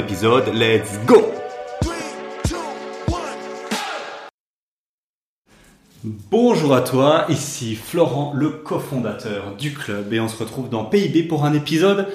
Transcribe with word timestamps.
l'épisode. 0.00 0.46
Let's 0.54 0.98
go! 1.04 1.30
Bonjour 6.02 6.74
à 6.74 6.80
toi, 6.80 7.26
ici 7.28 7.74
Florent, 7.74 8.32
le 8.34 8.48
cofondateur 8.48 9.56
du 9.58 9.74
club, 9.74 10.10
et 10.14 10.20
on 10.20 10.28
se 10.28 10.38
retrouve 10.38 10.70
dans 10.70 10.86
PIB 10.86 11.24
pour 11.24 11.44
un 11.44 11.52
épisode 11.52 12.08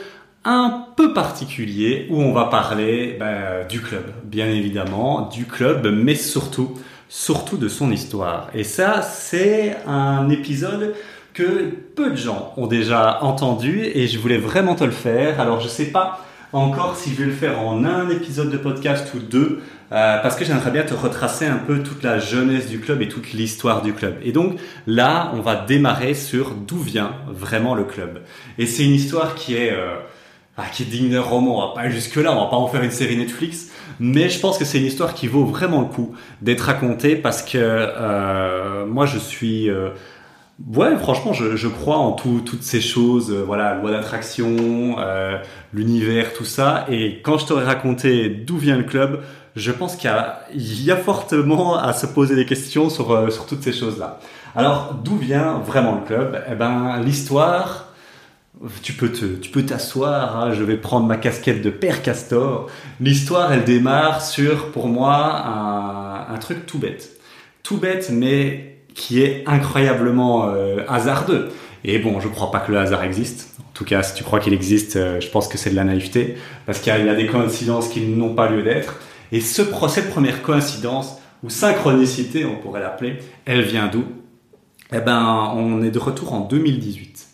un 0.46 0.88
peu 0.96 1.13
particulier 1.13 2.08
où 2.10 2.20
on 2.22 2.34
va 2.34 2.46
parler 2.46 3.18
ben, 3.20 3.68
du 3.70 3.82
club, 3.82 4.05
bien 4.24 4.48
évidemment, 4.48 5.30
du 5.30 5.46
club, 5.46 5.88
mais 5.88 6.16
surtout, 6.16 6.74
surtout 7.08 7.58
de 7.58 7.68
son 7.68 7.91
histoire. 7.91 8.49
Et 8.55 8.63
ça, 8.63 9.04
c'est 9.04 9.77
un 9.86 10.27
épisode 10.30 10.96
que 11.34 11.70
peu 11.96 12.10
de 12.10 12.16
gens 12.16 12.54
ont 12.58 12.66
déjà 12.68 13.22
entendu 13.22 13.84
et 13.84 14.08
je 14.08 14.18
voulais 14.18 14.40
vraiment 14.40 14.74
te 14.74 14.84
le 14.84 14.91
faire. 14.91 15.40
Alors 15.40 15.60
je 15.60 15.68
sais 15.68 15.91
pas 15.91 16.26
encore 16.55 16.95
si 16.95 17.12
je 17.12 17.18
vais 17.18 17.26
le 17.26 17.32
faire 17.32 17.59
en 17.59 17.84
un 17.84 18.09
épisode 18.09 18.50
de 18.50 18.58
podcast 18.58 19.13
ou 19.13 19.20
deux, 19.20 19.62
euh, 19.91 20.18
parce 20.22 20.36
que 20.36 20.46
j'aimerais 20.46 20.72
bien 20.72 20.84
te 20.84 20.94
retracer 20.94 21.46
un 21.46 21.58
peu 21.58 21.84
toute 21.84 22.02
la 22.02 22.18
jeunesse 22.18 22.68
du 22.68 22.80
club 22.80 23.02
et 23.02 23.10
toute 23.10 23.34
l'histoire 23.34 23.82
du 23.82 23.93
club. 23.93 24.16
Et 24.24 24.32
donc 24.32 24.57
là, 24.88 25.32
on 25.35 25.41
va 25.41 25.55
démarrer 25.55 26.13
sur 26.13 26.52
d'où 26.52 26.77
vient 26.77 27.12
vraiment 27.27 27.76
le 27.76 27.84
club. 27.84 28.21
Et 28.57 28.65
c'est 28.65 28.84
une 28.84 28.93
histoire 28.93 29.35
qui 29.35 29.55
est, 29.55 29.71
euh, 29.74 29.96
ah, 30.57 30.63
qui 30.71 30.84
est 30.84 30.85
digne 30.85 31.12
d'un 31.12 31.21
roman. 31.21 31.57
On 31.57 31.68
va 31.68 31.74
pas 31.74 31.90
jusque 31.90 32.15
là, 32.15 32.32
on 32.32 32.46
va 32.46 32.49
pas 32.49 32.58
en 32.58 32.68
faire 32.68 32.84
une 32.84 32.91
série 32.91 33.18
Netflix, 33.18 33.70
mais 33.99 34.30
je 34.30 34.40
pense 34.40 34.58
que 34.58 34.65
c'est 34.65 34.80
une 34.80 34.85
histoire 34.85 35.13
qui 35.13 35.27
vaut 35.27 35.46
vraiment 35.46 35.82
le 35.82 35.87
coup 35.87 36.15
d'être 36.41 36.62
racontée 36.62 37.18
parce 37.18 37.41
que 37.41 37.58
euh, 37.58 38.85
moi, 38.85 39.05
je 39.05 39.18
suis 39.18 39.70
Ouais, 40.74 40.96
franchement, 40.98 41.34
je, 41.34 41.58
je 41.58 41.68
crois 41.68 41.98
en 41.98 42.14
tout, 42.14 42.40
toutes 42.46 42.64
ces 42.64 42.80
choses, 42.80 43.30
euh, 43.30 43.44
voilà, 43.44 43.76
loi 43.76 43.92
d'attraction, 43.92 44.96
euh, 45.00 45.38
l'univers, 45.74 46.32
tout 46.34 46.46
ça. 46.46 46.86
Et 46.90 47.22
quand 47.24 47.38
je 47.38 47.46
t'aurais 47.46 47.66
raconté 47.66 48.30
d'où 48.30 48.58
vient 48.58 48.78
le 48.78 48.84
club, 48.84 49.22
je 49.58 49.72
pense 49.74 49.98
qu'il 49.98 50.10
y 50.54 50.84
y 50.86 50.92
a 50.92 50.96
fortement 50.96 51.78
à 51.78 51.92
se 51.92 52.06
poser 52.06 52.36
des 52.36 52.46
questions 52.46 52.90
sur, 52.90 53.12
euh, 53.12 53.30
sur 53.32 53.46
toutes 53.48 53.64
ces 53.64 53.74
choses-là. 53.74 54.20
Alors, 54.56 54.94
d'où 55.04 55.18
vient 55.18 55.60
vraiment 55.60 55.96
le 55.96 56.06
club? 56.08 56.42
Eh 56.50 56.56
ben, 56.56 57.02
l'histoire, 57.04 57.90
tu 58.82 58.94
peux 58.94 59.12
tu 59.12 59.50
peux 59.52 59.64
t'asseoir. 59.66 60.38
hein, 60.38 60.54
je 60.54 60.64
vais 60.64 60.78
prendre 60.78 61.06
ma 61.06 61.18
casquette 61.18 61.62
de 61.62 61.70
père 61.70 62.02
Castor. 62.02 62.68
L'histoire, 63.02 63.52
elle 63.52 63.66
démarre 63.66 64.22
sur, 64.22 64.72
pour 64.72 64.88
moi, 64.88 65.16
un, 65.46 66.34
un 66.34 66.38
truc 66.38 66.66
tout 66.66 66.80
bête, 66.80 67.12
tout 67.64 67.78
bête, 67.78 68.09
mais 68.12 68.75
qui 68.96 69.22
est 69.22 69.44
incroyablement 69.46 70.47
euh, 70.50 70.78
hasardeux. 70.88 71.50
Et 71.84 72.00
bon, 72.00 72.19
je 72.19 72.28
crois 72.28 72.50
pas 72.50 72.59
que 72.62 72.72
le 72.72 72.79
hasard 72.79 73.03
existe. 73.03 73.56
En 73.59 73.72
tout 73.75 73.85
cas, 73.85 74.02
si 74.02 74.16
tu 74.16 74.24
crois 74.24 74.40
qu'il 74.40 74.53
existe, 74.53 74.96
euh, 74.96 75.19
je 75.22 75.28
pense 75.29 75.47
que 75.47 75.57
c'est 75.57 75.69
de 75.69 75.75
la 75.75 75.84
naïveté, 75.84 76.38
parce 76.66 76.79
qu'il 76.79 76.91
y, 76.91 77.09
a- 77.09 77.13
des 77.16 77.28
coïncidences 77.28 77.90
qui 77.90 78.02
n'ont 78.02 78.34
pas 78.34 78.50
lieu 78.50 78.63
d'être. 78.63 78.96
Et 79.31 79.41
ce, 79.41 79.62
pro- 79.62 79.88
cette 79.90 80.09
première 80.09 80.41
coïncidence, 80.41 81.19
ou 81.44 81.50
synchronicité, 81.50 82.46
on 82.46 82.56
pourrait 82.56 82.79
l'appeler, 82.79 83.19
elle 83.46 83.62
vient 83.62 83.88
d'où? 83.91 84.06
Eh 84.94 85.00
ben, 85.02 85.52
on 85.56 85.84
est 85.84 85.91
de 85.91 86.00
retour 86.00 86.34
en 86.34 86.40
2018. 86.40 87.25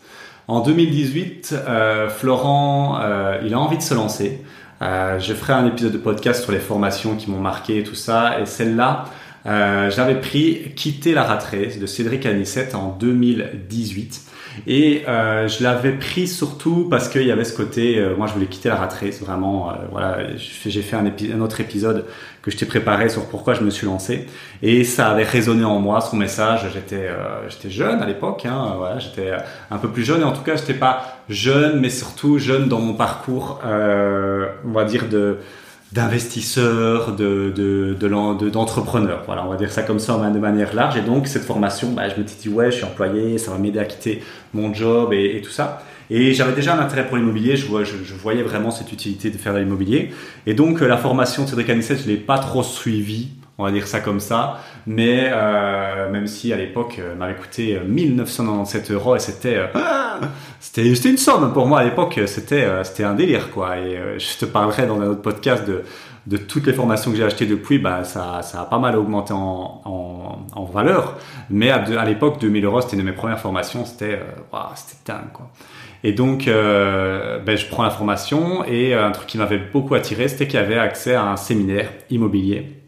En 0.48 0.62
2018, 0.62 1.54
euh, 1.68 2.10
Florent, 2.10 3.00
il 3.46 3.54
a 3.54 3.60
envie 3.60 3.78
de 3.78 3.84
se 3.84 3.94
lancer. 3.94 4.42
Je 4.82 5.34
ferai 5.34 5.54
un 5.54 5.68
épisode 5.68 5.92
de 5.94 5.98
podcast 5.98 6.42
sur 6.44 6.52
les 6.52 6.60
formations 6.60 7.16
qui 7.16 7.30
m'ont 7.30 7.40
marqué 7.40 7.78
et 7.80 7.84
tout 7.84 7.96
ça. 7.96 8.40
Et 8.42 8.46
celle-là, 8.46 9.06
euh, 9.46 9.90
j'avais 9.90 10.16
pris 10.16 10.74
Quitter 10.76 11.14
la 11.14 11.24
rat 11.24 11.40
race 11.40 11.80
de 11.80 11.86
Cédric 11.86 12.26
Anissette 12.26 12.76
en 12.76 12.96
2018. 13.00 14.22
Et 14.68 15.04
euh, 15.08 15.48
je 15.48 15.64
l'avais 15.64 15.94
pris 15.94 16.28
surtout 16.28 16.88
parce 16.90 17.08
qu'il 17.08 17.24
y 17.26 17.32
avait 17.32 17.46
ce 17.46 17.56
côté, 17.56 17.98
euh, 17.98 18.18
moi 18.18 18.28
je 18.28 18.34
voulais 18.34 18.48
quitter 18.48 18.68
la 18.68 18.76
rat 18.76 18.90
race, 18.90 19.22
vraiment. 19.22 19.70
euh, 19.72 19.74
voilà, 19.92 20.18
j'ai 20.36 20.82
fait- 20.82 20.98
un, 20.98 21.06
un 21.06 21.40
autre 21.42 21.62
épisode 21.62 22.06
que 22.42 22.52
je 22.52 22.58
t'ai 22.58 22.66
préparé 22.66 23.08
sur 23.08 23.28
pourquoi 23.30 23.54
je 23.54 23.62
me 23.62 23.70
suis 23.70 23.86
lancé. 23.86 24.28
Et 24.62 24.84
ça 24.84 25.08
avait 25.10 25.24
résonné 25.24 25.64
en 25.64 25.80
moi, 25.80 26.02
son 26.02 26.18
message. 26.18 26.66
J'étais 26.74 27.08
euh, 27.08 27.48
j'étais 27.50 27.70
jeune 27.70 28.02
à 28.02 28.06
l'époque, 28.06 28.46
hein, 28.46 28.74
voilà, 28.78 29.00
j'étais 29.00 29.32
un 29.70 29.78
peu 29.78 29.88
plus 29.90 30.04
jeune. 30.04 30.20
Et 30.22 30.26
en 30.26 30.34
tout 30.34 30.42
cas, 30.44 30.58
j'étais 30.58 30.74
pas 30.74 31.20
jeune, 31.30 31.80
mais 31.80 31.90
surtout 31.90 32.38
jeune 32.38 32.68
dans 32.68 32.80
mon 32.82 32.94
parcours, 32.94 33.62
euh, 33.66 34.48
on 34.66 34.72
va 34.72 34.84
dire, 34.84 35.08
de 35.08 35.38
d'investisseur, 35.92 37.16
de, 37.16 37.52
de, 37.56 37.96
de, 38.00 38.08
l'en- 38.08 38.34
de- 38.34 38.50
d'entrepreneur. 38.50 39.24
Voilà, 39.26 39.46
on 39.46 39.50
va 39.50 39.58
dire 39.58 39.72
ça 39.72 39.84
comme 39.84 40.00
ça 40.00 40.18
de 40.30 40.40
manière 40.40 40.74
large. 40.74 40.96
Et 40.98 41.02
donc, 41.02 41.28
cette 41.28 41.44
formation, 41.44 41.92
bah, 41.92 42.08
je 42.10 42.22
me 42.22 42.26
suis 42.26 42.38
dit, 42.38 42.50
ouais, 42.50 42.72
je 42.72 42.78
suis 42.78 42.86
employé, 42.86 43.38
ça 43.38 43.52
va 43.52 43.58
m'aider 43.58 43.80
à 43.80 43.86
quitter 43.86 44.24
mon 44.54 44.74
job 44.74 45.14
et, 45.14 45.42
tout 45.44 45.52
ça. 45.52 45.84
Et 46.10 46.34
j'avais 46.34 46.54
déjà 46.54 46.76
un 46.76 46.80
intérêt 46.80 47.08
pour 47.08 47.18
l'immobilier, 47.18 47.56
je, 47.56 47.66
vois- 47.68 47.84
je, 47.84 47.96
je 48.04 48.14
voyais 48.16 48.44
vraiment 48.44 48.72
cette 48.72 48.92
utilité 48.92 49.30
de 49.30 49.38
faire 49.38 49.54
de 49.54 49.60
l'immobilier. 49.60 50.12
Et 50.46 50.54
donc, 50.54 50.82
euh, 50.82 50.88
la 50.88 50.98
formation 50.98 51.44
de 51.44 51.50
Cédric 51.50 51.70
Anissette, 51.70 52.02
je 52.04 52.08
l'ai 52.08 52.18
pas 52.18 52.38
trop 52.40 52.64
suivie, 52.64 53.30
on 53.62 53.66
va 53.66 53.72
dire 53.72 53.88
ça 53.88 54.00
comme 54.00 54.20
ça. 54.20 54.60
Mais 54.88 55.30
euh, 55.32 56.12
même 56.12 56.28
si 56.28 56.52
à 56.52 56.58
l'époque, 56.58 56.98
euh, 57.00 57.16
m'avait 57.16 57.36
coûté 57.36 57.78
euh, 57.78 57.84
1997 57.86 58.92
euros 58.92 59.16
et 59.16 59.20
c'était... 59.20 59.56
euh, 59.56 59.68
une 60.78 61.18
somme 61.18 61.54
pour 61.54 61.68
moi 61.68 61.80
à 61.80 61.84
l'époque. 61.84 62.20
C'était 62.26 62.64
euh, 62.64 62.84
c'était 62.84 63.04
un 63.04 63.14
délire 63.14 63.52
quoi. 63.52 63.78
Et 63.78 63.98
euh, 63.98 64.20
je 64.20 64.38
te 64.38 64.46
parlerai 64.46 64.88
dans 64.88 65.00
un 65.00 65.08
autre 65.08 65.22
podcast 65.22 65.68
de 65.68 65.84
de 66.28 66.38
toutes 66.38 66.68
les 66.68 66.74
formations 66.74 67.10
que 67.12 67.18
j'ai 67.18 67.24
achetées 67.24 67.46
depuis. 67.46 67.80
Bah 67.80 68.04
ça 68.04 68.42
ça 68.44 68.62
a 68.62 68.66
pas 68.66 68.80
mal 68.80 68.96
augmenté 68.96 69.34
en 69.34 69.82
en, 70.54 70.66
valeur. 70.66 71.18
Mais 71.50 71.70
à, 71.70 72.06
l'époque 72.06 72.40
2000 72.40 72.64
euros 72.64 72.82
c'était 72.82 72.96
une 72.96 73.02
de 73.02 73.06
mes 73.06 73.16
premières 73.16 73.40
formations. 73.40 73.84
C'était 73.86 74.20
euh, 74.20 74.42
waouh, 74.54 74.70
c'était 74.76 75.12
dingue 75.12 75.32
quoi. 75.34 75.50
Et 76.04 76.14
donc 76.14 76.48
euh, 76.48 77.40
ben, 77.40 77.58
je 77.58 77.68
prends 77.68 77.84
la 77.84 77.90
formation 77.90 78.64
et 78.64 78.94
euh, 78.94 79.06
un 79.06 79.12
truc 79.12 79.28
qui 79.28 79.38
m'avait 79.38 79.58
beaucoup 79.58 79.96
attiré 79.96 80.28
c'était 80.28 80.48
qu'il 80.48 80.60
y 80.60 80.64
avait 80.64 80.78
accès 80.78 81.16
à 81.16 81.26
un 81.26 81.36
séminaire 81.38 81.90
immobilier 82.10 82.81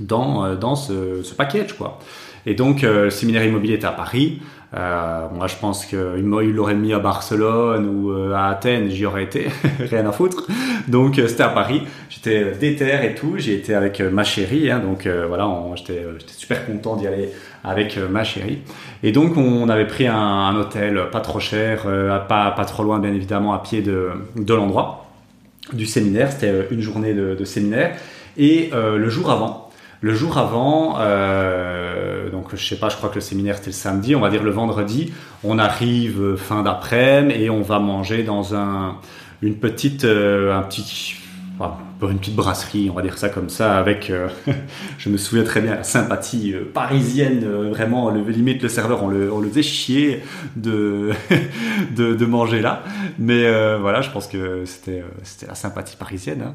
dans, 0.00 0.44
euh, 0.44 1.22
ce, 1.22 1.34
package 1.34 1.74
quoi. 1.74 1.98
Et 2.46 2.54
donc 2.54 2.84
euh, 2.84 3.04
le 3.04 3.10
séminaire 3.10 3.44
immobilier 3.44 3.74
était 3.74 3.86
à 3.86 3.92
Paris. 3.92 4.40
Euh, 4.72 5.26
moi 5.34 5.48
je 5.48 5.56
pense 5.56 5.84
qu'il 5.84 5.98
l'aurait 5.98 6.76
mis 6.76 6.92
à 6.92 7.00
Barcelone 7.00 7.88
ou 7.88 8.12
euh, 8.12 8.34
à 8.34 8.46
Athènes, 8.46 8.88
j'y 8.88 9.04
aurais 9.04 9.24
été, 9.24 9.48
rien 9.80 10.06
à 10.06 10.12
foutre. 10.12 10.46
Donc 10.88 11.16
c'était 11.16 11.42
à 11.42 11.48
Paris. 11.48 11.82
J'étais 12.08 12.52
déter 12.52 13.04
et 13.04 13.14
tout. 13.14 13.34
J'ai 13.36 13.54
été 13.54 13.74
avec 13.74 14.00
ma 14.00 14.24
chérie, 14.24 14.70
hein, 14.70 14.80
donc 14.80 15.06
voilà, 15.06 15.48
j'étais 15.74 16.02
super 16.26 16.66
content 16.66 16.96
d'y 16.96 17.06
aller 17.06 17.30
avec 17.64 17.98
ma 17.98 18.24
chérie. 18.24 18.60
Et 19.02 19.12
donc 19.12 19.36
on 19.36 19.68
avait 19.68 19.86
pris 19.86 20.06
un, 20.06 20.54
hôtel 20.56 21.10
pas 21.10 21.20
trop 21.20 21.40
cher, 21.40 21.82
pas 22.28 22.50
pas 22.50 22.64
trop 22.64 22.82
loin 22.82 22.98
bien 22.98 23.12
évidemment 23.12 23.52
à 23.52 23.58
pied 23.58 23.82
de 23.82 24.54
l'endroit 24.54 25.06
du 25.72 25.86
séminaire. 25.86 26.32
C'était 26.32 26.68
une 26.70 26.80
journée 26.80 27.12
de, 27.12 27.44
séminaire. 27.44 27.96
Et 28.36 28.70
le 28.72 29.08
jour 29.08 29.30
avant, 29.30 29.59
le 30.02 30.14
jour 30.14 30.38
avant, 30.38 30.96
euh, 30.98 32.30
donc 32.30 32.54
je 32.54 32.66
sais 32.66 32.78
pas, 32.78 32.88
je 32.88 32.96
crois 32.96 33.10
que 33.10 33.16
le 33.16 33.20
séminaire 33.20 33.56
c'était 33.56 33.68
le 33.68 33.74
samedi, 33.74 34.16
on 34.16 34.20
va 34.20 34.30
dire 34.30 34.42
le 34.42 34.50
vendredi, 34.50 35.12
on 35.44 35.58
arrive 35.58 36.22
euh, 36.22 36.36
fin 36.36 36.62
d'après-midi 36.62 37.42
et 37.42 37.50
on 37.50 37.60
va 37.60 37.78
manger 37.80 38.22
dans 38.22 38.54
un, 38.54 38.96
une 39.42 39.56
petite, 39.56 40.04
euh, 40.04 40.56
un 40.56 40.62
petit, 40.62 41.16
une 42.08 42.18
petite 42.18 42.36
brasserie, 42.36 42.88
on 42.90 42.94
va 42.94 43.02
dire 43.02 43.18
ça 43.18 43.28
comme 43.28 43.48
ça, 43.50 43.76
avec, 43.76 44.08
euh, 44.10 44.28
je 44.98 45.10
me 45.10 45.16
souviens 45.16 45.44
très 45.44 45.60
bien, 45.60 45.74
la 45.74 45.82
sympathie 45.82 46.54
euh, 46.54 46.64
parisienne, 46.72 47.42
euh, 47.44 47.70
vraiment, 47.70 48.10
le, 48.10 48.22
limite 48.22 48.62
le 48.62 48.68
serveur, 48.68 49.02
on 49.02 49.08
le, 49.08 49.30
on 49.32 49.40
le 49.40 49.48
faisait 49.48 49.62
chier 49.62 50.22
de, 50.56 51.10
de, 51.96 52.14
de 52.14 52.26
manger 52.26 52.60
là. 52.60 52.82
Mais 53.18 53.50
voilà, 53.78 54.00
je 54.00 54.10
pense 54.10 54.26
que 54.26 54.64
c'était 54.64 55.04
c'était 55.22 55.46
la 55.46 55.54
sympathie 55.54 55.96
parisienne. 55.96 56.54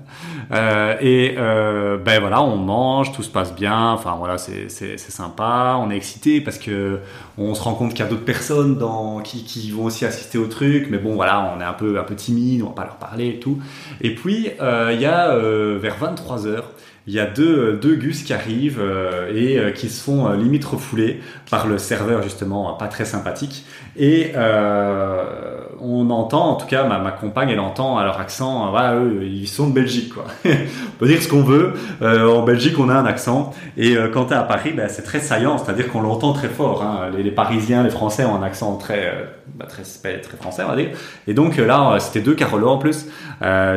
hein. 0.52 0.96
Et 1.02 1.36
ben 1.36 2.20
voilà, 2.20 2.42
on 2.42 2.58
mange, 2.58 3.12
tout 3.12 3.22
se 3.22 3.30
passe 3.30 3.54
bien. 3.54 3.92
Enfin 3.92 4.16
voilà, 4.18 4.38
c'est 4.38 4.70
sympa. 4.98 5.78
On 5.80 5.92
est 5.92 5.96
excité 5.96 6.42
parce 6.42 6.58
que 6.58 7.00
on 7.38 7.54
se 7.54 7.62
rend 7.62 7.76
compte 7.76 7.92
qu'il 7.92 8.00
y 8.00 8.08
a 8.08 8.10
d'autres 8.10 8.26
personnes 8.26 8.78
dans 8.78 9.20
qui 9.20 9.44
qui 9.44 9.70
vont 9.72 9.86
aussi 9.86 10.06
assister 10.06 10.38
au 10.38 10.48
truc. 10.48 10.88
Mais 10.90 10.98
bon 10.98 11.14
voilà, 11.16 11.54
on 11.56 11.62
est 11.62 11.66
un 11.66 11.74
peu 11.74 12.00
un 12.00 12.04
peu 12.04 12.16
timide, 12.16 12.64
on 12.64 12.70
va 12.70 12.74
pas 12.74 12.86
leur 12.86 12.96
parler 12.96 13.28
et 13.28 13.40
tout. 13.40 13.60
Et 14.02 14.16
puis 14.16 14.50
il 14.60 15.00
y 15.02 15.06
a 15.06 15.35
euh, 15.36 15.78
vers 15.80 15.98
23 15.98 16.48
heures. 16.48 16.72
Il 17.08 17.14
y 17.14 17.20
a 17.20 17.28
deux, 17.28 17.74
deux 17.74 17.96
gus 17.96 18.24
qui 18.24 18.34
arrivent 18.34 18.80
euh, 18.82 19.32
et 19.34 19.60
euh, 19.60 19.72
qui 19.72 19.90
se 19.90 20.02
font 20.02 20.28
euh, 20.28 20.36
limite 20.36 20.66
refouler 20.66 21.20
par 21.52 21.68
le 21.68 21.78
serveur 21.78 22.24
justement, 22.24 22.74
euh, 22.74 22.78
pas 22.78 22.88
très 22.88 23.06
sympathique. 23.06 23.66
Et 23.96 24.32
euh, 24.36 25.55
on 25.88 26.10
entend, 26.10 26.52
en 26.52 26.56
tout 26.56 26.68
cas, 26.68 26.84
ma, 26.84 27.12
compagne, 27.12 27.50
elle 27.50 27.60
entend 27.60 27.98
à 27.98 28.04
leur 28.04 28.20
accent, 28.20 28.70
voilà, 28.72 28.96
eux, 28.96 29.24
ils 29.24 29.48
sont 29.48 29.68
de 29.68 29.74
Belgique, 29.74 30.14
quoi. 30.14 30.26
on 30.46 30.98
peut 31.00 31.08
dire 31.08 31.22
ce 31.22 31.28
qu'on 31.28 31.44
veut. 31.44 31.74
en 32.02 32.44
Belgique, 32.44 32.78
on 32.80 32.90
a 32.90 32.94
un 32.94 33.06
accent. 33.06 33.54
Et 33.78 33.96
quand 34.14 34.26
tu 34.26 34.34
es 34.34 34.36
à 34.36 34.44
Paris, 34.44 34.74
ben, 34.76 34.90
c'est 34.90 35.04
très 35.04 35.20
saillant, 35.20 35.58
c'est-à-dire 35.58 35.92
qu'on 35.92 36.02
l'entend 36.02 36.34
très 36.34 36.50
fort. 36.50 36.84
Hein. 36.84 37.12
Les, 37.18 37.32
Parisiens, 37.32 37.84
les 37.84 37.90
Français 37.90 38.26
ont 38.26 38.36
un 38.36 38.44
accent 38.44 38.78
très, 38.78 39.14
bah, 39.56 39.66
très, 39.66 39.84
très 39.84 40.38
français, 40.38 40.64
on 40.66 40.70
va 40.70 40.76
dire. 40.76 40.90
Et 41.28 41.34
donc 41.34 41.58
là, 41.58 41.98
c'était 42.00 42.22
deux 42.22 42.36
Carolos 42.36 42.70
en 42.70 42.78
plus, 42.78 43.08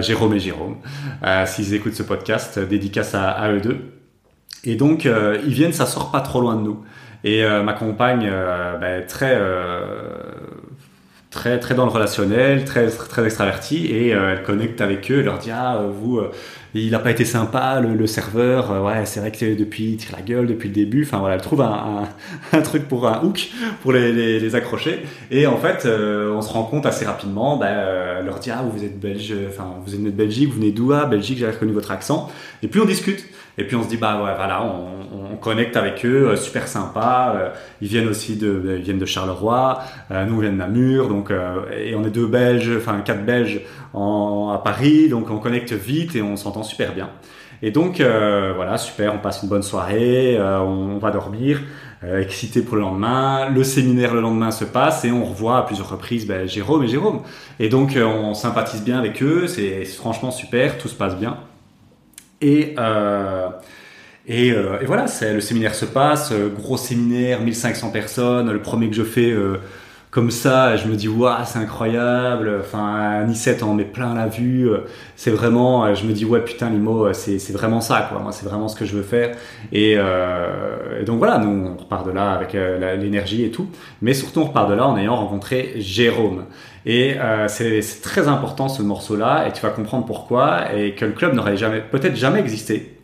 Jérôme 0.01 0.35
et 0.35 0.41
Jérôme. 0.41 0.77
S'ils 1.47 1.75
écoutent 1.75 1.95
ce 1.95 2.03
podcast, 2.03 2.59
dédicace 2.59 3.15
à, 3.15 3.51
eux 3.51 3.61
deux. 3.61 3.79
Et 4.65 4.77
donc, 4.77 5.05
ils 5.05 5.55
viennent, 5.55 5.73
ça 5.73 5.87
sort 5.87 6.11
pas 6.11 6.21
trop 6.21 6.41
loin 6.41 6.57
de 6.57 6.63
nous. 6.63 6.83
Et 7.25 7.45
euh, 7.45 7.63
ma 7.63 7.73
compagne, 7.73 8.29
euh, 8.31 8.77
ben, 8.79 9.05
très, 9.07 9.35
euh, 9.35 10.13
très, 11.31 11.59
très 11.59 11.75
dans 11.75 11.85
le 11.85 11.91
relationnel, 11.91 12.65
très, 12.65 12.89
très 12.89 13.25
extravertie, 13.25 13.87
et 13.87 14.09
elle 14.09 14.43
connecte 14.43 14.81
avec 14.81 15.11
eux, 15.11 15.19
elle 15.21 15.27
leur 15.27 15.39
dit 15.39 15.51
Ah, 15.51 15.83
vous, 15.89 16.21
il 16.75 16.91
n'a 16.91 16.99
pas 16.99 17.11
été 17.11 17.25
sympa, 17.25 17.81
le, 17.81 18.07
serveur, 18.07 18.85
ouais, 18.85 19.05
c'est 19.05 19.21
vrai 19.21 19.31
que 19.31 19.55
depuis, 19.55 19.85
il 19.85 19.97
tire 19.97 20.13
la 20.17 20.23
gueule 20.23 20.47
depuis 20.47 20.69
le 20.69 20.75
début, 20.75 21.05
enfin 21.05 21.19
voilà, 21.19 21.35
elle 21.35 21.41
trouve 21.41 21.61
un, 21.63 22.09
un, 22.53 22.61
truc 22.63 22.89
pour 22.89 23.07
un 23.07 23.23
hook, 23.23 23.49
pour 23.83 23.93
les, 23.93 24.13
les, 24.13 24.41
les 24.41 24.55
accrocher, 24.55 25.03
et 25.31 25.47
en 25.47 25.57
fait, 25.57 25.87
on 25.87 26.41
se 26.41 26.53
rend 26.53 26.65
compte 26.65 26.87
assez 26.87 27.05
rapidement, 27.05 27.57
ben, 27.57 28.19
elle 28.19 28.27
leur 28.27 28.39
dit 28.39 28.51
Ah, 28.51 28.65
vous 28.71 28.85
êtes 28.85 28.99
belge, 28.99 29.35
enfin, 29.49 29.75
vous 29.85 29.95
êtes 29.95 30.03
de 30.03 30.11
Belgique, 30.11 30.49
vous 30.49 30.57
venez 30.57 30.73
d'où? 30.73 30.93
Ah, 30.93 31.07
Belgique, 31.07 31.39
j'ai 31.39 31.47
reconnu 31.47 31.73
votre 31.73 31.91
accent, 31.91 32.31
et 32.63 32.69
puis 32.69 32.81
on 32.81 32.87
discute. 32.87 33.25
Et 33.59 33.65
puis 33.65 33.77
on 33.77 33.83
se 33.83 33.89
dit 33.89 33.97
bah 33.97 34.23
ouais, 34.23 34.35
voilà, 34.37 34.63
on, 34.63 34.99
on 35.33 35.37
connecte 35.37 35.77
avec 35.77 36.05
eux, 36.05 36.31
euh, 36.31 36.37
super 36.37 36.69
sympa. 36.69 37.35
Euh, 37.37 37.49
ils 37.81 37.89
viennent 37.89 38.09
aussi 38.09 38.37
de, 38.37 38.77
ils 38.79 38.83
viennent 38.83 38.99
de 38.99 39.07
Charleroi, 39.07 39.81
euh, 40.11 40.25
nous 40.25 40.37
on 40.37 40.41
vient 40.41 40.51
de 40.51 40.57
Namur, 40.57 41.09
donc 41.09 41.33
et 41.77 41.95
on 41.95 42.05
est 42.05 42.11
deux 42.11 42.27
Belges, 42.27 42.71
enfin 42.77 43.01
quatre 43.05 43.25
Belges 43.25 43.61
en, 43.95 44.53
à 44.55 44.59
Paris, 44.59 45.09
donc 45.09 45.31
on 45.31 45.39
connecte 45.39 45.73
vite 45.73 46.17
et 46.17 46.23
on 46.23 46.37
s'entend 46.37 46.63
super 46.63 46.95
bien. 46.95 47.11
Et 47.61 47.73
donc 47.73 48.01
voilà, 48.01 48.79
super, 48.79 49.15
on 49.15 49.19
passe 49.19 49.43
une 49.43 49.49
bonne 49.49 49.65
soirée, 49.65 50.39
on, 50.41 50.99
va 50.99 51.11
dormir, 51.11 51.61
excité 52.07 52.63
pour 52.63 52.77
le 52.77 52.83
lendemain. 52.83 53.49
Le 53.49 53.65
séminaire 53.65 54.15
le 54.15 54.21
lendemain 54.21 54.53
se 54.53 54.65
passe 54.65 55.05
et 55.05 55.11
on 55.11 55.25
revoit 55.25 55.59
à 55.59 55.63
plusieurs 55.63 55.91
reprises 55.91 56.25
ben, 56.25 56.47
Jérôme 56.47 56.85
et 56.85 56.89
Jérôme. 56.89 57.23
Et 57.59 57.69
donc 57.69 57.97
on 57.97 58.35
sympathise 58.35 58.85
bien 58.85 58.99
avec 58.99 59.21
eux, 59.25 59.49
c'est 59.49 59.85
franchement 59.85 60.31
super, 60.31 60.79
tout 60.79 60.87
se 60.87 60.95
passe 60.95 61.17
bien. 61.17 61.37
Et, 62.41 62.75
euh, 62.79 63.49
et, 64.27 64.53
euh, 64.53 64.81
et, 64.81 64.85
voilà, 64.85 65.07
le 65.33 65.41
séminaire 65.41 65.75
se 65.75 65.87
passe, 65.87 66.31
euh, 66.33 66.49
gros 66.49 66.77
séminaire, 66.77 67.41
1500 67.41 67.91
personnes, 67.91 68.51
le 68.51 68.61
premier 68.61 68.89
que 68.89 68.97
je 68.97 69.03
fais 69.05 69.35
comme 70.11 70.31
ça, 70.31 70.77
je 70.77 70.89
me 70.89 70.97
dis 70.97 71.07
waouh 71.07 71.45
c'est 71.45 71.59
incroyable. 71.59 72.61
Enfin, 72.61 73.25
Nicette 73.25 73.63
en 73.63 73.75
met 73.75 73.85
plein 73.85 74.15
la 74.15 74.27
vue. 74.27 74.71
C'est 75.17 75.31
vraiment, 75.31 75.95
je 75.95 76.07
me 76.07 76.13
dis 76.13 76.25
ouais 76.25 76.41
putain 76.41 76.71
Limo, 76.71 77.13
c'est 77.13 77.53
vraiment 77.53 77.83
ça 77.83 78.07
quoi. 78.11 78.19
Moi 78.19 78.33
c'est 78.33 78.47
vraiment 78.47 78.69
ce 78.69 78.77
que 78.77 78.87
je 78.87 78.97
veux 78.97 79.03
faire. 79.03 79.37
Euh, 79.75 81.01
et 81.01 81.05
donc 81.05 81.19
voilà, 81.19 81.37
nous 81.39 81.67
on 81.69 81.77
repart 81.77 82.07
de 82.07 82.11
là 82.11 82.33
avec 82.33 82.55
l'énergie 82.55 83.45
et 83.45 83.51
tout. 83.51 83.69
Mais 84.01 84.15
surtout 84.15 84.41
on 84.41 84.45
repart 84.47 84.71
de 84.71 84.75
là 84.75 84.89
en 84.89 84.97
ayant 84.97 85.15
rencontré 85.15 85.75
Jérôme. 85.77 86.47
Et 86.89 87.21
euh, 87.21 87.49
c'est 87.49 87.83
très 88.03 88.29
important 88.29 88.71
ce 88.71 88.81
morceau-là, 88.81 89.47
et 89.47 89.53
tu 89.53 89.61
vas 89.61 89.69
comprendre 89.69 90.07
pourquoi, 90.07 90.73
et 90.75 90.95
que 90.95 91.05
le 91.05 91.13
club 91.13 91.35
n'aurait 91.35 91.59
jamais, 91.59 91.83
peut-être 91.83 92.17
jamais 92.17 92.41
existé. 92.41 92.99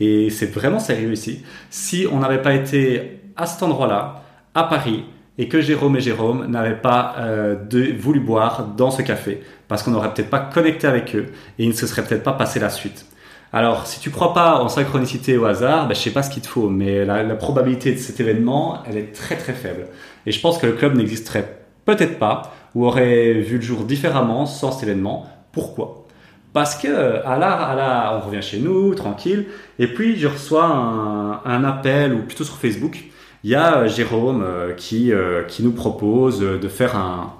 Et 0.00 0.28
c'est 0.28 0.52
vraiment 0.52 0.80
sérieux 0.80 1.12
ici. 1.12 1.44
Si 1.70 2.04
on 2.10 2.18
n'avait 2.18 2.42
pas 2.42 2.52
été 2.52 3.20
à 3.36 3.46
cet 3.46 3.62
endroit-là, 3.62 4.24
à 4.56 4.64
Paris, 4.64 5.04
et 5.38 5.46
que 5.46 5.60
Jérôme 5.60 5.96
et 5.96 6.00
Jérôme 6.00 6.46
n'avaient 6.48 6.80
pas 6.80 7.14
euh, 7.18 7.54
voulu 7.96 8.18
boire 8.18 8.66
dans 8.76 8.90
ce 8.90 9.02
café, 9.02 9.40
parce 9.68 9.84
qu'on 9.84 9.92
n'aurait 9.92 10.12
peut-être 10.12 10.30
pas 10.30 10.40
connecté 10.40 10.88
avec 10.88 11.14
eux, 11.14 11.26
et 11.60 11.62
ils 11.62 11.68
ne 11.68 11.74
se 11.74 11.86
seraient 11.86 12.02
peut-être 12.02 12.24
pas 12.24 12.32
passé 12.32 12.58
la 12.58 12.70
suite. 12.70 13.06
Alors, 13.52 13.86
si 13.86 14.00
tu 14.00 14.10
crois 14.10 14.34
pas 14.34 14.56
en 14.56 14.68
synchronicité 14.68 15.38
au 15.38 15.44
hasard, 15.44 15.86
ben, 15.86 15.94
je 15.94 16.00
sais 16.00 16.10
pas 16.10 16.24
ce 16.24 16.30
qu'il 16.30 16.42
te 16.42 16.48
faut, 16.48 16.68
mais 16.68 17.04
la 17.04 17.22
probabilité 17.36 17.92
de 17.92 17.98
cet 17.98 18.18
événement, 18.18 18.82
elle 18.84 18.96
est 18.96 19.14
très 19.14 19.36
très 19.36 19.52
faible. 19.52 19.86
Et 20.26 20.32
je 20.32 20.40
pense 20.40 20.58
que 20.58 20.66
le 20.66 20.72
club 20.72 20.96
n'existerait 20.96 21.56
peut-être 21.84 22.18
pas, 22.18 22.52
ou 22.74 22.86
aurait 22.86 23.34
vu 23.34 23.56
le 23.56 23.62
jour 23.62 23.84
différemment 23.84 24.46
sans 24.46 24.72
cet 24.72 24.88
événement. 24.88 25.26
Pourquoi? 25.52 26.06
Parce 26.52 26.76
que 26.76 27.24
à 27.24 27.38
la, 27.38 27.52
à 27.52 27.74
la, 27.74 28.16
on 28.16 28.26
revient 28.26 28.42
chez 28.42 28.58
nous, 28.58 28.94
tranquille, 28.94 29.46
et 29.78 29.86
puis 29.86 30.16
je 30.16 30.26
reçois 30.26 30.64
un, 30.64 31.64
appel, 31.64 32.14
ou 32.14 32.22
plutôt 32.22 32.44
sur 32.44 32.56
Facebook, 32.56 33.04
il 33.44 33.50
y 33.50 33.54
a 33.54 33.78
euh, 33.78 33.88
Jérôme 33.88 34.42
euh, 34.42 34.72
qui, 34.72 35.12
euh, 35.12 35.44
qui 35.44 35.62
nous 35.62 35.72
propose 35.72 36.40
de 36.40 36.68
faire 36.68 36.96
un, 36.96 37.34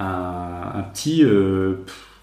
un, 0.00 0.82
petit 0.92 1.24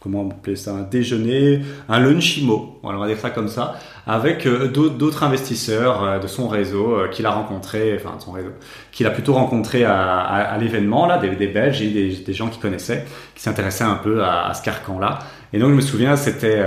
comment 0.02 0.24
on 0.24 0.32
appelle 0.32 0.58
ça, 0.58 0.72
un 0.72 0.82
déjeuner, 0.82 1.62
un 1.88 2.00
lunchimo, 2.00 2.80
on 2.82 2.98
va 2.98 3.08
dire 3.08 3.20
ça 3.20 3.30
comme 3.30 3.48
ça, 3.48 3.76
avec 4.08 4.48
euh, 4.48 4.68
d'autres 4.68 5.24
investisseurs 5.24 6.04
euh, 6.04 6.20
de 6.20 6.26
son 6.26 6.48
réseau 6.48 6.96
euh, 6.96 7.08
qu'il 7.08 7.28
a 7.28 7.30
rencontré, 7.30 7.96
enfin 7.96 8.16
son 8.18 8.32
réseau, 8.32 8.50
qu'il 8.92 9.06
a 9.06 9.12
plutôt 9.12 9.34
rencontré 9.34 9.86
à, 9.86 10.58
l'événement 10.60 11.06
là, 11.06 11.20
des, 11.20 11.48
Belges 11.48 11.84
et 11.84 12.16
des, 12.26 12.34
gens 12.34 12.50
qui 12.50 12.60
connaissaient, 12.60 13.06
qui 13.36 13.44
s'intéressaient 13.44 13.84
un 13.84 13.96
peu 13.96 14.24
à, 14.24 14.52
ce 14.56 14.64
carcan 14.64 15.00
là. 15.00 15.20
Et 15.54 15.60
donc 15.60 15.70
je 15.70 15.76
me 15.76 15.82
souviens, 15.82 16.16
c'était, 16.16 16.64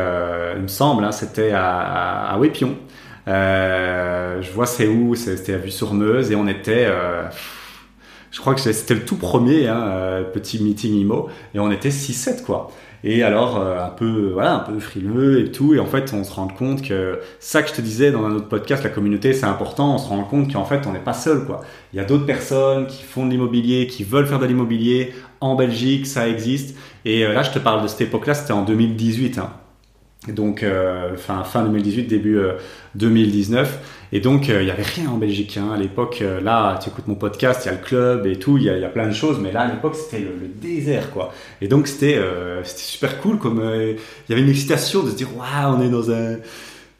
il 0.54 0.62
me 0.62 0.68
semble, 0.68 1.04
hein, 1.04 1.10
c'était 1.10 1.50
à, 1.50 2.26
à, 2.26 2.38
Wépion. 2.38 2.76
je 3.26 4.52
vois 4.52 4.66
c'est 4.66 4.86
où, 4.86 5.16
c'était 5.16 5.54
à 5.54 5.58
Vue-sur-Meuse 5.58 6.30
et 6.30 6.36
on 6.36 6.46
était 6.46 6.88
je 8.30 8.40
crois 8.40 8.54
que 8.54 8.60
c'était 8.60 8.94
le 8.94 9.04
tout 9.04 9.16
premier 9.16 9.68
hein, 9.68 10.24
petit 10.32 10.62
meeting 10.62 10.94
IMO 10.94 11.28
et 11.54 11.58
on 11.58 11.70
était 11.70 11.88
6-7 11.88 12.42
quoi. 12.42 12.70
Et 13.06 13.22
alors, 13.22 13.58
euh, 13.60 13.78
un 13.84 13.90
peu, 13.90 14.30
voilà, 14.32 14.54
un 14.54 14.60
peu 14.60 14.80
frileux 14.80 15.40
et 15.40 15.52
tout. 15.52 15.74
Et 15.74 15.78
en 15.78 15.84
fait, 15.84 16.14
on 16.14 16.24
se 16.24 16.32
rend 16.32 16.48
compte 16.48 16.80
que 16.80 17.20
ça 17.38 17.62
que 17.62 17.68
je 17.68 17.74
te 17.74 17.82
disais 17.82 18.10
dans 18.10 18.24
un 18.24 18.32
autre 18.32 18.48
podcast, 18.48 18.82
la 18.82 18.88
communauté, 18.88 19.34
c'est 19.34 19.44
important. 19.44 19.94
On 19.94 19.98
se 19.98 20.08
rend 20.08 20.24
compte 20.24 20.50
qu'en 20.50 20.64
fait, 20.64 20.86
on 20.86 20.92
n'est 20.92 20.98
pas 20.98 21.12
seul, 21.12 21.44
quoi. 21.44 21.60
Il 21.92 21.96
y 21.98 22.00
a 22.00 22.04
d'autres 22.04 22.24
personnes 22.24 22.86
qui 22.86 23.02
font 23.02 23.26
de 23.26 23.30
l'immobilier, 23.30 23.86
qui 23.86 24.04
veulent 24.04 24.26
faire 24.26 24.38
de 24.38 24.46
l'immobilier. 24.46 25.12
En 25.42 25.54
Belgique, 25.54 26.06
ça 26.06 26.26
existe. 26.28 26.78
Et 27.04 27.26
euh, 27.26 27.34
là, 27.34 27.42
je 27.42 27.50
te 27.50 27.58
parle 27.58 27.82
de 27.82 27.88
cette 27.88 28.00
époque-là, 28.00 28.32
c'était 28.32 28.54
en 28.54 28.64
2018. 28.64 29.36
Hein. 29.38 29.50
Donc, 30.28 30.62
euh, 30.62 31.16
fin, 31.16 31.44
fin 31.44 31.64
2018, 31.64 32.04
début 32.04 32.40
2019. 32.94 33.80
Et 34.14 34.20
donc, 34.20 34.48
euh, 34.48 34.62
il 34.62 34.66
n'y 34.66 34.70
avait 34.70 34.84
rien 34.84 35.10
en 35.10 35.16
Belgique. 35.16 35.56
Hein. 35.56 35.72
À 35.74 35.76
l'époque, 35.76 36.20
euh, 36.22 36.40
là, 36.40 36.78
tu 36.80 36.88
écoutes 36.88 37.08
mon 37.08 37.16
podcast, 37.16 37.62
il 37.64 37.66
y 37.66 37.68
a 37.70 37.72
le 37.72 37.84
club 37.84 38.26
et 38.26 38.38
tout, 38.38 38.58
il 38.58 38.62
y, 38.62 38.70
a 38.70 38.88
plein 38.88 39.08
de 39.08 39.12
choses. 39.12 39.40
Mais 39.40 39.50
là, 39.50 39.62
à 39.62 39.66
l'époque, 39.66 39.96
c'était 39.96 40.22
le, 40.22 40.46
désert, 40.46 41.10
quoi. 41.10 41.32
Et 41.60 41.66
donc, 41.66 41.88
c'était 41.88 42.14
euh, 42.14 42.62
super 42.64 43.20
cool. 43.20 43.38
Comme 43.38 43.60
il 43.60 43.96
y 44.28 44.32
avait 44.32 44.42
une 44.42 44.48
excitation 44.48 45.02
de 45.02 45.10
se 45.10 45.16
dire, 45.16 45.26
waouh, 45.36 45.76
on 45.76 45.82
est 45.82 45.90
dans 45.90 46.12
un. 46.12 46.36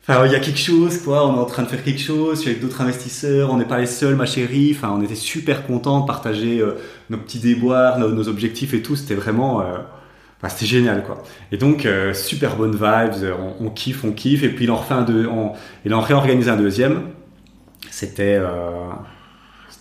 Enfin, 0.03 0.27
il 0.27 0.33
y 0.33 0.35
a 0.35 0.41
quelque 0.41 0.59
chose, 0.59 0.99
quoi. 1.03 1.25
On 1.29 1.37
est 1.37 1.39
en 1.39 1.45
train 1.45 1.63
de 1.63 1.69
faire 1.69 1.85
quelque 1.85 2.01
chose. 2.01 2.39
Je 2.39 2.41
suis 2.41 2.51
avec 2.51 2.61
d'autres 2.61 2.81
investisseurs. 2.81 3.53
On 3.53 3.59
n'est 3.59 3.65
pas 3.65 3.79
les 3.79 3.87
seuls, 3.87 4.17
ma 4.17 4.27
chérie. 4.27 4.75
Enfin, 4.77 4.93
on 4.93 5.01
était 5.01 5.15
super 5.15 5.69
contents 5.69 6.01
de 6.01 6.07
partager 6.09 6.65
nos 7.11 7.19
petits 7.19 7.39
déboires, 7.39 8.01
nos, 8.01 8.29
objectifs 8.29 8.75
et 8.75 8.83
tout. 8.83 8.97
C'était 8.97 9.15
vraiment. 9.15 9.63
Enfin, 10.45 10.55
c'était 10.55 10.67
génial 10.67 11.05
quoi. 11.05 11.23
Et 11.53 11.57
donc 11.57 11.89
super 12.13 12.57
bonne 12.57 12.73
vibes, 12.73 13.35
on, 13.61 13.71
kiffe, 13.71 14.05
on 14.05 14.13
kiffe. 14.13 14.43
Et 14.43 14.51
puis 14.51 14.65
il 14.65 14.71
en 14.71 14.77
refait 14.77 14.95
un 14.95 15.07
il 15.85 15.95
en 15.95 16.01
réorganise 16.01 16.49
un 16.49 16.57
deuxième 16.57 17.05
c'était, 17.95 18.37
euh, 18.41 18.91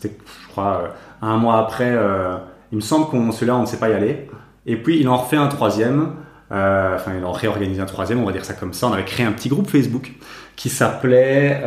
je 0.03 0.09
crois, 0.49 0.81
euh, 0.83 0.87
un 1.21 1.37
mois 1.37 1.57
après. 1.57 1.91
Euh, 1.91 2.35
il 2.71 2.75
me 2.75 2.81
semble 2.81 3.07
qu'on 3.07 3.31
celui-là, 3.31 3.55
on 3.55 3.61
ne 3.61 3.65
sait 3.65 3.77
pas 3.77 3.89
y 3.89 3.93
aller. 3.93 4.27
Et 4.65 4.75
puis 4.75 4.99
il 4.99 5.07
en 5.09 5.17
refait 5.17 5.37
un 5.37 5.47
troisième. 5.47 6.13
enfin, 6.51 7.11
il 7.17 7.25
en 7.25 7.31
réorganise 7.31 7.79
un 7.79 7.85
troisième, 7.85 8.19
on 8.19 8.25
va 8.25 8.31
dire 8.31 8.45
ça 8.45 8.53
comme 8.53 8.73
ça. 8.73 8.87
On 8.87 8.93
avait 8.93 9.05
créé 9.05 9.25
un 9.25 9.31
petit 9.31 9.49
groupe 9.49 9.69
Facebook 9.69 10.13
qui 10.55 10.69
s'appelait 10.69 11.63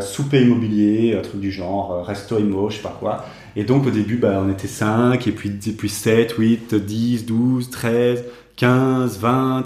Souper 0.00 0.42
Immobilier, 0.42 1.16
un 1.18 1.22
truc 1.22 1.40
du 1.40 1.50
genre, 1.50 2.04
Resto 2.06 2.38
Immo, 2.38 2.70
je 2.70 2.76
sais 2.76 2.82
pas 2.82 2.96
quoi. 2.98 3.24
Et 3.58 3.64
donc 3.64 3.86
au 3.86 3.90
début, 3.90 4.16
bah, 4.16 4.40
on 4.42 4.48
était 4.50 4.68
5, 4.68 5.26
et 5.26 5.32
puis, 5.32 5.50
et 5.66 5.72
puis 5.72 5.88
7, 5.90 6.32
8, 6.32 6.74
10, 6.74 7.26
12, 7.26 7.70
13, 7.70 8.24
15, 8.56 9.18
20. 9.18 9.64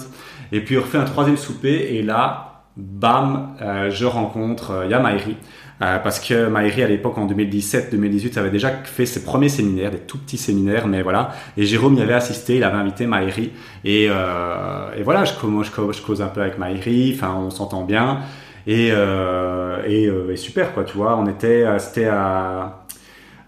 Et 0.51 0.61
puis 0.61 0.77
on 0.79 0.81
refait 0.81 0.99
un 0.99 1.05
troisième 1.05 1.37
souper, 1.37 1.95
et 1.95 2.03
là, 2.03 2.65
bam, 2.77 3.55
je 3.91 4.07
rencontre 4.07 4.87
Yamairi. 4.91 5.37
Euh, 5.83 5.99
parce 5.99 6.21
que 6.21 6.47
Maïri, 6.47 6.83
à 6.83 6.89
l'époque, 6.89 7.19
en 7.19 7.27
2017-2018, 7.27 8.39
avait 8.39 8.51
déjà 8.51 8.71
fait 8.85 9.07
ses 9.07 9.25
premiers 9.25 9.49
séminaires, 9.49 9.91
des 9.91 9.99
tout 9.99 10.19
petits 10.19 10.39
séminaires, 10.39 10.87
mais 10.87 11.03
voilà. 11.03 11.33
Et 11.57 11.65
Jérôme 11.65 11.97
y 11.97 12.03
avait 12.03 12.15
assisté, 12.15 12.57
il 12.57 12.65
avait 12.65 12.77
invité 12.77 13.07
Maïri. 13.07 13.51
Et, 13.85 14.07
euh, 14.09 14.95
et 14.97 15.03
voilà, 15.03 15.25
je, 15.25 15.33
je, 15.33 15.93
je, 15.93 16.03
cause 16.03 16.23
un 16.23 16.29
peu 16.29 16.41
avec 16.41 16.59
Maïri, 16.59 17.13
enfin, 17.17 17.35
on 17.37 17.51
s'entend 17.51 17.83
bien. 17.83 18.21
Et, 18.67 18.91
euh, 18.93 19.83
et, 19.85 20.05
et, 20.05 20.37
super, 20.37 20.73
quoi, 20.73 20.85
tu 20.85 20.97
vois. 20.97 21.17
On 21.17 21.27
était, 21.27 21.67
c'était 21.81 22.07
à, 22.07 22.82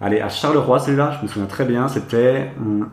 allez, 0.05 0.21
à 0.21 0.29
Charleroi, 0.29 0.79
celui-là, 0.79 1.17
je 1.19 1.23
me 1.25 1.29
souviens 1.29 1.47
très 1.49 1.65
bien, 1.65 1.89
c'était. 1.89 2.51
Hum, 2.61 2.89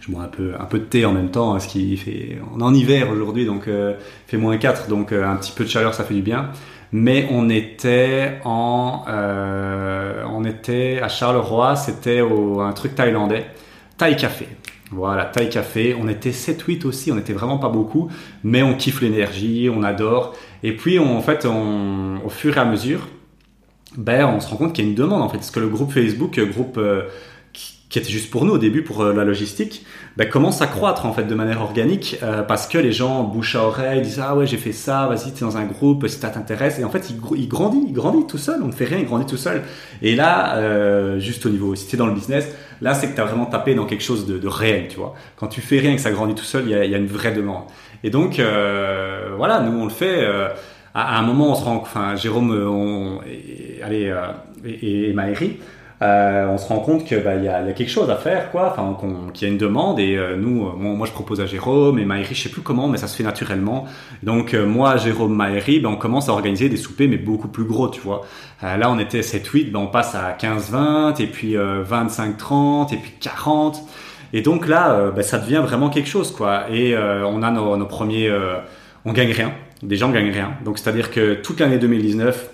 je 0.00 0.12
bois 0.12 0.22
un 0.22 0.28
peu, 0.28 0.54
un 0.58 0.64
peu 0.64 0.78
de 0.78 0.84
thé 0.84 1.04
en 1.04 1.12
même 1.12 1.30
temps, 1.30 1.52
parce 1.52 1.66
qu'il 1.66 1.98
fait, 1.98 2.38
on 2.54 2.60
est 2.60 2.62
en 2.62 2.72
hiver 2.72 3.10
aujourd'hui, 3.10 3.44
donc 3.44 3.64
il 3.66 3.96
fait 4.26 4.38
moins 4.38 4.56
4, 4.56 4.88
donc 4.88 5.12
un 5.12 5.36
petit 5.36 5.52
peu 5.52 5.64
de 5.64 5.68
chaleur, 5.68 5.92
ça 5.92 6.04
fait 6.04 6.14
du 6.14 6.22
bien 6.22 6.50
mais 6.92 7.28
on 7.30 7.50
était 7.50 8.40
en, 8.44 9.04
euh, 9.08 10.24
on 10.30 10.44
était 10.44 11.00
à 11.02 11.08
Charleroi, 11.08 11.76
c'était 11.76 12.20
un 12.20 12.72
truc 12.72 12.94
thaïlandais. 12.94 13.46
Taille 13.96 14.16
Café. 14.16 14.48
Voilà, 14.90 15.26
Taille 15.26 15.50
Café. 15.50 15.96
On 16.00 16.08
était 16.08 16.30
7-8 16.30 16.86
aussi, 16.86 17.12
on 17.12 17.18
était 17.18 17.32
vraiment 17.32 17.58
pas 17.58 17.68
beaucoup, 17.68 18.08
mais 18.42 18.62
on 18.62 18.74
kiffe 18.74 19.02
l'énergie, 19.02 19.68
on 19.74 19.82
adore. 19.82 20.34
Et 20.62 20.74
puis, 20.74 20.98
en 20.98 21.20
fait, 21.20 21.44
au 21.44 22.28
fur 22.28 22.56
et 22.56 22.60
à 22.60 22.64
mesure, 22.64 23.00
ben, 23.96 24.26
on 24.26 24.40
se 24.40 24.48
rend 24.48 24.56
compte 24.56 24.72
qu'il 24.74 24.84
y 24.84 24.88
a 24.88 24.90
une 24.90 24.96
demande 24.96 25.22
en 25.22 25.28
fait. 25.28 25.38
Parce 25.38 25.50
que 25.50 25.60
le 25.60 25.68
groupe 25.68 25.92
Facebook, 25.92 26.38
groupe 26.38 26.78
euh, 26.78 27.02
qui 27.88 27.98
était 27.98 28.10
juste 28.10 28.30
pour 28.30 28.44
nous 28.44 28.52
au 28.52 28.58
début 28.58 28.82
pour 28.82 29.00
euh, 29.00 29.14
la 29.14 29.24
logistique, 29.24 29.84
bah, 30.16 30.26
commence 30.26 30.60
à 30.60 30.66
croître 30.66 31.06
en 31.06 31.12
fait 31.12 31.24
de 31.24 31.34
manière 31.34 31.62
organique 31.62 32.18
euh, 32.22 32.42
parce 32.42 32.66
que 32.66 32.76
les 32.76 32.92
gens 32.92 33.24
bouche 33.24 33.56
à 33.56 33.62
oreille 33.64 34.02
disent 34.02 34.20
ah 34.22 34.36
ouais 34.36 34.46
j'ai 34.46 34.58
fait 34.58 34.72
ça, 34.72 35.06
vas-y 35.06 35.32
t'es 35.32 35.40
dans 35.40 35.56
un 35.56 35.64
groupe 35.64 36.06
si 36.06 36.18
ça 36.18 36.28
t'intéresse 36.28 36.78
et 36.78 36.84
en 36.84 36.90
fait 36.90 37.10
il, 37.10 37.48
grandit, 37.48 37.82
il 37.86 37.92
grandit 37.92 38.26
tout 38.26 38.36
seul, 38.36 38.60
on 38.62 38.66
ne 38.66 38.72
fait 38.72 38.84
rien, 38.84 38.98
il 38.98 39.06
grandit 39.06 39.26
tout 39.26 39.38
seul. 39.38 39.62
Et 40.02 40.14
là 40.14 40.56
euh, 40.56 41.18
juste 41.18 41.46
au 41.46 41.48
niveau 41.48 41.74
si 41.74 41.88
t'es 41.88 41.96
dans 41.96 42.06
le 42.06 42.12
business, 42.12 42.46
là 42.82 42.92
c'est 42.92 43.08
que 43.10 43.16
t'as 43.16 43.24
vraiment 43.24 43.46
tapé 43.46 43.74
dans 43.74 43.86
quelque 43.86 44.04
chose 44.04 44.26
de, 44.26 44.38
de, 44.38 44.48
réel, 44.48 44.88
tu 44.88 44.96
vois. 44.96 45.14
Quand 45.36 45.46
tu 45.46 45.62
fais 45.62 45.78
rien 45.78 45.92
et 45.92 45.96
que 45.96 46.02
ça 46.02 46.10
grandit 46.10 46.34
tout 46.34 46.44
seul, 46.44 46.64
il 46.66 46.70
y 46.70 46.74
a, 46.74 46.84
y 46.84 46.94
a, 46.94 46.98
une 46.98 47.06
vraie 47.06 47.32
demande. 47.32 47.64
Et 48.04 48.10
donc 48.10 48.40
voilà, 49.36 49.60
nous 49.60 49.78
on 49.78 49.84
le 49.84 49.90
fait. 49.90 50.26
À, 51.00 51.18
un 51.18 51.22
moment 51.22 51.52
on 51.52 51.54
se 51.54 51.64
rend, 51.64 51.76
enfin 51.76 52.16
Jérôme, 52.16 52.50
on, 52.50 53.20
et, 53.22 53.82
allez 53.82 54.14
et, 54.64 55.10
et 55.10 55.12
Maëri, 55.12 55.58
euh, 56.00 56.46
on 56.48 56.58
se 56.58 56.68
rend 56.68 56.78
compte 56.78 57.04
qu'il 57.04 57.18
bah, 57.24 57.34
y, 57.34 57.48
a, 57.48 57.62
y 57.62 57.70
a 57.70 57.72
quelque 57.72 57.90
chose 57.90 58.08
à 58.08 58.16
faire, 58.16 58.52
quoi, 58.52 58.72
enfin, 58.72 58.96
qu'il 59.34 59.48
y 59.48 59.50
a 59.50 59.52
une 59.52 59.58
demande. 59.58 59.98
Et 59.98 60.16
euh, 60.16 60.36
nous, 60.36 60.66
euh, 60.66 60.72
moi, 60.76 61.06
je 61.06 61.12
propose 61.12 61.40
à 61.40 61.46
Jérôme 61.46 61.98
et 61.98 62.04
Maëri, 62.04 62.34
je 62.34 62.42
sais 62.42 62.48
plus 62.48 62.62
comment, 62.62 62.86
mais 62.88 62.98
ça 62.98 63.08
se 63.08 63.16
fait 63.16 63.24
naturellement. 63.24 63.86
Donc 64.22 64.54
moi, 64.54 64.96
Jérôme, 64.96 65.34
Maëri, 65.34 65.80
ben, 65.80 65.90
on 65.90 65.96
commence 65.96 66.28
à 66.28 66.32
organiser 66.32 66.68
des 66.68 66.76
soupers, 66.76 67.08
mais 67.08 67.16
beaucoup 67.16 67.48
plus 67.48 67.64
gros, 67.64 67.88
tu 67.88 68.00
vois. 68.00 68.22
là, 68.62 68.90
on 68.90 68.98
était 68.98 69.20
7-8, 69.22 69.72
ben, 69.72 69.80
on 69.80 69.86
passe 69.88 70.14
à 70.14 70.36
15-20, 70.38 71.20
et 71.20 71.26
puis 71.26 71.56
25-30, 71.56 72.94
et 72.94 72.96
puis 72.98 73.12
40. 73.20 73.82
Et 74.32 74.42
donc 74.42 74.68
là, 74.68 75.10
ben, 75.10 75.22
ça 75.22 75.38
devient 75.38 75.62
vraiment 75.64 75.90
quelque 75.90 76.08
chose, 76.08 76.30
quoi. 76.30 76.70
Et 76.70 76.96
on 76.96 77.42
a 77.42 77.50
nos, 77.50 77.76
nos 77.76 77.86
premiers, 77.86 78.30
on 79.04 79.12
gagne 79.12 79.32
rien. 79.32 79.52
Des 79.82 79.96
gens 79.96 80.10
gagnent 80.10 80.30
rien. 80.30 80.52
Donc 80.64 80.78
c'est-à-dire 80.78 81.10
que 81.10 81.34
toute 81.34 81.60
l'année 81.60 81.78
2019 81.78 82.50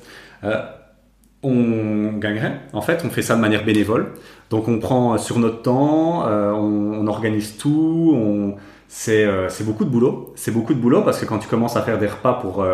on 1.42 2.12
gagnerait. 2.18 2.60
En 2.72 2.80
fait, 2.80 3.02
on 3.04 3.10
fait 3.10 3.20
ça 3.20 3.36
de 3.36 3.40
manière 3.40 3.64
bénévole. 3.64 4.12
Donc, 4.48 4.66
on 4.66 4.78
prend 4.78 5.18
sur 5.18 5.38
notre 5.38 5.60
temps, 5.60 6.26
euh, 6.26 6.52
on, 6.52 7.06
organise 7.06 7.58
tout. 7.58 8.16
Euh, 8.16 9.48
c'est, 9.50 9.64
beaucoup 9.64 9.84
de 9.84 9.90
boulot. 9.90 10.32
C'est 10.36 10.52
beaucoup 10.52 10.72
de 10.72 10.78
boulot 10.80 11.02
parce 11.02 11.20
que 11.20 11.26
quand 11.26 11.38
tu 11.38 11.48
commences 11.48 11.76
à 11.76 11.82
faire 11.82 11.98
des 11.98 12.06
repas 12.06 12.34
pour 12.34 12.64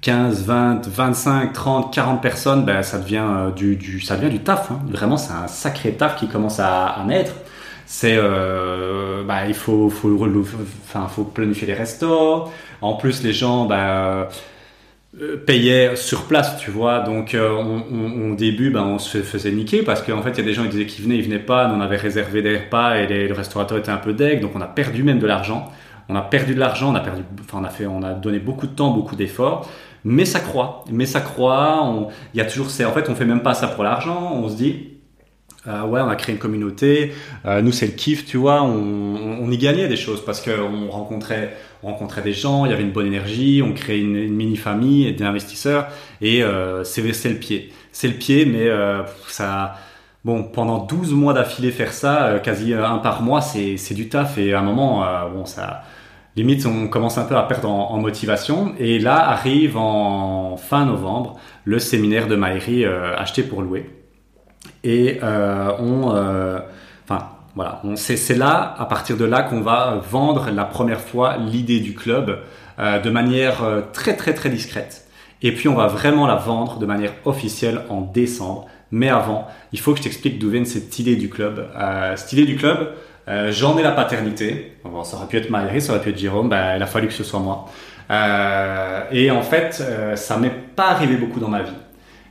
15, 0.00 0.44
20, 0.44 0.88
25, 0.88 1.52
30, 1.52 1.94
40 1.94 2.22
personnes, 2.22 2.64
ben, 2.64 2.82
ça, 2.82 2.98
devient, 2.98 3.24
euh, 3.24 3.50
du, 3.50 4.00
ça 4.00 4.16
devient 4.16 4.30
du 4.30 4.42
taf. 4.42 4.70
Hein. 4.70 4.80
Vraiment, 4.88 5.16
c'est 5.16 5.32
un 5.32 5.46
sacré 5.46 5.92
taf 5.92 6.16
qui 6.16 6.28
commence 6.28 6.58
à, 6.60 7.02
naître. 7.06 7.32
C'est, 7.86 8.16
bah, 8.16 9.46
il 9.46 9.54
faut, 9.54 9.88
faut, 9.88 10.18
enfin, 10.84 11.06
faut 11.08 11.24
planifier 11.24 11.66
les 11.66 11.74
restos. 11.74 12.44
En 12.82 12.94
plus, 12.94 13.22
les 13.22 13.32
gens, 13.32 13.64
bah, 13.66 14.28
euh, 15.22 15.38
payait 15.38 15.96
sur 15.96 16.24
place, 16.24 16.58
tu 16.58 16.70
vois. 16.70 17.00
Donc, 17.00 17.34
euh, 17.34 17.50
on, 17.50 18.32
au 18.32 18.34
début, 18.34 18.70
ben, 18.70 18.82
on 18.82 18.98
se 18.98 19.22
faisait 19.22 19.50
niquer 19.50 19.82
parce 19.82 20.02
qu'en 20.02 20.20
fait, 20.20 20.30
il 20.32 20.38
y 20.38 20.40
a 20.40 20.44
des 20.44 20.52
gens 20.52 20.64
qui 20.64 20.70
disaient 20.70 20.86
qu'ils 20.86 21.04
venaient, 21.04 21.16
ils 21.16 21.24
venaient 21.24 21.38
pas. 21.38 21.72
on 21.74 21.80
avait 21.80 21.96
réservé 21.96 22.42
des 22.42 22.58
repas 22.58 22.96
et 22.96 23.06
les, 23.06 23.26
le 23.28 23.32
restaurateur 23.34 23.78
était 23.78 23.90
un 23.90 23.96
peu 23.96 24.12
deg. 24.12 24.40
Donc, 24.40 24.52
on 24.54 24.60
a 24.60 24.66
perdu 24.66 25.02
même 25.02 25.18
de 25.18 25.26
l'argent. 25.26 25.70
On 26.08 26.16
a 26.16 26.22
perdu 26.22 26.54
de 26.54 26.60
l'argent, 26.60 26.92
on 26.92 26.94
a 26.94 27.00
perdu, 27.00 27.22
enfin, 27.40 27.58
on 27.62 27.64
a 27.64 27.70
fait, 27.70 27.86
on 27.86 28.02
a 28.02 28.12
donné 28.12 28.38
beaucoup 28.38 28.66
de 28.66 28.72
temps, 28.72 28.90
beaucoup 28.90 29.16
d'efforts. 29.16 29.68
Mais 30.04 30.24
ça 30.24 30.40
croît, 30.40 30.84
mais 30.92 31.06
ça 31.06 31.20
croît. 31.20 32.08
Il 32.34 32.38
y 32.38 32.40
a 32.40 32.44
toujours, 32.44 32.70
c'est 32.70 32.84
en 32.84 32.92
fait, 32.92 33.08
on 33.08 33.14
fait 33.14 33.24
même 33.24 33.42
pas 33.42 33.54
ça 33.54 33.68
pour 33.68 33.84
l'argent. 33.84 34.32
On 34.34 34.48
se 34.48 34.56
dit, 34.56 34.95
euh, 35.68 35.82
ouais, 35.84 36.00
on 36.00 36.08
a 36.08 36.16
créé 36.16 36.34
une 36.34 36.40
communauté. 36.40 37.12
Euh, 37.44 37.60
nous, 37.60 37.72
c'est 37.72 37.86
le 37.86 37.92
kiff, 37.92 38.24
tu 38.24 38.36
vois. 38.36 38.62
On, 38.62 39.38
on, 39.40 39.50
y 39.50 39.58
gagnait 39.58 39.88
des 39.88 39.96
choses 39.96 40.24
parce 40.24 40.40
qu'on 40.40 40.88
rencontrait, 40.88 41.56
on 41.82 41.88
rencontrait 41.88 42.22
des 42.22 42.32
gens, 42.32 42.64
il 42.64 42.70
y 42.70 42.74
avait 42.74 42.82
une 42.82 42.92
bonne 42.92 43.06
énergie, 43.06 43.62
on 43.64 43.72
créait 43.72 44.00
une, 44.00 44.16
une 44.16 44.34
mini 44.34 44.56
famille, 44.56 45.12
des 45.12 45.24
investisseurs, 45.24 45.88
et 46.20 46.42
euh, 46.42 46.84
c'est 46.84 47.02
le 47.02 47.38
pied. 47.38 47.72
C'est 47.92 48.08
le 48.08 48.14
pied, 48.14 48.46
mais 48.46 48.68
euh, 48.68 49.02
ça. 49.28 49.76
Bon, 50.24 50.42
pendant 50.42 50.78
12 50.84 51.12
mois 51.12 51.32
d'affilée 51.34 51.70
faire 51.70 51.92
ça, 51.92 52.26
euh, 52.26 52.38
quasi 52.40 52.74
un 52.74 52.98
par 52.98 53.22
mois, 53.22 53.40
c'est 53.40 53.94
du 53.94 54.08
taf. 54.08 54.38
Et 54.38 54.54
à 54.54 54.60
un 54.60 54.62
moment, 54.62 55.04
bon, 55.32 55.44
ça 55.46 55.82
limite, 56.34 56.66
on 56.66 56.88
commence 56.88 57.16
un 57.16 57.24
peu 57.24 57.36
à 57.36 57.42
perdre 57.44 57.70
en, 57.70 57.92
en, 57.92 57.98
motivation. 57.98 58.74
Et 58.78 58.98
là 58.98 59.30
arrive 59.30 59.76
en 59.76 60.56
fin 60.56 60.84
novembre 60.84 61.38
le 61.64 61.78
séminaire 61.78 62.26
de 62.26 62.34
Maïri 62.36 62.84
acheté 62.84 63.42
pour 63.44 63.62
louer. 63.62 63.86
Et 64.86 65.18
euh, 65.20 65.72
on, 65.80 66.14
euh, 66.14 66.60
enfin 67.04 67.30
voilà, 67.56 67.82
c'est 67.96 68.36
là, 68.36 68.76
à 68.78 68.84
partir 68.84 69.16
de 69.16 69.24
là, 69.24 69.42
qu'on 69.42 69.60
va 69.60 70.00
vendre 70.08 70.48
la 70.54 70.64
première 70.64 71.00
fois 71.00 71.38
l'idée 71.38 71.80
du 71.80 71.92
club 71.92 72.38
euh, 72.78 73.00
de 73.00 73.10
manière 73.10 73.64
très 73.92 74.14
très 74.14 74.32
très 74.32 74.48
discrète. 74.48 75.08
Et 75.42 75.52
puis 75.52 75.68
on 75.68 75.74
va 75.74 75.88
vraiment 75.88 76.28
la 76.28 76.36
vendre 76.36 76.78
de 76.78 76.86
manière 76.86 77.12
officielle 77.24 77.80
en 77.90 78.00
décembre. 78.00 78.66
Mais 78.92 79.08
avant, 79.08 79.48
il 79.72 79.80
faut 79.80 79.90
que 79.90 79.98
je 79.98 80.04
t'explique 80.04 80.38
d'où 80.38 80.50
vient 80.50 80.64
cette 80.64 80.96
idée 81.00 81.16
du 81.16 81.28
club. 81.28 81.66
cette 82.14 82.32
idée 82.32 82.44
du 82.44 82.54
club, 82.54 82.92
j'en 83.48 83.76
ai 83.76 83.82
la 83.82 83.90
paternité. 83.90 84.76
Bon, 84.84 85.02
ça 85.02 85.16
aurait 85.16 85.26
pu 85.26 85.36
être 85.36 85.50
Maëri, 85.50 85.80
ça 85.80 85.92
aurait 85.92 86.00
pu 86.00 86.10
être 86.10 86.18
Jérôme. 86.18 86.48
Ben, 86.48 86.76
il 86.76 86.82
a 86.82 86.86
fallu 86.86 87.08
que 87.08 87.12
ce 87.12 87.24
soit 87.24 87.40
moi. 87.40 87.66
et 89.10 89.30
en 89.32 89.42
fait, 89.42 89.82
ça 90.14 90.36
m'est 90.36 90.50
pas 90.76 90.90
arrivé 90.90 91.16
beaucoup 91.16 91.40
dans 91.40 91.48
ma 91.48 91.62
vie. 91.62 91.72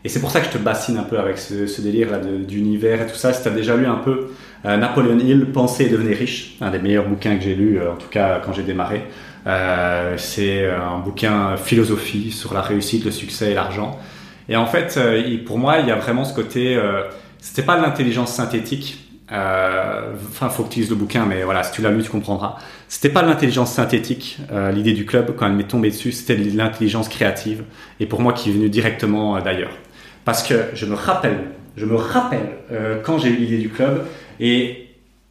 Et 0.05 0.07
c'est 0.07 0.19
pour 0.19 0.29
ça 0.29 0.39
que 0.39 0.45
je 0.45 0.51
te 0.51 0.59
bassine 0.59 0.97
un 0.97 1.03
peu 1.03 1.17
avec 1.17 1.39
ce, 1.39 1.81
délire 1.81 2.11
là 2.11 2.19
d'univers 2.19 3.01
et 3.01 3.07
tout 3.07 3.15
ça. 3.15 3.33
Si 3.33 3.41
tu 3.41 3.47
as 3.47 3.51
déjà 3.51 3.75
lu 3.75 3.87
un 3.87 3.95
peu 3.95 4.27
euh, 4.63 4.77
Napoléon 4.77 5.17
Hill, 5.17 5.47
Penser 5.47 5.85
et 5.85 5.89
devenir 5.89 6.15
riche, 6.15 6.57
un 6.61 6.69
des 6.69 6.77
meilleurs 6.77 7.09
bouquins 7.09 7.35
que 7.35 7.43
j'ai 7.43 7.55
lu, 7.55 7.79
euh, 7.79 7.91
en 7.91 7.95
tout 7.95 8.07
cas 8.09 8.39
quand 8.45 8.53
j'ai 8.53 8.61
démarré. 8.61 9.01
Euh, 9.47 10.13
c'est 10.17 10.69
un 10.69 10.99
bouquin 10.99 11.57
philosophie 11.57 12.31
sur 12.31 12.53
la 12.53 12.61
réussite, 12.61 13.03
le 13.03 13.09
succès 13.09 13.49
et 13.51 13.53
l'argent. 13.55 13.99
Et 14.47 14.55
en 14.55 14.67
fait, 14.67 14.99
pour 15.47 15.57
moi, 15.57 15.79
il 15.79 15.87
y 15.87 15.91
a 15.91 15.95
vraiment 15.95 16.23
ce 16.23 16.35
côté. 16.35 16.79
C'était 17.39 17.63
pas 17.63 17.75
de 17.75 17.81
l'intelligence 17.81 18.31
synthétique. 18.31 18.99
Enfin, 19.27 20.49
faut 20.49 20.61
que 20.61 20.67
tu 20.67 20.73
utilises 20.73 20.91
le 20.91 20.97
bouquin, 20.97 21.25
mais 21.25 21.41
voilà, 21.41 21.63
si 21.63 21.71
tu 21.71 21.81
l'as 21.81 21.89
lu, 21.89 22.03
tu 22.03 22.11
comprendras. 22.11 22.57
C'était 22.87 23.09
pas 23.09 23.23
de 23.23 23.27
l'intelligence 23.27 23.71
synthétique. 23.71 24.37
L'idée 24.71 24.93
du 24.93 25.07
club, 25.07 25.35
quand 25.35 25.47
elle 25.47 25.53
m'est 25.53 25.63
tombée 25.63 25.89
dessus, 25.89 26.11
c'était 26.11 26.35
l'intelligence 26.37 27.09
créative. 27.09 27.63
Et 27.99 28.05
pour 28.05 28.21
moi, 28.21 28.33
qui 28.33 28.51
est 28.51 28.53
venue 28.53 28.69
directement 28.69 29.41
d'ailleurs. 29.41 29.71
Parce 30.25 30.41
que 30.41 30.55
je 30.73 30.85
me 30.87 30.95
rappelle, 30.95 31.37
je 31.77 31.85
me 31.85 31.95
rappelle 31.95 32.57
euh, 32.71 32.99
quand 33.01 33.19
j'ai 33.19 33.29
eu 33.29 33.35
l'idée 33.35 33.59
du 33.59 33.69
club, 33.69 34.05
et 34.39 34.87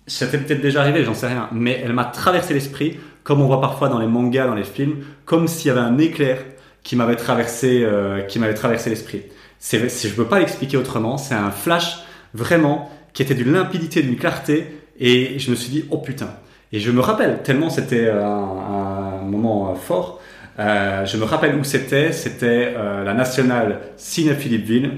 c'était 0.06 0.38
peut-être 0.38 0.60
déjà 0.60 0.80
arrivé, 0.80 1.04
j'en 1.04 1.14
sais 1.14 1.26
rien, 1.26 1.48
mais 1.52 1.82
elle 1.84 1.92
m'a 1.92 2.04
traversé 2.04 2.54
l'esprit, 2.54 2.98
comme 3.24 3.40
on 3.40 3.46
voit 3.46 3.60
parfois 3.60 3.88
dans 3.88 3.98
les 3.98 4.06
mangas, 4.06 4.46
dans 4.46 4.54
les 4.54 4.64
films, 4.64 5.04
comme 5.24 5.48
s'il 5.48 5.68
y 5.68 5.70
avait 5.70 5.80
un 5.80 5.98
éclair 5.98 6.38
qui 6.84 6.94
m'avait 6.94 7.16
traversé, 7.16 7.82
euh, 7.82 8.20
qui 8.22 8.38
m'avait 8.38 8.54
traversé 8.54 8.88
l'esprit. 8.88 9.22
C'est, 9.58 9.78
je 9.88 10.08
ne 10.08 10.14
peux 10.14 10.26
pas 10.26 10.38
l'expliquer 10.38 10.76
autrement, 10.76 11.18
c'est 11.18 11.34
un 11.34 11.50
flash 11.50 12.04
vraiment 12.32 12.90
qui 13.14 13.22
était 13.22 13.34
d'une 13.34 13.52
limpidité, 13.52 14.02
d'une 14.02 14.16
clarté, 14.16 14.66
et 15.00 15.38
je 15.38 15.50
me 15.50 15.56
suis 15.56 15.70
dit, 15.70 15.84
oh 15.90 15.98
putain. 15.98 16.30
Et 16.72 16.78
je 16.78 16.90
me 16.90 17.00
rappelle, 17.00 17.42
tellement 17.42 17.70
c'était 17.70 18.10
un, 18.10 18.18
un 18.18 19.22
moment 19.22 19.74
fort, 19.74 20.20
euh, 20.58 21.04
je 21.04 21.16
me 21.16 21.24
rappelle 21.24 21.54
où 21.56 21.64
c'était. 21.64 22.12
C'était 22.12 22.74
euh, 22.76 23.04
la 23.04 23.14
nationale 23.14 23.80
Ciné-Philippeville. 23.96 24.92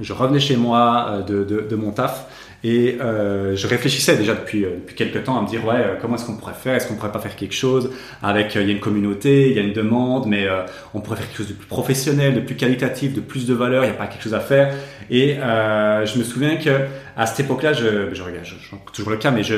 Je 0.00 0.12
revenais 0.12 0.40
chez 0.40 0.56
moi 0.56 1.06
euh, 1.08 1.22
de, 1.22 1.44
de, 1.44 1.60
de, 1.62 1.76
mon 1.76 1.92
taf 1.92 2.26
et 2.64 2.96
je 2.98 3.66
réfléchissais 3.66 4.16
déjà 4.16 4.34
depuis, 4.34 4.62
depuis 4.62 4.94
quelques 4.94 5.22
temps 5.24 5.38
à 5.38 5.42
me 5.42 5.46
dire 5.46 5.66
ouais 5.66 5.98
comment 6.00 6.16
est-ce 6.16 6.24
qu'on 6.24 6.36
pourrait 6.36 6.54
faire? 6.54 6.74
Est-ce 6.74 6.88
qu'on 6.88 6.94
pourrait 6.94 7.12
pas 7.12 7.18
faire 7.18 7.36
quelque 7.36 7.54
chose? 7.54 7.90
Avec 8.22 8.54
il 8.54 8.62
y 8.62 8.70
a 8.70 8.72
une 8.72 8.80
communauté, 8.80 9.50
il 9.50 9.56
y 9.56 9.58
a 9.58 9.62
une 9.62 9.74
demande, 9.74 10.26
mais 10.26 10.48
on 10.94 11.00
pourrait 11.00 11.18
faire 11.18 11.26
quelque 11.26 11.36
chose 11.36 11.48
de 11.48 11.52
plus 11.52 11.66
professionnel, 11.66 12.34
de 12.34 12.40
plus 12.40 12.56
qualitatif, 12.56 13.12
de 13.12 13.20
plus 13.20 13.46
de 13.46 13.52
valeur. 13.52 13.84
Il 13.84 13.88
n'y 13.88 13.92
a 13.94 13.98
pas 13.98 14.06
quelque 14.06 14.22
chose 14.22 14.32
à 14.32 14.40
faire. 14.40 14.74
Et 15.10 15.34
je 15.36 16.18
me 16.18 16.24
souviens 16.24 16.56
que 16.56 16.70
à 17.18 17.26
cette 17.26 17.40
époque-là, 17.40 17.74
je, 17.74 18.14
je 18.14 18.22
regarde, 18.22 18.46
je, 18.46 18.54
je, 18.54 18.76
toujours 18.94 19.10
le 19.10 19.18
cas, 19.18 19.30
mais 19.30 19.42
je 19.42 19.56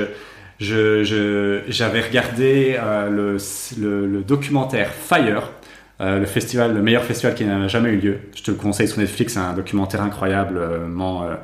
j'avais 0.59 1.05
je, 1.05 2.07
regardé 2.07 2.77
euh, 2.79 3.11
le, 3.11 3.37
le, 3.79 4.07
le, 4.07 4.23
documentaire 4.23 4.91
Fire, 4.91 5.51
euh, 6.01 6.19
le 6.19 6.27
festival, 6.27 6.75
le 6.75 6.83
meilleur 6.83 7.05
festival 7.05 7.35
qui 7.35 7.45
n'a 7.45 7.69
jamais 7.69 7.91
eu 7.91 7.99
lieu. 7.99 8.19
Je 8.35 8.43
te 8.43 8.51
le 8.51 8.57
conseille 8.57 8.89
sur 8.89 8.99
Netflix, 8.99 9.35
c'est 9.35 9.39
un 9.39 9.53
documentaire 9.53 10.03
incroyablement. 10.03 11.25
Euh, 11.25 11.35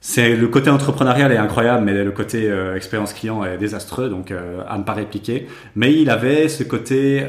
c'est 0.00 0.34
le 0.34 0.48
côté 0.48 0.70
entrepreneurial 0.70 1.30
est 1.30 1.36
incroyable, 1.36 1.84
mais 1.84 1.92
le 1.92 2.10
côté 2.10 2.50
expérience 2.74 3.12
client 3.12 3.44
est 3.44 3.58
désastreux, 3.58 4.08
donc 4.08 4.32
à 4.66 4.78
ne 4.78 4.82
pas 4.82 4.94
répliquer. 4.94 5.46
Mais 5.76 5.92
il 5.92 6.08
avait 6.08 6.48
ce 6.48 6.62
côté 6.62 7.26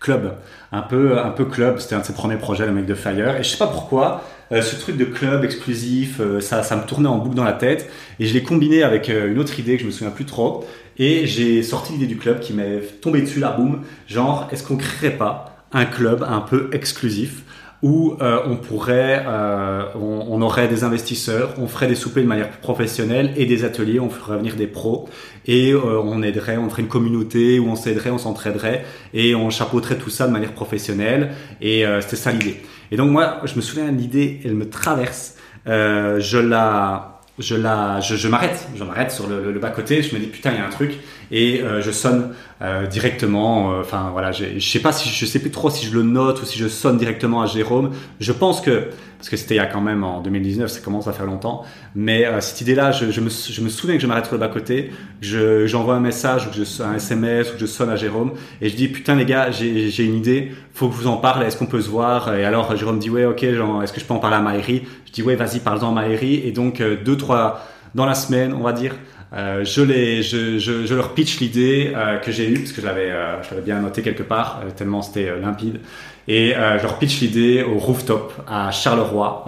club, 0.00 0.34
un 0.70 0.82
peu, 0.82 1.18
un 1.18 1.30
peu 1.30 1.46
club. 1.46 1.78
C'était 1.78 1.94
un 1.94 2.00
de 2.00 2.04
ses 2.04 2.12
premiers 2.12 2.36
projets, 2.36 2.66
le 2.66 2.72
mec 2.72 2.84
de 2.84 2.92
Fire. 2.92 3.36
Et 3.36 3.42
je 3.42 3.48
sais 3.48 3.56
pas 3.56 3.68
pourquoi, 3.68 4.22
euh, 4.52 4.62
ce 4.62 4.76
truc 4.76 4.96
de 4.96 5.04
club 5.04 5.44
exclusif, 5.44 6.20
euh, 6.20 6.40
ça, 6.40 6.62
me 6.76 6.86
tournait 6.86 7.08
en 7.08 7.18
boucle 7.18 7.36
dans 7.36 7.44
la 7.44 7.52
tête. 7.52 7.90
Et 8.20 8.26
je 8.26 8.34
l'ai 8.34 8.42
combiné 8.42 8.82
avec 8.82 9.08
euh, 9.08 9.30
une 9.30 9.38
autre 9.38 9.58
idée 9.58 9.76
que 9.76 9.82
je 9.82 9.86
me 9.86 9.90
souviens 9.90 10.10
plus 10.10 10.26
trop. 10.26 10.66
Et 10.98 11.26
j'ai 11.26 11.62
sorti 11.62 11.92
l'idée 11.92 12.06
du 12.06 12.16
club 12.16 12.40
qui 12.40 12.52
m'est 12.52 12.80
tombé 13.00 13.20
dessus 13.20 13.40
là, 13.40 13.52
boum. 13.52 13.82
Genre, 14.06 14.48
est-ce 14.52 14.62
qu'on 14.62 14.76
créerait 14.76 15.16
pas 15.16 15.56
un 15.72 15.86
club 15.86 16.24
un 16.28 16.40
peu 16.40 16.70
exclusif 16.72 17.42
où 17.84 18.16
euh, 18.22 18.38
on 18.46 18.56
pourrait, 18.56 19.22
euh, 19.26 19.82
on, 19.94 20.40
aurait 20.40 20.68
des 20.68 20.84
investisseurs, 20.84 21.52
on 21.58 21.68
ferait 21.68 21.86
des 21.86 21.94
soupers 21.94 22.22
de 22.22 22.28
manière 22.28 22.50
professionnelle 22.50 23.34
et 23.36 23.44
des 23.44 23.62
ateliers, 23.62 24.00
on 24.00 24.08
ferait 24.08 24.38
venir 24.38 24.56
des 24.56 24.66
pros 24.66 25.06
et 25.46 25.72
euh, 25.72 26.00
on 26.02 26.22
aiderait, 26.22 26.56
on 26.56 26.70
ferait 26.70 26.80
une 26.80 26.88
communauté 26.88 27.58
où 27.58 27.68
on 27.68 27.76
s'aiderait, 27.76 28.08
on 28.08 28.16
s'entraiderait 28.16 28.86
et 29.12 29.34
on 29.34 29.50
chapeauterait 29.50 29.98
tout 29.98 30.08
ça 30.08 30.26
de 30.26 30.32
manière 30.32 30.54
professionnelle 30.54 31.32
et 31.60 31.84
c'était 32.00 32.16
ça 32.16 32.32
l'idée. 32.32 32.62
Et 32.90 32.96
donc 32.96 33.10
moi, 33.10 33.40
je 33.44 33.54
me 33.54 33.60
souviens 33.60 33.92
l'idée, 33.92 34.40
elle 34.46 34.54
me 34.54 34.70
traverse, 34.70 35.36
je 35.66 36.38
la 36.38 37.10
je 37.38 37.56
la, 37.56 38.00
je, 38.00 38.14
je 38.14 38.28
m'arrête, 38.28 38.68
je 38.76 38.84
m'arrête 38.84 39.10
sur 39.10 39.26
le, 39.26 39.50
le, 39.50 39.58
bas 39.58 39.70
côté, 39.70 40.02
je 40.02 40.14
me 40.14 40.20
dis 40.20 40.28
putain 40.28 40.52
il 40.52 40.58
y 40.58 40.60
a 40.60 40.66
un 40.66 40.70
truc 40.70 40.92
et 41.30 41.62
euh, 41.62 41.80
je 41.80 41.90
sonne 41.90 42.34
euh, 42.62 42.86
directement. 42.86 43.72
Euh, 43.72 43.80
enfin 43.80 44.10
voilà, 44.12 44.32
je 44.32 44.58
sais 44.58 44.80
pas 44.80 44.92
si 44.92 45.08
je 45.08 45.26
sais 45.26 45.38
plus 45.38 45.50
trop 45.50 45.70
si 45.70 45.86
je 45.86 45.94
le 45.94 46.02
note 46.02 46.42
ou 46.42 46.44
si 46.44 46.58
je 46.58 46.68
sonne 46.68 46.98
directement 46.98 47.42
à 47.42 47.46
Jérôme. 47.46 47.90
Je 48.20 48.32
pense 48.32 48.60
que 48.60 48.88
parce 49.18 49.30
que 49.30 49.36
c'était 49.38 49.54
il 49.54 49.58
y 49.58 49.60
a 49.60 49.66
quand 49.66 49.80
même 49.80 50.04
en 50.04 50.20
2019, 50.20 50.70
ça 50.70 50.80
commence 50.80 51.08
à 51.08 51.14
faire 51.14 51.24
longtemps. 51.24 51.64
Mais 51.94 52.26
cette 52.40 52.60
idée-là, 52.60 52.92
je, 52.92 53.20
me, 53.22 53.30
souviens 53.30 53.96
que 53.96 54.02
je 54.02 54.06
m'arrête 54.06 54.26
sur 54.26 54.34
le 54.34 54.40
bas 54.40 54.48
côté, 54.48 54.90
j'envoie 55.22 55.94
un 55.94 56.00
message 56.00 56.46
ou 56.46 56.82
un 56.82 56.94
SMS 56.96 57.48
ou 57.48 57.54
que 57.54 57.60
je 57.60 57.64
sonne 57.64 57.88
à 57.88 57.96
Jérôme 57.96 58.32
et 58.60 58.68
je 58.68 58.76
dis 58.76 58.88
putain 58.88 59.14
les 59.14 59.24
gars, 59.24 59.50
j'ai 59.50 60.04
une 60.04 60.16
idée, 60.16 60.52
faut 60.74 60.88
que 60.88 60.94
je 60.94 61.00
vous 61.00 61.06
en 61.06 61.16
parle. 61.16 61.42
Est-ce 61.44 61.56
qu'on 61.56 61.64
peut 61.64 61.80
se 61.80 61.88
voir? 61.88 62.34
Et 62.34 62.44
alors 62.44 62.76
Jérôme 62.76 62.98
dit 62.98 63.08
ouais 63.08 63.24
ok, 63.24 63.42
est-ce 63.44 63.92
que 63.94 64.00
je 64.00 64.04
peux 64.04 64.12
en 64.12 64.18
parler 64.18 64.36
à 64.36 64.40
Maëri 64.40 64.82
Je 65.06 65.12
dis 65.12 65.22
ouais 65.22 65.36
vas-y 65.36 65.60
parle-en 65.60 65.88
à 65.88 66.02
Maëri 66.02 66.42
et 66.44 66.52
donc 66.52 66.82
deux 66.82 67.16
trois 67.16 67.64
dans 67.94 68.06
la 68.06 68.14
semaine, 68.14 68.52
on 68.52 68.62
va 68.62 68.72
dire. 68.72 68.94
Euh, 69.34 69.64
je, 69.64 69.82
les, 69.82 70.22
je, 70.22 70.58
je, 70.58 70.86
je, 70.86 70.94
leur 70.94 71.12
pitch 71.12 71.40
l'idée 71.40 71.92
euh, 71.94 72.18
que 72.18 72.30
j'ai 72.30 72.48
eue, 72.48 72.60
parce 72.60 72.72
que 72.72 72.80
je 72.80 72.86
l'avais, 72.86 73.10
euh, 73.10 73.42
je 73.42 73.60
bien 73.60 73.80
noté 73.80 74.02
quelque 74.02 74.22
part, 74.22 74.60
euh, 74.64 74.70
tellement 74.70 75.02
c'était 75.02 75.28
euh, 75.28 75.40
limpide. 75.40 75.80
Et 76.28 76.54
je 76.54 76.82
leur 76.82 76.98
pitch 76.98 77.20
l'idée 77.20 77.62
au 77.62 77.76
rooftop 77.78 78.32
à 78.48 78.70
Charleroi. 78.70 79.44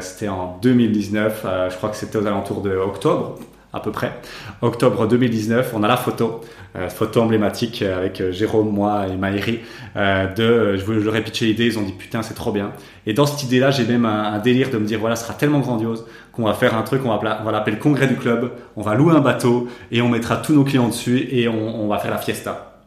c'était 0.00 0.28
en 0.28 0.58
2019, 0.60 1.46
je 1.70 1.76
crois 1.76 1.88
que 1.88 1.96
c'était 1.96 2.18
aux 2.18 2.26
alentours 2.26 2.60
de 2.60 2.76
octobre, 2.76 3.38
à 3.72 3.80
peu 3.80 3.92
près. 3.92 4.20
Octobre 4.62 5.06
2019, 5.06 5.72
on 5.74 5.82
a 5.82 5.88
la 5.88 5.96
photo, 5.96 6.40
photo 6.88 7.22
emblématique 7.22 7.82
avec 7.82 8.22
Jérôme, 8.30 8.70
moi 8.70 9.06
et 9.08 9.16
Maïri. 9.16 9.60
de, 9.94 10.76
je 10.76 10.92
leur 10.92 11.16
ai 11.16 11.22
pitché 11.22 11.46
l'idée, 11.46 11.66
ils 11.66 11.78
ont 11.78 11.82
dit 11.82 11.92
putain 11.92 12.22
c'est 12.22 12.34
trop 12.34 12.52
bien. 12.52 12.72
Et 13.06 13.12
dans 13.12 13.26
cette 13.26 13.42
idée-là, 13.42 13.70
j'ai 13.70 13.84
même 13.84 14.04
un, 14.04 14.38
délire 14.38 14.70
de 14.70 14.78
me 14.78 14.84
dire 14.84 15.00
voilà, 15.00 15.16
ce 15.16 15.24
sera 15.24 15.34
tellement 15.34 15.60
grandiose 15.60 16.06
qu'on 16.32 16.44
va 16.44 16.54
faire 16.54 16.76
un 16.76 16.82
truc, 16.82 17.02
on 17.04 17.16
va, 17.16 17.50
l'appeler 17.50 17.76
le 17.76 17.82
congrès 17.82 18.06
du 18.06 18.16
club, 18.16 18.52
on 18.76 18.82
va 18.82 18.94
louer 18.94 19.14
un 19.14 19.20
bateau 19.20 19.68
et 19.90 20.02
on 20.02 20.08
mettra 20.08 20.36
tous 20.36 20.54
nos 20.54 20.64
clients 20.64 20.88
dessus 20.88 21.28
et 21.30 21.48
on, 21.48 21.88
va 21.88 21.98
faire 21.98 22.10
la 22.10 22.18
fiesta. 22.18 22.82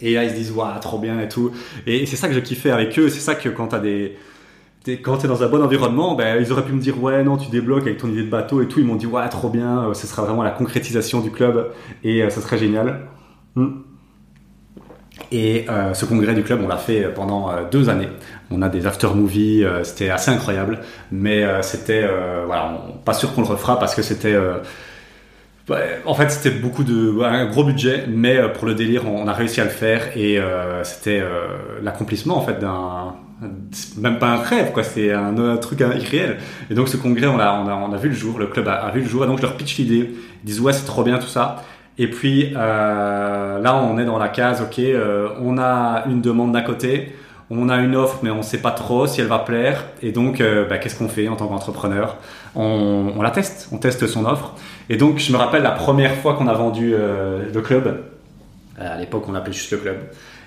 Et 0.00 0.14
là, 0.14 0.24
ils 0.24 0.30
se 0.30 0.34
disent, 0.34 0.52
waouh, 0.52 0.78
trop 0.80 0.98
bien 0.98 1.20
et 1.20 1.28
tout. 1.28 1.52
Et, 1.86 2.06
c'est 2.06 2.16
ça 2.16 2.28
que 2.28 2.34
je 2.34 2.40
kiffais 2.40 2.70
avec 2.70 2.98
eux. 2.98 3.08
C'est 3.08 3.20
ça 3.20 3.34
que 3.34 3.48
quand 3.48 3.68
t'as 3.68 3.80
des, 3.80 4.16
quand 4.86 5.18
tu 5.18 5.26
es 5.26 5.28
dans 5.28 5.42
un 5.42 5.48
bon 5.48 5.62
environnement, 5.62 6.14
ben, 6.14 6.42
ils 6.42 6.50
auraient 6.52 6.64
pu 6.64 6.72
me 6.72 6.80
dire 6.80 7.02
ouais 7.02 7.22
non 7.22 7.36
tu 7.36 7.50
débloques 7.50 7.82
avec 7.82 7.98
ton 7.98 8.08
idée 8.08 8.22
de 8.22 8.30
bateau 8.30 8.62
et 8.62 8.68
tout. 8.68 8.80
Ils 8.80 8.86
m'ont 8.86 8.96
dit 8.96 9.06
ouais 9.06 9.28
trop 9.28 9.50
bien, 9.50 9.92
ce 9.92 10.06
sera 10.06 10.22
vraiment 10.22 10.42
la 10.42 10.50
concrétisation 10.50 11.20
du 11.20 11.30
club 11.30 11.72
et 12.04 12.22
euh, 12.22 12.30
ce 12.30 12.40
serait 12.40 12.58
génial. 12.58 13.00
Hmm. 13.54 13.68
Et 15.30 15.66
euh, 15.68 15.92
ce 15.94 16.06
congrès 16.06 16.34
du 16.34 16.42
club, 16.42 16.60
on 16.64 16.68
l'a 16.68 16.76
fait 16.76 17.12
pendant 17.14 17.50
euh, 17.50 17.64
deux 17.70 17.90
années. 17.90 18.08
On 18.50 18.62
a 18.62 18.68
des 18.68 18.86
after 18.86 19.08
movies, 19.14 19.64
euh, 19.64 19.84
c'était 19.84 20.08
assez 20.08 20.30
incroyable, 20.30 20.78
mais 21.12 21.44
euh, 21.44 21.60
c'était 21.60 22.02
euh, 22.04 22.44
voilà, 22.46 22.78
pas 23.04 23.12
sûr 23.12 23.34
qu'on 23.34 23.42
le 23.42 23.46
refera 23.46 23.78
parce 23.78 23.94
que 23.94 24.02
c'était 24.02 24.36
en 26.06 26.14
fait, 26.14 26.30
c'était 26.30 26.56
beaucoup 26.56 26.82
de 26.82 27.22
un 27.22 27.44
gros 27.46 27.62
budget, 27.62 28.06
mais 28.08 28.40
pour 28.54 28.66
le 28.66 28.74
délire, 28.74 29.02
on 29.06 29.28
a 29.28 29.34
réussi 29.34 29.60
à 29.60 29.64
le 29.64 29.70
faire 29.70 30.16
et 30.16 30.40
c'était 30.82 31.22
l'accomplissement 31.82 32.38
en 32.38 32.40
fait 32.40 32.58
d'un 32.58 33.14
même 33.98 34.18
pas 34.18 34.28
un 34.28 34.36
rêve 34.38 34.72
quoi, 34.72 34.82
c'est 34.82 35.12
un, 35.12 35.36
un, 35.38 35.56
truc 35.56 35.80
irréel. 35.80 36.38
Et 36.70 36.74
donc 36.74 36.88
ce 36.88 36.96
congrès, 36.96 37.26
on 37.26 37.38
a 37.38 37.52
on 37.52 37.92
a, 37.92 37.96
vu 37.96 38.08
le 38.08 38.14
jour, 38.14 38.38
le 38.38 38.46
club 38.46 38.68
a, 38.68 38.90
vu 38.90 39.00
le 39.00 39.08
jour, 39.08 39.24
et 39.24 39.26
donc 39.26 39.38
je 39.38 39.42
leur 39.42 39.56
pitch 39.56 39.78
l'idée, 39.78 40.10
ils 40.42 40.46
disent 40.46 40.60
ouais 40.60 40.72
c'est 40.72 40.86
trop 40.86 41.02
bien 41.02 41.18
tout 41.18 41.28
ça. 41.28 41.62
Et 41.98 42.08
puis 42.08 42.52
euh, 42.56 43.58
là, 43.60 43.76
on 43.76 43.98
est 43.98 44.04
dans 44.04 44.18
la 44.18 44.28
case, 44.28 44.62
ok, 44.62 44.78
euh, 44.78 45.30
on 45.40 45.58
a 45.58 46.04
une 46.08 46.20
demande 46.20 46.52
d'à 46.52 46.62
côté, 46.62 47.12
on 47.50 47.68
a 47.68 47.76
une 47.78 47.96
offre, 47.96 48.20
mais 48.22 48.30
on 48.30 48.38
ne 48.38 48.42
sait 48.42 48.60
pas 48.60 48.70
trop 48.70 49.06
si 49.06 49.20
elle 49.20 49.26
va 49.26 49.40
plaire. 49.40 49.84
Et 50.02 50.12
donc, 50.12 50.40
euh, 50.40 50.64
bah, 50.68 50.78
qu'est-ce 50.78 50.96
qu'on 50.96 51.08
fait 51.08 51.28
en 51.28 51.36
tant 51.36 51.48
qu'entrepreneur? 51.48 52.16
On, 52.54 53.12
on, 53.16 53.22
la 53.22 53.30
teste, 53.30 53.68
on 53.72 53.78
teste 53.78 54.06
son 54.06 54.26
offre. 54.26 54.54
Et 54.88 54.96
donc, 54.96 55.18
je 55.18 55.32
me 55.32 55.38
rappelle 55.38 55.62
la 55.62 55.72
première 55.72 56.14
fois 56.14 56.34
qu'on 56.34 56.46
a 56.46 56.54
vendu 56.54 56.92
le 56.92 57.60
club. 57.60 58.04
À 58.78 58.96
l'époque, 58.96 59.24
on 59.28 59.32
l'appelait 59.32 59.52
juste 59.52 59.72
le 59.72 59.78
club 59.78 59.96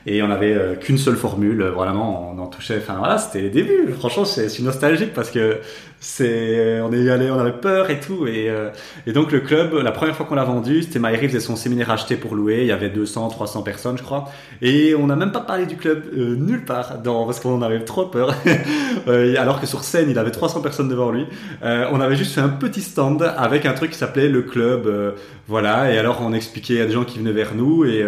et 0.06 0.22
on 0.24 0.28
n'avait 0.28 0.54
euh, 0.54 0.76
qu'une 0.76 0.98
seule 0.98 1.16
formule 1.16 1.64
vraiment 1.64 2.34
on 2.34 2.40
en 2.40 2.48
touchait 2.48 2.78
enfin 2.78 2.96
voilà 2.98 3.18
c'était 3.18 3.42
les 3.42 3.50
débuts. 3.50 3.94
Franchement 3.98 4.26
c'est 4.26 4.60
nostalgique 4.62 5.14
parce 5.14 5.32
que 5.32 5.60
c'est 6.04 6.82
on 6.82 6.92
est 6.92 7.08
allé 7.12 7.30
on 7.30 7.38
avait 7.38 7.52
peur 7.52 7.92
et 7.92 8.00
tout 8.00 8.26
et, 8.26 8.50
euh, 8.50 8.72
et 9.06 9.14
donc 9.14 9.32
le 9.32 9.40
club 9.40 9.76
la 9.76 9.92
première 9.92 10.16
fois 10.16 10.26
qu'on 10.26 10.34
l'a 10.34 10.44
vendu 10.44 10.82
c'était 10.82 10.98
Maïri 10.98 11.28
faisait 11.28 11.40
son 11.40 11.56
séminaire 11.56 11.92
acheté 11.92 12.16
pour 12.16 12.34
louer. 12.34 12.62
Il 12.62 12.66
y 12.66 12.72
avait 12.72 12.90
200 12.90 13.30
300 13.30 13.62
personnes 13.62 14.00
je 14.00 14.04
crois. 14.04 14.26
Et 14.64 14.96
on 14.96 15.06
n'a 15.06 15.16
même 15.16 15.32
pas 15.32 15.42
parlé 15.42 15.68
du 15.68 15.78
club 15.78 16.06
euh, 16.18 16.36
nulle 16.36 16.66
part 16.66 16.98
dans, 16.98 17.26
parce 17.26 17.40
qu'on 17.40 17.62
avait 17.62 17.82
trop 17.86 18.08
peur. 18.08 18.34
Alors 19.08 19.62
que 19.62 19.68
sur 19.68 19.84
scène 19.84 20.10
il 20.10 20.18
avait 20.18 20.32
300 20.32 20.62
personnes 20.62 20.90
devant 20.90 21.12
lui. 21.12 21.28
On 21.62 22.02
avait 22.02 22.16
juste 22.16 22.34
fait 22.34 22.42
un 22.42 22.50
petit 22.50 22.82
stand 22.82 23.22
avec 23.38 23.68
un 23.68 23.74
truc 23.74 23.92
qui 23.92 23.98
s'appelait 23.98 24.28
le 24.28 24.42
club 24.42 25.16
voilà. 25.48 25.92
Et 25.94 25.98
alors 26.00 26.20
on 26.22 26.34
expliquait 26.34 26.82
à 26.82 26.86
des 26.86 26.94
gens 26.94 27.04
qui 27.04 27.20
venaient 27.20 27.32
vers 27.32 27.54
nous 27.54 27.86
et 27.86 28.04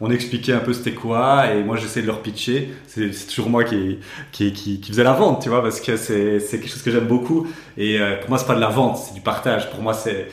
on 0.00 0.10
expliquait 0.10 0.52
un 0.52 0.58
peu 0.58 0.74
c'était 0.74 0.92
quoi. 0.92 1.52
Et 1.52 1.62
moi 1.62 1.76
j'essaie 1.76 2.02
de 2.02 2.06
leur 2.06 2.20
pitcher. 2.20 2.70
C'est 2.86 3.10
toujours 3.28 3.48
moi 3.48 3.64
qui, 3.64 3.98
qui, 4.32 4.52
qui, 4.52 4.80
qui, 4.80 4.90
faisait 4.90 5.04
la 5.04 5.12
vente, 5.12 5.42
tu 5.42 5.48
vois, 5.48 5.62
parce 5.62 5.80
que 5.80 5.96
c'est 5.96 6.40
quelque 6.50 6.68
chose 6.68 6.82
que 6.82 6.90
j'aime 6.90 7.06
beaucoup. 7.06 7.37
Et 7.76 8.00
euh, 8.00 8.16
pour 8.20 8.30
moi, 8.30 8.38
c'est 8.38 8.46
pas 8.46 8.54
de 8.54 8.60
la 8.60 8.68
vente, 8.68 8.98
c'est 8.98 9.14
du 9.14 9.20
partage. 9.20 9.70
Pour 9.70 9.82
moi, 9.82 9.94
c'est 9.94 10.28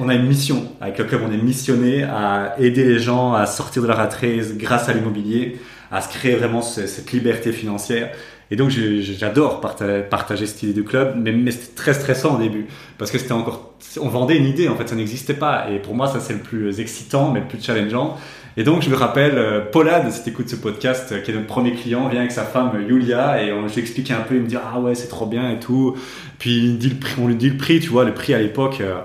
on 0.00 0.08
a 0.08 0.14
une 0.14 0.26
mission 0.26 0.64
avec 0.80 0.98
le 0.98 1.04
club, 1.04 1.20
on 1.24 1.32
est 1.32 1.36
missionné 1.36 2.02
à 2.02 2.56
aider 2.58 2.84
les 2.84 2.98
gens 2.98 3.34
à 3.34 3.46
sortir 3.46 3.82
de 3.82 3.86
la 3.86 3.94
rat 3.94 4.08
race 4.08 4.54
grâce 4.56 4.88
à 4.88 4.92
l'immobilier, 4.92 5.58
à 5.92 6.00
se 6.00 6.08
créer 6.08 6.34
vraiment 6.34 6.60
cette 6.60 7.12
liberté 7.12 7.52
financière. 7.52 8.10
Et 8.50 8.56
donc 8.56 8.70
j'adore 8.70 9.60
partager, 9.60 10.02
partager 10.02 10.46
cette 10.46 10.64
idée 10.64 10.72
du 10.72 10.82
club, 10.82 11.14
mais, 11.16 11.30
mais 11.30 11.52
c'était 11.52 11.76
très 11.76 11.94
stressant 11.94 12.34
au 12.34 12.38
début 12.38 12.66
parce 12.98 13.12
que 13.12 13.18
c'était 13.18 13.32
encore, 13.32 13.74
on 14.00 14.08
vendait 14.08 14.36
une 14.36 14.46
idée 14.46 14.68
en 14.68 14.74
fait, 14.74 14.88
ça 14.88 14.96
n'existait 14.96 15.34
pas. 15.34 15.70
Et 15.70 15.78
pour 15.78 15.94
moi, 15.94 16.08
ça 16.08 16.18
c'est 16.18 16.32
le 16.32 16.40
plus 16.40 16.80
excitant, 16.80 17.30
mais 17.30 17.38
le 17.40 17.46
plus 17.46 17.62
challengeant. 17.62 18.16
Et 18.56 18.64
donc, 18.64 18.82
je 18.82 18.90
me 18.90 18.96
rappelle, 18.96 19.38
euh, 19.38 19.60
Paulade, 19.60 20.10
si 20.10 20.28
écoutes 20.28 20.48
ce 20.48 20.56
podcast, 20.56 21.12
euh, 21.12 21.20
qui 21.20 21.30
est 21.30 21.34
notre 21.34 21.46
premier 21.46 21.72
client, 21.72 22.08
vient 22.08 22.20
avec 22.20 22.32
sa 22.32 22.42
femme 22.44 22.72
Yulia 22.88 23.42
et 23.42 23.52
on 23.52 23.66
lui 23.66 23.78
explique 23.78 24.10
un 24.10 24.20
peu, 24.20 24.34
il 24.34 24.42
me 24.42 24.46
dit 24.48 24.56
ah 24.56 24.80
ouais 24.80 24.94
c'est 24.94 25.08
trop 25.08 25.26
bien 25.26 25.50
et 25.50 25.60
tout. 25.60 25.96
Puis 26.38 26.58
il 26.58 26.78
dit 26.78 26.90
le 26.90 26.96
prix, 26.96 27.14
on 27.20 27.28
lui 27.28 27.36
dit 27.36 27.50
le 27.50 27.56
prix, 27.56 27.80
tu 27.80 27.90
vois, 27.90 28.04
le 28.04 28.12
prix 28.12 28.34
à 28.34 28.38
l'époque, 28.38 28.80
euh, 28.80 28.98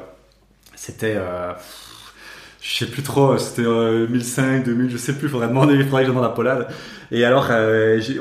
c'était, 0.75 1.15
euh, 1.17 1.53
je 2.59 2.75
sais 2.75 2.87
plus 2.87 3.03
trop, 3.03 3.37
c'était 3.37 3.61
1005, 3.61 4.63
2000, 4.63 4.89
je 4.89 4.97
sais 4.97 5.13
plus, 5.13 5.29
faudrait 5.29 5.47
demander, 5.47 5.81
faudrait 5.83 6.01
que 6.01 6.07
je 6.07 6.11
demande 6.11 6.25
à 6.25 6.29
Paulade. 6.33 6.67
Et 7.11 7.23
alors, 7.23 7.51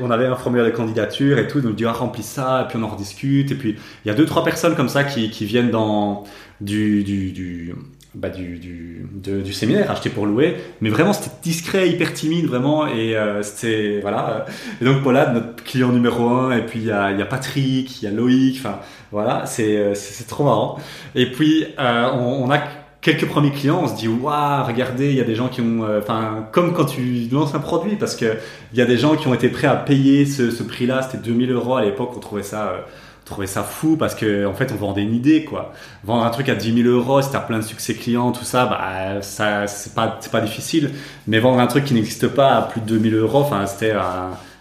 on 0.02 0.10
avait 0.10 0.26
un 0.26 0.36
formulaire 0.36 0.66
de 0.66 0.76
candidature 0.76 1.38
et 1.38 1.48
tout, 1.48 1.62
donc 1.62 1.72
on 1.72 1.74
dit 1.74 1.86
ah 1.86 1.92
remplis 1.92 2.22
ça, 2.22 2.64
et 2.64 2.68
puis 2.68 2.78
on 2.78 2.84
en 2.84 2.88
rediscute. 2.88 3.50
Et 3.50 3.54
puis 3.54 3.76
il 4.04 4.08
y 4.08 4.10
a 4.10 4.14
deux 4.14 4.26
trois 4.26 4.44
personnes 4.44 4.74
comme 4.74 4.90
ça 4.90 5.04
qui, 5.04 5.30
qui 5.30 5.46
viennent 5.46 5.70
dans 5.70 6.24
du, 6.60 7.02
du, 7.02 7.32
du 7.32 7.74
bah, 8.14 8.28
du, 8.28 8.58
du, 8.58 9.06
du, 9.12 9.52
séminaire 9.52 9.90
acheté 9.90 10.08
pour 10.08 10.26
louer. 10.26 10.56
Mais 10.80 10.88
vraiment 10.88 11.12
c'était 11.12 11.34
discret 11.42 11.88
hyper 11.88 12.12
timide 12.14 12.46
vraiment. 12.46 12.86
Et 12.86 13.16
euh, 13.16 13.42
c'était 13.42 13.98
voilà. 14.00 14.46
Et 14.80 14.84
donc 14.84 15.02
voilà 15.02 15.30
notre 15.30 15.64
client 15.64 15.90
numéro 15.90 16.28
un. 16.28 16.56
Et 16.56 16.62
puis 16.62 16.78
il 16.78 16.86
y 16.86 16.92
a, 16.92 17.10
y 17.10 17.20
a 17.20 17.26
Patrick 17.26 18.00
il 18.00 18.04
y 18.04 18.08
a 18.08 18.12
Loïc. 18.12 18.58
Enfin 18.60 18.78
voilà. 19.10 19.46
C'est 19.46 19.76
euh, 19.76 19.94
c'est 19.94 20.26
trop 20.28 20.44
marrant. 20.44 20.78
Et 21.14 21.30
puis 21.30 21.66
euh, 21.78 22.10
on, 22.12 22.44
on, 22.44 22.50
a 22.52 22.60
quelques 23.00 23.26
premiers 23.26 23.50
clients. 23.50 23.80
On 23.82 23.88
se 23.88 23.96
dit 23.96 24.08
waouh 24.08 24.64
regardez 24.64 25.10
il 25.10 25.16
y 25.16 25.20
a 25.20 25.24
des 25.24 25.34
gens 25.34 25.48
qui 25.48 25.60
ont 25.60 25.82
euh, 25.82 25.98
enfin 25.98 26.46
comme 26.52 26.72
quand 26.72 26.84
tu 26.84 27.28
lances 27.32 27.54
un 27.56 27.60
produit. 27.60 27.96
Parce 27.96 28.14
que 28.14 28.36
il 28.72 28.78
y 28.78 28.82
a 28.82 28.86
des 28.86 28.96
gens 28.96 29.16
qui 29.16 29.26
ont 29.26 29.34
été 29.34 29.48
prêts 29.48 29.66
à 29.66 29.76
payer 29.76 30.24
ce, 30.24 30.52
ce 30.52 30.62
prix 30.62 30.86
là 30.86 31.02
c'était 31.02 31.18
2000 31.18 31.50
euros 31.50 31.74
à 31.76 31.84
l'époque. 31.84 32.12
On 32.16 32.20
trouvait 32.20 32.44
ça 32.44 32.86
trouvais 33.24 33.46
ça 33.46 33.62
fou 33.62 33.96
parce 33.96 34.14
que 34.14 34.46
en 34.46 34.54
fait 34.54 34.70
on 34.72 34.76
vendait 34.76 35.02
une 35.02 35.14
idée 35.14 35.44
quoi. 35.44 35.72
Vendre 36.04 36.24
un 36.24 36.30
truc 36.30 36.48
à 36.48 36.54
10 36.54 36.82
000 36.82 36.88
euros 36.88 37.22
si 37.22 37.30
t'as 37.30 37.40
plein 37.40 37.58
de 37.58 37.64
succès 37.64 37.94
clients 37.94 38.32
tout 38.32 38.44
ça 38.44 38.66
bah 38.66 39.22
ça 39.22 39.66
c'est 39.66 39.94
pas 39.94 40.18
c'est 40.20 40.32
pas 40.32 40.40
difficile. 40.40 40.90
Mais 41.26 41.38
vendre 41.38 41.60
un 41.60 41.66
truc 41.66 41.84
qui 41.84 41.94
n'existe 41.94 42.28
pas 42.28 42.54
à 42.56 42.62
plus 42.62 42.80
de 42.80 42.86
2000 42.86 43.14
euros 43.14 43.40
enfin 43.40 43.66
c'était 43.66 43.94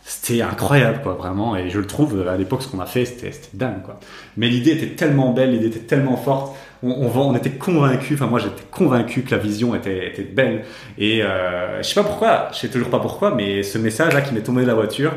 c'était 0.04 0.42
incroyable 0.42 1.02
quoi 1.04 1.14
vraiment. 1.14 1.56
Et 1.56 1.70
je 1.70 1.80
le 1.80 1.88
trouve 1.88 2.28
à 2.28 2.38
l'époque 2.38 2.62
ce 2.64 2.68
qu'on 2.68 2.80
a 2.80 2.86
fait 2.86 3.06
c'était 3.06 3.32
c'était 3.32 3.58
dingue 3.58 3.82
quoi. 3.84 4.00
Mais 4.38 4.48
l'idée 4.48 4.72
était 4.72 4.96
tellement 4.96 5.32
belle 5.32 5.52
l'idée 5.52 5.68
était 5.68 5.80
tellement 5.80 6.18
forte. 6.18 6.56
On, 6.86 6.90
on, 6.92 7.18
on 7.18 7.36
était 7.36 7.52
convaincu 7.52 8.14
enfin 8.16 8.28
moi 8.28 8.40
j'étais 8.40 8.64
convaincu 8.72 9.22
que 9.24 9.32
la 9.32 9.38
vision 9.38 9.76
était, 9.76 10.08
était 10.08 10.24
belle. 10.24 10.64
Et 10.98 11.24
euh, 11.24 11.82
je 11.82 11.88
sais 11.88 11.96
pas 11.96 12.04
pourquoi 12.04 12.50
je 12.54 12.60
sais 12.60 12.70
toujours 12.70 12.90
pas 12.90 13.00
pourquoi 13.00 13.34
mais 13.36 13.64
ce 13.64 13.78
message 13.78 14.14
là 14.14 14.22
qui 14.22 14.34
m'est 14.34 14.42
tombé 14.42 14.62
de 14.64 14.68
la 14.68 14.74
voiture 14.76 15.12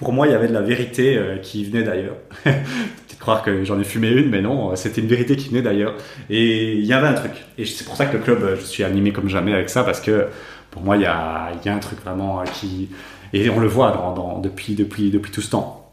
pour 0.00 0.14
moi, 0.14 0.26
il 0.26 0.32
y 0.32 0.34
avait 0.34 0.48
de 0.48 0.54
la 0.54 0.62
vérité 0.62 1.18
euh, 1.18 1.36
qui 1.36 1.62
venait 1.62 1.82
d'ailleurs. 1.82 2.16
Peut-être 2.44 3.18
croire 3.18 3.42
que 3.42 3.64
j'en 3.64 3.78
ai 3.78 3.84
fumé 3.84 4.08
une, 4.08 4.30
mais 4.30 4.40
non, 4.40 4.74
c'était 4.76 5.02
une 5.02 5.08
vérité 5.08 5.36
qui 5.36 5.50
venait 5.50 5.60
d'ailleurs. 5.60 5.94
Et 6.30 6.72
il 6.72 6.86
y 6.86 6.94
avait 6.94 7.08
un 7.08 7.12
truc. 7.12 7.32
Et 7.58 7.66
c'est 7.66 7.84
pour 7.84 7.96
ça 7.96 8.06
que 8.06 8.16
le 8.16 8.22
club, 8.22 8.56
je 8.58 8.64
suis 8.64 8.82
animé 8.82 9.12
comme 9.12 9.28
jamais 9.28 9.52
avec 9.52 9.68
ça, 9.68 9.84
parce 9.84 10.00
que 10.00 10.28
pour 10.70 10.80
moi, 10.80 10.96
il 10.96 11.02
y 11.02 11.06
a, 11.06 11.50
un 11.66 11.78
truc 11.78 12.00
vraiment 12.02 12.42
qui... 12.44 12.88
Et 13.34 13.50
on 13.50 13.60
le 13.60 13.68
voit 13.68 14.40
depuis, 14.42 14.74
depuis, 14.74 15.10
depuis 15.10 15.30
tout 15.30 15.42
ce 15.42 15.50
temps. 15.50 15.92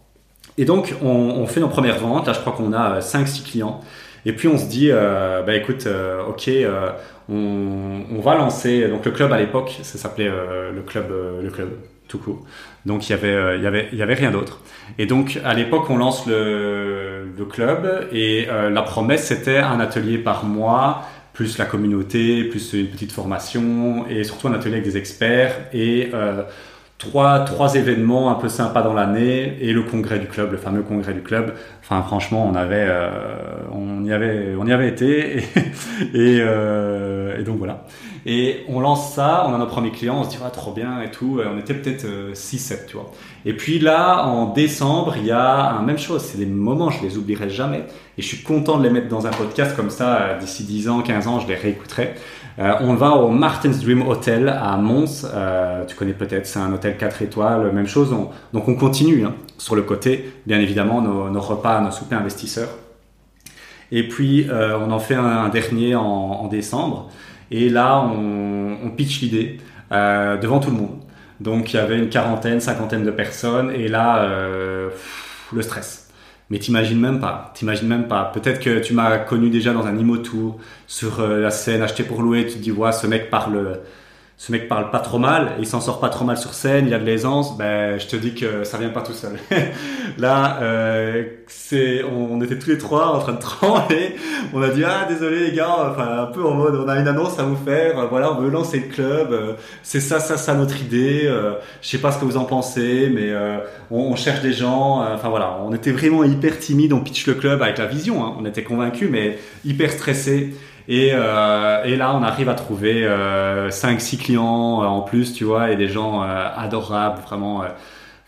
Et 0.57 0.65
donc, 0.65 0.95
on, 1.03 1.45
fait 1.45 1.59
nos 1.59 1.67
premières 1.67 1.99
ventes. 1.99 2.27
Là, 2.27 2.33
je 2.33 2.39
crois 2.39 2.53
qu'on 2.53 2.71
a 2.73 2.99
5-6 2.99 3.43
clients. 3.43 3.81
Et 4.25 4.31
puis, 4.31 4.47
on 4.47 4.57
se 4.57 4.65
dit, 4.65 4.89
euh, 4.91 5.43
bah 5.43 5.53
écoute, 5.55 5.85
euh, 5.85 6.23
ok, 6.25 6.47
euh, 6.47 6.91
on, 7.29 8.01
on, 8.11 8.21
va 8.21 8.35
lancer. 8.35 8.87
Donc, 8.87 9.05
le 9.05 9.11
club 9.11 9.31
à 9.33 9.37
l'époque, 9.37 9.77
ça 9.83 9.97
s'appelait 9.97 10.29
le 10.29 10.81
club, 10.81 11.11
le 11.43 11.49
club 11.49 11.69
tout 12.07 12.19
court. 12.19 12.45
Donc, 12.85 13.09
il 13.09 13.11
y 13.11 13.15
avait, 13.15 13.57
il 13.57 13.63
y 13.63 13.67
avait, 13.67 13.89
il 13.91 13.97
y 13.97 14.01
avait 14.01 14.13
rien 14.13 14.31
d'autre. 14.31 14.61
Et 14.97 15.05
donc, 15.05 15.39
à 15.43 15.53
l'époque, 15.53 15.89
on 15.89 15.97
lance 15.97 16.25
le, 16.27 17.27
le 17.37 17.45
club 17.45 18.07
et 18.11 18.47
la 18.47 18.81
promesse, 18.81 19.25
c'était 19.25 19.57
un 19.57 19.79
atelier 19.79 20.17
par 20.17 20.45
mois 20.45 21.03
plus 21.37 21.59
la 21.59 21.65
communauté, 21.65 22.45
plus 22.45 22.73
une 22.73 22.87
petite 22.87 23.11
formation 23.11 24.07
et 24.09 24.23
surtout 24.23 24.47
un 24.47 24.53
atelier 24.53 24.77
avec 24.77 24.85
des 24.85 24.97
experts 24.97 25.53
et 25.71 26.09
euh, 26.15 26.41
trois, 26.97 27.41
trois 27.41 27.75
événements 27.75 28.31
un 28.31 28.35
peu 28.35 28.49
sympas 28.49 28.81
dans 28.81 28.93
l'année 28.93 29.57
et 29.61 29.71
le 29.71 29.83
congrès 29.83 30.19
du 30.19 30.27
club, 30.27 30.51
le 30.51 30.57
fameux 30.57 30.81
congrès 30.81 31.13
du 31.13 31.21
club. 31.21 31.53
Enfin, 31.81 32.01
franchement, 32.01 32.47
on 32.51 32.55
avait, 32.55 32.85
euh, 32.89 33.09
on 33.71 34.03
y 34.03 34.11
avait, 34.11 34.55
on 34.59 34.65
y 34.65 34.73
avait 34.73 34.89
été 34.89 35.37
et, 35.37 35.43
euh, 36.15 37.39
et 37.39 37.43
donc 37.43 37.57
voilà. 37.57 37.85
Et 38.29 38.65
on 38.67 38.81
lance 38.81 39.13
ça, 39.13 39.45
on 39.47 39.53
a 39.53 39.57
nos 39.57 39.67
premiers 39.67 39.91
clients, 39.91 40.19
on 40.19 40.23
se 40.23 40.31
dit 40.31 40.37
ah, 40.45 40.49
trop 40.49 40.73
bien 40.73 41.01
et 41.01 41.11
tout. 41.11 41.39
On 41.49 41.57
était 41.57 41.73
peut-être 41.73 42.05
6-7, 42.33 42.73
euh, 42.73 42.75
tu 42.85 42.97
vois. 42.97 43.11
Et 43.45 43.53
puis 43.53 43.79
là, 43.79 44.25
en 44.25 44.51
décembre, 44.51 45.15
il 45.15 45.25
y 45.25 45.31
a 45.31 45.71
un 45.71 45.81
même 45.81 45.97
chose. 45.97 46.23
C'est 46.23 46.37
des 46.37 46.45
moments, 46.45 46.89
je 46.89 47.01
les 47.03 47.17
oublierai 47.17 47.49
jamais. 47.49 47.85
Et 48.17 48.21
je 48.21 48.27
suis 48.27 48.43
content 48.43 48.77
de 48.77 48.83
les 48.83 48.89
mettre 48.89 49.07
dans 49.07 49.27
un 49.27 49.31
podcast 49.31 49.77
comme 49.77 49.89
ça. 49.89 50.17
Euh, 50.17 50.39
d'ici 50.39 50.65
10 50.65 50.89
ans, 50.89 51.01
15 51.01 51.27
ans, 51.27 51.39
je 51.39 51.47
les 51.47 51.55
réécouterai. 51.55 52.15
Euh, 52.59 52.73
on 52.81 52.95
va 52.95 53.11
au 53.11 53.29
Martin's 53.29 53.79
Dream 53.81 54.07
Hotel 54.07 54.49
à 54.49 54.77
Mons. 54.77 55.27
Euh, 55.31 55.85
tu 55.85 55.95
connais 55.95 56.13
peut-être, 56.13 56.47
c'est 56.47 56.59
un 56.59 56.73
hôtel 56.73 56.97
4 56.97 57.21
étoiles, 57.21 57.71
même 57.71 57.87
chose. 57.87 58.09
donc 58.09 58.67
on 58.67 58.73
continue 58.73 59.25
hein, 59.25 59.35
sur 59.59 59.75
le 59.75 59.83
côté, 59.83 60.33
bien 60.47 60.59
évidemment, 60.59 61.01
nos, 61.01 61.39
repas, 61.39 61.81
nos 61.81 61.91
soupers 61.91 62.19
investisseurs. 62.19 62.69
Et 63.91 64.07
puis 64.07 64.47
euh, 64.49 64.77
on 64.79 64.91
en 64.91 64.99
fait 64.99 65.15
un, 65.15 65.49
dernier 65.49 65.95
en, 65.95 66.47
décembre. 66.47 67.09
Et 67.51 67.69
là, 67.69 68.01
on, 68.01 68.77
on 68.83 68.89
pitch 68.89 69.21
l'idée 69.21 69.59
devant 69.91 70.59
tout 70.59 70.71
le 70.71 70.77
monde. 70.77 70.97
Donc 71.39 71.73
il 71.73 71.77
y 71.77 71.79
avait 71.79 71.97
une 71.97 72.09
quarantaine, 72.09 72.59
cinquantaine 72.59 73.05
de 73.05 73.11
personnes, 73.11 73.71
et 73.71 73.87
là, 73.87 74.27
le 75.53 75.61
stress. 75.61 76.06
Mais 76.49 76.59
t'imagines 76.59 76.99
même 76.99 77.19
pas, 77.19 77.51
t'imagines 77.55 77.87
même 77.87 78.07
pas. 78.07 78.25
Peut-être 78.33 78.59
que 78.59 78.79
tu 78.79 78.93
m'as 78.93 79.17
connu 79.17 79.49
déjà 79.49 79.73
dans 79.73 79.85
un 79.85 79.97
Imotour, 79.97 80.59
sur 80.87 81.19
euh, 81.19 81.41
la 81.41 81.51
scène 81.51 81.81
acheté 81.81 82.03
pour 82.03 82.21
louer, 82.21 82.45
tu 82.47 82.53
te 82.53 82.59
dis, 82.59 82.71
ouais, 82.71 82.91
ce 82.93 83.05
mec 83.07 83.29
parle 83.29 83.79
ce 84.39 84.51
mec 84.51 84.67
parle 84.67 84.91
pas 84.91 84.99
trop 84.99 85.17
mal, 85.17 85.55
il 85.57 85.65
s'en 85.65 85.81
sort 85.81 85.99
pas 85.99 86.09
trop 86.09 86.23
mal 86.23 86.37
sur 86.37 86.53
scène, 86.53 86.85
il 86.85 86.93
a 86.93 86.99
de 86.99 87.03
l'aisance, 87.03 87.57
ben 87.57 87.99
je 87.99 88.05
te 88.05 88.15
dis 88.15 88.35
que 88.35 88.63
ça 88.63 88.77
vient 88.77 88.89
pas 88.89 89.01
tout 89.01 89.13
seul. 89.13 89.39
Là, 90.19 90.59
euh, 90.61 91.23
c'est, 91.47 92.03
on 92.03 92.39
était 92.41 92.59
tous 92.59 92.69
les 92.69 92.77
trois 92.77 93.15
en 93.15 93.19
train 93.19 93.33
de 93.33 93.39
trembler. 93.41 94.15
On 94.53 94.61
a 94.61 94.69
dit 94.69 94.83
ah 94.83 95.07
désolé 95.09 95.49
les 95.49 95.55
gars, 95.55 95.91
enfin 95.91 96.19
un 96.19 96.25
peu 96.27 96.45
en 96.45 96.53
mode 96.53 96.75
on 96.75 96.87
a 96.87 96.99
une 96.99 97.07
annonce 97.07 97.39
à 97.39 97.43
vous 97.43 97.55
faire, 97.55 98.07
voilà 98.09 98.31
on 98.31 98.39
veut 98.39 98.51
lancer 98.51 98.79
le 98.79 98.93
club, 98.93 99.31
euh, 99.31 99.53
c'est 99.81 99.99
ça 99.99 100.19
ça 100.19 100.37
ça 100.37 100.53
notre 100.53 100.79
idée. 100.79 101.23
Euh, 101.25 101.53
je 101.81 101.89
sais 101.89 101.97
pas 101.97 102.11
ce 102.11 102.19
que 102.19 102.25
vous 102.25 102.37
en 102.37 102.45
pensez, 102.45 103.11
mais 103.11 103.31
euh, 103.31 103.57
on, 103.89 104.01
on, 104.01 104.15
cherche 104.15 104.41
des 104.41 104.53
gens. 104.53 105.03
Enfin 105.15 105.29
voilà, 105.29 105.57
on 105.65 105.73
était 105.73 105.91
vraiment 105.91 106.23
hyper 106.23 106.59
timide, 106.59 106.93
on 106.93 106.99
pitch 106.99 107.25
le 107.25 107.33
club 107.33 107.63
avec 107.63 107.79
la 107.79 107.87
vision, 107.87 108.23
hein. 108.23 108.35
on 108.39 108.45
était 108.45 108.63
convaincus, 108.63 109.09
mais 109.11 109.39
hyper 109.65 109.91
stressé. 109.91 110.53
Et, 110.87 111.11
euh, 111.13 111.83
et, 111.83 111.95
là, 111.97 112.15
on 112.15 112.23
arrive 112.23 112.47
à 112.49 112.53
trouver 112.53 113.03
euh, 113.03 113.69
5-6 113.69 114.17
clients 114.17 114.81
euh, 114.81 114.85
en 114.85 115.01
plus, 115.01 115.33
tu 115.33 115.43
vois, 115.43 115.71
et 115.71 115.75
des 115.75 115.89
gens 115.89 116.23
euh, 116.23 116.47
adorables, 116.55 117.21
vraiment. 117.21 117.63
Euh, 117.63 117.67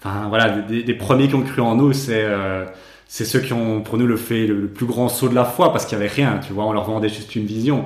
enfin, 0.04 0.28
voilà, 0.28 0.50
des, 0.50 0.84
des, 0.84 0.94
premiers 0.94 1.30
qui 1.30 1.36
ont 1.36 1.42
cru 1.42 1.62
en 1.62 1.76
nous, 1.76 1.94
c'est 1.94 2.26
c'est 3.08 3.26
ceux 3.26 3.40
qui 3.40 3.54
ont 3.54 3.82
pour 3.82 3.98
nous 3.98 4.06
le 4.06 4.18
fait 4.18 4.46
le, 4.46 4.68
plus 4.68 4.86
grand 4.86 5.10
saut 5.10 5.30
de 5.30 5.36
la 5.36 5.46
foi 5.46 5.72
parce 5.72 5.86
qu'il 5.86 5.98
y 5.98 6.02
avait 6.02 6.12
rien, 6.12 6.40
tu 6.46 6.54
vois, 6.54 6.66
on 6.66 6.74
leur 6.74 6.84
vendait 6.84 7.10
juste 7.10 7.36
une 7.36 7.46
vision. 7.46 7.86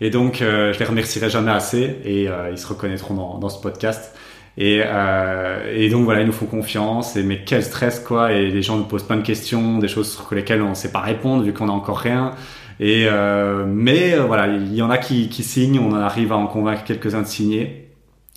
Et 0.00 0.10
donc, 0.10 0.38
je 0.40 0.78
les 0.78 0.84
remercierai 0.84 1.28
jamais 1.28 1.50
assez 1.50 1.98
et 2.04 2.28
ils 2.50 2.58
se 2.58 2.66
reconnaîtront 2.66 3.14
dans, 3.14 3.38
dans 3.38 3.48
ce 3.48 3.60
podcast. 3.60 4.14
Et, 4.56 4.82
euh, 4.84 5.74
et, 5.74 5.88
donc 5.88 6.04
voilà, 6.04 6.20
ils 6.20 6.26
nous 6.26 6.32
font 6.32 6.46
confiance. 6.46 7.16
Et 7.16 7.22
mais 7.22 7.42
quel 7.44 7.62
stress 7.62 8.00
quoi 8.00 8.32
Et 8.32 8.50
les 8.50 8.62
gens 8.62 8.76
nous 8.76 8.84
posent 8.84 9.04
plein 9.04 9.16
de 9.16 9.22
questions, 9.22 9.78
des 9.78 9.88
choses 9.88 10.12
sur 10.12 10.34
lesquelles 10.34 10.62
on 10.62 10.70
ne 10.70 10.74
sait 10.74 10.92
pas 10.92 11.00
répondre 11.00 11.42
vu 11.42 11.52
qu'on 11.52 11.68
a 11.68 11.72
encore 11.72 11.98
rien. 11.98 12.32
Et 12.80 13.06
euh, 13.06 13.64
mais 13.68 14.14
euh, 14.14 14.24
voilà, 14.24 14.48
il 14.48 14.74
y 14.74 14.82
en 14.82 14.90
a 14.90 14.98
qui, 14.98 15.28
qui 15.28 15.44
signent, 15.44 15.78
on 15.78 15.94
arrive 15.94 16.32
à 16.32 16.36
en 16.36 16.48
convaincre 16.48 16.82
quelques-uns 16.82 17.22
de 17.22 17.26
signer. 17.26 17.88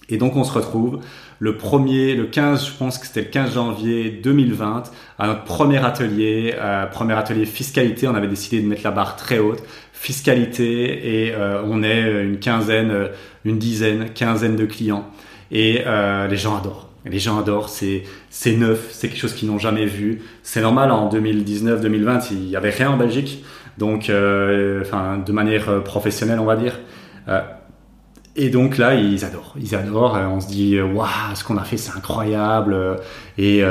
Et 0.09 0.17
donc 0.17 0.35
on 0.35 0.43
se 0.43 0.51
retrouve 0.51 0.99
le 1.43 1.57
premier, 1.57 2.15
le 2.15 2.25
15, 2.25 2.67
je 2.67 2.71
pense 2.71 2.97
que 2.97 3.05
c'était 3.05 3.19
le 3.19 3.27
15 3.27 3.55
janvier 3.55 4.09
2020, 4.11 4.83
à 5.19 5.27
notre 5.27 5.43
premier 5.43 5.83
atelier, 5.83 6.55
euh, 6.57 6.85
premier 6.85 7.15
atelier 7.15 7.45
fiscalité. 7.45 8.07
On 8.07 8.15
avait 8.15 8.29
décidé 8.29 8.61
de 8.61 8.65
mettre 8.65 8.83
la 8.85 8.91
barre 8.91 9.17
très 9.17 9.39
haute, 9.39 9.61
fiscalité, 9.91 11.25
et 11.25 11.33
euh, 11.33 11.61
on 11.65 11.83
est 11.83 12.23
une 12.23 12.39
quinzaine, 12.39 13.09
une 13.43 13.59
dizaine, 13.59 14.11
quinzaine 14.13 14.55
de 14.55 14.65
clients. 14.65 15.05
Et 15.51 15.81
euh, 15.85 16.27
les 16.29 16.37
gens 16.37 16.57
adorent. 16.57 16.89
Les 17.05 17.19
gens 17.19 17.37
adorent, 17.37 17.67
c'est 17.67 18.03
c'est 18.29 18.55
neuf, 18.55 18.87
c'est 18.91 19.09
quelque 19.09 19.19
chose 19.19 19.33
qu'ils 19.33 19.49
n'ont 19.49 19.59
jamais 19.59 19.85
vu. 19.85 20.21
C'est 20.43 20.61
normal 20.61 20.91
en 20.91 21.09
2019-2020, 21.09 22.27
il 22.31 22.47
y 22.47 22.55
avait 22.55 22.69
rien 22.69 22.91
en 22.91 22.97
Belgique. 22.97 23.43
Donc, 23.77 24.09
euh, 24.09 24.81
enfin, 24.81 25.17
de 25.17 25.31
manière 25.31 25.69
euh, 25.69 25.79
professionnelle, 25.79 26.39
on 26.39 26.45
va 26.45 26.55
dire. 26.55 26.79
Euh, 27.27 27.41
et 28.35 28.49
donc 28.49 28.77
là, 28.77 28.95
ils 28.95 29.25
adorent, 29.25 29.55
ils 29.59 29.75
adorent. 29.75 30.15
On 30.15 30.39
se 30.39 30.47
dit, 30.47 30.79
waouh, 30.81 31.07
ce 31.35 31.43
qu'on 31.43 31.57
a 31.57 31.63
fait, 31.63 31.77
c'est 31.77 31.95
incroyable. 31.95 32.75
Et, 33.37 33.63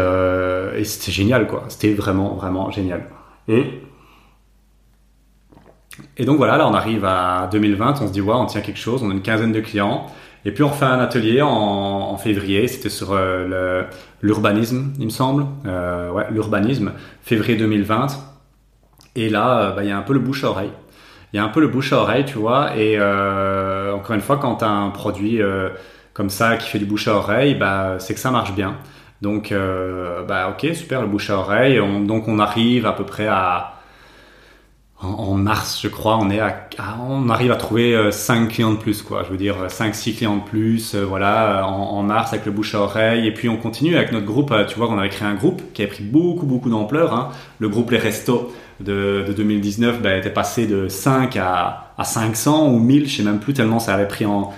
c'était 0.85 1.12
génial, 1.12 1.47
quoi. 1.47 1.65
C'était 1.69 1.95
vraiment, 1.95 2.35
vraiment 2.35 2.71
génial. 2.71 3.09
Et, 3.49 3.83
et 6.17 6.25
donc 6.25 6.37
voilà, 6.37 6.57
là, 6.57 6.69
on 6.69 6.75
arrive 6.75 7.05
à 7.05 7.49
2020. 7.51 8.03
On 8.03 8.07
se 8.07 8.12
dit, 8.12 8.21
waouh, 8.21 8.41
on 8.41 8.47
tient 8.47 8.61
quelque 8.61 8.79
chose. 8.79 9.03
On 9.03 9.11
a 9.11 9.12
une 9.12 9.23
quinzaine 9.23 9.53
de 9.53 9.61
clients. 9.61 10.07
Et 10.45 10.51
puis 10.51 10.65
on 10.65 10.71
fait 10.71 10.87
un 10.87 10.99
atelier 10.99 11.43
en, 11.43 11.49
en 11.49 12.17
février. 12.17 12.69
C'était 12.69 12.88
sur 12.88 13.19
l'urbanisme, 14.23 14.93
il 14.99 15.07
me 15.07 15.11
semble. 15.11 15.45
ouais, 15.65 16.27
l'urbanisme, 16.31 16.93
février 17.23 17.57
2020. 17.57 18.32
Et 19.16 19.29
là, 19.29 19.61
euh, 19.61 19.72
bah, 19.72 19.83
il 19.85 19.88
y 19.88 19.92
a 19.92 19.96
un 19.96 20.03
peu 20.03 20.14
le 20.14 20.20
bouche 20.20 20.44
à 20.44 20.48
oreille. 20.48 20.72
Il 21.33 21.37
y 21.37 21.40
a 21.40 21.44
un 21.44 21.48
peu 21.48 21.61
le 21.61 21.68
bouche 21.68 21.92
à 21.92 21.98
oreille, 21.98 22.25
tu 22.25 22.38
vois. 22.38 22.77
Et 22.77 22.96
euh, 22.98 23.94
encore 23.94 24.14
une 24.14 24.20
fois, 24.20 24.37
quand 24.37 24.57
tu 24.57 24.64
as 24.64 24.70
un 24.70 24.90
produit 24.90 25.40
euh, 25.40 25.70
comme 26.12 26.31
ça 26.31 26.57
qui 26.57 26.68
fait 26.68 26.79
du 26.79 26.85
bouche 26.85 27.09
à 27.09 27.14
oreille, 27.14 27.55
bah, 27.55 27.96
c'est 27.98 28.14
que 28.14 28.20
ça 28.20 28.31
marche 28.31 28.55
bien. 28.55 28.77
Donc, 29.22 29.53
euh, 29.53 30.25
bah, 30.25 30.51
ok, 30.51 30.75
super, 30.75 31.01
le 31.01 31.07
bouche 31.07 31.31
à 31.31 31.38
oreille. 31.38 31.81
On, 31.81 32.01
donc, 32.01 32.29
on 32.29 32.38
arrive 32.38 32.87
à 32.87 32.92
peu 32.92 33.05
près 33.05 33.27
à. 33.29 33.75
En, 35.03 35.35
mars, 35.35 35.81
je 35.83 35.88
crois, 35.88 36.17
on 36.19 36.31
est 36.31 36.38
à, 36.38 36.69
on 37.09 37.29
arrive 37.29 37.51
à 37.51 37.57
trouver 37.57 38.12
5 38.12 38.49
clients 38.49 38.71
de 38.71 38.77
plus, 38.77 39.03
quoi. 39.03 39.25
Je 39.25 39.31
veux 39.31 39.37
dire, 39.37 39.67
5-6 39.67 40.17
clients 40.17 40.37
de 40.37 40.43
plus, 40.43 40.95
voilà, 40.95 41.67
en, 41.67 42.03
mars 42.05 42.33
avec 42.33 42.47
le 42.47 42.53
bouche 42.53 42.77
à 42.77 42.81
oreille. 42.83 43.27
Et 43.27 43.35
puis, 43.35 43.49
on 43.49 43.57
continue 43.57 43.97
avec 43.97 44.12
notre 44.12 44.27
groupe. 44.27 44.55
Tu 44.69 44.79
vois 44.79 44.87
qu'on 44.87 44.99
avait 44.99 45.09
créé 45.09 45.27
un 45.27 45.35
groupe 45.35 45.61
qui 45.75 45.83
a 45.83 45.88
pris 45.88 46.05
beaucoup, 46.05 46.47
beaucoup 46.47 46.71
d'ampleur. 46.71 47.15
Hein, 47.15 47.31
le 47.59 47.69
groupe 47.69 47.91
Les 47.91 47.99
Restos 47.99 48.53
de, 48.79 49.25
de 49.27 49.33
2019 49.33 50.01
ben, 50.01 50.19
était 50.19 50.31
passé 50.31 50.69
de 50.69 50.87
5 50.87 51.37
à, 51.37 51.93
à 51.99 52.05
500 52.05 52.69
ou 52.69 52.79
1000, 52.79 53.09
je 53.09 53.17
sais 53.17 53.23
même 53.23 53.38
plus 53.38 53.55
tellement 53.55 53.79
ça 53.79 53.95
avait 53.95 54.09
pris 54.09 54.27
en, 54.27 54.53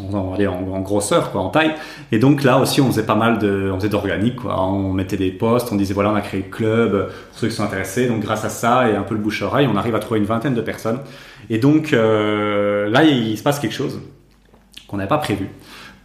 en 0.00 0.14
en, 0.14 0.36
en, 0.36 0.80
grosseur, 0.80 1.30
quoi, 1.30 1.40
en 1.40 1.48
taille. 1.48 1.74
Et 2.12 2.18
donc 2.18 2.42
là 2.42 2.58
aussi, 2.58 2.80
on 2.80 2.88
faisait 2.88 3.06
pas 3.06 3.14
mal 3.14 3.38
de, 3.38 3.70
on 3.72 3.76
faisait 3.76 3.88
d'organique, 3.88 4.36
quoi. 4.36 4.60
On 4.60 4.92
mettait 4.92 5.16
des 5.16 5.30
posts, 5.30 5.72
on 5.72 5.76
disait 5.76 5.94
voilà, 5.94 6.10
on 6.10 6.14
a 6.14 6.20
créé 6.20 6.42
le 6.42 6.50
club 6.50 7.08
pour 7.30 7.38
ceux 7.38 7.48
qui 7.48 7.54
sont 7.54 7.62
intéressés. 7.62 8.06
Donc 8.08 8.20
grâce 8.20 8.44
à 8.44 8.48
ça 8.48 8.90
et 8.90 8.96
un 8.96 9.02
peu 9.02 9.14
le 9.14 9.20
bouche 9.20 9.42
oreille, 9.42 9.68
on 9.72 9.76
arrive 9.76 9.94
à 9.94 10.00
trouver 10.00 10.20
une 10.20 10.26
vingtaine 10.26 10.54
de 10.54 10.60
personnes. 10.60 11.00
Et 11.50 11.58
donc 11.58 11.92
euh, 11.92 12.90
là, 12.90 13.04
il 13.04 13.36
se 13.38 13.42
passe 13.42 13.60
quelque 13.60 13.74
chose 13.74 14.00
qu'on 14.88 14.96
n'avait 14.96 15.08
pas 15.08 15.18
prévu, 15.18 15.48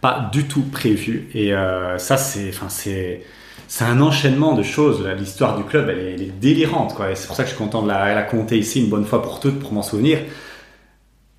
pas 0.00 0.28
du 0.32 0.46
tout 0.46 0.62
prévu. 0.62 1.28
Et 1.34 1.52
euh, 1.52 1.98
ça, 1.98 2.16
c'est, 2.16 2.50
enfin, 2.50 2.68
c'est 2.68 3.22
c'est 3.68 3.84
un 3.84 4.00
enchaînement 4.00 4.54
de 4.54 4.62
choses. 4.62 5.06
L'histoire 5.18 5.56
du 5.56 5.64
club, 5.64 5.88
elle 5.88 6.22
est, 6.22 6.38
délirante, 6.40 6.94
quoi. 6.94 7.10
Et 7.10 7.14
c'est 7.14 7.26
pour 7.26 7.36
ça 7.36 7.42
que 7.42 7.48
je 7.48 7.54
suis 7.54 7.64
content 7.64 7.82
de 7.82 7.88
la, 7.88 8.14
la 8.14 8.22
compter 8.22 8.58
ici 8.58 8.80
une 8.82 8.90
bonne 8.90 9.06
fois 9.06 9.22
pour 9.22 9.40
toutes, 9.40 9.58
pour 9.60 9.72
m'en 9.72 9.82
souvenir. 9.82 10.18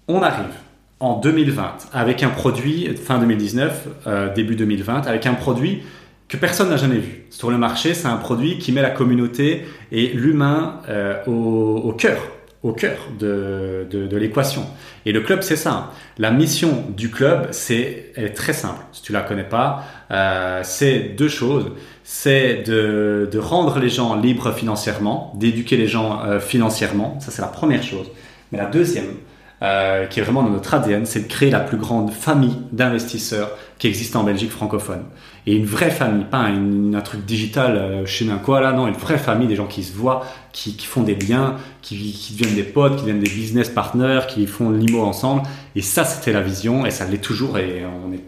On 0.08 0.22
arrive 0.24 0.63
en 1.04 1.20
2020 1.20 1.90
avec 1.92 2.24
un 2.24 2.30
produit, 2.30 2.90
fin 2.96 3.20
2019, 3.20 3.88
euh, 4.08 4.34
début 4.34 4.56
2020, 4.56 5.06
avec 5.06 5.26
un 5.26 5.34
produit 5.34 5.84
que 6.30 6.38
personne 6.38 6.70
n'a 6.70 6.78
jamais 6.78 6.98
vu. 6.98 7.26
Sur 7.30 7.52
le 7.52 7.58
marché, 7.58 7.94
c'est 7.94 8.08
un 8.08 8.16
produit 8.16 8.58
qui 8.58 8.72
met 8.72 8.82
la 8.82 8.90
communauté 8.90 9.66
et 9.92 10.08
l'humain 10.08 10.80
euh, 10.88 11.22
au, 11.26 11.92
cœur 11.92 12.18
au 12.64 12.72
cœur 12.72 12.96
de, 13.20 13.86
l'équation. 14.14 14.66
Et 15.06 15.12
le 15.12 15.20
club, 15.20 15.42
c'est 15.42 15.58
ça. 15.58 15.92
La 16.18 16.32
mission 16.32 16.86
du 16.96 17.12
club, 17.12 17.50
c'est 17.52 18.14
est 18.16 18.34
très 18.34 18.54
simple. 18.54 18.80
Si 18.94 19.02
tu 19.02 19.12
la 19.12 19.20
connais 19.20 19.44
pas, 19.44 19.84
euh, 20.10 20.62
c'est 20.64 21.00
deux 21.18 21.28
choses. 21.28 21.70
C'est 22.06 22.64
de, 22.66 23.28
de, 23.30 23.40
rendre 23.40 23.80
les 23.80 23.90
gens 23.90 24.16
libres 24.16 24.54
financièrement, 24.54 25.34
d'éduquer 25.36 25.76
les 25.76 25.88
gens 25.88 26.22
financièrement. 26.40 27.20
Ça, 27.20 27.32
c'est 27.32 27.42
la 27.42 27.50
première 27.50 27.84
chose. 27.84 28.10
Mais 28.54 28.58
la 28.58 28.68
deuxième, 28.68 29.16
euh, 29.64 30.06
qui 30.08 30.20
est 30.20 30.24
vraiment 30.24 30.44
dans 30.44 30.50
notre 30.50 30.74
ADN, 30.74 31.06
c'est 31.06 31.22
de 31.22 31.28
créer 31.28 31.50
la 31.50 31.62
plus 31.62 31.78
grande 31.78 32.12
famille 32.12 32.58
d'investisseurs 32.74 33.52
qui 33.80 33.88
existe 33.88 34.16
en 34.16 34.24
Belgique 34.24 34.52
francophone. 34.52 35.04
Et 35.46 35.56
une 35.56 35.66
vraie 35.66 35.90
famille, 35.90 36.26
pas 36.26 36.40
un 36.40 37.02
truc 37.02 37.26
digital 37.26 37.76
euh, 37.76 38.06
chez 38.06 38.30
un 38.30 38.38
quoi 38.38 38.62
là, 38.62 38.74
non, 38.74 38.88
une 38.88 38.94
vraie 38.94 39.18
famille, 39.18 39.48
des 39.48 39.56
gens 39.56 39.68
qui 39.68 39.84
se 39.84 39.94
voient, 39.94 40.26
qui, 40.52 40.78
font 40.86 41.04
des 41.04 41.16
liens, 41.16 41.56
qui, 41.82 41.96
deviennent 42.38 42.56
des 42.56 42.64
potes, 42.64 42.96
qui 42.96 43.02
deviennent 43.02 43.22
des 43.22 43.30
business 43.30 43.70
partners, 43.70 44.22
qui 44.28 44.48
font 44.48 44.70
l'IMO 44.70 45.02
ensemble. 45.02 45.44
Et 45.76 45.82
ça, 45.82 46.04
c'était 46.04 46.34
la 46.34 46.42
vision, 46.42 46.86
et 46.86 46.92
ça 46.92 47.06
l'est 47.06 47.18
toujours, 47.18 47.58
et 47.58 47.84
on 48.06 48.14
est, 48.14 48.24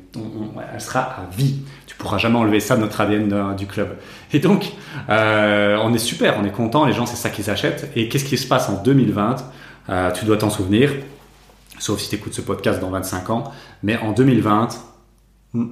elle 0.74 0.82
sera 0.82 1.02
à 1.02 1.28
vie. 1.36 1.60
Tu 1.86 1.95
pourras 1.95 2.17
jamais 2.17 2.38
enlever 2.38 2.60
ça 2.60 2.76
de 2.76 2.82
notre 2.82 3.00
ADN 3.02 3.56
du 3.56 3.67
club. 3.67 3.95
Et 4.34 4.39
donc, 4.39 4.71
euh, 5.10 5.78
on 5.82 5.93
est 5.93 5.98
super, 6.00 6.36
on 6.41 6.45
est 6.45 6.52
content, 6.52 6.86
les 6.86 6.93
gens, 6.93 7.06
c'est 7.06 7.15
ça 7.15 7.30
qu'ils 7.30 7.50
achètent. 7.50 7.91
Et 7.95 8.10
qu'est-ce 8.10 8.26
qui 8.26 8.38
se 8.38 8.48
passe 8.48 8.69
en 8.69 8.82
2020 8.84 9.36
euh, 9.89 10.12
Tu 10.12 10.26
dois 10.26 10.38
t'en 10.38 10.50
souvenir, 10.50 10.91
sauf 11.79 11.99
si 11.99 12.09
tu 12.09 12.15
écoutes 12.15 12.33
ce 12.33 12.41
podcast 12.41 12.79
dans 12.79 12.89
25 12.89 13.29
ans, 13.29 13.51
mais 13.83 13.97
en 13.97 14.11
2020, 14.11 14.69
hmm, 15.53 15.65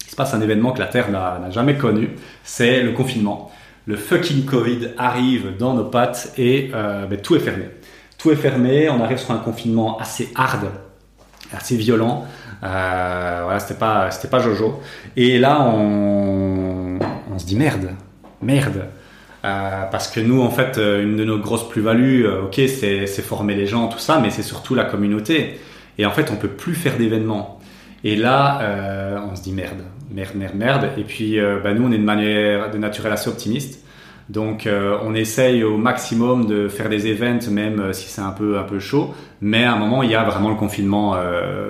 il 0.00 0.10
se 0.10 0.16
passe 0.16 0.34
un 0.34 0.40
événement 0.40 0.72
que 0.72 0.80
la 0.80 0.86
Terre 0.86 1.10
n'a 1.10 1.50
jamais 1.50 1.76
connu, 1.76 2.10
c'est 2.42 2.82
le 2.82 2.92
confinement. 2.92 3.50
Le 3.86 3.96
fucking 3.96 4.44
Covid 4.44 4.90
arrive 4.98 5.56
dans 5.56 5.74
nos 5.74 5.84
pattes 5.84 6.32
et 6.36 6.70
euh, 6.74 7.06
ben, 7.06 7.18
tout 7.20 7.36
est 7.36 7.40
fermé. 7.40 7.70
Tout 8.18 8.30
est 8.30 8.36
fermé, 8.36 8.90
on 8.90 9.02
arrive 9.02 9.18
sur 9.18 9.30
un 9.30 9.38
confinement 9.38 9.98
assez 9.98 10.30
hard, 10.34 10.70
assez 11.52 11.76
violent. 11.76 12.26
Euh, 12.64 13.40
voilà, 13.44 13.60
c'était 13.60 13.78
pas, 13.78 14.10
pas 14.30 14.40
Jojo. 14.40 14.80
Et 15.16 15.38
là, 15.38 15.60
on 15.62 16.98
se 17.38 17.46
dit 17.46 17.56
merde, 17.56 17.94
merde. 18.42 18.88
Euh, 19.48 19.84
parce 19.90 20.08
que 20.08 20.20
nous, 20.20 20.42
en 20.42 20.50
fait, 20.50 20.76
une 20.78 21.16
de 21.16 21.24
nos 21.24 21.38
grosses 21.38 21.68
plus-values, 21.68 22.26
ok, 22.28 22.60
c'est, 22.68 23.06
former 23.22 23.54
les 23.54 23.66
gens, 23.66 23.88
tout 23.88 23.98
ça, 23.98 24.18
mais 24.20 24.30
c'est 24.30 24.42
surtout 24.42 24.74
la 24.74 24.84
communauté. 24.84 25.58
Et 25.98 26.06
en 26.06 26.10
fait, 26.12 26.30
on 26.30 26.36
peut 26.36 26.48
plus 26.48 26.74
faire 26.74 26.96
d'événements. 26.96 27.58
Et 28.04 28.16
là, 28.16 28.60
euh, 28.62 29.18
on 29.30 29.34
se 29.34 29.42
dit 29.42 29.52
merde, 29.52 29.82
merde, 30.10 30.34
merde, 30.34 30.54
merde. 30.54 30.90
Et 30.96 31.02
puis, 31.02 31.40
euh, 31.40 31.58
bah, 31.62 31.74
nous, 31.74 31.86
on 31.86 31.92
est 31.92 31.98
de 31.98 32.04
manière 32.04 32.70
de 32.70 32.78
naturel 32.78 33.12
assez 33.12 33.28
optimiste. 33.28 33.84
Donc, 34.28 34.66
euh, 34.66 34.98
on 35.02 35.14
essaye 35.14 35.64
au 35.64 35.78
maximum 35.78 36.46
de 36.46 36.68
faire 36.68 36.88
des 36.88 37.10
events, 37.10 37.50
même 37.50 37.92
si 37.92 38.08
c'est 38.08 38.20
un 38.20 38.30
peu, 38.30 38.58
un 38.58 38.62
peu 38.62 38.78
chaud. 38.78 39.14
Mais 39.40 39.64
à 39.64 39.72
un 39.72 39.78
moment, 39.78 40.02
il 40.02 40.10
y 40.10 40.14
a 40.14 40.22
vraiment 40.22 40.50
le 40.50 40.54
confinement 40.54 41.16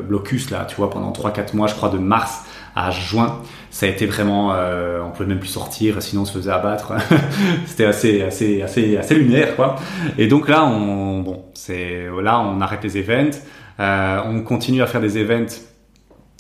blocus, 0.07 0.51
là, 0.51 0.67
tu 0.69 0.77
vois, 0.77 0.91
pendant 0.91 1.13
3-4 1.13 1.55
mois, 1.55 1.69
je 1.69 1.75
crois, 1.75 1.89
de 1.89 1.99
mars 1.99 2.43
à 2.87 2.91
juin. 2.91 3.43
Ça 3.71 3.87
a 3.87 3.89
été 3.89 4.07
vraiment, 4.07 4.49
on 4.51 5.11
pouvait 5.11 5.29
même 5.29 5.39
plus 5.39 5.49
sortir, 5.49 6.03
sinon 6.03 6.23
on 6.23 6.25
se 6.25 6.33
faisait 6.33 6.51
abattre. 6.51 6.95
C'était 7.67 7.85
assez, 7.85 8.23
assez, 8.23 8.63
assez, 8.63 8.97
assez 8.97 9.15
lunaire, 9.15 9.57
quoi. 9.57 9.77
Et 10.17 10.27
donc 10.27 10.49
là, 10.49 10.65
on, 10.65 11.21
bon, 11.21 11.45
c'est, 11.55 12.07
là, 12.23 12.41
on 12.41 12.61
arrête 12.61 12.83
les 12.83 12.97
events. 12.97 13.39
on 13.79 14.41
continue 14.43 14.83
à 14.83 14.87
faire 14.87 15.01
des 15.01 15.19
events 15.19 15.69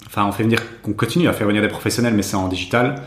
Enfin, 0.09 0.25
on 0.27 0.33
fait 0.33 0.43
venir, 0.43 0.61
qu'on 0.83 0.95
continue 0.95 1.29
à 1.29 1.35
faire 1.35 1.47
venir 1.47 1.61
des 1.61 1.69
professionnels, 1.69 2.15
mais 2.15 2.23
c'est 2.23 2.37
en 2.37 2.49
digital. 2.49 3.03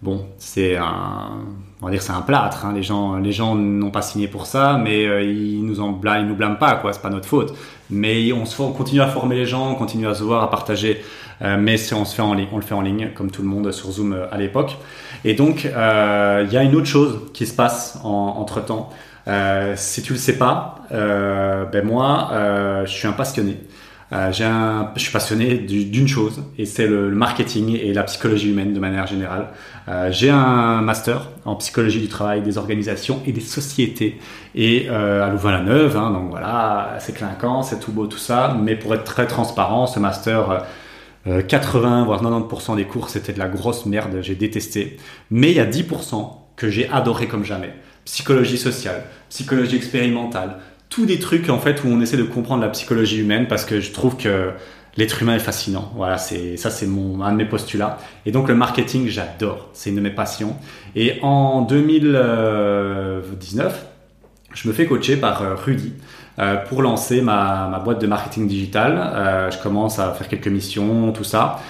Bon, 0.00 0.26
c'est 0.38 0.76
un, 0.76 1.44
on 1.82 1.86
va 1.86 1.92
dire 1.92 2.02
c'est 2.02 2.12
un 2.12 2.22
plâtre. 2.22 2.64
Hein. 2.64 2.72
Les 2.74 2.82
gens, 2.82 3.16
les 3.16 3.32
gens 3.32 3.54
n'ont 3.54 3.90
pas 3.90 4.02
signé 4.02 4.28
pour 4.28 4.46
ça, 4.46 4.78
mais 4.82 5.06
euh, 5.06 5.22
ils 5.22 5.64
nous 5.64 5.80
en 5.80 5.90
blâment, 5.90 6.20
ils 6.20 6.26
nous 6.26 6.34
blâment 6.34 6.56
pas, 6.56 6.76
quoi. 6.76 6.92
C'est 6.92 7.02
pas 7.02 7.10
notre 7.10 7.28
faute. 7.28 7.54
Mais 7.90 8.32
on, 8.32 8.44
se, 8.44 8.60
on 8.60 8.72
continue 8.72 9.02
à 9.02 9.08
former 9.08 9.36
les 9.36 9.46
gens, 9.46 9.70
on 9.70 9.74
continue 9.74 10.06
à 10.06 10.14
se 10.14 10.22
voir, 10.22 10.42
à 10.42 10.50
partager. 10.50 11.02
Euh, 11.42 11.56
mais 11.60 11.76
on 11.92 12.04
se 12.06 12.14
fait 12.14 12.22
en 12.22 12.32
ligne, 12.32 12.48
on 12.52 12.56
le 12.56 12.62
fait 12.62 12.74
en 12.74 12.80
ligne, 12.80 13.10
comme 13.14 13.30
tout 13.30 13.42
le 13.42 13.48
monde 13.48 13.70
sur 13.72 13.90
Zoom 13.90 14.14
euh, 14.14 14.26
à 14.32 14.38
l'époque. 14.38 14.76
Et 15.24 15.34
donc, 15.34 15.64
il 15.64 15.70
y 15.70 16.56
a 16.56 16.62
une 16.62 16.74
autre 16.76 16.86
chose 16.86 17.20
qui 17.34 17.46
se 17.46 17.54
passe 17.54 17.98
entre 18.04 18.64
temps. 18.64 18.90
si 19.74 20.02
tu 20.02 20.12
le 20.12 20.18
sais 20.18 20.38
pas, 20.38 20.76
ben 20.90 21.84
moi, 21.84 22.30
je 22.84 22.90
suis 22.92 23.08
un 23.08 23.12
passionné. 23.12 23.56
Euh, 24.12 24.30
un, 24.40 24.92
je 24.94 25.00
suis 25.00 25.10
passionné 25.10 25.56
d'une 25.56 26.06
chose 26.06 26.44
et 26.58 26.64
c'est 26.64 26.86
le, 26.86 27.10
marketing 27.10 27.76
et 27.76 27.92
la 27.92 28.04
psychologie 28.04 28.50
humaine 28.50 28.72
de 28.72 28.78
manière 28.78 29.06
générale. 29.06 29.48
Euh, 29.88 30.12
j'ai 30.12 30.30
un 30.30 30.80
master 30.80 31.30
en 31.44 31.56
psychologie 31.56 32.00
du 32.00 32.08
travail 32.08 32.40
des 32.42 32.56
organisations 32.56 33.20
et 33.26 33.32
des 33.32 33.40
sociétés 33.40 34.20
et 34.54 34.86
euh, 34.88 35.26
à 35.26 35.30
Louvain-la-Neuve. 35.30 35.96
Hein, 35.96 36.12
donc 36.12 36.30
voilà, 36.30 36.96
c'est 37.00 37.14
clinquant, 37.14 37.62
c'est 37.62 37.80
tout 37.80 37.90
beau 37.90 38.06
tout 38.06 38.18
ça. 38.18 38.56
Mais 38.60 38.76
pour 38.76 38.94
être 38.94 39.04
très 39.04 39.26
transparent, 39.26 39.86
ce 39.86 39.98
master 39.98 40.64
80 41.48 42.04
voire 42.04 42.22
90% 42.22 42.76
des 42.76 42.84
cours 42.84 43.08
c'était 43.08 43.32
de 43.32 43.40
la 43.40 43.48
grosse 43.48 43.86
merde, 43.86 44.18
j'ai 44.20 44.36
détesté. 44.36 44.98
Mais 45.32 45.50
il 45.50 45.56
y 45.56 45.60
a 45.60 45.66
10% 45.66 46.30
que 46.54 46.70
j'ai 46.70 46.88
adoré 46.90 47.26
comme 47.26 47.44
jamais. 47.44 47.74
Psychologie 48.04 48.58
sociale, 48.58 49.02
psychologie 49.28 49.74
expérimentale, 49.74 50.58
tous 50.88 51.06
des 51.06 51.18
trucs 51.18 51.50
en 51.50 51.58
fait 51.58 51.82
où 51.84 51.88
on 51.88 52.00
essaie 52.00 52.16
de 52.16 52.22
comprendre 52.22 52.62
la 52.62 52.68
psychologie 52.68 53.18
humaine 53.20 53.48
parce 53.48 53.64
que 53.64 53.80
je 53.80 53.90
trouve 53.92 54.16
que 54.16 54.52
l'être 54.96 55.20
humain 55.22 55.34
est 55.34 55.40
fascinant. 55.40 55.90
Voilà, 55.94 56.18
c'est 56.18 56.56
ça 56.56 56.70
c'est 56.70 56.86
mon 56.86 57.22
un 57.22 57.32
de 57.32 57.36
mes 57.36 57.44
postulats. 57.44 57.98
Et 58.24 58.30
donc 58.32 58.48
le 58.48 58.54
marketing, 58.54 59.08
j'adore, 59.08 59.68
c'est 59.72 59.90
une 59.90 59.96
de 59.96 60.00
mes 60.00 60.10
passions. 60.10 60.56
Et 60.94 61.18
en 61.22 61.62
2019, 61.62 63.86
je 64.56 64.68
me 64.68 64.72
fais 64.72 64.86
coacher 64.86 65.16
par 65.16 65.42
euh, 65.42 65.54
Rudy 65.54 65.92
euh, 66.38 66.56
pour 66.56 66.82
lancer 66.82 67.20
ma, 67.20 67.68
ma, 67.70 67.78
boîte 67.78 68.00
de 68.00 68.06
marketing 68.06 68.48
digital. 68.48 68.98
Euh, 68.98 69.50
je 69.50 69.58
commence 69.58 69.98
à 69.98 70.12
faire 70.12 70.28
quelques 70.28 70.48
missions, 70.48 71.12
tout 71.12 71.24
ça. 71.24 71.60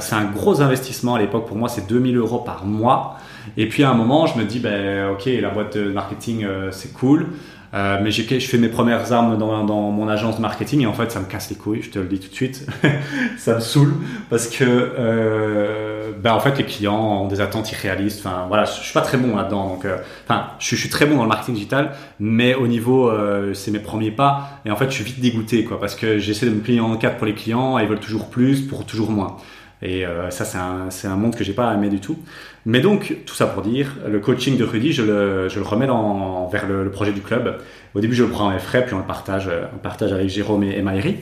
c'est 0.00 0.14
un 0.14 0.24
gros 0.24 0.60
investissement 0.60 1.14
à 1.14 1.18
l'époque 1.18 1.46
pour 1.46 1.56
moi, 1.56 1.68
c'est 1.68 1.88
2000 1.88 2.16
euros 2.16 2.38
par 2.38 2.64
mois. 2.64 3.16
Et 3.56 3.68
puis 3.68 3.84
à 3.84 3.90
un 3.90 3.94
moment, 3.94 4.26
je 4.26 4.38
me 4.38 4.44
dis, 4.44 4.60
ben 4.60 5.10
ok, 5.10 5.28
la 5.40 5.50
boîte 5.50 5.76
de 5.76 5.90
marketing, 5.90 6.46
c'est 6.70 6.92
cool. 6.92 7.28
Euh, 7.74 7.98
mais 8.02 8.10
je 8.10 8.22
fais 8.22 8.58
mes 8.58 8.68
premières 8.68 9.12
armes 9.12 9.38
dans, 9.38 9.64
dans, 9.64 9.90
mon 9.90 10.06
agence 10.06 10.36
de 10.36 10.42
marketing 10.42 10.82
et 10.82 10.86
en 10.86 10.92
fait 10.92 11.10
ça 11.10 11.20
me 11.20 11.24
casse 11.24 11.48
les 11.48 11.56
couilles, 11.56 11.80
je 11.80 11.88
te 11.88 11.98
le 11.98 12.04
dis 12.04 12.20
tout 12.20 12.28
de 12.28 12.34
suite. 12.34 12.66
ça 13.38 13.54
me 13.54 13.60
saoule 13.60 13.94
parce 14.28 14.46
que 14.48 14.64
euh, 14.64 16.12
ben 16.22 16.34
en 16.34 16.40
fait 16.40 16.58
les 16.58 16.64
clients 16.64 17.22
ont 17.22 17.28
des 17.28 17.40
attentes 17.40 17.72
irréalistes. 17.72 18.20
Enfin 18.24 18.44
voilà, 18.46 18.64
je, 18.66 18.72
suis 18.72 18.92
pas 18.92 19.00
très 19.00 19.16
bon 19.16 19.36
là-dedans. 19.36 19.68
Donc 19.68 19.86
euh, 19.86 19.96
enfin 20.24 20.48
je, 20.58 20.76
suis 20.76 20.90
très 20.90 21.06
bon 21.06 21.16
dans 21.16 21.22
le 21.22 21.28
marketing 21.28 21.54
digital, 21.54 21.92
mais 22.20 22.54
au 22.54 22.66
niveau 22.66 23.08
euh, 23.08 23.54
c'est 23.54 23.70
mes 23.70 23.78
premiers 23.78 24.10
pas 24.10 24.60
et 24.66 24.70
en 24.70 24.76
fait 24.76 24.90
je 24.90 24.96
suis 24.96 25.04
vite 25.04 25.20
dégoûté 25.20 25.64
quoi 25.64 25.80
parce 25.80 25.94
que 25.94 26.18
j'essaie 26.18 26.46
de 26.46 26.50
me 26.50 26.60
plier 26.60 26.80
en 26.80 26.94
quatre 26.96 27.16
pour 27.16 27.26
les 27.26 27.34
clients 27.34 27.78
ils 27.78 27.88
veulent 27.88 28.00
toujours 28.00 28.28
plus 28.28 28.60
pour 28.60 28.84
toujours 28.84 29.10
moins. 29.10 29.38
Et 29.82 30.06
euh, 30.06 30.30
ça, 30.30 30.44
c'est 30.44 30.58
un, 30.58 30.88
un, 31.12 31.16
monde 31.16 31.34
que 31.34 31.42
j'ai 31.44 31.52
pas 31.52 31.74
aimé 31.74 31.88
du 31.88 32.00
tout. 32.00 32.18
Mais 32.66 32.80
donc, 32.80 33.16
tout 33.26 33.34
ça 33.34 33.46
pour 33.46 33.62
dire, 33.62 33.96
le 34.08 34.20
coaching 34.20 34.56
de 34.56 34.64
Rudy, 34.64 34.92
je 34.92 35.02
le, 35.02 35.48
je 35.48 35.58
le 35.58 35.64
remets 35.64 35.86
dans, 35.86 36.46
vers 36.48 36.66
le, 36.66 36.90
projet 36.90 37.12
du 37.12 37.20
club. 37.20 37.58
Au 37.94 38.00
début, 38.00 38.14
je 38.14 38.22
le 38.22 38.30
prends 38.30 38.52
en 38.52 38.58
frais, 38.58 38.84
puis 38.84 38.94
on 38.94 38.98
le 38.98 39.04
partage, 39.04 39.50
on 39.74 39.78
partage 39.78 40.12
avec 40.12 40.28
Jérôme 40.28 40.62
et, 40.62 40.78
et 40.78 41.16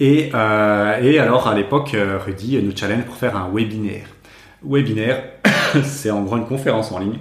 Et, 0.00 0.30
euh, 0.34 1.00
et 1.02 1.18
alors, 1.18 1.48
à 1.48 1.54
l'époque, 1.54 1.96
Rudy 2.24 2.62
nous 2.62 2.76
challenge 2.76 3.04
pour 3.04 3.16
faire 3.16 3.36
un 3.36 3.50
webinaire. 3.52 4.06
Webinaire, 4.62 5.22
c'est 5.84 6.10
en 6.10 6.22
gros 6.22 6.36
une 6.36 6.46
conférence 6.46 6.92
en 6.92 6.98
ligne. 6.98 7.18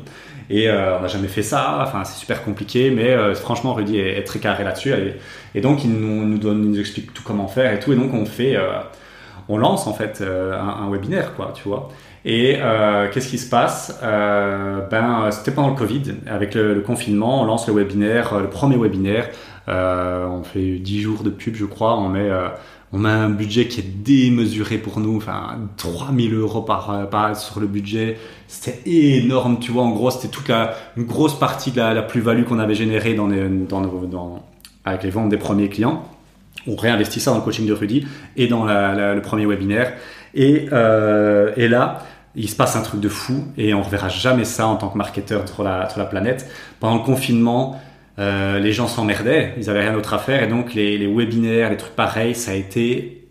Et 0.51 0.67
euh, 0.67 0.97
on 0.97 1.01
n'a 1.01 1.07
jamais 1.07 1.29
fait 1.29 1.43
ça, 1.43 1.79
enfin 1.81 2.03
c'est 2.03 2.19
super 2.19 2.43
compliqué, 2.43 2.91
mais 2.91 3.11
euh, 3.11 3.33
franchement 3.35 3.73
Rudy 3.73 3.97
est, 3.99 4.21
très 4.25 4.39
carré 4.39 4.65
là-dessus. 4.65 4.93
Et, 5.55 5.61
donc 5.61 5.85
il 5.85 5.91
nous, 5.91 6.25
nous, 6.25 6.79
explique 6.79 7.13
tout 7.13 7.23
comment 7.23 7.47
faire 7.47 7.73
et 7.73 7.79
tout. 7.79 7.93
Et 7.93 7.95
donc 7.95 8.13
on 8.13 8.25
fait, 8.25 8.57
euh, 8.57 8.79
on 9.51 9.57
lance 9.57 9.85
en 9.85 9.93
fait 9.93 10.19
euh, 10.21 10.57
un, 10.59 10.89
webinaire, 10.89 11.35
quoi, 11.35 11.51
tu 11.53 11.67
vois. 11.67 11.89
Et 12.23 12.55
euh, 12.59 13.09
qu'est-ce 13.11 13.27
qui 13.27 13.37
se 13.37 13.49
passe? 13.49 13.99
Euh, 14.01 14.79
Ben, 14.89 15.29
c'était 15.31 15.51
pendant 15.51 15.69
le 15.69 15.75
Covid, 15.75 16.03
avec 16.27 16.55
le, 16.55 16.79
confinement, 16.81 17.41
on 17.41 17.45
lance 17.45 17.67
le 17.67 17.73
webinaire, 17.73 18.39
le 18.39 18.49
premier 18.49 18.77
webinaire. 18.77 19.29
on 19.67 20.43
fait 20.43 20.77
10 20.77 21.01
jours 21.01 21.23
de 21.23 21.29
pub, 21.29 21.55
je 21.55 21.65
crois. 21.65 21.97
On 21.97 22.09
met, 22.09 22.29
on 22.93 22.99
met 22.99 23.09
un 23.09 23.29
budget 23.29 23.67
qui 23.67 23.81
est 23.81 24.03
démesuré 24.03 24.77
pour 24.77 24.99
nous, 24.99 25.17
enfin 25.17 25.57
3000 25.77 26.33
euros 26.33 26.61
par, 26.61 27.09
par 27.09 27.35
sur 27.35 27.59
le 27.59 27.67
budget. 27.67 28.17
C'était 28.47 28.79
énorme, 28.85 29.59
tu 29.59 29.71
vois. 29.71 29.83
En 29.83 29.91
gros, 29.91 30.11
c'était 30.11 30.29
toute 30.29 30.47
la, 30.47 30.75
une 30.95 31.05
grosse 31.05 31.37
partie 31.37 31.71
de 31.71 31.81
la, 31.81 32.01
plus-value 32.03 32.43
qu'on 32.43 32.59
avait 32.59 32.75
générée 32.75 33.15
dans, 33.15 33.27
dans, 33.27 33.81
dans, 33.81 34.43
avec 34.85 35.03
les 35.03 35.09
ventes 35.09 35.29
des 35.29 35.37
premiers 35.37 35.67
clients 35.67 36.03
on 36.67 36.75
réinvestit 36.75 37.19
ça 37.19 37.31
dans 37.31 37.37
le 37.37 37.43
coaching 37.43 37.67
de 37.67 37.73
Rudy 37.73 38.05
et 38.37 38.47
dans 38.47 38.65
le 38.65 39.19
premier 39.21 39.45
webinaire. 39.45 39.93
Et, 40.33 40.67
euh, 40.71 41.51
et, 41.57 41.67
là, 41.67 42.03
il 42.35 42.49
se 42.49 42.55
passe 42.55 42.75
un 42.75 42.81
truc 42.81 43.01
de 43.01 43.09
fou 43.09 43.45
et 43.57 43.73
on 43.73 43.81
reverra 43.81 44.09
jamais 44.09 44.45
ça 44.45 44.67
en 44.67 44.75
tant 44.75 44.89
que 44.89 44.97
marketeur 44.97 45.47
sur 45.47 45.63
la, 45.63 45.87
planète. 46.09 46.49
Pendant 46.79 46.97
le 46.97 47.03
confinement, 47.03 47.81
euh, 48.19 48.59
les 48.59 48.71
gens 48.71 48.87
s'emmerdaient, 48.87 49.53
ils 49.57 49.69
avaient 49.69 49.81
rien 49.81 49.93
d'autre 49.93 50.13
à 50.13 50.19
faire 50.19 50.43
et 50.43 50.47
donc 50.47 50.73
les, 50.73 50.97
les 50.97 51.07
webinaires, 51.07 51.69
les 51.69 51.77
trucs 51.77 51.95
pareils, 51.95 52.35
ça 52.35 52.51
a 52.51 52.53
été 52.55 53.27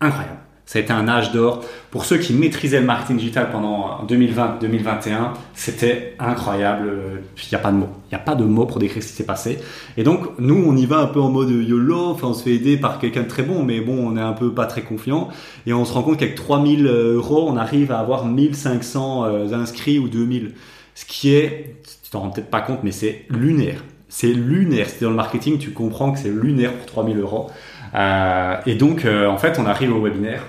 incroyable. 0.00 0.38
Ça 0.64 0.78
a 0.78 0.82
été 0.82 0.92
un 0.92 1.08
âge 1.08 1.32
d'or. 1.32 1.64
Pour 1.90 2.04
ceux 2.04 2.18
qui 2.18 2.32
maîtrisaient 2.32 2.80
le 2.80 2.86
marketing 2.86 3.18
digital 3.18 3.50
pendant 3.50 4.04
2020-2021, 4.06 5.32
c'était 5.54 6.14
incroyable. 6.18 6.90
Il 7.36 7.48
n'y 7.50 7.56
a 7.56 7.58
pas 7.58 7.72
de 7.72 7.76
mots. 7.76 7.88
Il 8.06 8.14
n'y 8.14 8.20
a 8.20 8.24
pas 8.24 8.34
de 8.34 8.44
mots 8.44 8.64
pour 8.64 8.78
décrire 8.78 9.02
ce 9.02 9.08
qui 9.08 9.14
s'est 9.14 9.26
passé. 9.26 9.58
Et 9.96 10.04
donc, 10.04 10.38
nous, 10.38 10.64
on 10.66 10.76
y 10.76 10.86
va 10.86 10.98
un 11.00 11.06
peu 11.06 11.20
en 11.20 11.28
mode 11.28 11.50
YOLO. 11.50 12.06
Enfin, 12.10 12.28
on 12.28 12.34
se 12.34 12.44
fait 12.44 12.54
aider 12.54 12.76
par 12.76 12.98
quelqu'un 12.98 13.22
de 13.22 13.28
très 13.28 13.42
bon, 13.42 13.64
mais 13.64 13.80
bon, 13.80 13.98
on 13.98 14.16
est 14.16 14.22
un 14.22 14.32
peu 14.32 14.54
pas 14.54 14.66
très 14.66 14.82
confiant. 14.82 15.28
Et 15.66 15.72
on 15.72 15.84
se 15.84 15.92
rend 15.92 16.02
compte 16.02 16.18
qu'avec 16.18 16.36
3000 16.36 16.86
euros, 16.86 17.46
on 17.48 17.56
arrive 17.56 17.92
à 17.92 17.98
avoir 17.98 18.24
1500 18.24 19.24
euh, 19.24 19.52
inscrits 19.52 19.98
ou 19.98 20.08
2000. 20.08 20.52
Ce 20.94 21.04
qui 21.04 21.34
est, 21.34 21.76
tu 22.04 22.10
t'en 22.10 22.20
rends 22.20 22.30
peut-être 22.30 22.50
pas 22.50 22.60
compte, 22.60 22.80
mais 22.82 22.92
c'est 22.92 23.24
lunaire 23.28 23.82
C'est 24.08 24.32
lunaire. 24.32 24.88
Si 24.88 25.02
dans 25.02 25.10
le 25.10 25.16
marketing, 25.16 25.58
tu 25.58 25.72
comprends 25.72 26.12
que 26.12 26.18
c'est 26.18 26.30
lunaire 26.30 26.72
pour 26.72 26.86
3000 26.86 27.18
euros. 27.18 27.50
Euh, 27.94 28.56
et 28.66 28.74
donc, 28.74 29.04
euh, 29.04 29.26
en 29.28 29.38
fait, 29.38 29.58
on 29.58 29.66
arrive 29.66 29.94
au 29.94 30.02
webinaire. 30.02 30.42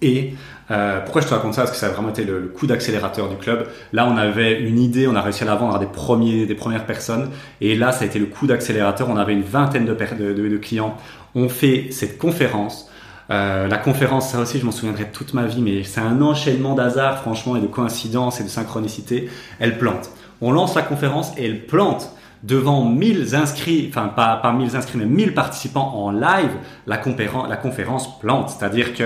Et 0.00 0.34
euh, 0.70 1.00
pourquoi 1.00 1.20
je 1.20 1.28
te 1.28 1.34
raconte 1.34 1.54
ça? 1.54 1.62
Parce 1.62 1.72
que 1.72 1.76
ça 1.76 1.86
a 1.86 1.90
vraiment 1.90 2.08
été 2.08 2.24
le, 2.24 2.52
coup 2.54 2.66
d'accélérateur 2.66 3.28
du 3.28 3.36
club. 3.36 3.68
Là, 3.92 4.08
on 4.08 4.16
avait 4.16 4.60
une 4.60 4.80
idée, 4.80 5.06
on 5.06 5.14
a 5.14 5.22
réussi 5.22 5.44
à 5.44 5.46
la 5.46 5.54
vendre 5.54 5.76
à 5.76 5.78
des, 5.78 5.86
premières 5.86 6.86
personnes. 6.86 7.30
Et 7.60 7.76
là, 7.76 7.92
ça 7.92 8.04
a 8.04 8.06
été 8.06 8.18
le 8.18 8.26
coup 8.26 8.46
d'accélérateur. 8.46 9.08
On 9.08 9.16
avait 9.16 9.34
une 9.34 9.42
vingtaine 9.42 9.84
de, 9.84 9.94
de, 9.94 10.56
clients. 10.56 10.96
On 11.34 11.48
fait 11.48 11.88
cette 11.90 12.18
conférence. 12.18 12.88
La 13.28 13.78
conférence, 13.78 14.28
ça 14.28 14.40
aussi, 14.40 14.58
je 14.58 14.66
m'en 14.66 14.72
souviendrai 14.72 15.06
toute 15.10 15.32
ma 15.32 15.46
vie, 15.46 15.62
mais 15.62 15.84
c'est 15.84 16.02
un 16.02 16.20
enchaînement 16.20 16.74
d'hasard, 16.74 17.22
franchement, 17.22 17.56
et 17.56 17.60
de 17.60 17.66
coïncidences 17.66 18.40
et 18.42 18.44
de 18.44 18.48
synchronicité. 18.50 19.30
Elle 19.58 19.78
plante. 19.78 20.10
On 20.42 20.52
lance 20.52 20.74
la 20.74 20.82
conférence 20.82 21.32
et 21.38 21.46
elle 21.46 21.64
plante 21.64 22.10
devant 22.42 22.84
1000 22.84 23.34
inscrits, 23.34 23.86
enfin 23.88 24.08
pas, 24.08 24.36
pas 24.36 24.52
1000 24.52 24.76
inscrits, 24.76 24.98
mais 24.98 25.06
1000 25.06 25.34
participants 25.34 25.92
en 25.94 26.10
live, 26.10 26.50
la, 26.86 26.98
conférence, 26.98 27.48
la 27.48 27.56
conférence 27.56 28.18
plante. 28.18 28.50
C'est-à-dire 28.50 28.94
que 28.94 29.04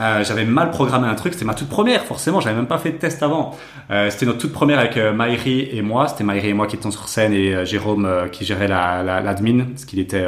euh, 0.00 0.24
j'avais 0.24 0.44
mal 0.44 0.70
programmé 0.70 1.06
un 1.06 1.14
truc, 1.14 1.34
c'était 1.34 1.44
ma 1.44 1.54
toute 1.54 1.68
première, 1.68 2.04
forcément, 2.04 2.40
j'avais 2.40 2.56
même 2.56 2.66
pas 2.66 2.78
fait 2.78 2.92
de 2.92 2.98
test 2.98 3.22
avant. 3.22 3.56
Euh, 3.90 4.10
c'était 4.10 4.26
notre 4.26 4.38
toute 4.38 4.52
première 4.52 4.78
avec 4.78 4.96
euh, 4.96 5.12
et 5.38 5.82
moi, 5.82 6.08
c'était 6.08 6.24
Maïri 6.24 6.50
et 6.50 6.54
moi 6.54 6.66
qui 6.66 6.76
étions 6.76 6.90
sur 6.90 7.08
scène 7.08 7.32
et 7.32 7.54
euh, 7.54 7.64
Jérôme 7.64 8.08
qui 8.32 8.44
gérait 8.44 8.68
l'admin, 8.68 9.02
la, 9.02 9.20
l'admin, 9.20 9.64
parce 9.64 9.84
qu'il 9.84 9.98
était 9.98 10.26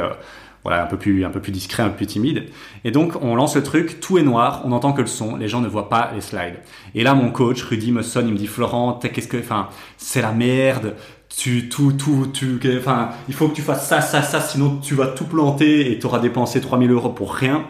voilà, 0.63 0.83
un 0.83 0.85
peu 0.85 0.97
plus, 0.97 1.25
un 1.25 1.29
peu 1.29 1.39
plus 1.39 1.51
discret, 1.51 1.83
un 1.83 1.89
peu 1.89 1.97
plus 1.97 2.05
timide. 2.05 2.45
Et 2.83 2.91
donc, 2.91 3.13
on 3.21 3.35
lance 3.35 3.55
le 3.55 3.63
truc, 3.63 3.99
tout 3.99 4.17
est 4.17 4.23
noir, 4.23 4.61
on 4.65 4.69
n'entend 4.69 4.93
que 4.93 5.01
le 5.01 5.07
son, 5.07 5.35
les 5.35 5.47
gens 5.47 5.61
ne 5.61 5.67
voient 5.67 5.89
pas 5.89 6.11
les 6.13 6.21
slides. 6.21 6.59
Et 6.93 7.03
là, 7.03 7.15
mon 7.15 7.31
coach, 7.31 7.63
Rudy, 7.63 7.91
me 7.91 8.03
sonne, 8.03 8.27
il 8.27 8.33
me 8.33 8.37
dit, 8.37 8.47
Florent, 8.47 8.99
qu'est-ce 9.01 9.27
que, 9.27 9.37
enfin, 9.37 9.69
c'est 9.97 10.21
la 10.21 10.31
merde, 10.31 10.95
tu, 11.35 11.69
tout, 11.69 11.93
tout, 11.93 12.27
tu, 12.33 12.59
enfin, 12.77 13.09
il 13.27 13.33
faut 13.33 13.47
que 13.47 13.55
tu 13.55 13.61
fasses 13.61 13.87
ça, 13.87 14.01
ça, 14.01 14.21
ça, 14.21 14.41
sinon 14.41 14.77
tu 14.77 14.95
vas 14.95 15.07
tout 15.07 15.25
planter 15.25 15.91
et 15.91 15.99
tu 15.99 16.05
auras 16.05 16.19
dépensé 16.19 16.61
3000 16.61 16.91
euros 16.91 17.09
pour 17.09 17.33
rien. 17.33 17.65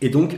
Et 0.00 0.08
donc, 0.08 0.36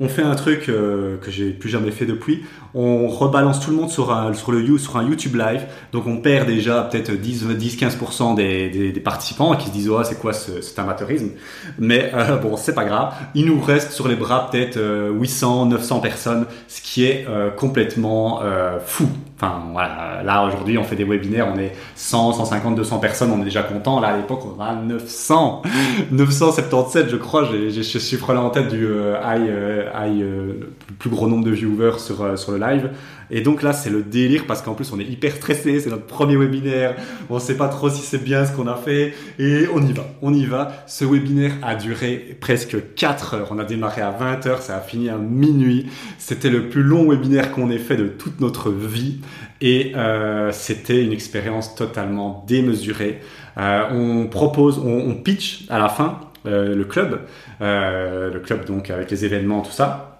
on 0.00 0.08
fait 0.08 0.22
un 0.22 0.34
truc 0.34 0.68
euh, 0.68 1.18
que 1.18 1.30
j'ai 1.30 1.50
plus 1.50 1.68
jamais 1.68 1.92
fait 1.92 2.04
depuis. 2.04 2.44
On 2.74 3.06
rebalance 3.06 3.60
tout 3.60 3.70
le 3.70 3.76
monde 3.76 3.90
sur 3.90 4.12
un, 4.12 4.32
sur 4.32 4.50
le 4.50 4.78
sur 4.78 4.96
un 4.96 5.08
YouTube 5.08 5.36
live. 5.36 5.66
Donc 5.92 6.06
on 6.06 6.16
perd 6.16 6.48
déjà 6.48 6.82
peut-être 6.82 7.12
10, 7.12 7.46
10, 7.46 7.78
15% 7.78 8.34
des, 8.34 8.68
des, 8.70 8.90
des, 8.90 9.00
participants 9.00 9.54
qui 9.54 9.68
se 9.68 9.72
disent 9.72 9.88
oh 9.88 10.02
c'est 10.02 10.18
quoi 10.18 10.32
ce, 10.32 10.60
cet 10.60 10.78
amateurisme? 10.80 11.30
Mais 11.78 12.10
euh, 12.12 12.36
bon 12.36 12.56
c'est 12.56 12.74
pas 12.74 12.84
grave. 12.84 13.14
Il 13.36 13.46
nous 13.46 13.60
reste 13.60 13.92
sur 13.92 14.08
les 14.08 14.16
bras 14.16 14.50
peut-être 14.50 14.78
800, 15.12 15.66
euh, 15.66 15.70
900 15.70 16.00
personnes, 16.00 16.46
ce 16.66 16.82
qui 16.82 17.04
est 17.04 17.26
euh, 17.28 17.50
complètement 17.50 18.40
euh, 18.42 18.80
fou. 18.84 19.08
Enfin 19.44 19.62
voilà, 19.72 20.22
là 20.24 20.44
aujourd'hui 20.44 20.78
on 20.78 20.84
fait 20.84 20.96
des 20.96 21.04
webinaires, 21.04 21.48
on 21.54 21.58
est 21.58 21.72
100, 21.96 22.32
150, 22.34 22.76
200 22.76 22.98
personnes, 22.98 23.30
on 23.32 23.40
est 23.42 23.44
déjà 23.44 23.62
content. 23.62 24.00
Là 24.00 24.08
à 24.08 24.16
l'époque 24.16 24.40
on 24.56 24.60
a 24.60 24.74
900, 24.74 25.62
977 26.10 27.08
je 27.10 27.16
crois. 27.16 27.44
J'ai 27.44 27.82
ce 27.82 27.98
chiffre 27.98 28.32
là 28.32 28.40
en 28.40 28.50
tête 28.50 28.68
du 28.68 28.84
high 28.84 29.50
aille 29.94 30.22
euh, 30.22 30.52
le 30.88 30.94
plus 30.98 31.10
gros 31.10 31.28
nombre 31.28 31.44
de 31.44 31.50
viewers 31.50 31.98
sur, 31.98 32.22
euh, 32.22 32.36
sur 32.36 32.52
le 32.52 32.58
live. 32.58 32.90
Et 33.30 33.40
donc 33.40 33.62
là, 33.62 33.72
c'est 33.72 33.90
le 33.90 34.02
délire 34.02 34.44
parce 34.46 34.62
qu'en 34.62 34.74
plus, 34.74 34.92
on 34.92 35.00
est 35.00 35.04
hyper 35.04 35.34
stressé. 35.34 35.80
C'est 35.80 35.90
notre 35.90 36.06
premier 36.06 36.36
webinaire. 36.36 36.96
On 37.30 37.38
sait 37.38 37.56
pas 37.56 37.68
trop 37.68 37.90
si 37.90 38.02
c'est 38.02 38.22
bien 38.22 38.44
ce 38.44 38.52
qu'on 38.52 38.66
a 38.66 38.76
fait. 38.76 39.14
Et 39.38 39.66
on 39.72 39.80
y 39.82 39.92
va. 39.92 40.06
On 40.22 40.32
y 40.32 40.44
va. 40.44 40.72
Ce 40.86 41.04
webinaire 41.04 41.52
a 41.62 41.74
duré 41.74 42.36
presque 42.40 42.76
4 42.94 43.34
heures. 43.34 43.48
On 43.50 43.58
a 43.58 43.64
démarré 43.64 44.02
à 44.02 44.10
20 44.10 44.46
heures. 44.46 44.62
Ça 44.62 44.76
a 44.76 44.80
fini 44.80 45.08
à 45.08 45.16
minuit. 45.16 45.86
C'était 46.18 46.50
le 46.50 46.68
plus 46.68 46.82
long 46.82 47.08
webinaire 47.08 47.50
qu'on 47.52 47.70
ait 47.70 47.78
fait 47.78 47.96
de 47.96 48.06
toute 48.06 48.40
notre 48.40 48.70
vie. 48.70 49.20
Et 49.60 49.92
euh, 49.96 50.52
c'était 50.52 51.02
une 51.02 51.12
expérience 51.12 51.74
totalement 51.74 52.44
démesurée. 52.46 53.20
Euh, 53.56 53.84
on 53.92 54.26
propose, 54.26 54.78
on, 54.78 55.14
pitch 55.14 55.66
à 55.70 55.78
la 55.78 55.88
fin 55.88 56.20
euh, 56.46 56.74
le 56.74 56.84
club, 56.84 57.20
le 57.60 58.38
club 58.40 58.66
donc 58.66 58.90
avec 58.90 59.10
les 59.10 59.24
événements, 59.24 59.62
tout 59.62 59.72
ça. 59.72 60.13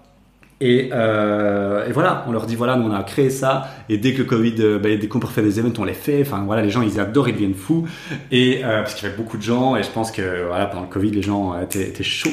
Et, 0.61 0.89
euh, 0.93 1.85
et, 1.85 1.91
voilà, 1.91 2.23
on 2.27 2.31
leur 2.31 2.45
dit 2.45 2.55
voilà, 2.55 2.77
nous 2.77 2.89
on 2.89 2.93
a 2.93 3.03
créé 3.03 3.29
ça, 3.29 3.67
et 3.89 3.97
dès 3.97 4.13
que 4.13 4.19
le 4.19 4.23
Covid, 4.23 4.55
euh, 4.59 4.79
bah, 4.79 4.89
dès 4.95 5.07
qu'on 5.07 5.19
peut 5.19 5.27
faire 5.27 5.43
des 5.43 5.59
événements, 5.59 5.75
on 5.79 5.83
les 5.83 5.93
fait. 5.93 6.21
Enfin 6.21 6.43
voilà, 6.45 6.61
les 6.61 6.69
gens 6.69 6.81
ils 6.81 6.97
adorent, 6.97 7.27
ils 7.27 7.33
deviennent 7.33 7.55
fous, 7.55 7.85
et 8.31 8.61
euh, 8.63 8.81
parce 8.81 8.95
qu'il 8.95 9.03
y 9.03 9.07
avait 9.07 9.21
beaucoup 9.21 9.35
de 9.35 9.41
gens, 9.41 9.75
et 9.75 9.83
je 9.83 9.89
pense 9.89 10.11
que 10.11 10.45
voilà 10.47 10.67
pendant 10.67 10.83
le 10.83 10.87
Covid, 10.89 11.11
les 11.11 11.21
gens 11.21 11.59
étaient, 11.61 11.91
chauds. 12.03 12.29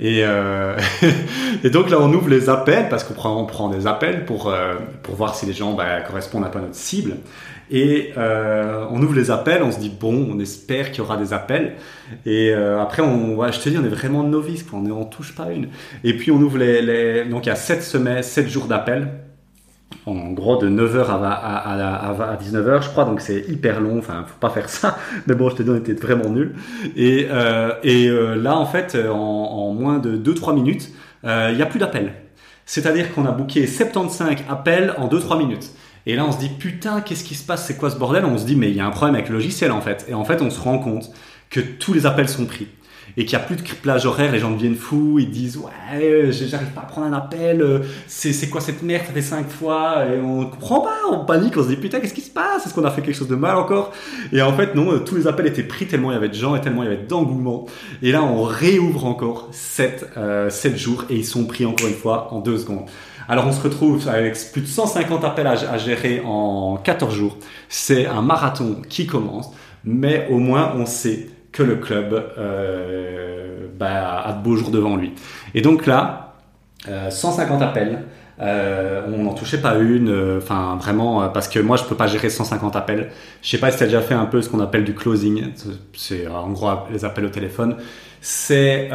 Et, 0.00 0.20
et 1.64 1.70
donc 1.70 1.90
là, 1.90 1.98
on 2.00 2.12
ouvre 2.12 2.28
les 2.28 2.48
appels 2.48 2.88
parce 2.88 3.04
qu'on 3.04 3.14
prend, 3.14 3.42
on 3.42 3.46
prend 3.46 3.68
des 3.68 3.86
appels 3.86 4.24
pour 4.24 4.54
pour 5.02 5.16
voir 5.16 5.34
si 5.34 5.44
les 5.44 5.52
gens 5.52 5.74
bah, 5.74 6.00
correspondent 6.00 6.44
un 6.44 6.50
peu 6.50 6.60
à 6.60 6.62
notre 6.62 6.76
cible. 6.76 7.16
Et 7.70 8.12
euh, 8.16 8.86
on 8.90 9.02
ouvre 9.02 9.14
les 9.14 9.30
appels, 9.30 9.62
on 9.62 9.70
se 9.70 9.78
dit 9.78 9.90
bon, 9.90 10.28
on 10.32 10.38
espère 10.40 10.90
qu'il 10.90 10.98
y 10.98 11.00
aura 11.00 11.16
des 11.16 11.32
appels. 11.32 11.74
Et 12.24 12.50
euh, 12.50 12.80
après, 12.80 13.02
on, 13.02 13.36
ouais, 13.36 13.52
je 13.52 13.60
te 13.60 13.68
dis, 13.68 13.76
on 13.78 13.84
est 13.84 13.88
vraiment 13.88 14.22
novice, 14.22 14.62
quoi. 14.62 14.78
on 14.78 14.82
ne 14.82 15.04
touche 15.04 15.34
pas 15.34 15.50
une. 15.50 15.68
Et 16.04 16.14
puis 16.16 16.30
on 16.30 16.36
ouvre 16.36 16.58
les, 16.58 16.82
les... 16.82 17.24
donc 17.24 17.46
il 17.46 17.48
y 17.48 17.52
a 17.52 17.56
7 17.56 17.82
semaines, 17.82 18.22
7 18.22 18.48
jours 18.48 18.66
d'appels. 18.66 19.08
En 20.06 20.32
gros, 20.32 20.56
de 20.56 20.68
9h 20.68 21.06
à, 21.06 21.14
à, 21.14 22.10
à, 22.10 22.32
à 22.32 22.36
19h, 22.36 22.82
je 22.82 22.88
crois, 22.88 23.04
donc 23.04 23.20
c'est 23.20 23.40
hyper 23.48 23.80
long. 23.80 23.98
Enfin, 23.98 24.24
faut 24.26 24.38
pas 24.40 24.50
faire 24.50 24.68
ça. 24.68 24.96
Mais 25.26 25.34
bon, 25.34 25.50
je 25.50 25.56
te 25.56 25.62
dis, 25.62 25.70
on 25.70 25.76
était 25.76 25.92
vraiment 25.92 26.30
nuls. 26.30 26.54
Et, 26.96 27.28
euh, 27.30 27.72
et 27.82 28.08
euh, 28.08 28.34
là, 28.34 28.56
en 28.56 28.64
fait, 28.66 28.96
en, 28.96 29.14
en 29.14 29.72
moins 29.74 29.98
de 29.98 30.16
2-3 30.16 30.54
minutes, 30.54 30.90
euh, 31.24 31.48
il 31.50 31.56
n'y 31.56 31.62
a 31.62 31.66
plus 31.66 31.78
d'appels. 31.78 32.12
C'est-à-dire 32.64 33.14
qu'on 33.14 33.24
a 33.24 33.32
booké 33.32 33.66
75 33.66 34.44
appels 34.48 34.94
en 34.98 35.08
2-3 35.08 35.38
minutes. 35.38 35.70
Et 36.08 36.16
là, 36.16 36.24
on 36.24 36.32
se 36.32 36.38
dit, 36.38 36.48
putain, 36.48 37.02
qu'est-ce 37.02 37.22
qui 37.22 37.34
se 37.34 37.44
passe? 37.44 37.66
C'est 37.66 37.76
quoi 37.76 37.90
ce 37.90 37.98
bordel? 37.98 38.24
On 38.24 38.38
se 38.38 38.46
dit, 38.46 38.56
mais 38.56 38.70
il 38.70 38.76
y 38.76 38.80
a 38.80 38.86
un 38.86 38.90
problème 38.90 39.14
avec 39.14 39.28
le 39.28 39.34
logiciel, 39.34 39.70
en 39.70 39.82
fait. 39.82 40.06
Et 40.08 40.14
en 40.14 40.24
fait, 40.24 40.40
on 40.40 40.48
se 40.48 40.58
rend 40.58 40.78
compte 40.78 41.10
que 41.50 41.60
tous 41.60 41.92
les 41.92 42.06
appels 42.06 42.30
sont 42.30 42.46
pris. 42.46 42.66
Et 43.18 43.26
qu'il 43.26 43.36
n'y 43.36 43.44
a 43.44 43.46
plus 43.46 43.56
de 43.56 43.62
plage 43.62 44.06
horaire, 44.06 44.32
les 44.32 44.38
gens 44.38 44.50
deviennent 44.50 44.74
fous, 44.76 45.18
ils 45.18 45.30
disent 45.30 45.56
ouais, 45.56 45.72
euh, 45.94 46.32
j'arrive 46.32 46.68
pas 46.68 46.82
à 46.82 46.84
prendre 46.84 47.08
un 47.08 47.12
appel, 47.12 47.62
euh, 47.62 47.80
c'est 48.06 48.48
quoi 48.48 48.60
cette 48.60 48.82
merde, 48.82 49.06
ça 49.06 49.12
fait 49.12 49.22
cinq 49.22 49.48
fois, 49.48 50.04
et 50.04 50.20
on 50.20 50.44
comprend 50.44 50.82
pas, 50.82 50.98
on 51.10 51.24
panique, 51.24 51.56
on 51.56 51.62
se 51.62 51.68
dit 51.68 51.76
putain 51.76 52.00
qu'est-ce 52.00 52.14
qui 52.14 52.20
se 52.20 52.30
passe, 52.30 52.66
est-ce 52.66 52.74
qu'on 52.74 52.84
a 52.84 52.90
fait 52.90 53.00
quelque 53.00 53.16
chose 53.16 53.26
de 53.26 53.34
mal 53.34 53.56
encore? 53.56 53.92
Et 54.30 54.40
en 54.42 54.52
fait 54.52 54.74
non, 54.74 54.92
euh, 54.92 54.98
tous 54.98 55.16
les 55.16 55.26
appels 55.26 55.46
étaient 55.46 55.64
pris 55.64 55.86
tellement 55.86 56.12
il 56.12 56.14
y 56.14 56.16
avait 56.16 56.28
de 56.28 56.34
gens 56.34 56.54
et 56.54 56.60
tellement 56.60 56.82
il 56.84 56.90
y 56.90 56.92
avait 56.92 57.06
d'engouement. 57.06 57.66
Et 58.02 58.12
là 58.12 58.22
on 58.22 58.42
réouvre 58.42 59.06
encore 59.06 59.48
7, 59.52 60.10
euh, 60.16 60.50
7 60.50 60.76
jours 60.76 61.04
et 61.10 61.16
ils 61.16 61.26
sont 61.26 61.46
pris 61.46 61.64
encore 61.64 61.88
une 61.88 61.94
fois 61.94 62.32
en 62.32 62.40
deux 62.40 62.58
secondes. 62.58 62.86
Alors 63.28 63.46
on 63.46 63.52
se 63.52 63.60
retrouve 63.60 64.08
avec 64.08 64.36
plus 64.52 64.62
de 64.62 64.66
150 64.66 65.22
appels 65.22 65.46
à, 65.46 65.76
gérer 65.76 66.22
en 66.24 66.78
14 66.82 67.14
jours. 67.14 67.36
C'est 67.68 68.06
un 68.06 68.22
marathon 68.22 68.80
qui 68.88 69.06
commence, 69.06 69.50
mais 69.84 70.26
au 70.30 70.38
moins 70.38 70.72
on 70.74 70.86
sait 70.86 71.28
que 71.52 71.62
le 71.62 71.76
club 71.76 72.32
euh, 72.38 73.68
bah, 73.78 74.22
a 74.24 74.32
de 74.32 74.42
beaux 74.42 74.56
jours 74.56 74.70
devant 74.70 74.96
lui. 74.96 75.12
Et 75.54 75.60
donc 75.60 75.84
là, 75.84 76.36
euh, 76.88 77.10
150 77.10 77.60
appels. 77.60 78.04
Euh, 78.40 79.02
on 79.08 79.24
n'en 79.24 79.34
touchait 79.34 79.60
pas 79.60 79.74
une, 79.78 80.10
euh, 80.10 80.38
enfin 80.38 80.78
vraiment 80.80 81.24
euh, 81.24 81.26
parce 81.26 81.48
que 81.48 81.58
moi 81.58 81.76
je 81.76 81.82
peux 81.82 81.96
pas 81.96 82.06
gérer 82.06 82.30
150 82.30 82.76
appels. 82.76 83.10
Je 83.42 83.48
sais 83.50 83.58
pas 83.58 83.72
si 83.72 83.78
tu 83.78 83.82
as 83.82 83.86
déjà 83.86 84.00
fait 84.00 84.14
un 84.14 84.26
peu 84.26 84.40
ce 84.42 84.48
qu'on 84.48 84.60
appelle 84.60 84.84
du 84.84 84.94
closing, 84.94 85.52
c'est 85.92 86.28
en 86.28 86.48
gros 86.50 86.70
les 86.92 87.04
appels 87.04 87.24
au 87.24 87.30
téléphone. 87.30 87.76
C'est 88.20 88.90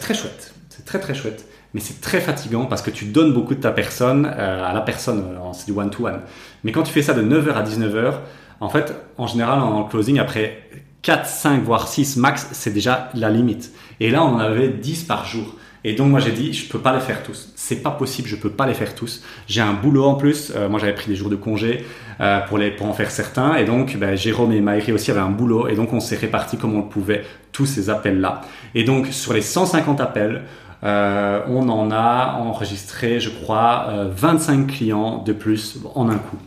très 0.00 0.14
chouette, 0.14 0.54
c'est 0.70 0.86
très 0.86 0.98
très 0.98 1.12
chouette 1.12 1.44
mais 1.74 1.80
c'est 1.80 2.00
très 2.00 2.20
fatigant 2.20 2.66
parce 2.66 2.82
que 2.82 2.90
tu 2.90 3.06
donnes 3.06 3.32
beaucoup 3.32 3.54
de 3.54 3.60
ta 3.60 3.70
personne 3.70 4.26
euh, 4.26 4.64
à 4.64 4.72
la 4.72 4.80
personne, 4.80 5.24
c'est 5.52 5.66
du 5.66 5.78
one-to-one. 5.78 6.20
Mais 6.64 6.72
quand 6.72 6.82
tu 6.82 6.92
fais 6.92 7.02
ça 7.02 7.14
de 7.14 7.22
9h 7.22 7.52
à 7.52 7.62
19h, 7.62 8.14
en 8.60 8.68
fait, 8.68 8.94
en 9.16 9.26
général, 9.26 9.60
en 9.60 9.84
closing, 9.84 10.18
après 10.18 10.62
4, 11.02 11.26
5, 11.26 11.62
voire 11.62 11.88
6 11.88 12.16
max, 12.16 12.48
c'est 12.52 12.72
déjà 12.72 13.08
la 13.14 13.30
limite. 13.30 13.72
Et 14.00 14.10
là, 14.10 14.22
on 14.22 14.34
en 14.34 14.38
avait 14.38 14.68
10 14.68 15.04
par 15.04 15.24
jour. 15.24 15.56
Et 15.82 15.94
donc 15.94 16.10
moi 16.10 16.20
j'ai 16.20 16.32
dit 16.32 16.52
je 16.52 16.68
peux 16.68 16.78
pas 16.78 16.94
les 16.94 17.00
faire 17.00 17.22
tous. 17.22 17.52
C'est 17.56 17.82
pas 17.82 17.90
possible, 17.90 18.28
je 18.28 18.36
peux 18.36 18.50
pas 18.50 18.66
les 18.66 18.74
faire 18.74 18.94
tous. 18.94 19.22
J'ai 19.46 19.62
un 19.62 19.72
boulot 19.72 20.04
en 20.04 20.14
plus. 20.14 20.52
Euh, 20.54 20.68
moi 20.68 20.78
j'avais 20.78 20.94
pris 20.94 21.08
des 21.08 21.16
jours 21.16 21.30
de 21.30 21.36
congé 21.36 21.86
euh, 22.20 22.40
pour 22.40 22.58
les 22.58 22.70
pour 22.70 22.86
en 22.86 22.92
faire 22.92 23.10
certains. 23.10 23.56
Et 23.56 23.64
donc 23.64 23.96
ben, 23.96 24.14
Jérôme 24.14 24.52
et 24.52 24.60
Maïri 24.60 24.92
aussi 24.92 25.10
avaient 25.10 25.20
un 25.20 25.30
boulot. 25.30 25.68
Et 25.68 25.74
donc 25.74 25.92
on 25.92 26.00
s'est 26.00 26.16
réparti 26.16 26.58
comme 26.58 26.74
on 26.74 26.82
le 26.82 26.88
pouvait 26.88 27.24
tous 27.52 27.66
ces 27.66 27.88
appels 27.88 28.20
là. 28.20 28.42
Et 28.74 28.84
donc 28.84 29.06
sur 29.06 29.32
les 29.32 29.40
150 29.40 30.00
appels, 30.02 30.42
euh, 30.82 31.42
on 31.48 31.68
en 31.68 31.90
a 31.90 32.38
enregistré, 32.40 33.20
je 33.20 33.30
crois, 33.30 33.86
25 34.10 34.60
euh, 34.60 34.66
clients 34.66 35.22
de 35.22 35.32
plus 35.32 35.78
en 35.94 36.08
un 36.08 36.16
coup. 36.16 36.38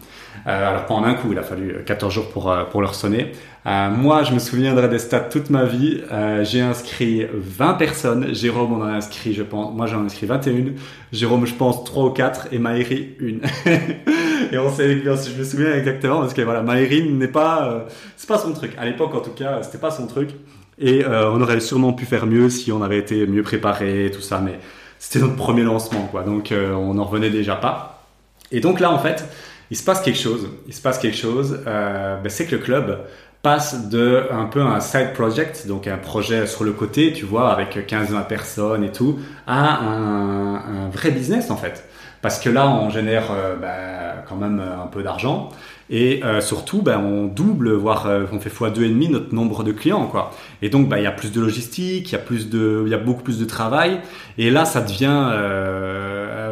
Euh, 0.46 0.70
alors 0.70 0.86
pas 0.86 0.94
en 0.94 1.04
un 1.04 1.14
coup, 1.14 1.32
il 1.32 1.38
a 1.38 1.44
fallu 1.44 1.84
14 1.86 2.14
jours 2.14 2.30
pour, 2.30 2.52
euh, 2.52 2.64
pour 2.66 2.82
leur 2.82 2.96
sonner. 2.96 3.32
Euh, 3.66 3.90
moi, 3.90 4.24
je 4.24 4.34
me 4.34 4.40
souviendrai 4.40 4.90
des 4.90 5.00
stats 5.00 5.22
toute 5.22 5.50
ma 5.50 5.64
vie. 5.64 6.02
Euh, 6.12 6.44
j'ai 6.44 6.62
inscrit 6.62 7.26
20 7.34 7.76
personnes. 7.76 8.34
Jérôme, 8.34 8.74
on 8.74 8.84
en 8.84 8.88
a 8.88 8.92
inscrit, 8.92 9.34
je 9.34 9.44
pense. 9.44 9.74
Moi, 9.74 9.88
j'en 9.88 10.02
ai 10.02 10.06
inscrit 10.08 10.26
21. 10.26 10.74
Jérôme, 11.14 11.46
je 11.46 11.54
pense, 11.54 11.84
3 11.86 12.06
ou 12.06 12.10
4. 12.10 12.48
Et 12.52 12.60
Maïri, 12.60 13.16
une. 13.20 13.42
et 14.52 14.58
on 14.58 14.70
sait, 14.70 15.02
je 15.02 15.40
me 15.40 15.44
souviens 15.46 15.74
exactement 15.76 16.20
parce 16.20 16.34
que 16.34 16.42
voilà, 16.42 16.62
Maïri 16.62 17.10
n'est 17.10 17.28
pas, 17.30 17.86
c'est 18.18 18.28
pas 18.28 18.38
son 18.38 18.52
truc. 18.52 18.74
À 18.78 18.86
l'époque, 18.86 19.16
en 19.16 19.22
tout 19.22 19.32
cas, 19.32 19.64
c'était 19.64 19.78
pas 19.78 19.92
son 19.92 20.08
truc. 20.08 20.32
Et 20.80 21.06
euh, 21.06 21.32
on 21.32 21.42
aurait 21.42 21.60
sûrement 21.60 21.94
pu 21.94 22.06
faire 22.06 22.26
mieux 22.26 22.50
si 22.50 22.72
on 22.72 22.82
avait 22.82 22.98
été 22.98 23.28
mieux 23.28 23.44
préparé, 23.44 24.12
tout 24.14 24.22
ça, 24.22 24.40
mais 24.40 24.60
c'était 25.00 25.20
notre 25.20 25.36
premier 25.36 25.64
lancement, 25.64 26.08
quoi. 26.08 26.24
Donc 26.24 26.52
euh, 26.52 26.74
on 26.74 26.96
n'en 26.96 27.06
revenait 27.06 27.30
déjà 27.30 27.56
pas. 27.56 28.04
Et 28.52 28.60
donc 28.60 28.80
là, 28.80 28.92
en 28.92 29.00
fait, 29.00 29.26
il 29.72 29.78
se 29.78 29.84
passe 29.84 30.02
quelque 30.02 30.20
chose. 30.20 30.50
Il 30.68 30.74
se 30.74 30.82
passe 30.82 30.98
quelque 31.00 31.18
chose. 31.18 31.62
Euh, 31.68 32.18
ben, 32.22 32.30
c'est 32.30 32.46
que 32.46 32.56
le 32.56 32.62
club 32.62 33.00
passe 33.42 33.90
de 33.90 34.24
un 34.32 34.46
peu 34.46 34.62
un 34.62 34.80
side 34.80 35.14
project, 35.14 35.68
donc 35.68 35.88
un 35.88 35.98
projet 35.98 36.48
sur 36.48 36.64
le 36.64 36.72
côté, 36.72 37.12
tu 37.12 37.26
vois, 37.26 37.52
avec 37.52 37.76
15-20 37.76 38.26
personnes 38.28 38.84
et 38.86 38.92
tout, 38.92 39.20
à 39.46 39.80
un, 39.80 40.90
vrai 40.90 41.12
business 41.12 41.52
en 41.52 41.58
fait. 41.58 41.84
Parce 42.22 42.40
que 42.40 42.50
là, 42.50 42.70
on 42.70 42.90
génère 42.90 43.32
bah, 43.62 44.24
quand 44.30 44.38
même 44.38 44.62
un 44.62 44.88
peu 44.88 45.04
d'argent 45.04 45.50
et 45.94 46.24
euh, 46.26 46.42
surtout, 46.42 46.82
bah, 46.82 47.00
on 47.00 47.28
double, 47.28 47.72
voire 47.72 48.08
euh, 48.08 48.26
on 48.34 48.40
fait 48.42 48.50
fois 48.50 48.70
deux 48.70 48.84
et 48.84 48.90
demi 48.90 49.08
notre 49.08 49.34
nombre 49.34 49.64
de 49.64 49.72
clients, 49.72 50.08
quoi. 50.08 50.32
Et 50.62 50.68
donc, 50.68 50.90
bah, 50.90 51.00
il 51.00 51.04
y 51.04 51.08
a 51.08 51.12
plus 51.12 51.32
de 51.32 51.40
logistique, 51.40 52.10
il 52.10 52.12
y 52.12 52.16
a 52.16 52.20
plus 52.20 52.50
de, 52.50 52.84
il 52.86 52.92
y 52.92 52.96
a 52.96 52.98
beaucoup 52.98 53.24
plus 53.24 53.40
de 53.40 53.46
travail, 53.46 54.02
et 54.38 54.50
là, 54.50 54.66
ça 54.66 54.82
devient 54.82 55.32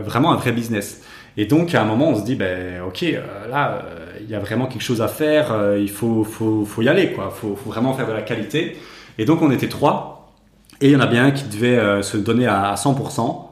vraiment 0.05 0.31
un 0.31 0.37
vrai 0.37 0.53
business. 0.53 1.03
Et 1.37 1.45
donc, 1.45 1.75
à 1.75 1.81
un 1.81 1.85
moment, 1.85 2.09
on 2.09 2.15
se 2.15 2.23
dit, 2.23 2.35
ben, 2.35 2.81
ok, 2.85 3.05
là 3.49 3.83
il 4.21 4.29
y 4.29 4.35
a 4.35 4.39
vraiment 4.39 4.67
quelque 4.67 4.81
chose 4.81 5.01
à 5.01 5.07
faire, 5.07 5.51
euh, 5.51 5.77
il 5.79 5.89
faut, 5.89 6.23
faut, 6.23 6.65
faut, 6.65 6.81
y 6.81 6.89
aller, 6.89 7.11
quoi. 7.11 7.29
Faut, 7.29 7.55
faut 7.55 7.69
vraiment 7.69 7.93
faire 7.93 8.07
de 8.07 8.13
la 8.13 8.21
qualité. 8.21 8.77
Et 9.17 9.25
donc 9.25 9.41
on 9.41 9.51
était 9.51 9.67
trois, 9.67 10.31
et 10.79 10.87
il 10.87 10.91
y 10.93 10.95
en 10.95 11.01
a 11.01 11.07
bien 11.07 11.25
un 11.25 11.31
qui 11.31 11.43
devait 11.45 11.77
euh, 11.77 12.01
se 12.01 12.17
donner 12.17 12.47
à, 12.47 12.73
100%. 12.75 13.47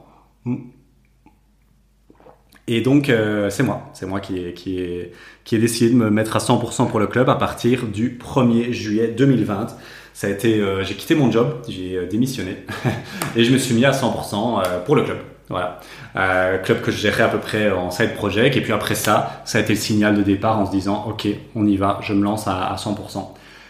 Et 2.71 2.81
donc 2.81 3.09
euh, 3.09 3.49
c'est 3.49 3.63
moi, 3.63 3.89
c'est 3.93 4.05
moi 4.05 4.19
qui 4.19 4.37
ai, 4.37 5.13
décidé 5.51 5.89
de 5.91 5.95
me 5.95 6.09
mettre 6.09 6.35
à 6.35 6.39
100% 6.39 6.87
pour 6.87 6.99
le 6.99 7.07
club 7.07 7.29
à 7.29 7.35
partir 7.35 7.87
du 7.87 8.17
1er 8.17 8.71
juillet 8.71 9.07
2020. 9.07 9.67
Ça 10.13 10.27
a 10.27 10.29
été, 10.29 10.61
j'ai 10.81 10.95
quitté 10.95 11.15
mon 11.15 11.31
job, 11.31 11.61
j'ai 11.67 12.05
démissionné 12.07 12.57
et 13.37 13.43
je 13.45 13.53
me 13.53 13.57
suis 13.57 13.73
mis 13.73 13.85
à 13.85 13.91
100% 13.91 14.83
pour 14.85 14.95
le 14.95 15.03
club. 15.03 15.17
Voilà. 15.49 15.79
Euh, 16.15 16.59
club 16.59 16.81
que 16.81 16.91
je 16.91 16.97
gérais 16.97 17.23
à 17.23 17.27
peu 17.27 17.39
près 17.39 17.71
en 17.71 17.89
side 17.91 18.13
project. 18.13 18.55
Et 18.55 18.61
puis 18.61 18.71
après 18.71 18.95
ça, 18.95 19.41
ça 19.45 19.57
a 19.57 19.61
été 19.61 19.73
le 19.73 19.79
signal 19.79 20.15
de 20.15 20.21
départ 20.21 20.59
en 20.59 20.65
se 20.65 20.71
disant, 20.71 21.05
OK, 21.07 21.27
on 21.55 21.65
y 21.65 21.75
va, 21.75 21.99
je 22.03 22.13
me 22.13 22.23
lance 22.23 22.47
à, 22.47 22.75
100%. 22.77 23.27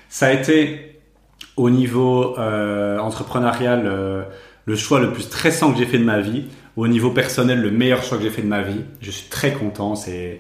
Ça 0.10 0.28
a 0.28 0.32
été 0.32 1.00
au 1.56 1.70
niveau 1.70 2.38
euh, 2.38 3.00
entrepreneurial 3.00 3.84
euh, 3.86 4.24
le 4.66 4.76
choix 4.76 5.00
le 5.00 5.12
plus 5.12 5.24
stressant 5.24 5.72
que 5.72 5.80
j'ai 5.80 5.86
fait 5.86 5.98
de 5.98 6.04
ma 6.04 6.20
vie. 6.20 6.46
Au 6.80 6.88
niveau 6.88 7.12
personnel, 7.12 7.60
le 7.60 7.72
meilleur 7.72 8.02
choix 8.04 8.18
que 8.18 8.24
j'ai 8.24 8.30
fait 8.30 8.42
de 8.42 8.48
ma 8.48 8.62
vie. 8.62 8.80
Je 9.02 9.12
suis 9.12 9.28
très 9.28 9.52
content. 9.52 9.96
C'était 9.96 10.40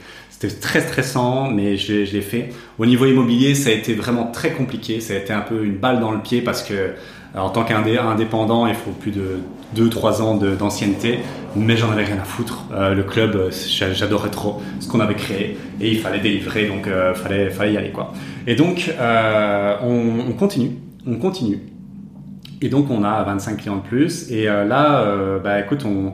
très 0.61 0.79
stressant, 0.79 1.51
mais 1.51 1.75
je, 1.75 2.09
l'ai 2.09 2.21
fait. 2.21 2.51
Au 2.77 2.85
niveau 2.85 3.05
immobilier, 3.05 3.55
ça 3.55 3.71
a 3.71 3.73
été 3.73 3.93
vraiment 3.93 4.27
très 4.27 4.51
compliqué. 4.51 5.01
Ça 5.01 5.15
a 5.15 5.17
été 5.17 5.33
un 5.33 5.41
peu 5.41 5.65
une 5.65 5.75
balle 5.75 5.99
dans 5.99 6.13
le 6.13 6.21
pied 6.21 6.41
parce 6.41 6.63
que 6.63 6.93
en 7.35 7.49
tant 7.49 7.65
qu'indépendant, 7.65 8.67
il 8.67 8.75
faut 8.75 8.91
plus 8.91 9.11
de 9.11 9.39
2-3 9.75 10.21
ans 10.21 10.35
d'ancienneté, 10.35 11.19
mais 11.57 11.75
j'en 11.75 11.91
avais 11.91 12.05
rien 12.05 12.19
à 12.21 12.23
foutre. 12.23 12.63
Euh, 12.71 12.93
le 12.93 13.03
club, 13.03 13.35
euh, 13.35 13.51
j'adorais 13.91 14.31
trop 14.31 14.61
ce 14.79 14.87
qu'on 14.87 15.01
avait 15.01 15.15
créé 15.15 15.57
et 15.81 15.91
il 15.91 15.99
fallait 15.99 16.21
délivrer, 16.21 16.67
donc 16.67 16.83
il 16.85 16.93
euh, 16.93 17.13
fallait, 17.15 17.49
fallait 17.49 17.73
y 17.73 17.77
aller 17.77 17.91
quoi. 17.91 18.13
Et 18.47 18.55
donc 18.55 18.89
on, 18.97 20.29
on, 20.29 20.31
continue, 20.31 20.71
on 21.05 21.15
continue. 21.15 21.59
Et 22.61 22.69
donc 22.69 22.89
on 22.89 23.03
a 23.03 23.23
25 23.23 23.57
clients 23.57 23.77
de 23.77 23.81
plus. 23.81 24.29
Et 24.31 24.45
là, 24.45 25.39
bah 25.43 25.59
écoute, 25.59 25.85
on, 25.85 26.13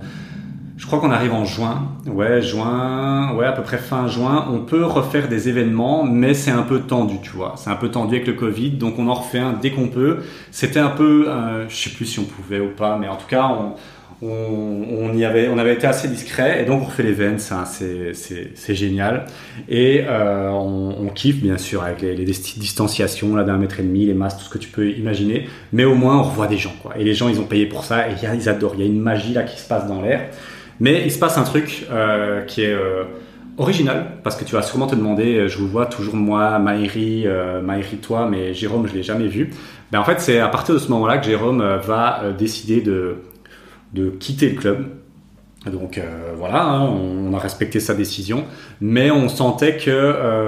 je 0.77 0.85
crois 0.87 0.99
qu'on 0.99 1.11
arrive 1.11 1.33
en 1.33 1.45
juin. 1.45 1.87
Ouais, 2.05 2.41
juin, 2.41 3.33
ouais, 3.35 3.45
à 3.45 3.53
peu 3.53 3.63
près 3.63 3.77
fin 3.77 4.07
juin. 4.07 4.47
On 4.51 4.59
peut 4.59 4.83
refaire 4.83 5.29
des 5.29 5.47
événements, 5.47 6.03
mais 6.03 6.33
c'est 6.33 6.51
un 6.51 6.63
peu 6.63 6.81
tendu, 6.81 7.15
tu 7.21 7.31
vois. 7.31 7.53
C'est 7.55 7.69
un 7.69 7.75
peu 7.75 7.89
tendu 7.89 8.15
avec 8.15 8.27
le 8.27 8.33
Covid, 8.33 8.71
donc 8.71 8.99
on 8.99 9.07
en 9.07 9.13
refait 9.13 9.39
un 9.39 9.53
dès 9.53 9.71
qu'on 9.71 9.87
peut. 9.87 10.19
C'était 10.51 10.79
un 10.79 10.89
peu, 10.89 11.29
euh, 11.29 11.67
je 11.69 11.75
sais 11.75 11.89
plus 11.91 12.05
si 12.05 12.19
on 12.19 12.25
pouvait 12.25 12.59
ou 12.59 12.69
pas, 12.69 12.97
mais 12.97 13.07
en 13.07 13.15
tout 13.15 13.27
cas, 13.27 13.47
on, 13.47 13.75
on, 14.27 15.13
y 15.13 15.25
avait, 15.25 15.47
on 15.49 15.57
avait 15.57 15.73
été 15.73 15.87
assez 15.87 16.07
discret, 16.07 16.61
et 16.61 16.65
donc 16.65 16.81
on 16.81 16.85
refait 16.85 17.03
les 17.03 17.37
c'est 17.39 18.75
génial. 18.75 19.25
Et 19.69 20.03
euh, 20.07 20.49
on, 20.51 21.09
kiffe, 21.13 21.41
bien 21.41 21.57
sûr, 21.57 21.83
avec 21.83 22.01
les, 22.01 22.15
distanciations 22.25 23.35
là 23.35 23.43
d'un 23.43 23.57
mètre 23.57 23.79
et 23.79 23.83
demi, 23.83 24.05
les 24.05 24.13
masques, 24.13 24.39
tout 24.39 24.45
ce 24.45 24.49
que 24.49 24.57
tu 24.57 24.69
peux 24.69 24.89
imaginer. 24.89 25.47
Mais 25.73 25.85
au 25.85 25.95
moins, 25.95 26.17
on 26.17 26.23
revoit 26.23 26.47
des 26.47 26.57
gens, 26.57 26.73
quoi. 26.81 26.93
Et 26.97 27.03
les 27.03 27.13
gens, 27.13 27.29
ils 27.29 27.39
ont 27.39 27.45
payé 27.45 27.65
pour 27.65 27.83
ça, 27.83 28.09
et 28.09 28.13
ils 28.33 28.49
adorent. 28.49 28.75
Il 28.75 28.81
y 28.81 28.83
a 28.83 28.87
une 28.87 28.99
magie 28.99 29.33
là 29.33 29.43
qui 29.43 29.59
se 29.59 29.67
passe 29.67 29.87
dans 29.87 30.01
l'air. 30.01 30.29
Mais 30.79 31.03
il 31.05 31.11
se 31.11 31.19
passe 31.19 31.37
un 31.37 31.43
truc 31.43 31.87
euh, 31.89 32.41
qui 32.43 32.63
est 32.63 32.73
euh, 32.73 33.03
original, 33.57 34.07
parce 34.23 34.35
que 34.35 34.43
tu 34.43 34.53
vas 34.53 34.61
sûrement 34.61 34.87
te 34.87 34.95
demander, 34.95 35.47
je 35.47 35.57
vous 35.57 35.67
vois 35.67 35.85
toujours 35.85 36.15
moi, 36.15 36.59
Maïri, 36.59 37.25
Maïri 37.63 37.97
toi, 37.97 38.27
mais 38.29 38.53
Jérôme, 38.53 38.87
je 38.87 38.93
l'ai 38.93 39.03
jamais 39.03 39.27
vu. 39.27 39.51
Ben, 39.91 39.99
en 39.99 40.03
fait, 40.03 40.19
c'est 40.19 40.39
à 40.39 40.47
partir 40.47 40.75
de 40.75 40.79
ce 40.79 40.89
moment-là 40.89 41.17
que 41.17 41.25
Jérôme 41.25 41.63
va 41.83 42.23
décider 42.37 42.81
de, 42.81 43.17
de 43.93 44.09
quitter 44.09 44.49
le 44.49 44.55
club. 44.55 44.87
Donc 45.71 45.99
voilà, 46.37 46.63
hein, 46.63 46.81
on, 46.83 47.33
a 47.33 47.39
respecté 47.39 47.79
sa 47.79 47.95
décision, 47.95 48.43
mais 48.81 49.09
on 49.09 49.27
sentait 49.29 49.77
que 49.77 49.89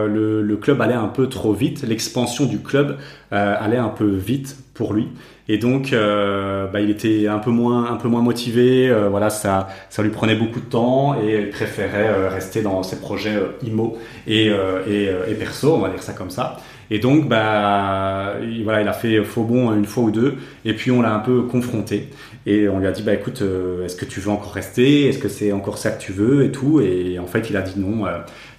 le, 0.07 0.43
le, 0.43 0.57
club 0.57 0.79
allait 0.79 0.93
un 0.93 1.07
peu 1.07 1.27
trop 1.27 1.53
vite, 1.53 1.81
l'expansion 1.81 2.45
du 2.45 2.59
club 2.59 2.97
allait 3.31 3.77
un 3.77 3.89
peu 3.89 4.05
vite 4.05 4.57
pour 4.75 4.93
lui. 4.93 5.07
Et 5.49 5.57
donc, 5.57 5.93
euh, 5.93 6.67
bah, 6.67 6.81
il 6.81 6.89
était 6.89 7.27
un 7.27 7.39
peu 7.39 7.51
moins, 7.51 7.91
un 7.91 7.95
peu 7.95 8.07
moins 8.07 8.21
motivé. 8.21 8.89
Euh, 8.89 9.07
voilà, 9.09 9.29
ça, 9.29 9.69
ça 9.89 10.03
lui 10.03 10.09
prenait 10.09 10.35
beaucoup 10.35 10.59
de 10.59 10.65
temps 10.65 11.15
et 11.21 11.41
il 11.41 11.49
préférait 11.49 12.09
euh, 12.09 12.29
rester 12.29 12.61
dans 12.61 12.83
ses 12.83 12.99
projets 12.99 13.35
euh, 13.35 13.65
IMO 13.65 13.97
et, 14.27 14.47
et, 14.87 15.09
et, 15.27 15.33
perso, 15.35 15.75
on 15.75 15.79
va 15.79 15.89
dire 15.89 16.03
ça 16.03 16.13
comme 16.13 16.29
ça. 16.29 16.57
Et 16.89 16.99
donc, 16.99 17.27
bah, 17.27 18.35
il, 18.41 18.63
voilà, 18.63 18.81
il 18.81 18.87
a 18.87 18.93
fait 18.93 19.23
faux 19.23 19.43
bon 19.43 19.73
une 19.73 19.85
fois 19.85 20.03
ou 20.03 20.11
deux. 20.11 20.35
Et 20.65 20.73
puis, 20.73 20.91
on 20.91 21.01
l'a 21.01 21.13
un 21.13 21.19
peu 21.19 21.43
confronté. 21.43 22.09
Et 22.45 22.69
on 22.69 22.79
lui 22.79 22.87
a 22.87 22.91
dit, 22.91 23.03
bah, 23.03 23.13
écoute, 23.13 23.43
est-ce 23.83 23.95
que 23.95 24.05
tu 24.05 24.19
veux 24.19 24.31
encore 24.31 24.53
rester? 24.53 25.07
Est-ce 25.07 25.19
que 25.19 25.27
c'est 25.27 25.51
encore 25.51 25.77
ça 25.77 25.91
que 25.91 26.01
tu 26.01 26.11
veux? 26.13 26.45
Et 26.45 26.51
tout. 26.51 26.81
Et 26.81 27.19
en 27.19 27.27
fait, 27.27 27.49
il 27.49 27.57
a 27.57 27.61
dit 27.61 27.79
non 27.79 28.05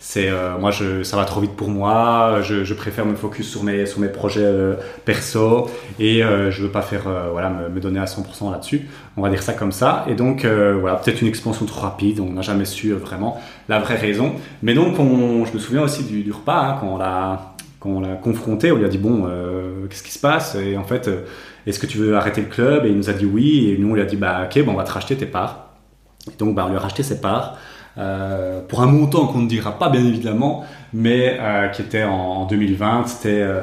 c'est 0.00 0.28
euh, 0.28 0.56
moi 0.58 0.70
ça 0.72 1.16
va 1.16 1.24
trop 1.24 1.40
vite 1.40 1.56
pour 1.56 1.68
moi. 1.68 2.40
Je, 2.42 2.72
préfère 2.74 3.04
me 3.04 3.16
focus 3.16 3.48
sur 3.50 3.64
mes 3.64 3.84
sur 3.86 4.00
mes 4.00 4.08
projets 4.08 4.44
euh, 4.44 4.74
perso. 5.04 5.68
Et 5.98 6.22
euh, 6.22 6.50
je 6.50 6.62
veux 6.62 6.70
pas 6.70 6.82
faire 6.82 7.08
euh, 7.08 7.28
voilà 7.32 7.50
me, 7.50 7.80
donner 7.80 7.98
à 7.98 8.04
100% 8.04 8.52
là-dessus. 8.52 8.88
On 9.16 9.22
va 9.22 9.30
dire 9.30 9.42
ça 9.42 9.54
comme 9.54 9.72
ça. 9.72 10.04
Et 10.08 10.14
donc 10.14 10.44
voilà 10.44 10.96
peut-être 10.96 11.20
une 11.20 11.28
expansion 11.28 11.66
trop 11.66 11.80
rapide. 11.80 12.20
On 12.20 12.32
n'a 12.32 12.42
jamais 12.42 12.64
su 12.64 12.92
vraiment 12.92 13.40
la 13.68 13.80
vraie 13.80 13.96
raison. 13.96 14.34
Mais 14.62 14.74
donc 14.74 14.98
on, 14.98 15.44
je 15.44 15.52
me 15.52 15.58
souviens 15.58 15.82
aussi 15.82 16.04
du, 16.04 16.22
du 16.22 16.32
repas 16.32 16.60
hein, 16.60 16.76
quand 16.80 16.86
on 16.86 16.98
l'a 16.98 17.54
quand 17.80 17.90
on 17.90 18.00
l'a 18.00 18.14
confronté 18.14 18.72
on 18.72 18.76
lui 18.76 18.84
a 18.84 18.88
dit 18.88 18.98
bon 18.98 19.28
qu'est-ce 19.88 20.02
qui 20.02 20.12
se 20.12 20.18
passe? 20.18 20.54
Et 20.56 20.76
en 20.76 20.84
fait 20.84 21.10
est-ce 21.66 21.78
que 21.78 21.86
tu 21.86 21.98
veux 21.98 22.16
arrêter 22.16 22.40
le 22.40 22.48
club? 22.48 22.84
Et 22.86 22.88
il 22.88 22.96
nous 22.96 23.10
a 23.10 23.12
dit 23.12 23.26
oui. 23.26 23.70
Et 23.70 23.78
nous 23.78 23.90
on 23.90 23.94
lui 23.94 24.02
a 24.02 24.06
dit 24.06 24.16
bah 24.16 24.48
ok 24.48 24.64
bon 24.64 24.72
on 24.72 24.76
va 24.76 24.84
te 24.84 24.92
racheter 24.92 25.16
tes 25.16 25.26
parts. 25.26 25.70
Et 26.26 26.36
donc 26.36 26.54
bah 26.54 26.64
on 26.66 26.70
lui 26.70 26.76
a 26.76 26.80
racheté 26.80 27.02
ses 27.02 27.20
parts 27.20 27.58
euh, 27.98 28.60
pour 28.60 28.80
un 28.82 28.86
montant 28.86 29.26
qu'on 29.26 29.40
ne 29.40 29.48
dira 29.48 29.76
pas 29.76 29.88
bien 29.88 30.04
évidemment, 30.04 30.64
mais 30.92 31.36
euh, 31.40 31.68
qui 31.68 31.82
était 31.82 32.04
en, 32.04 32.46
2020. 32.46 33.06
C'était 33.08 33.42
euh, 33.42 33.62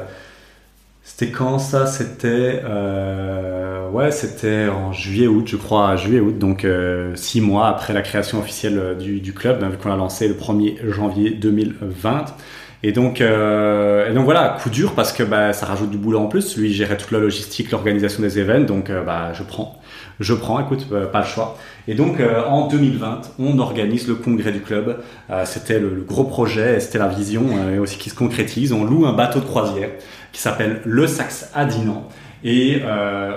quand 1.32 1.58
ça? 1.58 1.86
C'était 1.86 2.62
ouais, 3.92 4.10
c'était 4.10 4.68
en 4.68 4.92
juillet-août, 4.92 5.46
je 5.46 5.56
crois, 5.56 5.96
juillet-août, 5.96 6.38
donc 6.38 6.66
six 7.14 7.40
mois 7.40 7.68
après 7.68 7.94
la 7.94 8.02
création 8.02 8.38
officielle 8.38 8.96
du, 8.98 9.20
du 9.20 9.32
club, 9.32 9.62
hein, 9.62 9.70
vu 9.70 9.78
qu'on 9.78 9.92
a 9.92 9.96
lancé 9.96 10.28
le 10.28 10.34
1er 10.34 10.90
janvier 10.90 11.30
2020. 11.30 12.26
Et 12.82 12.92
donc, 12.92 13.20
et 13.20 14.12
donc 14.14 14.24
voilà, 14.24 14.56
coup 14.62 14.70
dur 14.70 14.94
parce 14.94 15.12
que 15.12 15.22
bah, 15.22 15.52
ça 15.52 15.66
rajoute 15.66 15.90
du 15.90 15.96
boulot 15.96 16.20
en 16.20 16.26
plus. 16.26 16.56
Lui, 16.56 16.72
gérait 16.72 16.96
toute 16.96 17.10
la 17.10 17.18
logistique, 17.18 17.70
l'organisation 17.70 18.22
des 18.22 18.38
événements, 18.38 18.66
donc 18.66 18.90
bah, 19.04 19.32
je 19.32 19.42
prends 19.42 19.80
je 20.20 20.34
prends, 20.34 20.60
écoute, 20.60 20.86
euh, 20.92 21.06
pas 21.06 21.20
le 21.20 21.26
choix. 21.26 21.58
Et 21.88 21.94
donc 21.94 22.20
euh, 22.20 22.44
en 22.46 22.68
2020, 22.68 23.20
on 23.38 23.58
organise 23.58 24.08
le 24.08 24.14
congrès 24.14 24.52
du 24.52 24.60
club. 24.60 25.00
Euh, 25.30 25.44
c'était 25.44 25.78
le, 25.78 26.04
gros 26.06 26.24
projet, 26.24 26.80
c'était 26.80 26.98
la 26.98 27.08
vision 27.08 27.44
et 27.72 27.78
aussi 27.78 27.98
qui 27.98 28.10
se 28.10 28.14
concrétise. 28.14 28.72
On 28.72 28.84
loue 28.84 29.06
un 29.06 29.12
bateau 29.12 29.40
de 29.40 29.44
croisière 29.44 29.90
qui 30.32 30.40
s'appelle 30.40 30.80
le 30.84 31.06
Saxe 31.06 31.50
à 31.54 31.64
Dinan 31.64 32.08
et 32.44 32.82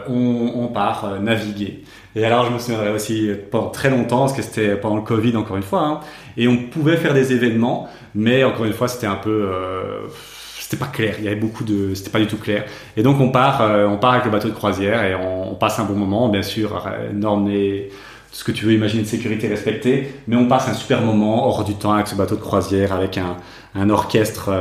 on, 0.08 0.52
on, 0.56 0.68
part 0.68 1.20
naviguer. 1.22 1.84
Et 2.16 2.26
alors 2.26 2.46
je 2.46 2.52
me 2.52 2.60
souviendrai 2.60 2.92
aussi 2.92 3.30
pendant 3.52 3.70
très 3.70 3.90
longtemps, 3.90 4.22
parce 4.22 4.34
que 4.34 4.42
c'était 4.42 4.76
pendant 4.76 4.96
le 4.96 5.04
Covid 5.04 5.36
encore 5.38 5.58
une 5.58 5.64
fois, 5.64 5.82
hein, 5.82 6.00
et 6.38 6.48
on 6.48 6.58
pouvait 6.58 6.98
faire 6.98 7.14
des 7.14 7.34
événements, 7.34 7.88
mais 8.16 8.44
encore 8.44 8.66
une 8.66 8.74
fois 8.74 8.88
c'était 8.88 9.08
un 9.08 9.16
peu 9.16 9.50
c'était 10.70 10.78
pas 10.78 10.92
clair. 10.92 11.16
Il 11.18 11.26
y 11.26 11.28
avait 11.28 11.36
beaucoup 11.36 11.64
de, 11.64 11.96
c'était 11.96 12.12
pas 12.12 12.20
du 12.20 12.28
tout 12.28 12.38
clair. 12.38 12.66
Et 12.96 13.02
donc 13.02 13.20
on 13.20 13.30
part, 13.30 13.62
euh, 13.62 13.88
on 13.88 13.98
part 13.98 14.14
avec 14.14 14.26
le 14.26 14.32
bateau 14.32 14.50
de 14.50 14.54
croisière 14.54 15.04
et 15.04 15.16
on, 15.16 15.56
passe 15.56 15.80
un 15.80 15.84
bon 15.84 15.96
moment, 15.96 16.30
bien 16.30 16.44
sûr, 16.44 16.88
normes 17.12 17.50
et 17.50 17.90
ce 18.32 18.44
que 18.44 18.52
tu 18.52 18.66
veux 18.66 18.74
imaginer 18.74 19.02
de 19.02 19.08
sécurité 19.08 19.48
respectée, 19.48 20.14
mais 20.28 20.36
on 20.36 20.48
passe 20.48 20.70
un 20.70 20.74
super 20.74 21.02
moment 21.02 21.48
hors 21.48 21.64
du 21.64 21.74
temps 21.74 21.94
avec 21.94 22.08
ce 22.08 22.16
bateau 22.16 22.36
de 22.36 22.42
croisière, 22.42 22.94
avec 22.94 23.20
un 23.76 23.90
orchestre. 23.90 24.52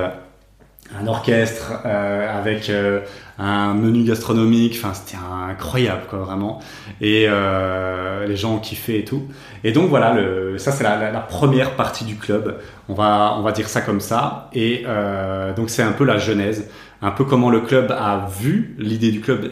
Un 0.96 1.06
orchestre 1.06 1.82
euh, 1.84 2.38
avec 2.38 2.70
euh, 2.70 3.00
un 3.38 3.74
menu 3.74 4.04
gastronomique. 4.04 4.78
Enfin, 4.78 4.94
c'était 4.94 5.18
incroyable, 5.50 6.02
quoi, 6.08 6.20
vraiment. 6.20 6.60
Et 7.00 7.26
euh, 7.28 8.26
les 8.26 8.36
gens 8.36 8.54
ont 8.54 8.58
kiffé 8.58 9.00
et 9.00 9.04
tout. 9.04 9.24
Et 9.64 9.72
donc 9.72 9.90
voilà, 9.90 10.14
le, 10.14 10.56
ça 10.58 10.72
c'est 10.72 10.84
la, 10.84 11.10
la, 11.10 11.20
première 11.20 11.72
partie 11.76 12.04
du 12.04 12.16
club. 12.16 12.58
On 12.88 12.94
va, 12.94 13.34
on 13.38 13.42
va 13.42 13.52
dire 13.52 13.68
ça 13.68 13.80
comme 13.80 14.00
ça. 14.00 14.48
Et 14.54 14.84
euh, 14.86 15.52
donc 15.54 15.68
c'est 15.68 15.82
un 15.82 15.92
peu 15.92 16.04
la 16.04 16.16
genèse, 16.16 16.70
un 17.02 17.10
peu 17.10 17.24
comment 17.24 17.50
le 17.50 17.60
club 17.60 17.90
a 17.90 18.26
vu 18.40 18.74
l'idée 18.78 19.10
du 19.10 19.20
club 19.20 19.50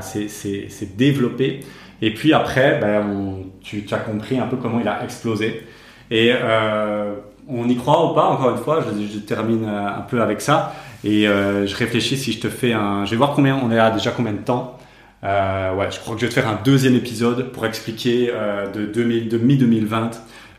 s'est 0.00 0.88
développé. 0.96 1.60
Et 2.02 2.12
puis 2.12 2.32
après, 2.32 2.78
ben, 2.80 3.06
on, 3.06 3.46
tu, 3.62 3.84
tu, 3.84 3.94
as 3.94 3.98
compris 3.98 4.38
un 4.38 4.46
peu 4.46 4.56
comment 4.56 4.80
il 4.80 4.88
a 4.88 5.04
explosé. 5.04 5.64
Et 6.10 6.32
euh, 6.34 7.14
on 7.48 7.68
y 7.68 7.76
croit 7.76 8.10
ou 8.10 8.14
pas, 8.14 8.24
encore 8.24 8.50
une 8.50 8.62
fois, 8.62 8.82
je, 8.82 9.18
termine 9.18 9.66
euh, 9.66 9.98
un 9.98 10.02
peu 10.02 10.22
avec 10.22 10.40
ça. 10.40 10.74
Et 11.04 11.26
je 11.26 11.76
réfléchis 11.76 12.16
si 12.16 12.32
je 12.32 12.40
te 12.40 12.48
fais 12.48 12.72
un. 12.72 13.04
Je 13.04 13.10
vais 13.10 13.18
voir 13.18 13.34
combien 13.34 13.60
on 13.62 13.70
est 13.70 13.78
à 13.78 13.90
déjà 13.90 14.10
combien 14.10 14.32
de 14.32 14.38
temps. 14.38 14.78
ouais, 15.22 15.88
je 15.90 16.00
crois 16.00 16.14
que 16.14 16.20
je 16.22 16.26
vais 16.26 16.30
te 16.30 16.34
faire 16.34 16.48
un 16.48 16.58
deuxième 16.64 16.94
épisode 16.94 17.52
pour 17.52 17.66
expliquer 17.66 18.32
de, 18.74 18.86
2000, 18.86 19.28
de 19.28 19.36
mi-2020 19.36 20.12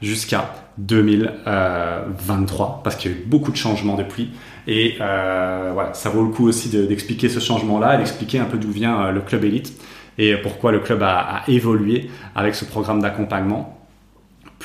jusqu'à 0.04 0.54
2023 0.78 2.82
parce 2.84 2.96
qu'il 2.96 3.10
y 3.10 3.14
a 3.16 3.18
eu 3.18 3.24
beaucoup 3.26 3.52
de 3.52 3.58
changements 3.58 3.96
depuis. 3.96 4.30
Et 4.68 4.98
voilà, 5.00 5.90
ça 5.94 6.12
vaut 6.12 6.22
le 6.22 6.30
coup 6.30 6.48
aussi 6.48 6.70
d'expliquer 6.70 7.28
ce 7.28 7.40
changement-là 7.40 7.96
et 7.96 7.98
d'expliquer 7.98 8.38
un 8.38 8.46
peu 8.46 8.60
d'où 8.60 8.70
vient 8.70 9.10
le 9.10 9.22
club 9.22 9.46
élite 9.46 9.74
et 10.18 10.38
pourquoi 10.38 10.72
le 10.72 10.80
club 10.80 11.04
a 11.04 11.44
évolué 11.48 12.10
avec 12.36 12.56
ce 12.56 12.66
programme 12.66 13.02
d'accompagnement 13.02 13.78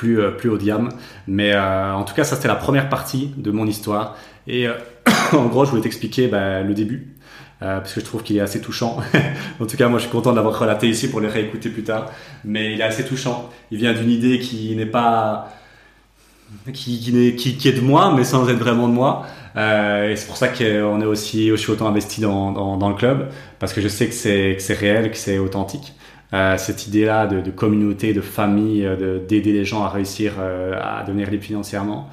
plus, 0.01 0.19
euh, 0.19 0.31
plus 0.31 0.49
haut 0.49 0.57
de 0.57 0.65
gamme. 0.65 0.89
Mais 1.27 1.53
euh, 1.53 1.93
en 1.93 2.05
tout 2.05 2.15
cas, 2.15 2.25
ça 2.25 2.35
c'était 2.35 2.49
la 2.49 2.55
première 2.55 2.89
partie 2.89 3.35
de 3.37 3.51
mon 3.51 3.67
histoire. 3.67 4.17
Et 4.47 4.67
euh, 4.67 4.73
en 5.33 5.47
gros, 5.47 5.67
je 5.67 5.71
voulais 5.71 5.83
t'expliquer 5.83 6.27
bah, 6.27 6.63
le 6.63 6.73
début. 6.73 7.17
parce 7.61 7.93
que 7.93 8.01
je 8.01 8.07
trouve 8.07 8.23
qu'il 8.23 8.39
est 8.39 8.41
assez 8.41 8.63
touchant. 8.63 8.97
en 9.61 9.67
tout 9.67 9.77
cas, 9.77 9.89
moi, 9.89 9.99
je 9.99 10.05
suis 10.05 10.13
content 10.13 10.33
d'avoir 10.33 10.59
relaté 10.59 10.89
ici 10.89 11.11
pour 11.11 11.21
le 11.21 11.29
réécouter 11.29 11.69
plus 11.69 11.83
tard. 11.83 12.11
Mais 12.45 12.73
il 12.73 12.81
est 12.81 12.85
assez 12.85 13.05
touchant. 13.05 13.51
Il 13.71 13.77
vient 13.77 13.93
d'une 13.93 14.11
idée 14.11 14.39
qui 14.39 14.75
n'est 14.75 14.87
pas 14.87 15.53
qui, 16.73 16.99
qui, 17.37 17.57
qui, 17.57 17.69
est 17.69 17.73
de 17.73 17.81
moi, 17.81 18.15
mais 18.17 18.25
sans 18.25 18.49
être 18.49 18.59
vraiment 18.59 18.89
de 18.89 18.95
moi. 18.95 19.27
Euh, 19.57 20.11
et 20.11 20.17
c'est 20.17 20.27
pour 20.27 20.39
ça 20.39 20.49
qu'on 20.49 21.01
est 21.01 21.05
aussi, 21.05 21.51
aussi 21.51 21.71
autant 21.71 21.89
investi 21.89 22.23
dans, 22.23 22.53
dans, 22.53 22.77
dans, 22.77 22.89
le 22.89 22.95
club, 22.95 23.31
parce 23.59 23.73
que 23.73 23.81
je 23.81 23.89
sais 23.89 24.07
que 24.09 24.15
c'est 24.15 24.75
réel, 24.75 25.11
que 25.11 25.17
c'est 25.17 25.39
authentique. 25.39 25.93
Euh, 26.33 26.57
cette 26.57 26.87
idée-là 26.87 27.27
de, 27.27 27.41
de, 27.41 27.51
communauté, 27.51 28.13
de 28.13 28.21
famille, 28.21 28.89
d'aider 29.29 29.53
les 29.53 29.65
gens 29.65 29.83
à 29.83 29.89
réussir 29.89 30.35
euh, 30.39 30.79
à 30.81 31.03
devenir 31.05 31.31
libres 31.31 31.43
financièrement. 31.43 32.09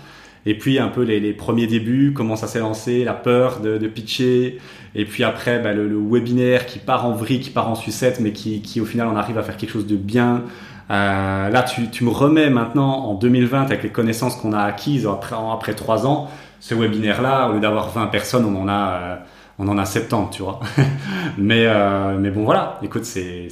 Et 0.46 0.58
puis 0.58 0.80
un 0.80 0.88
peu 0.88 1.04
les, 1.04 1.20
les 1.20 1.34
premiers 1.34 1.68
débuts, 1.68 2.14
comment 2.16 2.36
ça 2.36 2.48
s'est 2.48 2.60
lancé, 2.60 3.04
la 3.04 3.14
peur 3.14 3.60
de, 3.60 3.78
de 3.78 3.88
pitcher, 3.88 4.60
et 4.96 5.06
puis 5.06 5.24
après 5.24 5.60
bah, 5.60 5.74
le, 5.74 5.88
le, 5.88 5.98
webinaire 6.00 6.66
qui 6.66 6.80
part 6.80 7.06
en 7.06 7.12
vrille, 7.12 7.42
qui 7.42 7.50
part 7.50 7.70
en 7.70 7.76
sucette, 7.76 8.20
mais 8.20 8.32
qui, 8.32 8.62
qui 8.62 8.80
au 8.80 8.86
final 8.86 9.08
on 9.08 9.16
arrive 9.18 9.38
à 9.38 9.44
faire 9.44 9.58
quelque 9.58 9.72
chose 9.72 9.88
de 9.88 9.98
bien, 9.98 10.46
euh, 10.90 11.50
là, 11.50 11.64
tu, 11.64 11.90
tu, 11.90 12.04
me 12.06 12.10
remets 12.10 12.50
maintenant 12.50 13.06
en 13.06 13.14
2020 13.16 13.64
avec 13.64 13.84
les 13.84 13.90
connaissances 13.90 14.36
qu'on 14.38 14.54
a 14.54 14.62
acquises 14.62 15.06
après, 15.06 15.36
après 15.36 15.74
3 15.74 16.08
ans. 16.08 16.30
Ce 16.60 16.74
webinaire-là, 16.74 17.50
au 17.50 17.54
lieu 17.54 17.60
d'avoir 17.60 17.90
20 17.90 18.08
personnes, 18.08 18.46
on 18.46 18.62
en 18.62 18.68
a, 18.68 18.92
euh, 18.94 19.16
on 19.60 19.68
en 19.68 19.78
a 19.78 19.86
70, 19.86 20.36
tu 20.36 20.44
vois. 20.44 20.60
mais, 21.38 21.66
euh, 21.66 22.18
mais 22.20 22.30
bon, 22.30 22.44
voilà. 22.44 22.80
Écoute, 22.84 23.06
c'est, 23.06 23.50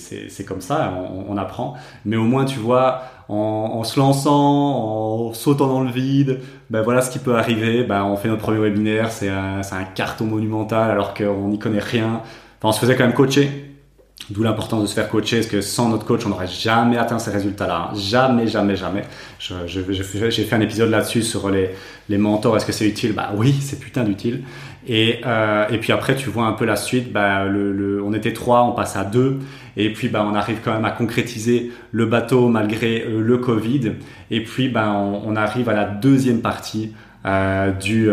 comme 0.48 0.62
ça, 0.62 0.94
on, 1.28 1.36
apprend. 1.38 1.76
Mais 2.06 2.16
au 2.16 2.24
moins, 2.24 2.46
tu 2.46 2.60
vois, 2.60 3.02
en, 3.28 3.72
en, 3.74 3.84
se 3.84 4.00
lançant, 4.00 4.32
en 4.34 5.34
sautant 5.34 5.68
dans 5.68 5.82
le 5.82 5.92
vide, 5.92 6.42
ben 6.70 6.82
voilà 6.82 7.02
ce 7.02 7.10
qui 7.10 7.20
peut 7.20 7.36
arriver. 7.36 7.84
Ben, 7.84 8.04
on 8.04 8.18
fait 8.18 8.28
notre 8.28 8.42
premier 8.42 8.60
webinaire, 8.60 9.12
c'est 9.12 9.30
un, 9.30 9.62
un 9.62 9.84
carton 9.84 10.26
monumental 10.26 10.92
alors 10.92 11.14
qu'on 11.14 11.48
n'y 11.48 11.60
connaît 11.60 11.80
rien. 11.80 12.22
Enfin, 12.60 12.70
on 12.70 12.72
se 12.72 12.80
faisait 12.80 12.96
quand 12.96 13.06
même 13.06 13.14
coacher 13.14 13.66
D'où 14.32 14.42
l'importance 14.42 14.82
de 14.82 14.88
se 14.88 14.96
faire 14.96 15.08
coacher, 15.08 15.38
parce 15.38 15.48
que 15.48 15.62
sans 15.62 15.90
notre 15.90 16.04
coach, 16.04 16.26
on 16.26 16.30
n'aurait 16.30 16.48
jamais 16.48 16.98
atteint 16.98 17.20
ces 17.20 17.30
résultats-là. 17.30 17.92
Jamais, 17.96 18.48
jamais, 18.48 18.76
jamais. 18.76 19.04
J'ai 19.38 20.44
fait 20.44 20.56
un 20.56 20.62
épisode 20.62 20.90
là-dessus 20.90 21.22
sur 21.22 21.48
les, 21.52 21.70
les 22.10 22.18
mentors. 22.18 22.58
Est-ce 22.58 22.66
que 22.66 22.72
c'est 22.72 22.88
utile? 22.88 23.14
Bah 23.14 23.34
oui, 23.36 23.54
c'est 23.62 23.80
putain 23.80 24.04
d'utile. 24.04 24.44
Et, 24.88 25.22
euh, 25.26 25.68
et 25.70 25.78
puis 25.78 25.92
après, 25.92 26.16
tu 26.16 26.30
vois 26.30 26.46
un 26.46 26.54
peu 26.54 26.66
la 26.66 26.76
suite. 26.76 27.12
Bah, 27.12 27.46
on 27.46 28.14
était 28.14 28.34
trois, 28.34 28.64
on 28.64 28.72
passe 28.74 28.96
à 28.96 29.04
deux. 29.04 29.40
Et 29.78 29.92
puis, 29.92 30.10
bah, 30.10 30.26
on 30.30 30.36
arrive 30.36 30.60
quand 30.64 30.74
même 30.74 30.86
à 30.86 30.92
concrétiser 30.92 31.72
le 31.92 32.06
bateau 32.06 32.48
malgré 32.48 33.04
euh, 33.04 33.22
le 33.22 33.38
Covid. 33.38 33.94
Et 34.32 34.44
puis, 34.44 34.70
bah, 34.70 34.92
on, 34.92 35.36
arrive 35.36 35.70
à 35.70 35.74
la 35.74 35.86
deuxième 35.86 36.42
partie 36.42 36.94
euh, 37.26 37.72
du, 37.72 38.06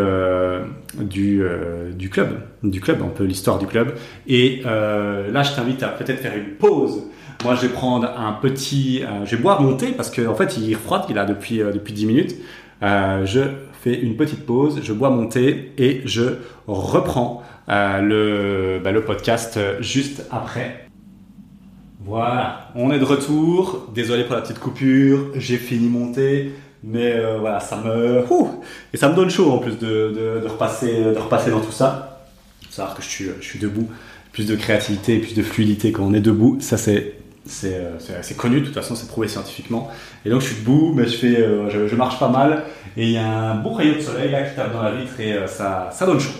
club, 2.11 2.41
du 2.63 2.81
club, 2.81 3.03
un 3.03 3.09
peu 3.09 3.25
l'histoire 3.25 3.59
du 3.59 3.67
club. 3.67 3.95
Et 4.27 4.63
là, 4.65 5.43
je 5.43 5.55
t'invite 5.55 5.83
à 5.83 5.89
peut-être 5.89 6.21
faire 6.21 6.37
une 6.37 6.55
pause. 6.57 7.05
Moi, 7.45 7.57
je 7.57 7.63
vais 7.63 7.73
prendre 7.73 8.09
un 8.17 8.33
petit, 8.33 9.03
je 9.25 9.37
vais 9.37 9.43
boire 9.43 9.61
mon 9.61 9.75
thé 9.75 9.89
parce 9.97 10.11
qu'en 10.15 10.31
en 10.31 10.35
fait, 10.35 10.57
il 10.59 10.75
refroide, 10.75 11.03
il 11.11 11.19
a 11.19 11.25
depuis 11.25 11.59
depuis 11.59 11.93
10 11.93 12.07
minutes. 12.07 12.37
je 12.81 13.41
fais 13.83 14.01
une 14.01 14.17
petite 14.17 14.47
pause, 14.47 14.81
je 14.83 14.93
bois 14.93 15.11
mon 15.11 15.27
thé 15.27 15.73
et 15.79 16.03
je 16.05 16.37
reprends 16.67 17.43
le, 17.69 18.81
bah, 18.83 18.93
le 18.93 19.03
podcast 19.03 19.59
juste 19.81 20.25
après. 20.31 20.87
Voilà, 22.05 22.73
on 22.75 22.91
est 22.91 22.99
de 22.99 23.05
retour. 23.05 23.89
Désolé 23.95 24.25
pour 24.25 24.35
la 24.35 24.43
petite 24.43 24.59
coupure, 24.59 25.31
j'ai 25.37 25.57
fini 25.57 25.89
mon 25.89 26.13
thé. 26.13 26.53
Mais 26.85 27.13
euh, 27.13 27.39
voilà, 27.39 27.61
ça 27.61 27.77
me. 27.77 28.25
et 28.93 28.97
ça 28.97 29.09
me 29.09 29.15
donne 29.15 29.31
chaud 29.31 29.53
en 29.53 29.59
plus 29.59 29.79
de, 29.79 30.41
de, 30.43 30.49
repasser, 30.49 30.93
de 30.93 31.19
repasser 31.19 31.51
dans 31.51 31.61
tout 31.61 31.71
ça. 31.71 32.25
Savoir 32.71 32.97
que 32.97 33.03
je 33.03 33.09
suis, 33.09 33.27
je 33.41 33.45
suis 33.45 33.59
debout. 33.59 33.89
Plus 34.33 34.47
de 34.47 34.57
créativité, 34.57 35.19
plus 35.19 35.35
de 35.35 35.43
fluidité 35.43 35.93
quand 35.93 36.03
on 36.05 36.15
est 36.15 36.21
debout. 36.21 36.59
Ça, 36.61 36.77
c'est. 36.77 37.19
C'est 37.45 37.75
euh, 37.75 38.35
connu, 38.37 38.61
de 38.61 38.67
toute 38.67 38.75
façon, 38.75 38.95
c'est 38.95 39.09
prouvé 39.09 39.27
scientifiquement. 39.27 39.91
Et 40.25 40.31
donc, 40.31 40.43
je 40.43 40.47
suis 40.47 40.57
debout, 40.57 40.93
mais 40.95 41.07
je, 41.07 41.17
fais, 41.17 41.41
euh, 41.41 41.89
je, 41.89 41.97
marche 41.97 42.19
pas 42.21 42.29
mal. 42.29 42.65
Et 42.97 43.05
il 43.05 43.11
y 43.13 43.19
a 43.19 43.27
un 43.27 43.55
beau 43.57 43.73
rayon 43.73 43.97
de 43.97 44.01
soleil 44.01 44.31
là 44.31 44.43
qui 44.43 44.55
tape 44.55 44.73
dans 44.73 44.83
la 44.83 44.93
vitre 44.93 45.19
et 45.21 45.35
ça, 45.47 45.89
ça 45.93 46.07
donne 46.07 46.21
chaud. 46.21 46.33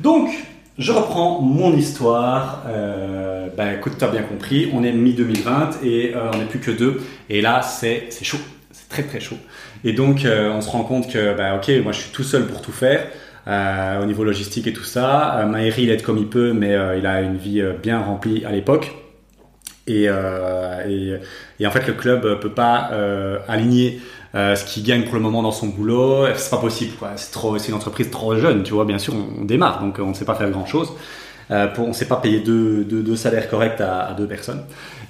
Donc, 0.00 0.30
je 0.78 0.92
reprends 0.92 1.40
mon 1.40 1.74
histoire. 1.76 2.64
Euh, 2.68 3.48
bah, 3.56 3.72
écoute, 3.72 3.94
tu 3.98 4.04
as 4.04 4.08
bien 4.08 4.22
compris, 4.22 4.70
on 4.74 4.84
est 4.84 4.92
mi-2020 4.92 5.84
et 5.84 6.14
on 6.32 6.38
n'est 6.38 6.44
plus 6.44 6.60
que 6.60 6.70
deux. 6.70 7.00
Et 7.30 7.40
là, 7.40 7.62
c'est 7.62 8.08
chaud. 8.22 8.38
C'est 8.70 8.88
très 8.88 9.02
très 9.04 9.20
chaud. 9.20 9.38
Et 9.84 9.92
donc, 9.92 10.24
euh, 10.24 10.50
on 10.52 10.60
se 10.60 10.70
rend 10.70 10.82
compte 10.82 11.10
que, 11.10 11.36
bah, 11.36 11.56
ok, 11.56 11.70
moi 11.82 11.92
je 11.92 12.00
suis 12.00 12.10
tout 12.10 12.24
seul 12.24 12.46
pour 12.46 12.60
tout 12.60 12.72
faire. 12.72 13.06
Euh, 13.46 14.02
au 14.02 14.06
niveau 14.06 14.24
logistique 14.24 14.66
et 14.66 14.72
tout 14.72 14.84
ça. 14.84 15.40
Euh, 15.40 15.46
Maëri, 15.46 15.82
il 15.82 15.90
aide 15.90 16.02
comme 16.02 16.16
il 16.16 16.28
peut, 16.28 16.54
mais 16.54 16.74
euh, 16.74 16.96
il 16.96 17.06
a 17.06 17.20
une 17.20 17.36
vie 17.36 17.62
bien 17.82 18.00
remplie 18.00 18.42
à 18.46 18.52
l'époque. 18.52 18.92
Et, 19.86 20.04
et, 20.04 21.14
et, 21.60 21.66
en 21.66 21.70
fait, 21.70 21.86
le 21.86 21.92
club 21.92 22.40
peut 22.40 22.52
pas 22.52 22.90
aligner 23.48 24.00
ce 24.34 24.64
qu'il 24.64 24.82
gagne 24.82 25.04
pour 25.04 25.14
le 25.14 25.20
moment 25.20 25.42
dans 25.42 25.52
son 25.52 25.68
boulot. 25.68 26.26
C'est 26.34 26.50
pas 26.50 26.58
possible. 26.58 26.92
C'est 27.16 27.30
trop, 27.30 27.56
c'est 27.58 27.68
une 27.68 27.74
entreprise 27.74 28.10
trop 28.10 28.36
jeune, 28.36 28.62
tu 28.62 28.72
vois. 28.72 28.84
Bien 28.84 28.98
sûr, 28.98 29.14
on, 29.14 29.42
on 29.42 29.44
démarre, 29.44 29.80
donc 29.80 29.98
on 30.00 30.08
ne 30.08 30.14
sait 30.14 30.24
pas 30.24 30.34
faire 30.34 30.50
grand 30.50 30.66
chose. 30.66 30.92
Euh, 31.50 31.68
on 31.78 31.88
ne 31.88 31.92
sait 31.92 32.08
pas 32.08 32.16
payer 32.16 32.40
deux, 32.40 33.16
salaires 33.16 33.48
corrects 33.48 33.80
à, 33.80 34.14
deux 34.16 34.26
personnes. 34.26 34.62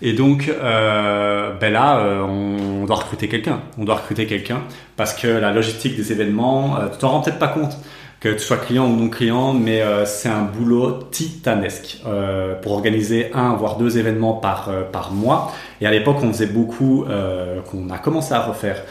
Et 0.03 0.12
donc, 0.12 0.49
euh, 0.49 1.53
ben 1.61 1.72
là, 1.72 1.99
euh, 1.99 2.22
on, 2.22 2.85
doit 2.85 2.97
recruter 2.97 3.29
quelqu'un. 3.29 3.61
On 3.79 3.85
doit 3.85 3.97
recruter 3.97 4.27
quelqu'un 4.27 4.62
parce 4.97 5.14
que 5.14 5.29
la 5.29 5.53
logistique 5.53 5.97
des 5.97 6.12
événements, 6.12 6.77
euh, 6.77 6.89
tu 6.91 6.99
t'en 6.99 7.11
rends 7.11 7.20
peut-être 7.20 7.39
pas 7.39 7.49
compte 7.49 7.77
que 8.25 8.31
tu 8.31 8.41
sois 8.41 8.57
client 8.57 8.91
ou 8.91 8.97
non 8.97 9.09
client, 9.09 9.53
mais 9.53 9.83
euh, 9.83 10.05
c'est 10.05 10.29
un 10.29 10.43
boulot 10.43 11.05
titanesque 11.11 12.01
euh, 12.07 12.55
pour 12.61 12.72
organiser 12.72 13.31
un 13.35 13.55
voire 13.55 13.77
deux 13.77 13.99
événements 13.99 14.33
par 14.33 14.70
par 14.91 15.12
mois. 15.12 15.53
Et 15.81 15.87
à 15.87 15.91
l'époque, 15.91 16.16
on 16.22 16.33
faisait 16.33 16.47
beaucoup, 16.47 17.05
qu'on 17.70 17.91
a 17.91 17.99
commencé 17.99 18.33
à 18.33 18.41
refaire 18.41 18.83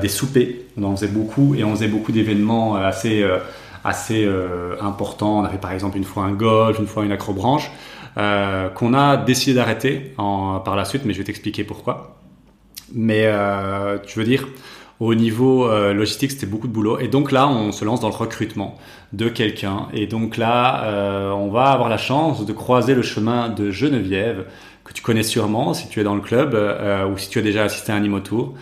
des 0.00 0.08
soupers. 0.08 0.56
On 0.76 0.84
en 0.84 0.96
faisait 0.96 1.12
beaucoup 1.12 1.54
et 1.54 1.64
on 1.64 1.74
faisait 1.74 1.88
beaucoup 1.88 2.12
d'événements 2.12 2.74
assez 2.74 3.24
assez 3.84 4.24
euh, 4.24 4.76
important. 4.80 5.40
On 5.40 5.44
avait 5.44 5.58
par 5.58 5.72
exemple 5.72 5.96
une 5.96 6.04
fois 6.04 6.24
un 6.24 6.32
golf, 6.32 6.78
une 6.78 6.86
fois 6.86 7.04
une 7.04 7.12
acrobranche, 7.12 7.70
euh, 8.16 8.68
qu'on 8.68 8.94
a 8.94 9.16
décidé 9.16 9.54
d'arrêter 9.54 10.12
par 10.16 10.76
la 10.76 10.84
suite, 10.84 11.04
mais 11.04 11.12
je 11.12 11.18
vais 11.18 11.24
t'expliquer 11.24 11.64
pourquoi. 11.64 12.16
Mais 12.92 13.22
euh, 13.26 13.98
tu 14.04 14.18
veux 14.18 14.24
dire, 14.24 14.48
au 15.00 15.14
niveau 15.14 15.66
euh, 15.66 15.92
logistique, 15.92 16.30
c'était 16.30 16.46
beaucoup 16.46 16.68
de 16.68 16.72
boulot. 16.72 16.98
Et 16.98 17.08
donc 17.08 17.32
là, 17.32 17.48
on 17.48 17.72
se 17.72 17.84
lance 17.84 18.00
dans 18.00 18.08
le 18.08 18.14
recrutement 18.14 18.78
de 19.12 19.28
quelqu'un. 19.28 19.88
Et 19.92 20.06
donc 20.06 20.36
là, 20.36 20.84
euh, 20.84 21.30
on 21.32 21.48
va 21.50 21.70
avoir 21.70 21.88
la 21.88 21.98
chance 21.98 22.46
de 22.46 22.52
croiser 22.52 22.94
le 22.94 23.02
chemin 23.02 23.48
de 23.48 23.70
Geneviève, 23.70 24.46
que 24.84 24.92
tu 24.92 25.02
connais 25.02 25.22
sûrement 25.22 25.74
si 25.74 25.88
tu 25.88 26.00
es 26.00 26.04
dans 26.04 26.14
le 26.14 26.20
club 26.20 26.54
euh, 26.54 27.08
ou 27.08 27.18
si 27.18 27.28
tu 27.28 27.38
as 27.38 27.42
déjà 27.42 27.64
assisté 27.64 27.92
à 27.92 27.96
un 27.96 28.04
Imotour 28.04 28.54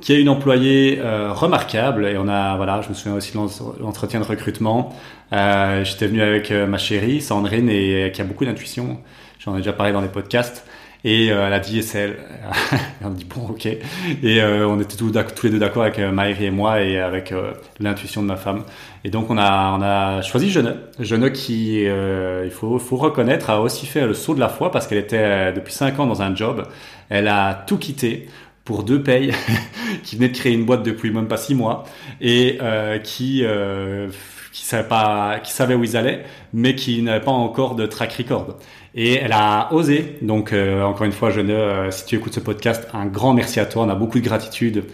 qui 0.00 0.12
est 0.12 0.20
une 0.20 0.28
employée 0.28 0.98
euh, 1.00 1.32
remarquable 1.32 2.06
et 2.06 2.16
on 2.16 2.28
a 2.28 2.56
voilà 2.56 2.80
je 2.82 2.88
me 2.88 2.94
souviens 2.94 3.14
aussi 3.14 3.32
de 3.32 3.82
l'entretien 3.82 4.20
de 4.20 4.24
recrutement 4.24 4.94
euh, 5.32 5.84
j'étais 5.84 6.06
venu 6.06 6.22
avec 6.22 6.50
euh, 6.50 6.66
ma 6.66 6.78
chérie 6.78 7.20
Sandrine 7.20 7.68
et 7.68 8.10
qui 8.12 8.20
a 8.20 8.24
beaucoup 8.24 8.44
d'intuition 8.44 9.00
j'en 9.38 9.54
ai 9.54 9.58
déjà 9.58 9.72
parlé 9.72 9.92
dans 9.92 10.00
les 10.00 10.08
podcasts 10.08 10.66
et 11.04 11.32
euh, 11.32 11.46
elle 11.46 11.52
a 11.52 11.60
dit 11.60 11.84
elle. 11.94 12.16
On 13.04 13.10
dit 13.10 13.24
bon 13.24 13.48
ok. 13.48 13.66
Et 13.66 14.42
on 14.42 14.80
était 14.80 14.96
tous, 14.96 15.10
tous 15.10 15.46
les 15.46 15.52
deux 15.52 15.58
d'accord 15.58 15.82
avec 15.82 15.98
Maëri 15.98 16.46
et 16.46 16.50
moi 16.50 16.82
et 16.82 16.98
avec 16.98 17.32
l'intuition 17.78 18.22
de 18.22 18.26
ma 18.26 18.36
femme. 18.36 18.64
Et 19.04 19.10
donc 19.10 19.30
on 19.30 19.38
a 19.38 19.74
on 19.78 19.82
a 19.82 20.20
choisi 20.20 20.50
Jeune 20.50 20.76
Jeune 20.98 21.32
qui 21.32 21.84
il 21.84 22.50
faut 22.50 22.78
faut 22.78 22.96
reconnaître 22.96 23.48
a 23.48 23.62
aussi 23.62 23.86
fait 23.86 24.06
le 24.06 24.12
saut 24.12 24.34
de 24.34 24.40
la 24.40 24.50
foi 24.50 24.70
parce 24.70 24.86
qu'elle 24.86 24.98
était 24.98 25.52
depuis 25.54 25.72
cinq 25.72 25.98
ans 25.98 26.06
dans 26.06 26.20
un 26.20 26.34
job. 26.36 26.66
Elle 27.08 27.28
a 27.28 27.64
tout 27.66 27.78
quitté 27.78 28.28
pour 28.70 28.84
deux 28.84 29.02
payes, 29.02 29.32
qui 30.04 30.14
venait 30.14 30.28
de 30.28 30.36
créer 30.36 30.52
une 30.52 30.64
boîte 30.64 30.84
depuis 30.84 31.10
même 31.10 31.26
pas 31.26 31.36
six 31.36 31.56
mois 31.56 31.82
et 32.20 32.58
euh, 32.62 32.98
qui 32.98 33.42
euh, 33.44 34.08
qui 34.52 34.64
savait 34.64 34.86
pas, 34.86 35.40
qui 35.40 35.52
savait 35.52 35.74
où 35.74 35.82
ils 35.82 35.96
allaient, 35.96 36.24
mais 36.52 36.76
qui 36.76 37.02
n'avait 37.02 37.24
pas 37.24 37.32
encore 37.32 37.74
de 37.74 37.86
track 37.86 38.12
record. 38.12 38.58
Et 38.94 39.14
elle 39.14 39.32
a 39.32 39.72
osé. 39.72 40.18
Donc 40.22 40.52
euh, 40.52 40.82
encore 40.82 41.04
une 41.04 41.12
fois, 41.12 41.30
je 41.30 41.40
ne, 41.40 41.52
euh, 41.52 41.90
si 41.90 42.06
tu 42.06 42.16
écoutes 42.16 42.34
ce 42.34 42.40
podcast, 42.40 42.88
un 42.92 43.06
grand 43.06 43.34
merci 43.34 43.60
à 43.60 43.66
toi. 43.66 43.84
On 43.84 43.88
a 43.88 43.94
beaucoup 43.94 44.18
de 44.18 44.24
gratitude. 44.24 44.84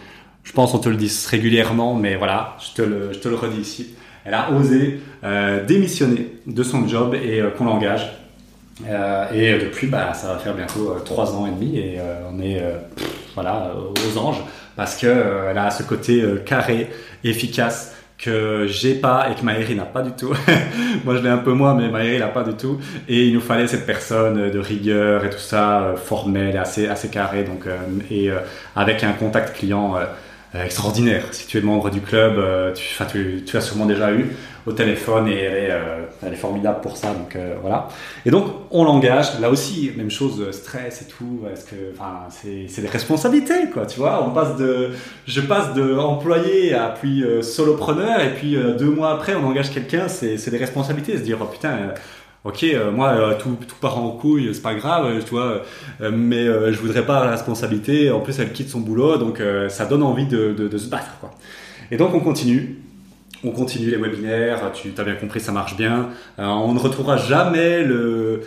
Je 0.45 0.53
pense 0.53 0.75
on 0.75 0.79
te 0.79 0.89
le 0.89 0.97
dit 0.97 1.13
régulièrement, 1.29 1.95
mais 1.95 2.17
voilà, 2.17 2.57
je 2.61 2.75
te 2.75 2.83
le, 2.83 3.13
je 3.13 3.19
te 3.19 3.29
le 3.29 3.35
redis 3.35 3.61
ici. 3.61 3.95
elle 4.25 4.35
a 4.35 4.53
osé 4.53 5.01
démissionner 5.67 6.29
de 6.47 6.63
son 6.63 6.87
job 6.87 7.17
et 7.17 7.43
qu'on 7.59 7.65
l'engage. 7.65 8.13
et 9.35 9.59
depuis, 9.59 9.89
bah, 9.89 10.15
ça 10.15 10.29
va 10.29 10.39
faire 10.39 10.55
bientôt 10.55 10.95
trois 11.05 11.35
ans 11.35 11.49
et 11.49 11.51
demi 11.51 11.79
et 11.79 11.99
on 12.31 12.41
est 12.41 12.63
voilà 13.35 13.73
aux 13.75 14.19
anges 14.19 14.41
parce 14.77 14.97
que 14.97 15.49
elle 15.51 15.59
a 15.59 15.73
ce 15.73 15.83
côté 15.83 16.25
carré, 16.45 16.91
efficace 17.25 17.96
que 18.19 18.67
j'ai 18.67 18.95
pas 18.95 19.29
et 19.31 19.35
que 19.35 19.45
Maëri 19.45 19.75
n'a 19.75 19.85
pas 19.85 20.03
du 20.03 20.13
tout. 20.13 20.33
Moi, 21.05 21.17
je 21.17 21.23
l'ai 21.23 21.29
un 21.29 21.39
peu 21.39 21.53
moins, 21.53 21.75
mais 21.75 21.89
Maëri 21.89 22.19
l'a 22.19 22.29
pas 22.29 22.45
du 22.45 22.55
tout. 22.55 22.81
Et 23.09 23.27
il 23.27 23.35
nous 23.35 23.41
fallait 23.41 23.67
cette 23.67 23.87
personne 23.87 24.51
de 24.51 24.59
rigueur 24.59 25.25
et 25.25 25.31
tout 25.31 25.39
ça, 25.39 25.83
euh, 25.83 25.97
formelle, 25.97 26.57
assez, 26.57 26.89
assez 26.89 27.09
carré, 27.09 27.45
donc, 27.45 27.67
euh, 27.67 27.77
et 28.11 28.31
euh, 28.31 28.39
avec 28.75 29.05
un 29.05 29.13
contact 29.13 29.57
client 29.57 29.97
extraordinaire. 30.55 31.25
Si 31.33 31.47
tu 31.47 31.59
es 31.59 31.61
membre 31.61 31.91
du 31.91 32.01
club, 32.01 32.41
tu, 32.75 33.05
tu, 33.11 33.43
tu 33.45 33.57
as 33.57 33.61
sûrement 33.61 33.87
déjà 33.87 34.13
eu 34.13 34.31
au 34.67 34.73
téléphone 34.73 35.29
et 35.29 35.37
elle 35.37 35.65
est, 35.65 35.71
euh, 35.71 36.05
elle 36.25 36.33
est 36.33 36.37
formidable 36.37 36.81
pour 36.81 36.97
ça. 36.97 37.13
Donc 37.15 37.37
euh, 37.37 37.55
voilà. 37.61 37.89
Et 38.25 38.31
donc 38.31 38.47
on 38.71 38.85
l'engage. 38.85 39.39
Là 39.41 39.49
aussi, 39.49 39.93
même 39.97 40.11
chose, 40.11 40.51
stress 40.51 41.03
et 41.03 41.07
tout. 41.07 41.43
Est-ce 41.53 41.65
que, 41.65 41.95
c'est 42.69 42.83
des 42.83 42.89
responsabilités, 42.89 43.71
quoi. 43.73 43.87
Tu 43.87 44.01
vois, 44.01 44.27
on 44.27 44.31
passe 44.31 44.57
de, 44.57 44.91
je 45.27 45.41
passe 45.41 45.73
de 45.75 45.97
employé 45.97 46.75
à 46.75 46.89
puis 46.89 47.23
euh, 47.23 47.43
solopreneur 47.43 48.21
et 48.21 48.35
puis 48.35 48.57
deux 48.79 48.91
mois 48.91 49.13
après 49.13 49.35
on 49.35 49.45
engage 49.47 49.71
quelqu'un. 49.71 50.09
C'est 50.09 50.51
des 50.51 50.59
responsabilités. 50.59 51.17
Se 51.17 51.23
dire 51.23 51.39
oh 51.41 51.47
putain. 51.47 51.95
Ok, 52.47 52.65
moi, 52.95 53.35
tout, 53.41 53.59
tout, 53.67 53.75
part 53.81 53.99
en 53.99 54.11
couille, 54.13 54.55
c'est 54.55 54.63
pas 54.63 54.75
grave, 54.75 55.23
tu 55.25 55.31
vois, 55.31 55.63
mais 56.13 56.45
je 56.47 56.79
voudrais 56.79 57.05
pas 57.05 57.25
la 57.25 57.33
responsabilité. 57.33 58.11
En 58.13 58.21
plus, 58.21 58.39
elle 58.39 58.53
quitte 58.53 58.69
son 58.69 58.81
boulot, 58.81 59.17
donc 59.17 59.43
ça 59.69 59.85
donne 59.85 60.05
envie 60.05 60.27
de, 60.27 60.53
de, 60.53 60.79
se 60.79 60.89
battre, 60.89 61.19
quoi. 61.21 61.33
Et 61.91 61.97
donc, 61.97 62.15
on 62.15 62.21
continue 62.21 62.77
on 63.45 63.51
continue 63.51 63.91
les 63.91 63.97
webinaires, 63.97 64.73
tu 64.73 64.93
as 64.97 65.05
bien 65.05 65.15
compris, 65.15 65.41
ça 65.41 65.53
marche 65.53 65.77
bien. 65.77 66.11
Euh, 66.39 66.45
on 66.45 66.75
ne 66.75 66.79
retrouvera 66.79 67.17
jamais 67.17 67.85
le, 67.85 68.43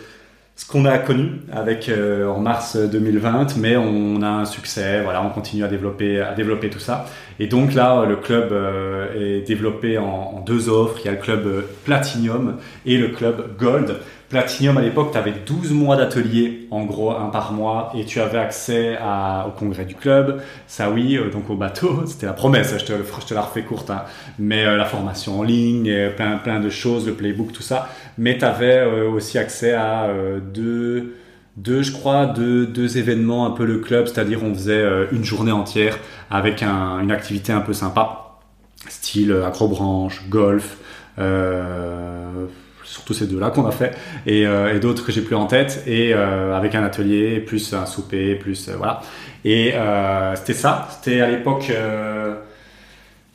ce 0.60 0.66
qu'on 0.66 0.84
a 0.84 0.98
connu 0.98 1.40
avec 1.50 1.88
euh, 1.88 2.28
en 2.28 2.38
mars 2.38 2.76
2020, 2.76 3.56
mais 3.56 3.78
on 3.78 4.20
a 4.20 4.28
un 4.28 4.44
succès. 4.44 5.00
Voilà, 5.02 5.22
on 5.22 5.30
continue 5.30 5.64
à 5.64 5.68
développer, 5.68 6.20
à 6.20 6.34
développer 6.34 6.68
tout 6.68 6.78
ça. 6.78 7.06
Et 7.38 7.46
donc 7.46 7.72
là, 7.72 8.04
le 8.04 8.16
club 8.16 8.52
euh, 8.52 9.38
est 9.38 9.40
développé 9.40 9.96
en, 9.96 10.04
en, 10.04 10.40
deux 10.40 10.68
offres. 10.68 10.98
Il 11.00 11.06
y 11.06 11.08
a 11.08 11.12
le 11.12 11.16
club 11.16 11.64
Platinum 11.86 12.58
et 12.84 12.98
le 12.98 13.08
club 13.08 13.56
Gold. 13.58 13.96
Platinum, 14.30 14.78
à 14.78 14.80
l'époque, 14.80 15.10
tu 15.10 15.18
avais 15.18 15.34
12 15.44 15.72
mois 15.72 15.96
d'atelier, 15.96 16.68
en 16.70 16.84
gros, 16.84 17.10
un 17.10 17.30
par 17.30 17.52
mois, 17.52 17.92
et 17.96 18.04
tu 18.04 18.20
avais 18.20 18.38
accès 18.38 18.96
au 19.44 19.50
congrès 19.50 19.84
du 19.84 19.96
club, 19.96 20.40
ça 20.68 20.88
oui, 20.88 21.16
euh, 21.16 21.30
donc 21.30 21.50
au 21.50 21.56
bateau, 21.56 22.02
c'était 22.06 22.26
la 22.26 22.32
promesse, 22.32 22.72
je 22.78 22.84
te, 22.84 22.92
je 22.92 23.26
te 23.26 23.34
la 23.34 23.40
refais 23.40 23.62
courte, 23.62 23.90
hein. 23.90 24.04
mais 24.38 24.64
euh, 24.64 24.76
la 24.76 24.84
formation 24.84 25.40
en 25.40 25.42
ligne, 25.42 25.90
euh, 25.90 26.10
plein, 26.10 26.36
plein 26.36 26.60
de 26.60 26.70
choses, 26.70 27.08
le 27.08 27.14
playbook, 27.14 27.50
tout 27.50 27.64
ça, 27.64 27.88
mais 28.18 28.38
tu 28.38 28.44
avais 28.44 28.84
aussi 28.84 29.36
accès 29.36 29.72
à 29.72 30.08
deux, 30.54 31.16
deux, 31.56 31.82
je 31.82 31.90
crois, 31.90 32.26
deux, 32.26 32.66
deux 32.66 32.98
événements, 32.98 33.46
un 33.46 33.50
peu 33.50 33.64
le 33.64 33.78
club, 33.78 34.06
c'est-à-dire 34.06 34.44
on 34.44 34.54
faisait 34.54 34.84
une 35.10 35.24
journée 35.24 35.50
entière 35.50 35.98
avec 36.30 36.62
un, 36.62 37.00
une 37.00 37.10
activité 37.10 37.52
un 37.52 37.62
peu 37.62 37.72
sympa, 37.72 38.36
style 38.88 39.32
acrobranche, 39.44 40.22
golf, 40.28 40.76
euh, 41.18 42.19
surtout 42.90 43.14
ces 43.14 43.26
deux-là 43.26 43.50
qu'on 43.50 43.66
a 43.66 43.70
fait, 43.70 43.96
et, 44.26 44.46
euh, 44.46 44.74
et 44.74 44.80
d'autres 44.80 45.06
que 45.06 45.12
j'ai 45.12 45.20
plus 45.20 45.36
en 45.36 45.46
tête, 45.46 45.84
et 45.86 46.12
euh, 46.12 46.56
avec 46.56 46.74
un 46.74 46.82
atelier, 46.82 47.38
plus 47.38 47.72
un 47.72 47.86
souper, 47.86 48.34
plus 48.34 48.68
euh, 48.68 48.74
voilà. 48.76 49.00
Et 49.44 49.72
c'était 50.34 50.52
ça, 50.52 50.88
c'était 50.90 51.20
à 51.22 51.30
l'époque, 51.30 51.72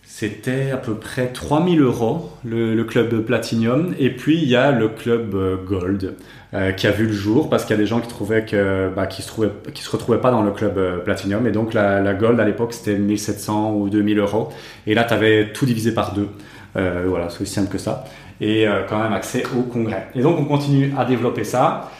c'était 0.03 0.69
à 0.69 0.77
peu 0.77 0.93
près 0.93 1.29
3000 1.29 1.81
euros 1.81 2.31
le, 2.43 2.83
club 2.83 3.21
Platinum, 3.21 3.95
et 3.97 4.11
puis 4.11 4.37
il 4.37 4.47
y 4.47 4.55
a 4.55 4.71
le 4.71 4.89
club 4.89 5.35
Gold 5.65 6.13
qui 6.77 6.85
a 6.85 6.91
vu 6.91 7.07
le 7.07 7.13
jour 7.13 7.49
parce 7.49 7.65
qu'il 7.65 7.75
y 7.75 7.79
a 7.79 7.81
des 7.81 7.87
gens 7.87 8.01
qui 8.01 8.07
trouvaient 8.07 8.45
bah, 8.95 9.07
qui 9.07 9.23
se 9.23 9.27
trouvaient 9.27 9.49
qui 9.73 9.81
se 9.81 9.89
retrouvaient 9.89 10.21
pas 10.21 10.29
dans 10.29 10.43
le 10.43 10.51
club 10.51 10.79
Platinum, 11.03 11.47
et 11.47 11.51
donc 11.51 11.73
la, 11.73 12.01
la 12.01 12.13
Gold 12.13 12.39
à 12.39 12.45
l'époque 12.45 12.73
c'était 12.73 12.99
1700 12.99 13.73
ou 13.73 13.89
2000 13.89 14.19
euros, 14.19 14.49
et 14.85 14.93
là 14.93 15.05
tu 15.05 15.13
avais 15.15 15.53
tout 15.53 15.65
divisé 15.65 15.91
par 15.91 16.13
deux. 16.13 16.29
voilà, 16.75 17.31
c'est 17.31 17.41
aussi 17.41 17.53
simple 17.53 17.71
que 17.71 17.79
ça 17.79 18.05
et 18.41 18.67
euh, 18.67 18.83
quand 18.87 19.01
même 19.01 19.13
accès 19.13 19.43
au 19.57 19.61
congrès. 19.63 20.07
Et 20.15 20.21
donc 20.21 20.39
on 20.39 20.45
continue 20.45 20.93
à 20.97 21.05
développer 21.05 21.43
ça. 21.43 21.91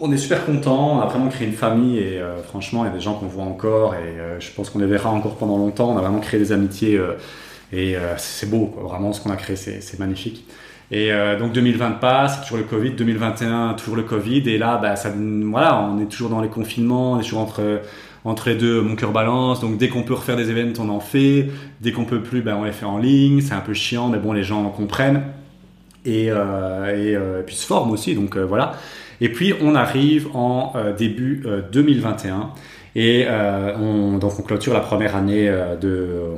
On 0.00 0.10
est 0.12 0.16
super 0.16 0.44
content, 0.44 0.98
on 0.98 1.00
a 1.00 1.06
vraiment 1.06 1.28
créé 1.28 1.46
une 1.46 1.54
famille 1.54 1.98
et 1.98 2.18
euh, 2.18 2.42
franchement 2.42 2.84
il 2.84 2.88
y 2.88 2.90
a 2.90 2.94
des 2.94 3.00
gens 3.00 3.14
qu'on 3.14 3.26
voit 3.26 3.44
encore 3.44 3.94
et 3.94 3.98
euh, 3.98 4.40
je 4.40 4.50
pense 4.50 4.70
qu'on 4.70 4.80
les 4.80 4.86
verra 4.86 5.10
encore 5.10 5.36
pendant 5.36 5.56
longtemps. 5.56 5.90
On 5.90 5.98
a 5.98 6.00
vraiment 6.00 6.20
créé 6.20 6.40
des 6.40 6.52
amitiés 6.52 7.00
et 7.72 7.96
c'est 8.18 8.50
beau, 8.50 8.74
vraiment 8.82 9.12
ce 9.12 9.20
qu'on 9.20 9.30
a 9.30 9.36
créé 9.36 9.56
c'est 9.56 9.98
magnifique. 9.98 10.46
Et 10.90 11.10
donc 11.38 11.52
2020 11.52 11.92
passe, 11.92 12.42
toujours 12.42 12.58
le 12.58 12.64
Covid, 12.64 12.90
2021 12.90 13.74
toujours 13.74 13.96
le 13.96 14.02
Covid 14.02 14.42
et 14.50 14.58
là 14.58 14.76
bah, 14.76 14.94
ça, 14.94 15.10
voilà, 15.10 15.80
on 15.80 15.98
est 15.98 16.06
toujours 16.06 16.28
dans 16.28 16.42
les 16.42 16.48
confinements, 16.48 17.12
on 17.12 17.20
est 17.20 17.22
toujours 17.22 17.40
entre 17.40 17.80
entre 18.24 18.48
les 18.48 18.54
deux, 18.54 18.80
mon 18.82 18.94
cœur 18.94 19.12
balance. 19.12 19.60
Donc 19.60 19.78
dès 19.78 19.88
qu'on 19.88 20.02
peut 20.02 20.14
refaire 20.14 20.36
des 20.36 20.50
événements, 20.50 20.72
on 20.80 20.88
en 20.88 21.00
fait. 21.00 21.48
Dès 21.80 21.92
qu'on 21.92 22.04
peut 22.04 22.20
plus, 22.20 22.42
ben, 22.42 22.56
on 22.56 22.64
les 22.64 22.72
fait 22.72 22.86
en 22.86 22.98
ligne. 22.98 23.40
C'est 23.40 23.54
un 23.54 23.60
peu 23.60 23.74
chiant, 23.74 24.08
mais 24.08 24.18
bon, 24.18 24.32
les 24.32 24.44
gens 24.44 24.68
comprennent. 24.70 25.22
Et, 26.04 26.30
euh, 26.30 26.36
euh, 26.36 27.40
et, 27.40 27.42
puis 27.44 27.54
se 27.54 27.66
forment 27.66 27.92
aussi. 27.92 28.14
Donc 28.14 28.36
euh, 28.36 28.44
voilà. 28.44 28.72
Et 29.20 29.28
puis 29.28 29.54
on 29.60 29.74
arrive 29.74 30.28
en 30.34 30.72
début 30.98 31.44
2021 31.70 32.50
et 32.96 33.24
on, 33.28 34.18
donc 34.18 34.32
on 34.40 34.42
clôture 34.42 34.74
la 34.74 34.80
première 34.80 35.14
année 35.14 35.48
de 35.80 36.32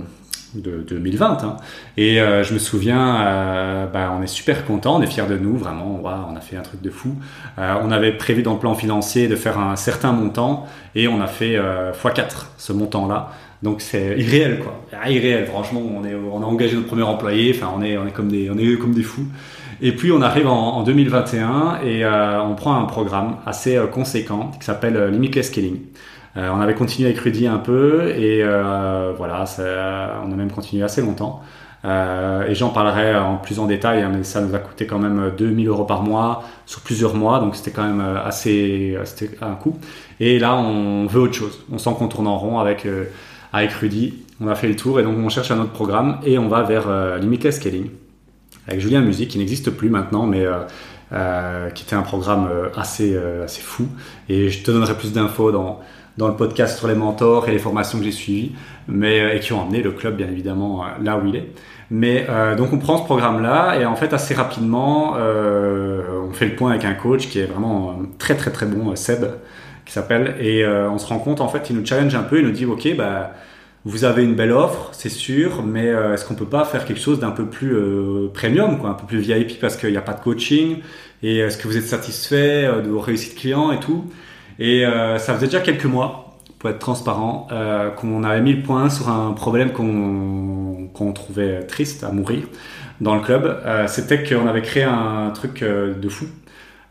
de, 0.55 0.85
2020. 0.89 1.45
Hein. 1.45 1.57
Et 1.97 2.21
euh, 2.21 2.43
je 2.43 2.55
me 2.55 2.59
souviens, 2.59 3.21
euh, 3.21 3.87
bah, 3.87 4.15
on 4.19 4.23
est 4.23 4.29
super 4.29 4.65
content, 4.65 4.97
on 4.97 5.03
est 5.03 5.07
fiers 5.07 5.27
de 5.27 5.37
nous, 5.37 5.57
vraiment, 5.57 6.01
on 6.03 6.37
a 6.37 6.41
fait 6.41 6.57
un 6.57 6.63
truc 6.63 6.81
de 6.83 6.91
fou. 6.91 7.17
Euh, 7.59 7.75
on 7.83 7.91
avait 7.91 8.13
prévu 8.13 8.43
dans 8.43 8.55
le 8.55 8.59
plan 8.59 8.75
financier 8.75 9.29
de 9.29 9.37
faire 9.37 9.59
un 9.59 9.77
certain 9.77 10.13
montant 10.13 10.67
et 10.95 11.09
on 11.09 11.21
a 11.21 11.27
fait 11.27 11.57
x4 11.57 12.47
ce 12.59 12.73
montant-là. 12.73 13.33
Donc 13.63 13.81
c'est 13.81 14.19
irréel 14.19 14.61
quoi, 14.61 14.83
ah, 14.93 15.11
irréel. 15.11 15.47
Franchement, 15.47 15.81
on 15.81 16.43
a 16.43 16.45
engagé 16.45 16.77
notre 16.77 16.89
premier 16.89 17.03
employé. 17.03 17.55
Enfin, 17.57 17.73
on 17.75 17.83
est, 17.83 17.97
comme 18.13 18.29
des, 18.29 18.51
on 18.51 18.59
est 18.59 18.77
comme 18.77 18.93
des 18.93 19.03
fous. 19.03 19.27
Et 19.81 19.93
puis 19.93 20.13
on 20.13 20.23
arrive 20.23 20.47
en, 20.47 20.83
2021 20.83 21.81
et 21.85 22.05
on 22.07 22.55
prend 22.55 22.77
un 22.77 22.85
programme 22.85 23.37
assez 23.47 23.81
conséquent 23.91 24.51
qui 24.59 24.67
s'appelle 24.67 25.11
Limitless 25.11 25.49
Scaling. 25.49 25.79
Euh, 26.37 26.51
on 26.53 26.61
avait 26.61 26.74
continué 26.74 27.09
avec 27.09 27.20
Rudy 27.20 27.47
un 27.47 27.59
peu 27.59 28.09
et 28.11 28.43
euh, 28.43 29.12
voilà, 29.16 29.45
on 30.24 30.32
a 30.32 30.37
même 30.37 30.51
continué 30.51 30.82
assez 30.82 31.01
longtemps. 31.01 31.43
Euh, 31.85 32.49
et 32.49 32.55
j'en 32.55 32.70
parlerai 32.70 33.14
en 33.14 33.37
plus 33.37 33.59
en 33.59 33.66
détail, 33.66 34.03
hein, 34.03 34.11
mais 34.14 34.24
ça 34.24 34.41
nous 34.41 34.55
a 34.55 34.59
coûté 34.59 34.87
quand 34.87 34.99
même 34.99 35.32
2000 35.37 35.68
euros 35.68 35.85
par 35.85 36.03
mois 36.03 36.43
sur 36.64 36.80
plusieurs 36.80 37.14
mois, 37.14 37.41
donc 37.41 37.57
c'était 37.57 37.72
quand 37.72 37.85
même 37.85 38.01
assez, 38.24 38.97
c'était 39.05 39.30
un 39.43 39.55
coût. 39.55 39.76
Et 40.18 40.39
là, 40.39 40.57
on 40.57 41.07
veut 41.07 41.20
autre 41.20 41.35
chose. 41.35 41.62
On 41.70 41.78
sent 41.78 41.91
qu'on 41.99 42.09
tourne 42.09 42.26
en 42.26 42.39
rond 42.39 42.59
avec 42.59 42.87
avec 43.53 43.72
Rudy. 43.72 44.14
On 44.41 44.49
a 44.49 44.55
fait 44.55 44.66
le 44.66 44.76
tour 44.76 44.99
et 44.99 45.03
donc 45.03 45.16
on 45.18 45.28
cherche 45.28 45.51
un 45.51 45.61
autre 45.61 45.72
programme 45.72 46.18
et 46.24 46.39
on 46.39 46.49
va 46.49 46.62
vers 46.62 46.89
Limitless 47.18 47.57
Scaling 47.57 47.91
avec 48.66 48.80
Julien 48.80 49.03
Musique 49.03 49.30
qui 49.30 49.39
n'existe 49.39 49.70
plus 49.70 49.91
maintenant, 49.91 50.26
mais 50.26 50.45
qui 51.74 51.82
était 51.85 51.97
un 51.97 52.03
programme 52.03 52.49
assez 52.76 53.14
assez 53.45 53.61
fou. 53.61 53.89
Et 54.30 54.49
je 54.49 54.62
te 54.62 54.70
donnerai 54.70 54.95
plus 54.95 55.12
d'infos 55.12 55.53
dans 55.53 55.80
dans 56.17 56.29
le 56.29 56.37
podcast 56.37 56.79
sur 56.79 56.89
les 56.89 56.95
mentors 56.95 57.49
et 57.49 57.53
les 57.53 57.59
formations 57.59 57.99
que 57.99 58.05
j'ai 58.05 58.12
suivies, 58.12 58.53
mais 58.89 59.21
euh, 59.21 59.35
et 59.35 59.41
qui 59.41 59.53
ont 59.53 59.62
amené 59.62 59.83
le 59.83 59.93
club 59.93 60.17
bien 60.17 60.29
évidemment 60.29 60.85
euh, 60.85 60.89
là 61.03 61.19
où 61.19 61.27
il 61.27 61.37
est. 61.37 61.49
Mais 61.91 62.27
euh, 62.29 62.57
donc 62.57 62.73
on 62.73 62.79
prend 62.79 62.99
ce 62.99 63.05
programme-là 63.05 63.79
et 63.79 63.85
en 63.87 63.97
fait 63.97 64.12
assez 64.12 64.35
rapidement 64.35 65.15
euh, 65.19 66.03
on 66.29 66.33
fait 66.33 66.47
le 66.47 66.57
point 66.57 66.71
avec 66.71 66.85
un 66.85 66.95
coach 66.95 67.29
qui 67.29 67.39
est 67.39 67.45
vraiment 67.47 68.01
très 68.19 68.37
très 68.37 68.51
très 68.51 68.67
bon, 68.67 68.95
Seb, 68.97 69.25
qui 69.85 69.93
s'appelle, 69.93 70.37
et 70.41 70.65
euh, 70.65 70.91
on 70.91 70.99
se 70.99 71.07
rend 71.07 71.19
compte 71.19 71.41
en 71.41 71.49
fait 71.49 71.69
il 71.71 71.77
nous 71.77 71.85
challenge 71.85 72.15
un 72.15 72.23
peu, 72.23 72.39
il 72.39 72.47
nous 72.47 72.53
dit 72.53 72.65
ok 72.65 72.97
bah 72.97 73.33
vous 73.85 74.05
avez 74.05 74.25
une 74.25 74.35
belle 74.35 74.53
offre, 74.53 74.89
c'est 74.93 75.11
sûr, 75.11 75.62
mais 75.62 75.89
est-ce 75.89 76.25
qu'on 76.25 76.35
peut 76.35 76.47
pas 76.47 76.65
faire 76.65 76.87
quelque 76.87 77.01
chose 77.01 77.21
d'un 77.21 77.33
peu 77.33 77.45
plus 77.45 77.77
premium, 78.33 78.79
quoi, 78.79 78.89
un 78.89 78.95
peu 78.95 79.05
plus 79.07 79.19
VIP 79.19 79.61
parce 79.61 79.77
qu'il 79.77 79.91
n'y 79.91 79.99
a 79.99 80.01
pas 80.01 80.15
de 80.15 80.21
coaching 80.23 80.79
et 81.23 81.41
est-ce 81.41 81.59
que 81.59 81.69
vous 81.69 81.77
êtes 81.77 81.85
satisfait 81.85 82.62
de 82.83 82.89
vos 82.89 83.01
réussites 83.01 83.35
clients 83.37 83.73
et 83.73 83.81
tout? 83.81 84.07
Et 84.59 84.87
euh, 84.87 85.19
ça 85.19 85.35
faisait 85.35 85.47
déjà 85.47 85.61
quelques 85.61 85.85
mois, 85.85 86.39
pour 86.59 86.71
être 86.71 86.79
transparent, 86.79 87.49
euh, 87.53 87.91
qu'on 87.91 88.23
avait 88.25 88.41
mis 88.41 88.55
le 88.55 88.63
point 88.63 88.89
sur 88.89 89.09
un 89.09 89.33
problème 89.33 89.73
qu'on 89.73 91.13
trouvait 91.13 91.63
triste 91.65 92.05
à 92.05 92.11
mourir 92.11 92.45
dans 93.01 93.15
le 93.15 93.21
club. 93.21 93.45
Euh, 93.67 93.87
C'était 93.87 94.23
qu'on 94.23 94.47
avait 94.47 94.63
créé 94.63 94.85
un 94.85 95.31
truc 95.35 95.63
de 95.63 96.09
fou. 96.09 96.27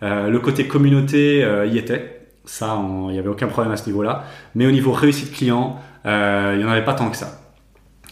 Le 0.02 0.38
côté 0.40 0.68
communauté 0.68 1.48
y 1.72 1.78
était. 1.78 2.28
Ça, 2.44 2.78
il 3.08 3.14
n'y 3.14 3.20
avait 3.20 3.30
aucun 3.30 3.48
problème 3.48 3.72
à 3.72 3.78
ce 3.78 3.86
niveau-là. 3.86 4.26
Mais 4.54 4.66
au 4.68 4.72
niveau 4.72 4.92
réussite 4.92 5.32
client, 5.32 5.78
il 6.04 6.58
n'y 6.58 6.64
en 6.66 6.70
avait 6.70 6.84
pas 6.84 6.94
tant 6.94 7.10
que 7.10 7.16
ça. 7.16 7.40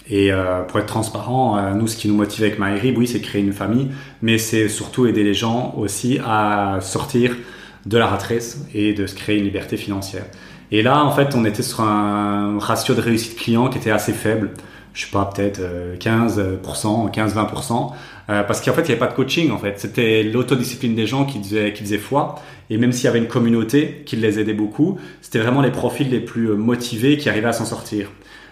Et 0.10 0.32
pour 0.70 0.80
être 0.80 0.86
transparent, 0.86 1.74
nous, 1.74 1.88
ce 1.88 1.97
qui 1.97 2.08
nous 2.08 2.16
motive 2.16 2.45
avec 2.45 2.60
MyRib, 2.60 2.97
oui, 2.97 3.08
c'est 3.08 3.20
créer 3.20 3.41
une 3.41 3.52
famille, 3.52 3.91
mais 4.22 4.38
c'est 4.38 4.70
surtout 4.70 5.06
aider 5.06 5.24
les 5.24 5.34
gens 5.34 5.74
aussi 5.78 6.18
à 6.26 6.78
sortir 6.80 7.36
de 7.86 7.97
la 7.97 8.07
ratrice 8.07 8.59
et 8.73 8.93
de 8.93 9.07
se 9.07 9.15
créer 9.15 9.38
une 9.38 9.43
liberté 9.43 9.77
financière. 9.77 10.25
Et 10.71 10.82
là, 10.82 11.03
en 11.03 11.11
fait, 11.11 11.36
on 11.36 11.43
était 11.43 11.63
sur 11.63 11.82
un 11.82 12.57
ratio 12.59 12.93
de 12.93 13.01
réussite 13.01 13.38
client 13.38 13.67
qui 13.69 13.77
était 13.77 13.91
assez 13.91 14.13
faible. 14.13 14.51
je 14.93 15.05
sais 15.05 15.11
pas, 15.11 15.25
peut-être 15.25 15.59
15%, 15.99 17.11
15-20%, 17.11 17.91
parce 18.27 18.61
qu'en 18.61 18.71
fait, 18.71 18.82
il 18.82 18.86
n'y 18.86 18.91
avait 18.91 18.99
pas 18.99 19.07
de 19.07 19.13
coaching, 19.13 19.51
en 19.51 19.57
fait. 19.57 19.79
C'était 19.79 20.23
l'autodiscipline 20.23 20.95
des 20.95 21.07
gens 21.07 21.25
qui 21.25 21.39
faisaient, 21.43 21.73
qui 21.73 21.84
faisait 21.84 21.97
foi. 21.97 22.36
Et 22.69 22.77
même 22.77 22.93
s'il 22.93 23.05
y 23.05 23.07
avait 23.09 23.19
une 23.19 23.27
communauté 23.27 24.03
qui 24.05 24.15
les 24.15 24.39
aidait 24.39 24.53
beaucoup, 24.53 24.97
c'était 25.21 25.39
vraiment 25.39 25.61
les 25.61 25.71
profils 25.71 26.09
les 26.09 26.21
plus 26.21 26.47
motivés 26.55 27.17
qui 27.17 27.27
arrivaient 27.27 27.49
à 27.49 27.53
s'en 27.53 27.65
sortir 27.65 28.07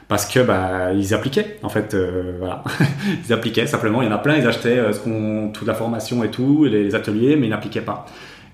parce 0.10 0.26
que 0.26 0.40
bah 0.40 0.92
ils 0.94 1.14
appliquaient 1.14 1.58
en 1.64 1.70
fait 1.70 1.94
euh, 1.94 2.34
voilà 2.40 2.64
ils 3.26 3.32
appliquaient 3.32 3.68
simplement 3.68 4.02
il 4.02 4.10
y 4.10 4.12
en 4.12 4.16
a 4.16 4.18
plein 4.18 4.36
ils 4.36 4.46
achetaient 4.46 4.80
euh, 4.80 5.48
toute 5.54 5.68
la 5.68 5.76
formation 5.76 6.24
et 6.24 6.32
tout 6.32 6.66
les, 6.66 6.94
ateliers 6.96 7.38
mais 7.38 7.46
ils 7.46 7.52
n'appliquaient 7.52 7.82
pas 7.82 8.06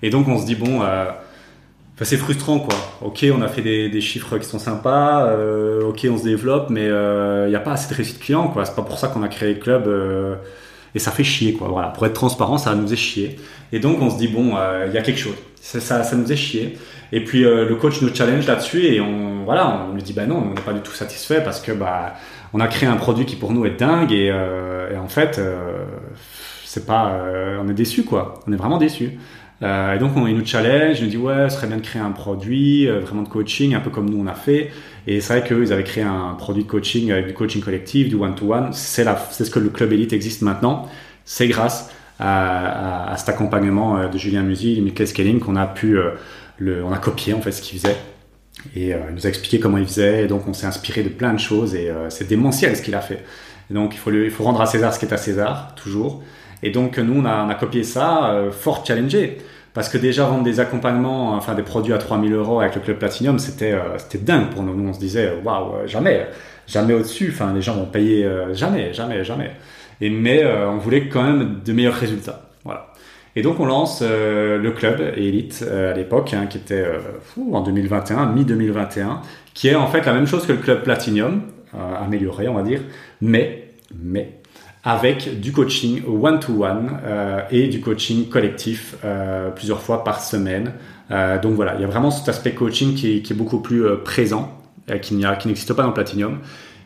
et 0.02 0.10
donc 0.10 0.28
on 0.28 0.38
se 0.38 0.46
dit 0.46 0.54
bon 0.54 0.82
euh, 0.82 1.06
c'est 2.02 2.16
frustrant 2.16 2.58
quoi. 2.58 2.76
Ok 3.02 3.24
on 3.34 3.42
a 3.42 3.48
fait 3.48 3.62
des, 3.62 4.00
chiffres 4.00 4.38
qui 4.38 4.46
sont 4.46 4.58
sympas 4.58 5.26
euh, 5.26 5.82
ok 5.82 6.06
on 6.10 6.18
se 6.18 6.24
développe 6.24 6.70
mais 6.70 6.86
il 6.86 7.48
n'y 7.48 7.56
a 7.56 7.60
pas 7.60 7.72
assez 7.72 7.88
de 7.90 7.94
réussite 7.94 8.20
client 8.20 8.48
quoi. 8.48 8.64
C'est 8.64 8.76
pas 8.76 8.82
pour 8.82 8.98
ça 8.98 9.08
qu'on 9.08 9.22
a 9.22 9.28
créé 9.28 9.54
le 9.54 9.60
club 9.60 9.88
et 10.94 10.98
ça 10.98 11.10
fait 11.10 11.24
chier 11.24 11.54
quoi. 11.54 11.68
Voilà. 11.68 11.88
Pour 11.88 12.06
être 12.06 12.14
transparent 12.14 12.58
ça 12.58 12.74
nous 12.74 12.92
est 12.92 12.96
chier. 12.96 13.36
Et 13.72 13.78
donc 13.78 14.00
on 14.00 14.10
se 14.10 14.18
dit 14.18 14.28
bon 14.28 14.56
il 14.86 14.92
y 14.92 14.98
a 14.98 15.02
quelque 15.02 15.20
chose. 15.20 15.36
Ça, 15.60 16.02
nous 16.14 16.30
est 16.30 16.36
chier. 16.36 16.78
Et 17.12 17.24
puis 17.24 17.42
le 17.42 17.74
coach 17.76 18.02
nous 18.02 18.14
challenge 18.14 18.46
là-dessus 18.46 18.84
et 18.84 19.00
on 19.00 19.44
voilà, 19.46 19.86
on 19.88 19.94
lui 19.94 20.02
dit 20.02 20.12
bah 20.12 20.26
non, 20.26 20.42
on 20.44 20.54
n'est 20.54 20.60
pas 20.60 20.72
du 20.72 20.80
tout 20.80 20.92
satisfait 20.92 21.40
parce 21.42 21.60
que 21.60 21.70
bah 21.70 22.14
on 22.52 22.60
a 22.60 22.66
créé 22.66 22.88
un 22.88 22.96
produit 22.96 23.26
qui 23.26 23.36
pour 23.36 23.52
nous 23.52 23.64
est 23.64 23.78
dingue 23.78 24.12
et, 24.12 24.30
euh, 24.30 24.98
en 24.98 25.08
fait 25.08 25.38
euh, 25.38 25.84
c'est 26.64 26.84
pas, 26.84 27.12
euh, 27.12 27.58
on 27.62 27.68
est 27.68 27.74
déçu 27.74 28.04
quoi, 28.04 28.40
on 28.46 28.52
est 28.52 28.56
vraiment 28.56 28.78
déçu. 28.78 29.18
Et 29.62 29.98
donc 29.98 30.16
on, 30.16 30.26
il 30.26 30.36
nous 30.36 30.44
challenge, 30.44 30.98
il 31.00 31.04
nous 31.04 31.10
dit 31.10 31.16
ouais, 31.16 31.48
ce 31.48 31.56
serait 31.56 31.66
bien 31.66 31.78
de 31.78 31.82
créer 31.82 32.02
un 32.02 32.10
produit 32.10 32.86
vraiment 32.86 33.22
de 33.22 33.28
coaching, 33.28 33.74
un 33.74 33.80
peu 33.80 33.90
comme 33.90 34.10
nous 34.10 34.20
on 34.22 34.26
a 34.26 34.34
fait. 34.34 34.70
Et 35.06 35.20
c'est 35.20 35.38
vrai 35.38 35.48
qu'eux 35.48 35.62
ils 35.62 35.72
avaient 35.72 35.84
créé 35.84 36.04
un 36.04 36.34
produit 36.38 36.64
de 36.64 36.68
coaching 36.68 37.10
avec 37.10 37.26
du 37.26 37.32
coaching 37.32 37.62
collectif, 37.62 38.08
du 38.08 38.16
one 38.16 38.34
to 38.34 38.52
one. 38.52 38.72
C'est 38.72 39.04
ce 39.04 39.50
que 39.50 39.58
le 39.58 39.70
club 39.70 39.92
élite 39.92 40.12
existe 40.12 40.42
maintenant. 40.42 40.88
C'est 41.24 41.48
grâce 41.48 41.90
à, 42.18 43.14
cet 43.16 43.30
accompagnement 43.30 44.08
de 44.08 44.18
Julien 44.18 44.42
Musi, 44.42 44.80
Michael 44.82 45.08
Scaling 45.08 45.38
qu'on 45.38 45.56
a 45.56 45.66
pu 45.66 45.98
le, 46.58 46.84
on 46.84 46.92
a 46.92 46.98
copié 46.98 47.32
en 47.32 47.40
fait 47.40 47.52
ce 47.52 47.62
qu'il 47.62 47.78
faisait 47.78 47.96
et 48.74 48.94
euh, 48.94 48.98
il 49.08 49.14
nous 49.14 49.26
a 49.26 49.28
expliqué 49.28 49.60
comment 49.60 49.78
il 49.78 49.86
faisait, 49.86 50.24
et 50.24 50.26
donc 50.26 50.48
on 50.48 50.54
s'est 50.54 50.66
inspiré 50.66 51.02
de 51.02 51.08
plein 51.08 51.32
de 51.32 51.38
choses, 51.38 51.74
et 51.74 51.90
euh, 51.90 52.10
c'est 52.10 52.26
démentiel 52.26 52.76
ce 52.76 52.82
qu'il 52.82 52.94
a 52.94 53.00
fait. 53.00 53.24
Et 53.70 53.74
donc 53.74 53.94
il 53.94 53.98
faut, 53.98 54.10
il 54.10 54.30
faut 54.30 54.44
rendre 54.44 54.60
à 54.60 54.66
César 54.66 54.94
ce 54.94 54.98
qui 54.98 55.04
est 55.04 55.12
à 55.12 55.16
César, 55.16 55.74
toujours. 55.74 56.22
Et 56.62 56.70
donc 56.70 56.98
nous, 56.98 57.20
on 57.20 57.24
a, 57.24 57.54
copié 57.54 57.84
ça, 57.84 58.30
euh, 58.30 58.50
fort 58.50 58.84
challengé. 58.86 59.38
Parce 59.74 59.90
que 59.90 59.98
déjà 59.98 60.24
vendre 60.24 60.42
des 60.42 60.58
accompagnements, 60.58 61.34
enfin 61.34 61.54
des 61.54 61.62
produits 61.62 61.92
à 61.92 61.98
3000 61.98 62.32
euros 62.32 62.60
avec 62.60 62.76
le 62.76 62.80
club 62.80 62.96
Platinum, 62.96 63.38
c'était 63.38 63.74
c'était 63.98 64.24
dingue 64.24 64.48
pour 64.48 64.62
nous. 64.62 64.74
Nous, 64.74 64.88
on 64.88 64.94
se 64.94 64.98
disait, 64.98 65.34
waouh, 65.44 65.86
jamais, 65.86 66.28
jamais 66.66 66.94
au-dessus. 66.94 67.28
Enfin, 67.30 67.52
les 67.52 67.60
gens 67.60 67.74
vont 67.74 67.84
payer 67.84 68.26
jamais, 68.54 68.94
jamais, 68.94 69.22
jamais. 69.22 69.50
Et 70.00 70.08
mais 70.08 70.46
on 70.46 70.78
voulait 70.78 71.08
quand 71.08 71.22
même 71.22 71.60
de 71.62 71.72
meilleurs 71.74 71.92
résultats. 71.92 72.48
Voilà. 72.64 72.94
Et 73.36 73.42
donc 73.42 73.60
on 73.60 73.66
lance 73.66 74.00
euh, 74.02 74.58
le 74.58 74.70
club 74.72 75.12
Elite 75.14 75.62
euh, 75.68 75.92
à 75.92 75.94
l'époque, 75.94 76.32
hein, 76.32 76.46
qui 76.46 76.56
était 76.56 76.86
euh, 76.86 77.00
en 77.52 77.60
2021, 77.60 78.32
mi-2021, 78.32 79.18
qui 79.52 79.68
est 79.68 79.74
en 79.74 79.86
fait 79.86 80.04
la 80.06 80.14
même 80.14 80.26
chose 80.26 80.46
que 80.46 80.52
le 80.52 80.58
club 80.58 80.82
Platinum, 80.82 81.42
amélioré 82.02 82.48
on 82.48 82.54
va 82.54 82.62
dire, 82.62 82.80
mais, 83.20 83.74
mais 84.02 84.38
avec 84.86 85.40
du 85.40 85.52
coaching 85.52 86.02
one-to-one 86.06 87.00
et 87.50 87.66
du 87.66 87.80
coaching 87.80 88.28
collectif 88.28 88.94
plusieurs 89.56 89.82
fois 89.82 90.04
par 90.04 90.20
semaine. 90.20 90.72
donc 91.10 91.54
voilà, 91.54 91.74
il 91.74 91.80
y 91.80 91.84
a 91.84 91.88
vraiment 91.88 92.12
cet 92.12 92.28
aspect 92.28 92.52
coaching 92.52 92.94
qui, 92.94 93.16
est 93.16 93.34
beaucoup 93.34 93.58
plus 93.58 93.84
présent, 94.04 94.56
qui 95.02 95.16
n'existe 95.16 95.72
pas 95.72 95.82
dans 95.82 95.92
Platinum. 95.92 96.38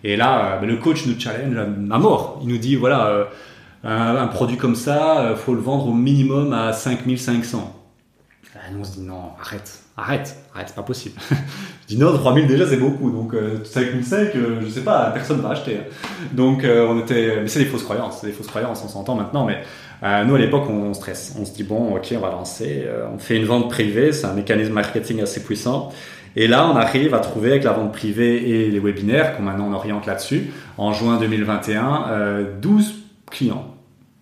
Et 0.02 0.16
là, 0.16 0.60
le 0.62 0.76
coach 0.78 1.04
nous 1.06 1.20
challenge 1.20 1.56
à 1.56 1.98
mort. 1.98 2.40
Il 2.42 2.48
nous 2.48 2.56
dit, 2.56 2.74
voilà, 2.74 3.28
un, 3.84 4.26
produit 4.26 4.56
comme 4.56 4.74
ça, 4.74 5.20
euh, 5.20 5.36
faut 5.36 5.54
le 5.54 5.60
vendre 5.60 5.86
au 5.86 5.94
minimum 5.94 6.52
à 6.52 6.72
5500. 6.72 7.76
Ah, 8.54 8.58
nous, 8.72 8.80
on 8.80 8.84
se 8.84 8.92
dit 8.92 9.00
non, 9.00 9.30
arrête, 9.40 9.82
arrête, 10.00 10.36
arrête, 10.54 10.68
c'est 10.68 10.74
pas 10.74 10.82
possible. 10.82 11.20
je 11.30 11.94
dis 11.94 11.98
non, 11.98 12.16
3000 12.16 12.46
déjà 12.46 12.66
c'est 12.66 12.76
beaucoup, 12.76 13.10
donc 13.10 13.34
euh, 13.34 13.64
5005, 13.64 14.34
euh, 14.34 14.60
je 14.62 14.68
sais 14.68 14.82
pas, 14.82 15.10
personne 15.12 15.40
va 15.40 15.50
acheter. 15.50 15.78
Donc 16.32 16.64
euh, 16.64 16.86
on 16.88 17.00
était, 17.00 17.38
mais 17.40 17.48
c'est 17.48 17.60
des 17.60 17.66
fausses 17.66 17.82
croyances, 17.82 18.18
c'est 18.20 18.26
des 18.26 18.32
fausses 18.32 18.46
croyances, 18.46 18.82
on 18.84 18.88
s'entend 18.88 19.14
maintenant, 19.14 19.46
mais 19.46 19.62
nous 20.24 20.34
à 20.34 20.38
l'époque 20.38 20.64
on 20.68 20.94
stresse, 20.94 21.36
on 21.38 21.44
se 21.44 21.52
dit 21.52 21.62
bon, 21.62 21.94
ok, 21.96 22.14
on 22.16 22.20
va 22.20 22.30
lancer, 22.30 22.86
on 23.14 23.18
fait 23.18 23.36
une 23.36 23.44
vente 23.44 23.68
privée, 23.68 24.12
c'est 24.12 24.26
un 24.26 24.32
mécanisme 24.32 24.72
marketing 24.72 25.20
assez 25.22 25.44
puissant. 25.44 25.90
Et 26.36 26.46
là, 26.46 26.70
on 26.70 26.76
arrive 26.76 27.12
à 27.12 27.18
trouver 27.18 27.50
avec 27.50 27.64
la 27.64 27.72
vente 27.72 27.92
privée 27.92 28.48
et 28.48 28.70
les 28.70 28.78
webinaires, 28.78 29.36
qu'on 29.36 29.42
maintenant 29.42 29.66
on 29.68 29.74
oriente 29.74 30.06
là-dessus, 30.06 30.52
en 30.78 30.92
juin 30.92 31.18
2021, 31.18 32.46
12 32.62 32.94
clients. 33.30 33.74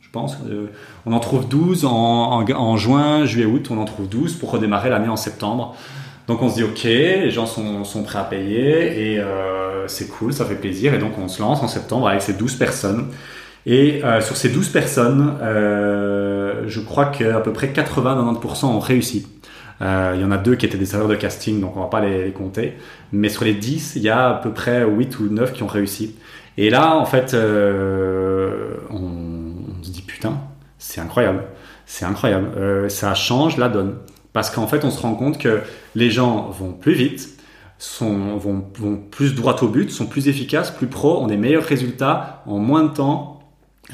Je 0.08 0.12
pense. 0.12 0.38
Euh, 0.50 0.68
on 1.04 1.12
en 1.12 1.20
trouve 1.20 1.46
12 1.48 1.84
en, 1.84 2.76
juin, 2.78 3.26
juillet, 3.26 3.44
août, 3.44 3.68
on 3.70 3.76
en 3.76 3.84
trouve 3.84 4.08
12 4.08 4.36
pour 4.36 4.50
redémarrer 4.50 4.88
l'année 4.88 5.08
en 5.08 5.18
septembre. 5.18 5.76
Donc 6.28 6.40
on 6.40 6.48
se 6.48 6.54
dit 6.54 6.62
ok, 6.62 6.82
les 6.84 7.30
gens 7.30 7.44
sont, 7.44 8.02
prêts 8.04 8.18
à 8.18 8.24
payer 8.24 9.12
et 9.12 9.20
euh, 9.20 9.86
c'est 9.86 10.08
cool, 10.08 10.32
ça 10.32 10.46
fait 10.46 10.54
plaisir. 10.54 10.94
Et 10.94 10.98
donc 10.98 11.18
on 11.18 11.28
se 11.28 11.42
lance 11.42 11.62
en 11.62 11.68
septembre 11.68 12.08
avec 12.08 12.22
ces 12.22 12.32
12 12.32 12.54
personnes. 12.54 13.08
Et 13.66 14.02
euh, 14.02 14.22
sur 14.22 14.38
ces 14.38 14.48
12 14.48 14.70
personnes, 14.70 15.34
je 15.42 16.80
crois 16.80 17.06
qu'à 17.06 17.40
peu 17.40 17.52
près 17.52 17.66
80-90% 17.66 18.64
ont 18.64 18.78
réussi. 18.78 19.26
Il 19.82 20.20
y 20.20 20.24
en 20.24 20.30
a 20.30 20.38
deux 20.38 20.54
qui 20.54 20.64
étaient 20.64 20.78
des 20.78 20.86
serveurs 20.86 21.08
de 21.08 21.16
casting, 21.16 21.60
donc 21.60 21.76
on 21.76 21.80
va 21.80 21.88
pas 21.88 22.00
les, 22.00 22.24
les, 22.24 22.32
compter. 22.32 22.78
Mais 23.12 23.28
sur 23.28 23.44
les 23.44 23.52
10, 23.52 23.92
il 23.96 24.02
y 24.02 24.08
a 24.08 24.30
à 24.30 24.34
peu 24.34 24.52
près 24.52 24.86
8 24.86 25.18
ou 25.18 25.28
9 25.28 25.52
qui 25.52 25.62
ont 25.62 25.68
réussi. 25.68 26.16
Et 26.56 26.70
là, 26.70 26.96
en 26.96 27.04
fait, 27.04 27.36
on, 28.90 29.27
putain, 30.18 30.40
c'est 30.78 31.00
incroyable, 31.00 31.44
c'est 31.86 32.04
incroyable. 32.04 32.48
Euh, 32.56 32.88
ça 32.88 33.14
change 33.14 33.56
la 33.56 33.68
donne 33.68 33.98
parce 34.32 34.50
qu'en 34.50 34.66
fait, 34.66 34.84
on 34.84 34.90
se 34.90 35.00
rend 35.00 35.14
compte 35.14 35.38
que 35.38 35.60
les 35.94 36.10
gens 36.10 36.50
vont 36.50 36.72
plus 36.72 36.94
vite, 36.94 37.38
sont, 37.78 38.36
vont, 38.36 38.64
vont 38.76 38.96
plus 38.96 39.36
droit 39.36 39.54
au 39.62 39.68
but, 39.68 39.92
sont 39.92 40.06
plus 40.06 40.26
efficaces, 40.26 40.72
plus 40.72 40.88
pro, 40.88 41.22
ont 41.22 41.28
des 41.28 41.36
meilleurs 41.36 41.62
résultats 41.62 42.42
en 42.46 42.58
moins 42.58 42.82
de 42.82 42.88
temps, 42.88 43.38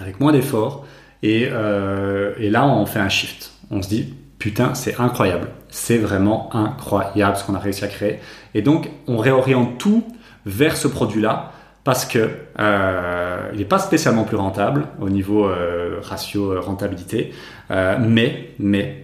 avec 0.01 0.19
moins 0.19 0.33
d'efforts. 0.33 0.87
Et, 1.23 1.49
euh, 1.51 2.33
et 2.39 2.49
là, 2.49 2.67
on 2.67 2.87
fait 2.87 3.01
un 3.01 3.11
shift. 3.11 3.53
On 3.71 3.83
se 3.83 3.89
dit 3.89 4.15
putain, 4.39 4.75
c'est 4.75 4.99
incroyable, 4.99 5.49
c'est 5.69 5.99
vraiment 5.99 6.49
incroyable 6.57 7.37
ce 7.37 7.45
qu'on 7.45 7.55
a 7.55 7.59
réussi 7.59 7.85
à 7.85 7.89
créer. 7.89 8.19
Et 8.55 8.63
donc, 8.63 8.89
on 9.07 9.19
réoriente 9.19 9.77
tout 9.77 10.05
vers 10.47 10.77
ce 10.79 10.89
produit-là 10.89 11.53
parce 11.85 12.07
que 12.07 12.31
euh, 12.59 13.51
il 13.53 13.59
n'est 13.59 13.65
pas 13.67 13.79
spécialement 13.79 14.25
plus 14.25 14.39
rentable 14.39 14.87
au 15.01 15.11
niveau 15.11 15.47
euh, 15.47 15.99
ratio 16.03 16.53
euh, 16.53 16.61
rentabilité, 16.61 17.33
euh, 17.71 17.97
mais 18.01 18.51
mais 18.59 19.03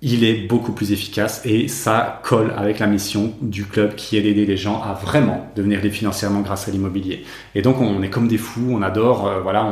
il 0.00 0.22
est 0.22 0.46
beaucoup 0.46 0.72
plus 0.72 0.92
efficace 0.92 1.42
et 1.44 1.66
ça 1.66 2.20
colle 2.22 2.52
avec 2.56 2.78
la 2.78 2.86
mission 2.86 3.34
du 3.40 3.64
club 3.64 3.94
qui 3.94 4.16
est 4.16 4.20
d'aider 4.20 4.46
les 4.46 4.56
gens 4.56 4.80
à 4.82 4.92
vraiment 4.92 5.50
devenir 5.56 5.80
libres 5.80 5.94
financièrement 5.94 6.40
grâce 6.40 6.68
à 6.68 6.70
l'immobilier. 6.70 7.24
Et 7.54 7.62
donc 7.62 7.80
on 7.80 8.02
est 8.02 8.10
comme 8.10 8.28
des 8.28 8.36
fous, 8.36 8.68
on 8.70 8.82
adore, 8.82 9.40
voilà, 9.42 9.66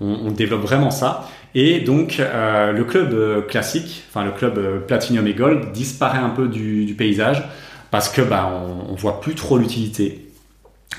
on, 0.00 0.30
développe 0.32 0.62
vraiment 0.62 0.90
ça. 0.90 1.28
Et 1.54 1.78
donc 1.78 2.18
le 2.18 2.82
club 2.82 3.46
classique, 3.46 4.02
enfin 4.10 4.24
le 4.24 4.32
club 4.32 4.84
Platinum 4.88 5.24
et 5.28 5.34
Gold 5.34 5.70
disparaît 5.70 6.18
un 6.18 6.30
peu 6.30 6.48
du, 6.48 6.84
du 6.84 6.94
paysage 6.94 7.44
parce 7.92 8.08
que 8.08 8.20
bah, 8.20 8.50
on, 8.52 8.90
on 8.90 8.96
voit 8.96 9.20
plus 9.20 9.36
trop 9.36 9.58
l'utilité 9.58 10.27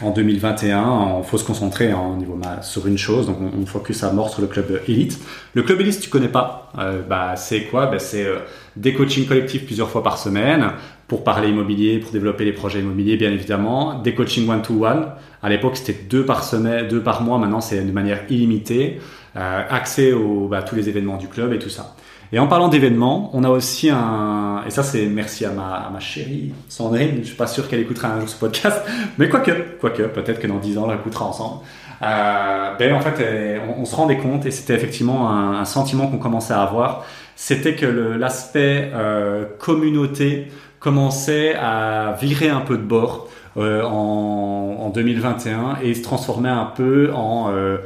en 0.01 0.11
2021, 0.11 1.17
il 1.19 1.25
faut 1.25 1.37
se 1.37 1.43
concentrer 1.43 1.91
en 1.93 2.13
hein, 2.13 2.17
niveau 2.17 2.39
sur 2.61 2.87
une 2.87 2.97
chose, 2.97 3.25
donc 3.25 3.37
on, 3.41 3.65
focus 3.65 4.03
à 4.03 4.13
mort 4.13 4.29
sur 4.29 4.41
le 4.41 4.47
club 4.47 4.81
élite. 4.87 5.19
Le 5.53 5.63
club 5.63 5.81
élite, 5.81 5.95
si 5.95 5.99
tu 6.01 6.09
connais 6.09 6.29
pas, 6.29 6.71
euh, 6.77 7.01
bah, 7.01 7.35
c'est 7.35 7.63
quoi? 7.63 7.87
Bah, 7.87 7.99
C'est 7.99 8.25
euh, 8.25 8.37
des 8.77 8.93
coachings 8.93 9.25
collectifs 9.25 9.65
plusieurs 9.65 9.89
fois 9.89 10.01
par 10.01 10.17
semaine 10.17 10.71
pour 11.07 11.23
parler 11.23 11.49
immobilier, 11.49 11.99
pour 11.99 12.11
développer 12.11 12.45
les 12.45 12.53
projets 12.53 12.79
immobiliers, 12.79 13.17
bien 13.17 13.31
évidemment. 13.31 13.99
Des 13.99 14.13
coachings 14.13 14.47
one-to-one. 14.47 15.07
À 15.41 15.49
l'époque, 15.49 15.75
c'était 15.75 15.99
deux 16.07 16.23
par 16.23 16.43
semaine, 16.43 16.87
deux 16.87 17.01
par 17.01 17.21
mois. 17.21 17.37
Maintenant, 17.37 17.61
c'est 17.61 17.83
de 17.83 17.91
manière 17.91 18.21
illimitée. 18.29 18.99
Euh, 19.35 19.61
accès 19.69 20.11
aux 20.11 20.47
bah, 20.47 20.63
tous 20.63 20.75
les 20.75 20.89
événements 20.89 21.17
du 21.17 21.27
club 21.27 21.53
et 21.53 21.59
tout 21.59 21.69
ça. 21.69 21.95
Et 22.31 22.39
en 22.39 22.47
parlant 22.47 22.67
d'événements, 22.67 23.31
on 23.33 23.43
a 23.43 23.49
aussi 23.49 23.89
un, 23.89 24.63
et 24.67 24.69
ça 24.69 24.83
c'est 24.83 25.07
merci 25.07 25.45
à 25.45 25.51
ma, 25.51 25.89
ma 25.91 25.99
chérie 25.99 26.53
Sandrine, 26.67 27.19
je 27.21 27.27
suis 27.27 27.35
pas 27.35 27.47
sûr 27.47 27.67
qu'elle 27.67 27.79
écoutera 27.79 28.09
un 28.09 28.19
jour 28.19 28.29
ce 28.29 28.37
podcast, 28.37 28.81
mais 29.17 29.29
quoique, 29.29 29.51
quoique, 29.79 30.03
peut-être 30.03 30.39
que 30.39 30.47
dans 30.47 30.57
10 30.59 30.77
ans 30.77 30.85
on 30.87 30.91
l'écoutera 30.91 31.25
ensemble. 31.25 31.61
Euh, 32.01 32.75
ben 32.77 32.93
en 32.93 33.01
fait, 33.01 33.59
on, 33.77 33.83
se 33.83 33.95
rendait 33.95 34.17
compte, 34.17 34.45
et 34.45 34.51
c'était 34.51 34.73
effectivement 34.73 35.29
un, 35.29 35.65
sentiment 35.65 36.07
qu'on 36.07 36.17
commençait 36.17 36.53
à 36.53 36.61
avoir, 36.61 37.03
c'était 37.35 37.75
que 37.75 37.85
l'aspect 37.85 38.91
euh, 38.93 39.45
communauté 39.57 40.47
commençait 40.79 41.55
à 41.55 42.15
virer 42.21 42.49
un 42.49 42.61
peu 42.61 42.77
de 42.77 42.83
bord 42.83 43.27
euh, 43.57 43.83
en, 43.83 44.77
en, 44.79 44.89
2021 44.89 45.79
et 45.81 45.93
se 45.93 46.03
transformer 46.03 46.49
un 46.49 46.65
peu 46.65 47.11
en, 47.13 47.51
euh, 47.51 47.77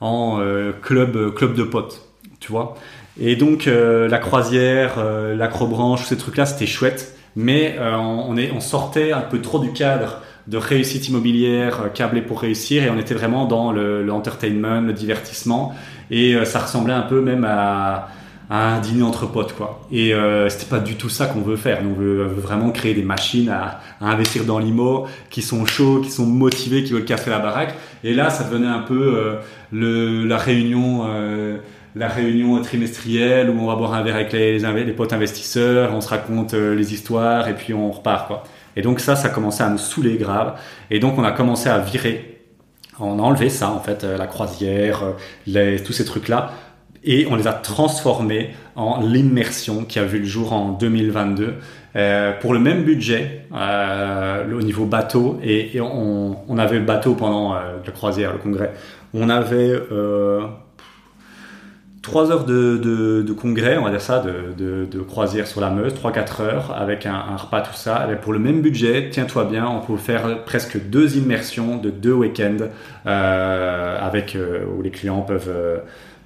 en 0.00 0.38
euh, 0.40 0.72
club, 0.72 1.34
club 1.34 1.54
de 1.54 1.64
potes, 1.64 2.02
tu 2.38 2.52
vois. 2.52 2.76
Et 3.20 3.36
donc 3.36 3.66
euh, 3.66 4.08
la 4.08 4.18
croisière, 4.18 4.94
euh, 4.98 5.34
l'acrobranche, 5.34 6.04
ces 6.04 6.16
trucs-là, 6.16 6.46
c'était 6.46 6.66
chouette, 6.66 7.16
mais 7.34 7.76
euh, 7.78 7.94
on, 7.96 8.36
est, 8.36 8.50
on 8.52 8.60
sortait 8.60 9.12
un 9.12 9.20
peu 9.20 9.40
trop 9.40 9.58
du 9.58 9.72
cadre 9.72 10.20
de 10.46 10.58
réussite 10.58 11.08
immobilière 11.08 11.82
euh, 11.84 11.88
câblée 11.88 12.22
pour 12.22 12.40
réussir 12.40 12.82
et 12.82 12.90
on 12.90 12.98
était 12.98 13.14
vraiment 13.14 13.46
dans 13.46 13.72
le, 13.72 14.02
l'entertainment, 14.04 14.80
le 14.80 14.92
divertissement 14.92 15.74
et 16.10 16.34
euh, 16.34 16.44
ça 16.44 16.60
ressemblait 16.60 16.94
un 16.94 17.02
peu 17.02 17.20
même 17.20 17.44
à, 17.44 18.08
à 18.48 18.74
un 18.74 18.80
dîner 18.80 19.02
entre 19.02 19.26
potes 19.26 19.54
quoi. 19.54 19.86
Et 19.90 20.14
euh, 20.14 20.48
c'était 20.48 20.66
pas 20.66 20.78
du 20.78 20.94
tout 20.96 21.08
ça 21.08 21.26
qu'on 21.26 21.40
veut 21.40 21.56
faire. 21.56 21.80
On 21.84 21.98
veut 21.98 22.24
vraiment 22.24 22.70
créer 22.70 22.94
des 22.94 23.02
machines 23.02 23.48
à, 23.48 23.80
à 24.00 24.10
investir 24.10 24.44
dans 24.44 24.58
l'IMO 24.58 25.06
qui 25.30 25.42
sont 25.42 25.66
chauds, 25.66 26.00
qui 26.00 26.10
sont 26.10 26.26
motivés, 26.26 26.84
qui 26.84 26.92
veulent 26.92 27.04
casser 27.04 27.30
la 27.30 27.40
baraque. 27.40 27.74
Et 28.04 28.14
là, 28.14 28.30
ça 28.30 28.44
devenait 28.44 28.68
un 28.68 28.80
peu 28.80 29.16
euh, 29.16 29.34
le, 29.72 30.24
la 30.24 30.36
réunion. 30.36 31.06
Euh, 31.08 31.58
la 31.96 32.08
réunion 32.08 32.60
trimestrielle 32.60 33.50
où 33.50 33.58
on 33.58 33.66
va 33.66 33.74
boire 33.74 33.94
un 33.94 34.02
verre 34.02 34.16
avec 34.16 34.32
les, 34.32 34.92
potes 34.92 35.14
investisseurs, 35.14 35.94
on 35.94 36.00
se 36.02 36.08
raconte 36.08 36.52
euh, 36.54 36.74
les 36.74 36.92
histoires 36.92 37.48
et 37.48 37.54
puis 37.54 37.72
on 37.72 37.90
repart 37.90 38.28
quoi. 38.28 38.44
Et 38.76 38.82
donc 38.82 39.00
ça, 39.00 39.16
ça 39.16 39.30
commençait 39.30 39.62
à 39.62 39.70
nous 39.70 39.78
saouler 39.78 40.16
grave. 40.16 40.58
Et 40.90 40.98
donc 41.00 41.18
on 41.18 41.24
a 41.24 41.32
commencé 41.32 41.68
à 41.70 41.78
virer, 41.78 42.36
on 43.00 43.18
a 43.18 43.22
enlevé 43.22 43.48
ça 43.48 43.70
en 43.70 43.80
fait, 43.80 44.04
euh, 44.04 44.18
la 44.18 44.26
croisière, 44.26 45.14
euh, 45.48 45.78
tous 45.84 45.92
ces 45.92 46.04
trucs 46.04 46.28
là, 46.28 46.52
et 47.02 47.26
on 47.30 47.36
les 47.36 47.46
a 47.46 47.52
transformés 47.52 48.50
en 48.74 49.00
l'immersion 49.00 49.84
qui 49.84 49.98
a 49.98 50.04
vu 50.04 50.18
le 50.18 50.24
jour 50.24 50.52
en 50.52 50.72
2022 50.72 51.54
euh, 51.94 52.32
pour 52.40 52.52
le 52.52 52.58
même 52.58 52.84
budget 52.84 53.46
au 53.52 54.62
niveau 54.62 54.84
bateau 54.84 55.38
et, 55.42 55.80
on, 55.80 56.58
avait 56.58 56.78
le 56.78 56.84
bateau 56.84 57.14
pendant 57.14 57.54
la 57.54 57.92
croisière, 57.92 58.32
le 58.32 58.38
congrès. 58.38 58.72
On 59.14 59.30
avait 59.30 59.72
euh, 62.06 62.10
trois 62.10 62.30
heures 62.30 62.44
de, 62.44 62.76
de, 63.26 63.32
congrès, 63.32 63.76
on 63.76 63.84
va 63.84 63.90
dire 63.90 64.00
ça, 64.00 64.20
de, 64.20 64.86
de, 64.90 65.00
croisière 65.00 65.46
sur 65.46 65.60
la 65.60 65.70
Meuse, 65.70 65.94
3-4 65.94 66.42
heures 66.42 66.74
avec 66.76 67.06
un, 67.06 67.36
repas, 67.36 67.60
tout 67.60 67.74
ça. 67.74 68.08
Et 68.12 68.16
pour 68.16 68.32
le 68.32 68.38
même 68.38 68.60
budget, 68.60 69.08
tiens-toi 69.10 69.44
bien, 69.44 69.66
on 69.66 69.80
peut 69.80 69.96
faire 69.96 70.44
presque 70.44 70.78
deux 70.88 71.16
immersions 71.16 71.76
de 71.76 71.90
deux 71.90 72.12
week-ends 72.12 72.68
euh, 73.06 73.98
avec 74.00 74.36
euh, 74.36 74.64
où 74.76 74.82
les 74.82 74.90
clients 74.90 75.22
peuvent 75.22 75.48
euh, 75.48 75.78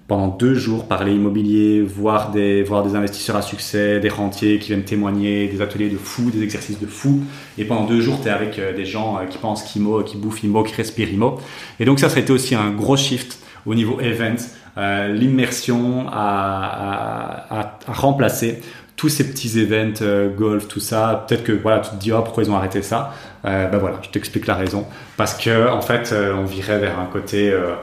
pendant 0.07 0.29
deux 0.29 0.55
jours 0.55 0.87
parler 0.89 1.15
immobilier, 1.15 1.83
voir 1.83 2.33
des, 2.33 2.63
voir 2.63 2.83
des 2.83 2.97
investisseurs 2.97 3.37
à 3.37 3.43
succès, 3.43 4.01
des 4.01 4.09
rentiers 4.09 4.59
qui 4.59 4.69
viennent 4.69 4.83
témoigner, 4.83 5.47
des 5.47 5.63
ateliers 5.63 5.89
de 5.89 5.97
fou, 5.97 6.31
des 6.31 6.43
exercices 6.43 6.81
de 6.81 6.87
fou. 6.87 7.21
Et 7.59 7.65
pendant 7.65 7.85
deux 7.85 8.01
jours, 8.01 8.19
tu 8.21 8.29
es 8.29 8.31
avec 8.31 8.61
des 8.75 8.85
gens 8.85 9.21
qui 9.31 9.39
pensent 9.39 9.63
qu'IMO, 9.63 10.03
qui 10.03 10.17
bouffent 10.17 10.43
IMO, 10.43 10.65
qui 10.65 10.75
respirent 10.75 11.13
IMO. 11.13 11.39
Et 11.79 11.85
donc 11.85 12.01
ça, 12.01 12.09
ça 12.09 12.17
a 12.17 12.21
été 12.21 12.33
aussi 12.33 12.57
un 12.57 12.73
gros 12.73 12.97
shift 12.97 13.39
au 13.67 13.75
niveau 13.75 14.01
event 14.01 14.37
euh, 14.79 15.09
l'immersion 15.09 16.07
à, 16.13 17.79
remplacer 17.87 18.61
tous 18.97 19.09
ces 19.09 19.27
petits 19.29 19.59
events, 19.59 20.03
euh, 20.03 20.29
golf, 20.29 20.69
tout 20.69 20.81
ça. 20.81 21.25
Peut-être 21.27 21.43
que 21.43 21.53
voilà, 21.53 21.81
tu 21.81 21.91
te 21.91 21.97
dis 21.97 22.13
oh, 22.13 22.21
pourquoi 22.23 22.43
ils 22.43 22.51
ont 22.51 22.57
arrêté 22.57 22.83
ça? 22.83 23.13
Euh, 23.45 23.67
ben 23.69 23.79
voilà, 23.79 23.99
je 24.03 24.11
t'explique 24.11 24.47
la 24.47 24.55
raison. 24.55 24.87
Parce 25.17 25.35
que 25.35 25.69
en 25.69 25.81
fait, 25.81 26.13
euh, 26.13 26.35
on 26.35 26.45
virait 26.45 26.79
vers 26.79 26.99
un 26.99 27.07
côté, 27.07 27.51
euh, 27.51 27.75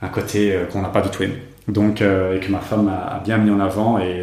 un 0.00 0.08
côté 0.08 0.58
qu'on 0.72 0.82
n'a 0.82 0.88
pas 0.88 1.02
du 1.02 1.10
tout 1.10 1.22
aimé. 1.22 1.42
Donc, 1.68 2.00
et 2.00 2.40
que 2.40 2.50
ma 2.50 2.58
femme 2.58 2.88
a, 2.88 3.22
bien 3.24 3.38
mis 3.38 3.48
en 3.48 3.60
avant 3.60 4.00
et 4.00 4.18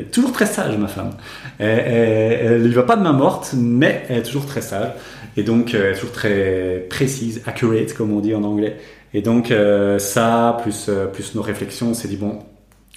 est 0.00 0.10
toujours 0.10 0.32
très 0.32 0.46
sage, 0.46 0.76
ma 0.76 0.88
femme. 0.88 1.12
Elle 1.60 2.60
ne 2.60 2.68
va 2.70 2.82
pas 2.82 2.96
de 2.96 3.02
main 3.02 3.12
morte, 3.12 3.54
mais 3.56 4.04
elle 4.08 4.18
est 4.18 4.22
toujours 4.24 4.46
très 4.46 4.62
sage 4.62 4.88
et 5.36 5.44
donc 5.44 5.74
est 5.74 5.92
toujours 5.92 6.10
très 6.10 6.84
précise, 6.90 7.40
accurate 7.46 7.94
comme 7.94 8.12
on 8.12 8.18
dit 8.18 8.34
en 8.34 8.42
anglais. 8.42 8.78
Et 9.14 9.22
donc 9.22 9.50
euh, 9.50 9.98
ça, 9.98 10.56
plus, 10.62 10.86
euh, 10.88 11.06
plus 11.06 11.34
nos 11.34 11.42
réflexions, 11.42 11.88
on 11.88 11.94
s'est 11.94 12.08
dit, 12.08 12.16
bon, 12.16 12.38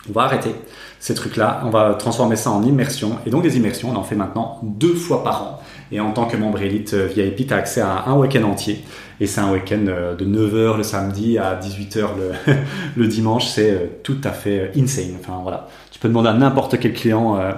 on 0.09 0.13
va 0.13 0.23
arrêter 0.23 0.51
ces 0.99 1.13
trucs-là, 1.13 1.61
on 1.65 1.69
va 1.69 1.93
transformer 1.95 2.35
ça 2.35 2.51
en 2.51 2.63
immersion. 2.63 3.17
Et 3.25 3.29
donc 3.29 3.43
des 3.43 3.57
immersions, 3.57 3.89
on 3.91 3.95
en 3.95 4.03
fait 4.03 4.15
maintenant 4.15 4.59
deux 4.63 4.93
fois 4.93 5.23
par 5.23 5.43
an. 5.43 5.59
Et 5.91 5.99
en 5.99 6.11
tant 6.11 6.25
que 6.25 6.35
membre 6.35 6.61
élite 6.61 6.93
euh, 6.93 7.07
VIP, 7.07 7.47
tu 7.47 7.53
as 7.53 7.57
accès 7.57 7.81
à 7.81 8.05
un 8.07 8.15
week-end 8.17 8.43
entier. 8.43 8.83
Et 9.19 9.27
c'est 9.27 9.39
un 9.39 9.51
week-end 9.51 9.85
de 10.17 10.25
9h 10.25 10.77
le 10.77 10.83
samedi 10.83 11.37
à 11.37 11.59
18h 11.59 12.07
le, 12.17 12.53
le 12.95 13.07
dimanche. 13.07 13.47
C'est 13.47 14.01
tout 14.03 14.17
à 14.23 14.31
fait 14.31 14.71
insane. 14.75 15.15
Enfin 15.19 15.39
voilà, 15.43 15.67
tu 15.91 15.99
peux 15.99 16.07
demander 16.07 16.29
à 16.29 16.33
n'importe 16.33 16.79
quel 16.79 16.93
client 16.93 17.39
euh, 17.39 17.51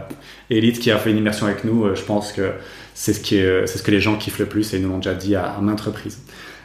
élite 0.49 0.79
qui 0.79 0.91
a 0.91 0.97
fait 0.97 1.11
une 1.11 1.17
immersion 1.17 1.45
avec 1.45 1.63
nous. 1.63 1.95
je 1.95 2.01
pense 2.01 2.31
que 2.31 2.51
c'est 2.93 3.13
ce, 3.13 3.19
qui 3.19 3.37
est, 3.37 3.65
c'est 3.67 3.77
ce 3.77 3.83
que 3.83 3.91
les 3.91 4.01
gens 4.01 4.17
kiffent 4.17 4.39
le 4.39 4.47
plus 4.47 4.73
et 4.73 4.79
nous 4.79 4.89
l'ont 4.89 4.97
déjà 4.97 5.13
dit 5.13 5.35
à, 5.35 5.45
à 5.53 5.61
maintes 5.61 5.81
reprises. 5.81 6.19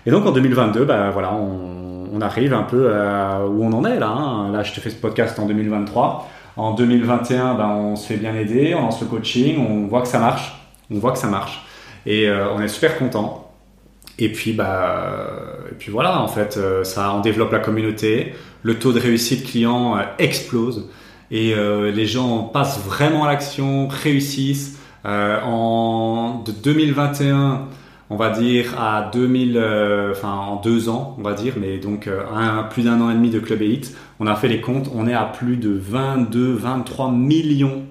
Et 0.06 0.10
donc 0.10 0.26
en 0.26 0.32
2022, 0.32 0.84
bah, 0.84 1.10
voilà, 1.10 1.32
on, 1.34 2.20
arrive 2.20 2.54
un 2.54 2.62
peu 2.62 2.94
à 2.94 3.44
où 3.46 3.64
on 3.64 3.72
en 3.72 3.84
est 3.84 3.98
là. 3.98 4.08
Hein. 4.08 4.52
Là, 4.52 4.62
je 4.62 4.72
te 4.72 4.78
fais 4.78 4.90
ce 4.90 4.94
podcast 4.94 5.38
en 5.40 5.46
2023. 5.46 6.28
En 6.56 6.72
2021, 6.72 7.54
bah, 7.54 7.68
on 7.68 7.96
se 7.96 8.06
fait 8.06 8.16
bien 8.16 8.34
aider, 8.36 8.76
on 8.76 8.82
lance 8.82 9.00
le 9.00 9.08
coaching, 9.08 9.58
on 9.58 9.88
voit 9.88 10.02
que 10.02 10.08
ça 10.08 10.20
marche. 10.20 10.54
On 10.88 10.98
voit 10.98 11.10
que 11.10 11.18
ça 11.18 11.26
marche. 11.26 11.66
Et 12.06 12.28
euh, 12.28 12.52
on 12.52 12.60
est 12.60 12.68
super 12.68 12.96
content. 12.96 13.42
Et 14.18 14.30
puis, 14.30 14.52
bah, 14.52 15.26
et 15.70 15.74
puis 15.74 15.90
voilà, 15.90 16.20
en 16.20 16.28
fait, 16.28 16.56
euh, 16.56 16.84
ça, 16.84 17.14
on 17.14 17.20
développe 17.20 17.50
la 17.50 17.58
communauté. 17.58 18.34
Le 18.62 18.78
taux 18.78 18.92
de 18.92 19.00
réussite 19.00 19.44
client 19.44 19.96
euh, 19.96 20.02
explose. 20.18 20.88
Et 21.30 21.54
euh, 21.54 21.90
les 21.90 22.06
gens 22.06 22.42
passent 22.44 22.84
vraiment 22.84 23.24
à 23.24 23.28
l'action, 23.28 23.88
réussissent. 23.88 24.78
en 25.04 26.42
de 26.46 26.52
2021 26.52 27.66
on 28.12 28.16
va 28.16 28.28
dire 28.28 28.78
à 28.78 29.10
2000, 29.10 29.56
euh, 29.56 30.12
enfin 30.12 30.32
en 30.32 30.56
deux 30.56 30.90
ans, 30.90 31.16
on 31.18 31.22
va 31.22 31.32
dire, 31.32 31.54
mais 31.58 31.78
donc 31.78 32.06
euh, 32.06 32.22
plus 32.70 32.84
d'un 32.84 33.00
an 33.00 33.10
et 33.10 33.14
demi 33.14 33.30
de 33.30 33.38
Club 33.38 33.62
Elite, 33.62 33.96
on 34.20 34.26
a 34.26 34.36
fait 34.36 34.48
les 34.48 34.60
comptes, 34.60 34.90
on 34.94 35.08
est 35.08 35.14
à 35.14 35.24
plus 35.24 35.56
de 35.56 35.70
22, 35.70 36.52
23 36.52 37.10
millions, 37.10 37.84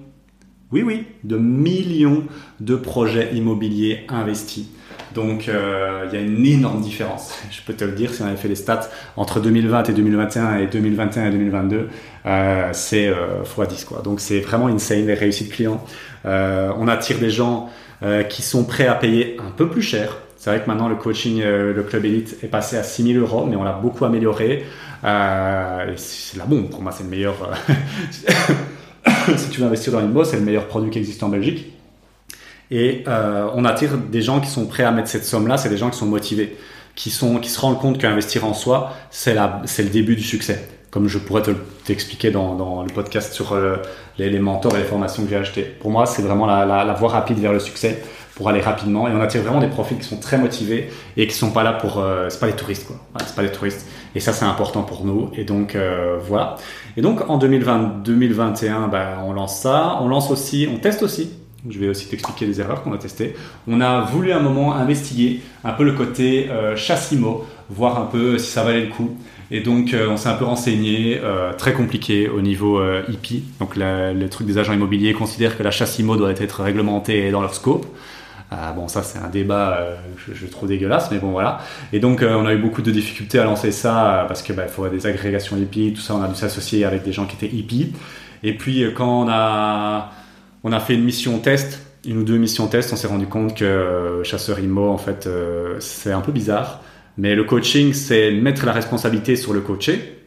oui 0.70 0.82
oui, 0.82 1.06
de 1.24 1.36
millions 1.36 2.22
de 2.60 2.76
projets 2.76 3.34
immobiliers 3.34 4.06
investis. 4.08 4.68
Donc 5.14 5.48
euh, 5.48 6.06
il 6.06 6.18
y 6.18 6.22
a 6.22 6.24
une 6.24 6.44
énorme 6.46 6.80
différence. 6.80 7.34
Je 7.50 7.60
peux 7.62 7.74
te 7.74 7.84
le 7.84 7.92
dire, 7.92 8.12
si 8.12 8.22
on 8.22 8.26
avait 8.26 8.36
fait 8.36 8.48
les 8.48 8.54
stats 8.54 8.88
entre 9.16 9.40
2020 9.40 9.88
et 9.88 9.92
2021 9.92 10.58
et 10.58 10.66
2021 10.66 11.26
et 11.26 11.30
2022, 11.30 11.88
euh, 12.26 12.68
c'est 12.72 13.08
euh, 13.08 13.42
x10 13.44 13.84
quoi. 13.84 14.02
Donc 14.02 14.20
c'est 14.20 14.40
vraiment 14.40 14.68
insane 14.68 15.06
les 15.06 15.14
réussites 15.14 15.52
clients. 15.52 15.84
on 16.24 16.88
attire 16.88 17.18
des 17.18 17.30
gens 17.30 17.68
euh, 18.04 18.24
qui 18.24 18.42
sont 18.42 18.64
prêts 18.64 18.86
à 18.86 18.94
payer 18.94 19.36
un 19.38 19.50
peu 19.50 19.68
plus 19.68 19.82
cher. 19.82 20.18
C'est 20.36 20.50
vrai 20.50 20.60
que 20.60 20.66
maintenant 20.66 20.88
le 20.88 20.96
coaching, 20.96 21.40
euh, 21.40 21.72
le 21.72 21.82
club 21.84 22.04
élite 22.04 22.36
est 22.42 22.48
passé 22.48 22.76
à 22.76 22.82
6000 22.82 23.16
euros, 23.18 23.46
mais 23.46 23.54
on 23.54 23.62
l'a 23.62 23.72
beaucoup 23.72 24.04
amélioré. 24.04 24.64
Euh, 25.04 25.92
c'est 25.96 26.36
la 26.36 26.44
bombe, 26.44 26.68
pour 26.68 26.82
moi 26.82 26.90
c'est 26.90 27.04
le 27.04 27.10
meilleur. 27.10 27.36
si 29.36 29.50
tu 29.50 29.60
veux 29.60 29.66
investir 29.66 29.92
dans 29.92 30.00
l'IMO, 30.00 30.24
c'est 30.24 30.36
le 30.36 30.42
meilleur 30.42 30.66
produit 30.66 30.90
qui 30.90 30.98
existe 30.98 31.22
en 31.22 31.28
Belgique. 31.28 31.72
Et 32.72 33.04
on 33.06 33.66
attire 33.66 33.98
des 33.98 34.22
gens 34.22 34.40
qui 34.40 34.48
sont 34.48 34.64
prêts 34.64 34.82
à 34.82 34.90
mettre 34.90 35.08
cette 35.08 35.26
somme-là, 35.26 35.58
c'est 35.58 35.68
des 35.68 35.76
gens 35.76 35.90
qui 35.90 35.98
sont 35.98 36.06
motivés, 36.06 36.56
qui, 36.94 37.10
sont, 37.10 37.38
qui 37.38 37.50
se 37.50 37.60
rendent 37.60 37.78
compte 37.78 37.98
qu'investir 37.98 38.46
en 38.46 38.54
soi, 38.54 38.94
c'est 39.10 39.34
le 39.34 39.90
début 39.90 40.16
du 40.16 40.22
succès 40.22 40.66
comme 40.92 41.08
je 41.08 41.18
pourrais 41.18 41.42
t'expliquer 41.84 42.30
dans, 42.30 42.54
dans, 42.54 42.82
le 42.82 42.90
podcast 42.90 43.32
sur 43.32 43.54
euh, 43.54 43.76
les, 44.18 44.38
mentors 44.38 44.76
et 44.76 44.80
les 44.80 44.84
formations 44.84 45.24
que 45.24 45.30
j'ai 45.30 45.36
achetées. 45.36 45.62
Pour 45.62 45.90
moi, 45.90 46.04
c'est 46.04 46.20
vraiment 46.20 46.44
la, 46.46 46.92
voie 46.92 47.08
rapide 47.08 47.38
vers 47.38 47.54
le 47.54 47.60
succès 47.60 48.04
pour 48.34 48.50
aller 48.50 48.60
rapidement. 48.60 49.08
Et 49.08 49.12
on 49.12 49.20
attire 49.22 49.40
vraiment 49.40 49.60
des 49.60 49.68
profils 49.68 49.96
qui 49.98 50.04
sont 50.04 50.20
très 50.20 50.36
motivés 50.36 50.90
et 51.16 51.26
qui 51.26 51.34
sont 51.34 51.50
pas 51.50 51.62
là 51.62 51.72
pour, 51.72 51.98
euh, 51.98 52.28
c'est 52.28 52.38
pas 52.38 52.46
les 52.46 52.52
touristes 52.52 52.86
quoi. 52.86 52.96
Ouais, 53.14 53.22
c'est 53.26 53.34
pas 53.34 53.42
les 53.42 53.50
touristes. 53.50 53.86
Et 54.14 54.20
ça, 54.20 54.34
c'est 54.34 54.44
important 54.44 54.82
pour 54.82 55.06
nous. 55.06 55.30
Et 55.34 55.44
donc 55.44 55.76
euh, 55.76 56.18
voilà. 56.20 56.56
Et 56.98 57.00
donc 57.00 57.22
en 57.26 57.38
2020, 57.38 58.02
2021, 58.04 58.88
bah, 58.88 59.22
on 59.24 59.32
lance 59.32 59.60
ça. 59.60 59.98
On 60.02 60.08
lance 60.08 60.30
aussi, 60.30 60.68
on 60.70 60.76
teste 60.76 61.02
aussi. 61.02 61.30
Je 61.70 61.78
vais 61.78 61.88
aussi 61.88 62.08
t'expliquer 62.08 62.44
les 62.44 62.60
erreurs 62.60 62.82
qu'on 62.82 62.92
a 62.92 62.98
testées. 62.98 63.34
On 63.66 63.80
a 63.80 64.00
voulu 64.00 64.32
un 64.32 64.40
moment 64.40 64.74
investiguer 64.74 65.40
un 65.64 65.72
peu 65.72 65.84
le 65.84 65.92
côté 65.92 66.50
euh, 66.50 66.76
chassimo, 66.76 67.46
voir 67.70 67.98
un 67.98 68.06
peu 68.06 68.36
si 68.36 68.50
ça 68.50 68.62
valait 68.62 68.86
le 68.86 68.88
coup. 68.88 69.16
Et 69.54 69.60
donc, 69.60 69.92
euh, 69.92 70.08
on 70.08 70.16
s'est 70.16 70.30
un 70.30 70.34
peu 70.34 70.46
renseigné, 70.46 71.20
euh, 71.22 71.52
très 71.52 71.74
compliqué 71.74 72.26
au 72.28 72.40
niveau 72.40 72.80
euh, 72.80 73.02
IP. 73.08 73.44
Donc, 73.60 73.74
le 73.76 74.26
truc 74.28 74.46
des 74.46 74.56
agents 74.56 74.72
immobiliers 74.72 75.12
considère 75.12 75.58
que 75.58 75.62
la 75.62 75.70
chasse 75.70 75.98
IMO 75.98 76.16
doit 76.16 76.30
être 76.30 76.62
réglementée 76.62 77.30
dans 77.30 77.42
leur 77.42 77.54
scope. 77.54 77.86
Euh, 78.52 78.72
bon, 78.72 78.88
ça, 78.88 79.02
c'est 79.02 79.18
un 79.18 79.28
débat, 79.28 79.78
euh, 79.78 79.96
je, 80.32 80.46
trouve 80.46 80.70
dégueulasse, 80.70 81.10
mais 81.10 81.18
bon, 81.18 81.30
voilà. 81.32 81.60
Et 81.92 82.00
donc, 82.00 82.22
euh, 82.22 82.34
on 82.34 82.46
a 82.46 82.54
eu 82.54 82.58
beaucoup 82.58 82.80
de 82.80 82.90
difficultés 82.90 83.38
à 83.38 83.44
lancer 83.44 83.72
ça 83.72 84.24
parce 84.26 84.42
que 84.42 84.54
bah, 84.54 84.68
faut 84.68 84.88
des 84.88 85.06
agrégations 85.06 85.56
IP, 85.58 85.94
tout 85.94 86.00
ça, 86.00 86.14
on 86.14 86.22
a 86.22 86.28
dû 86.28 86.34
s'associer 86.34 86.86
avec 86.86 87.02
des 87.02 87.12
gens 87.12 87.26
qui 87.26 87.36
étaient 87.36 87.54
IP. 87.54 87.94
Et 88.42 88.56
puis, 88.56 88.84
quand 88.94 89.24
on 89.24 89.28
a, 89.30 90.12
on 90.64 90.72
a 90.72 90.80
fait 90.80 90.94
une 90.94 91.04
mission 91.04 91.38
test, 91.38 91.82
une 92.06 92.18
ou 92.18 92.24
deux 92.24 92.38
missions 92.38 92.66
test, 92.68 92.92
on 92.92 92.96
s'est 92.96 93.06
rendu 93.06 93.26
compte 93.26 93.54
que 93.54 94.22
chasseur 94.24 94.58
IMO, 94.58 94.88
en 94.88 94.98
fait, 94.98 95.28
c'est 95.78 96.12
un 96.12 96.20
peu 96.20 96.32
bizarre 96.32 96.80
mais 97.18 97.34
le 97.34 97.44
coaching, 97.44 97.92
c'est 97.92 98.30
mettre 98.30 98.64
la 98.66 98.72
responsabilité 98.72 99.36
sur 99.36 99.52
le 99.52 99.60
coaché. 99.60 100.18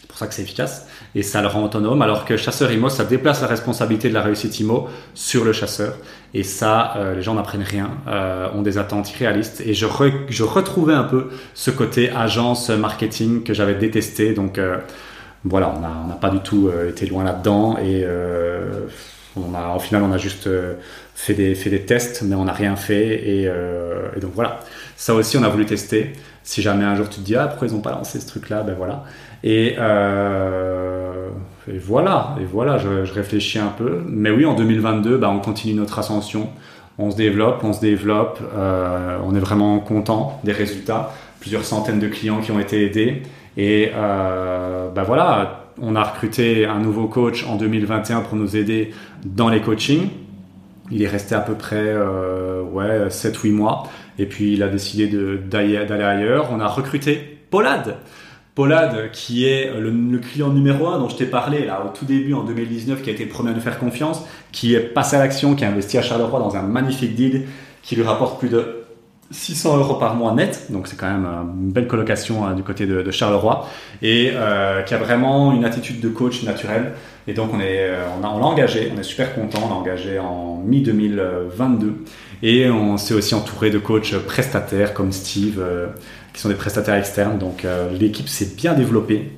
C'est 0.00 0.06
pour 0.08 0.16
ça 0.16 0.26
que 0.26 0.34
c'est 0.34 0.42
efficace. 0.42 0.86
Et 1.14 1.22
ça 1.22 1.42
le 1.42 1.48
rend 1.48 1.64
autonome. 1.64 2.02
Alors 2.02 2.24
que 2.24 2.36
chasseur 2.36 2.70
IMO, 2.70 2.88
ça 2.88 3.04
déplace 3.04 3.40
la 3.42 3.48
responsabilité 3.48 4.08
de 4.08 4.14
la 4.14 4.22
réussite 4.22 4.60
IMO 4.60 4.88
sur 5.14 5.44
le 5.44 5.52
chasseur. 5.52 5.96
Et 6.34 6.44
ça, 6.44 6.94
euh, 6.96 7.14
les 7.16 7.22
gens 7.22 7.34
n'apprennent 7.34 7.64
rien, 7.64 7.90
euh, 8.06 8.48
ont 8.54 8.62
des 8.62 8.78
attentes 8.78 9.10
irréalistes. 9.12 9.60
Et 9.66 9.74
je, 9.74 9.86
re, 9.86 10.10
je 10.28 10.44
retrouvais 10.44 10.94
un 10.94 11.02
peu 11.04 11.30
ce 11.54 11.70
côté 11.72 12.10
agence 12.10 12.70
marketing 12.70 13.42
que 13.42 13.54
j'avais 13.54 13.74
détesté. 13.74 14.32
Donc 14.32 14.58
euh, 14.58 14.78
voilà, 15.44 15.74
on 15.76 15.80
n'a 15.80 16.14
pas 16.14 16.30
du 16.30 16.38
tout 16.40 16.68
euh, 16.68 16.90
été 16.90 17.06
loin 17.06 17.24
là-dedans. 17.24 17.76
Et 17.78 18.02
euh, 18.04 18.86
On 19.36 19.54
a, 19.54 19.74
au 19.74 19.80
final, 19.80 20.02
on 20.02 20.12
a 20.12 20.18
juste 20.18 20.48
fait, 21.14 21.34
des, 21.34 21.54
fait 21.54 21.70
des 21.70 21.82
tests, 21.82 22.22
mais 22.22 22.36
on 22.36 22.44
n'a 22.44 22.52
rien 22.52 22.76
fait. 22.76 23.14
Et, 23.14 23.42
et, 23.44 24.20
donc 24.20 24.32
voilà, 24.34 24.60
ça 25.00 25.14
aussi, 25.14 25.36
on 25.38 25.42
a 25.42 25.48
voulu 25.48 25.64
tester. 25.66 26.12
Si 26.42 26.62
jamais 26.62 26.84
un 26.84 26.94
jour 26.94 27.08
tu 27.08 27.20
te 27.20 27.24
dis, 27.24 27.36
ah, 27.36 27.46
pourquoi 27.46 27.68
ils 27.68 27.74
n'ont 27.74 27.80
pas 27.80 27.92
lancé 27.92 28.20
ce 28.20 28.26
truc-là, 28.26 28.62
ben 28.62 28.74
voilà. 28.76 29.04
Et, 29.42 29.76
et 31.68 31.78
voilà, 31.78 32.36
et 32.40 32.44
voilà 32.44 32.78
je, 32.78 33.12
réfléchis 33.12 33.58
un 33.58 33.72
peu. 33.76 34.02
Mais 34.06 34.30
oui, 34.30 34.44
en 34.44 34.54
2022, 34.54 35.16
ben, 35.16 35.28
on 35.28 35.40
continue 35.40 35.74
notre 35.74 35.98
ascension 35.98 36.50
on 37.00 37.10
se 37.10 37.16
développe, 37.16 37.64
on 37.64 37.72
se 37.72 37.80
développe, 37.80 38.40
euh, 38.54 39.18
on 39.24 39.34
est 39.34 39.40
vraiment 39.40 39.78
content 39.80 40.38
des 40.44 40.52
résultats. 40.52 41.12
Plusieurs 41.40 41.64
centaines 41.64 41.98
de 41.98 42.08
clients 42.08 42.40
qui 42.40 42.52
ont 42.52 42.60
été 42.60 42.84
aidés. 42.84 43.22
Et 43.56 43.90
euh, 43.94 44.90
bah 44.90 45.02
voilà, 45.02 45.64
on 45.80 45.96
a 45.96 46.02
recruté 46.02 46.66
un 46.66 46.78
nouveau 46.78 47.06
coach 47.06 47.46
en 47.46 47.56
2021 47.56 48.20
pour 48.20 48.36
nous 48.36 48.54
aider 48.54 48.92
dans 49.24 49.48
les 49.48 49.62
coachings. 49.62 50.08
Il 50.90 51.02
est 51.02 51.08
resté 51.08 51.34
à 51.34 51.40
peu 51.40 51.54
près 51.54 51.76
euh, 51.78 52.62
ouais, 52.62 53.08
7-8 53.08 53.52
mois. 53.52 53.84
Et 54.20 54.26
puis 54.26 54.52
il 54.52 54.62
a 54.62 54.68
décidé 54.68 55.08
d'aller 55.48 55.76
ailleurs. 55.78 56.50
On 56.52 56.60
a 56.60 56.68
recruté 56.68 57.38
Paulade. 57.50 57.96
Paulade, 58.54 59.10
qui 59.12 59.46
est 59.46 59.72
le, 59.80 60.18
client 60.18 60.50
numéro 60.50 60.88
un 60.88 60.98
dont 60.98 61.08
je 61.08 61.16
t'ai 61.16 61.24
parlé 61.24 61.64
là 61.64 61.82
au 61.86 61.96
tout 61.96 62.04
début 62.04 62.34
en 62.34 62.44
2019, 62.44 63.00
qui 63.00 63.08
a 63.08 63.14
été 63.14 63.24
le 63.24 63.30
premier 63.30 63.50
à 63.50 63.54
nous 63.54 63.60
faire 63.60 63.78
confiance, 63.78 64.22
qui 64.52 64.74
est 64.74 64.80
passé 64.80 65.16
à 65.16 65.20
l'action, 65.20 65.54
qui 65.54 65.64
a 65.64 65.68
investi 65.68 65.96
à 65.96 66.02
Charleroi 66.02 66.38
dans 66.38 66.54
un 66.54 66.62
magnifique 66.62 67.14
deal 67.14 67.46
qui 67.82 67.96
lui 67.96 68.02
rapporte 68.02 68.38
plus 68.38 68.50
de 68.50 68.79
600 69.30 69.78
euros 69.78 69.94
par 69.94 70.14
mois 70.16 70.34
net, 70.34 70.66
donc 70.70 70.88
c'est 70.88 70.96
quand 70.96 71.10
même 71.10 71.24
une 71.24 71.70
belle 71.70 71.86
colocation 71.86 72.44
hein, 72.44 72.54
du 72.54 72.62
côté 72.62 72.86
de, 72.86 73.10
Charleroi, 73.10 73.68
et 74.02 74.32
euh, 74.34 74.82
qui 74.82 74.94
a 74.94 74.98
vraiment 74.98 75.52
une 75.52 75.64
attitude 75.64 76.00
de 76.00 76.08
coach 76.08 76.42
naturelle. 76.42 76.92
Et 77.26 77.34
donc 77.34 77.50
on 77.54 77.60
est, 77.60 77.88
euh, 77.88 78.04
on, 78.18 78.22
l'a 78.22 78.46
engagé, 78.46 78.90
on 78.94 78.98
est 78.98 79.04
super 79.04 79.34
content, 79.34 79.60
on 79.66 79.68
l'a 79.68 79.76
engagé 79.76 80.18
en 80.18 80.56
mi 80.64 80.82
2022, 80.82 82.04
et 82.42 82.68
on 82.70 82.96
s'est 82.96 83.14
aussi 83.14 83.34
entouré 83.34 83.70
de 83.70 83.78
coachs 83.78 84.16
prestataires 84.18 84.94
comme 84.94 85.12
Steve. 85.12 85.60
Euh, 85.60 85.86
qui 86.32 86.40
sont 86.40 86.48
des 86.48 86.54
prestataires 86.54 86.94
externes. 86.94 87.38
Donc 87.38 87.64
euh, 87.64 87.90
l'équipe 87.98 88.28
s'est 88.28 88.54
bien 88.56 88.74
développée. 88.74 89.32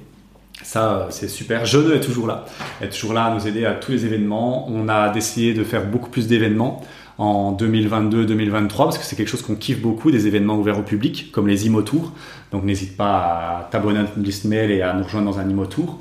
Ça, 0.62 0.92
euh, 0.92 1.06
c'est 1.10 1.28
super. 1.28 1.64
Jeune 1.64 1.92
est 1.92 2.00
toujours 2.00 2.26
là. 2.26 2.44
Elle 2.80 2.88
est 2.88 2.90
toujours 2.90 3.12
là 3.12 3.24
à 3.24 3.34
nous 3.34 3.46
aider 3.46 3.64
à 3.64 3.74
tous 3.74 3.92
les 3.92 4.06
événements. 4.06 4.68
On 4.70 4.88
a 4.88 5.10
décidé 5.10 5.54
de 5.54 5.64
faire 5.64 5.84
beaucoup 5.84 6.10
plus 6.10 6.28
d'événements 6.28 6.82
en 7.22 7.52
2022-2023 7.52 8.76
parce 8.76 8.98
que 8.98 9.04
c'est 9.04 9.14
quelque 9.14 9.28
chose 9.28 9.42
qu'on 9.42 9.54
kiffe 9.54 9.80
beaucoup, 9.80 10.10
des 10.10 10.26
événements 10.26 10.56
ouverts 10.56 10.80
au 10.80 10.82
public 10.82 11.30
comme 11.30 11.46
les 11.46 11.66
IMO 11.66 11.82
Tours. 11.82 12.10
Donc 12.50 12.64
n'hésite 12.64 12.96
pas 12.96 13.12
à 13.12 13.68
t'abonner 13.70 14.00
à 14.00 14.02
notre 14.02 14.18
liste 14.18 14.44
mail 14.44 14.72
et 14.72 14.82
à 14.82 14.92
nous 14.92 15.04
rejoindre 15.04 15.30
dans 15.30 15.38
un 15.38 15.48
IMO 15.48 15.66
Tour. 15.66 16.00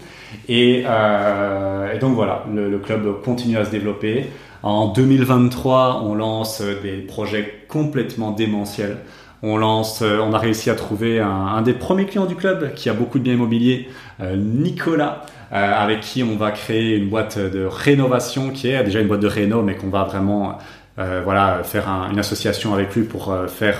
Et, 0.49 0.83
euh, 0.87 1.93
et 1.93 1.99
donc 1.99 2.15
voilà, 2.15 2.45
le, 2.51 2.75
club 2.79 3.21
continue 3.23 3.57
à 3.57 3.65
se 3.65 3.69
développer. 3.69 4.25
En 4.63 4.87
2023, 4.87 6.01
on 6.03 6.15
lance 6.15 6.63
des 6.81 6.97
projets 6.97 7.65
complètement 7.67 8.31
démentiels. 8.31 8.97
On 9.43 9.57
lance, 9.57 10.01
euh, 10.01 10.19
on 10.19 10.33
a 10.33 10.39
réussi 10.39 10.71
à 10.71 10.75
trouver 10.75 11.19
un, 11.19 11.61
des 11.61 11.73
premiers 11.73 12.05
clients 12.05 12.25
du 12.25 12.35
club 12.35 12.73
qui 12.73 12.89
a 12.89 12.93
beaucoup 12.93 13.19
de 13.19 13.23
biens 13.23 13.33
immobiliers, 13.33 13.89
euh, 14.21 14.35
Nicolas, 14.35 15.23
avec 15.53 15.99
qui 15.99 16.23
on 16.23 16.37
va 16.37 16.51
créer 16.51 16.95
une 16.95 17.09
boîte 17.09 17.37
de 17.37 17.65
rénovation 17.65 18.51
qui 18.51 18.69
est 18.69 18.81
déjà 18.85 19.01
une 19.01 19.09
boîte 19.09 19.19
de 19.19 19.27
réno, 19.27 19.61
mais 19.61 19.75
qu'on 19.75 19.89
va 19.89 20.05
vraiment 20.05 20.57
voilà, 20.97 21.61
faire 21.63 21.87
une 21.87 22.19
association 22.19 22.73
avec 22.73 22.95
lui 22.95 23.03
pour 23.03 23.35
faire 23.47 23.79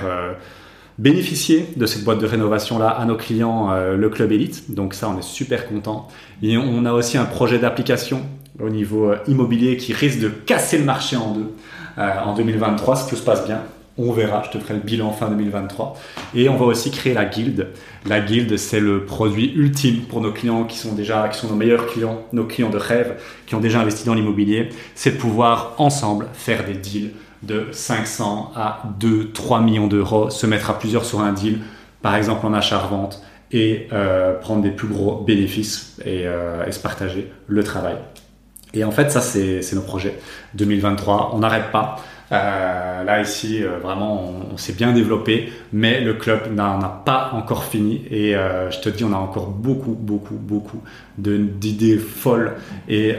bénéficier 0.98 1.68
de 1.76 1.86
cette 1.86 2.04
boîte 2.04 2.18
de 2.18 2.26
rénovation 2.26 2.78
là 2.78 2.88
à 2.88 3.04
nos 3.04 3.16
clients, 3.16 3.70
le 3.74 4.08
club 4.08 4.32
élite. 4.32 4.74
Donc 4.74 4.94
ça, 4.94 5.08
on 5.08 5.18
est 5.18 5.22
super 5.22 5.68
content. 5.68 6.08
Et 6.42 6.56
on 6.56 6.84
a 6.84 6.92
aussi 6.92 7.18
un 7.18 7.24
projet 7.24 7.58
d'application 7.58 8.22
au 8.60 8.68
niveau 8.68 9.12
immobilier 9.26 9.76
qui 9.76 9.92
risque 9.92 10.20
de 10.20 10.28
casser 10.28 10.78
le 10.78 10.84
marché 10.84 11.16
en 11.16 11.32
deux 11.32 11.52
en 11.96 12.34
2023 12.34 12.96
si 12.96 13.08
tout 13.08 13.16
se 13.16 13.22
passe 13.22 13.46
bien. 13.46 13.60
On 13.98 14.12
verra, 14.12 14.42
je 14.42 14.50
te 14.50 14.58
ferai 14.58 14.74
le 14.74 14.80
bilan 14.80 15.12
fin 15.12 15.28
2023. 15.28 15.98
Et 16.34 16.48
on 16.48 16.56
va 16.56 16.64
aussi 16.64 16.90
créer 16.90 17.12
la 17.12 17.26
guilde. 17.26 17.68
La 18.06 18.20
guilde, 18.20 18.56
c'est 18.56 18.80
le 18.80 19.04
produit 19.04 19.52
ultime 19.54 20.02
pour 20.02 20.20
nos 20.20 20.32
clients 20.32 20.64
qui 20.64 20.78
sont 20.78 20.94
déjà, 20.94 21.28
qui 21.28 21.38
sont 21.38 21.48
nos 21.48 21.56
meilleurs 21.56 21.86
clients, 21.86 22.22
nos 22.32 22.44
clients 22.44 22.70
de 22.70 22.78
rêve, 22.78 23.16
qui 23.46 23.54
ont 23.54 23.60
déjà 23.60 23.80
investi 23.80 24.06
dans 24.06 24.14
l'immobilier. 24.14 24.70
C'est 24.94 25.12
de 25.12 25.18
pouvoir 25.18 25.74
ensemble 25.76 26.28
faire 26.32 26.64
des 26.64 26.74
deals 26.74 27.12
de 27.42 27.66
500 27.70 28.52
à 28.56 28.82
2, 28.98 29.32
3 29.32 29.60
millions 29.60 29.88
d'euros, 29.88 30.30
se 30.30 30.46
mettre 30.46 30.70
à 30.70 30.78
plusieurs 30.78 31.04
sur 31.04 31.20
un 31.20 31.32
deal, 31.32 31.58
par 32.00 32.14
exemple 32.14 32.46
en 32.46 32.54
achat-revente, 32.54 33.22
et 33.50 33.88
euh, 33.92 34.38
prendre 34.38 34.62
des 34.62 34.70
plus 34.70 34.88
gros 34.88 35.20
bénéfices 35.20 35.98
et, 36.04 36.26
euh, 36.26 36.64
et 36.66 36.72
se 36.72 36.80
partager 36.80 37.30
le 37.46 37.62
travail. 37.62 37.96
Et 38.74 38.84
en 38.84 38.90
fait, 38.90 39.10
ça, 39.10 39.20
c'est 39.20 39.74
nos 39.74 39.82
projets 39.82 40.18
2023. 40.54 41.32
On 41.34 41.40
n'arrête 41.40 41.70
pas. 41.70 41.96
Euh, 42.32 43.04
là, 43.04 43.20
ici, 43.20 43.62
euh, 43.62 43.78
vraiment, 43.78 44.32
on, 44.52 44.56
s'est 44.56 44.72
bien 44.72 44.92
développé, 44.92 45.52
mais 45.72 46.00
le 46.00 46.14
club 46.14 46.54
n'en 46.54 46.80
a 46.80 47.02
pas 47.04 47.30
encore 47.34 47.64
fini. 47.64 48.02
Et 48.10 48.34
euh, 48.34 48.70
je 48.70 48.80
te 48.80 48.88
dis, 48.88 49.04
on 49.04 49.12
a 49.12 49.16
encore 49.16 49.48
beaucoup, 49.48 49.92
beaucoup, 49.92 50.36
beaucoup 50.36 50.82
d'idées 51.18 51.98
folles 51.98 52.52
et, 52.88 53.16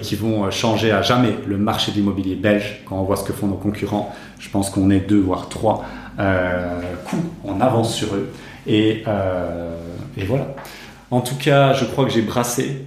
qui 0.00 0.16
vont 0.16 0.50
changer 0.50 0.90
à 0.90 1.02
jamais 1.02 1.34
le 1.46 1.58
marché 1.58 1.92
de 1.92 1.96
l'immobilier 1.96 2.34
belge. 2.34 2.82
Quand 2.86 2.96
on 2.96 3.02
voit 3.02 3.16
ce 3.16 3.24
que 3.24 3.32
font 3.32 3.46
nos 3.46 3.56
concurrents, 3.56 4.14
je 4.38 4.48
pense 4.48 4.70
qu'on 4.70 4.90
est 4.90 5.00
deux, 5.00 5.20
voire 5.20 5.48
trois 5.48 5.84
coups 7.06 7.22
en 7.46 7.60
avance 7.60 7.94
sur 7.94 8.14
eux. 8.14 8.30
Et, 8.66 9.04
et 10.16 10.24
voilà. 10.24 10.46
En 11.10 11.20
tout 11.20 11.36
cas, 11.36 11.74
je 11.74 11.84
crois 11.84 12.04
que 12.04 12.10
j'ai 12.10 12.22
brassé. 12.22 12.84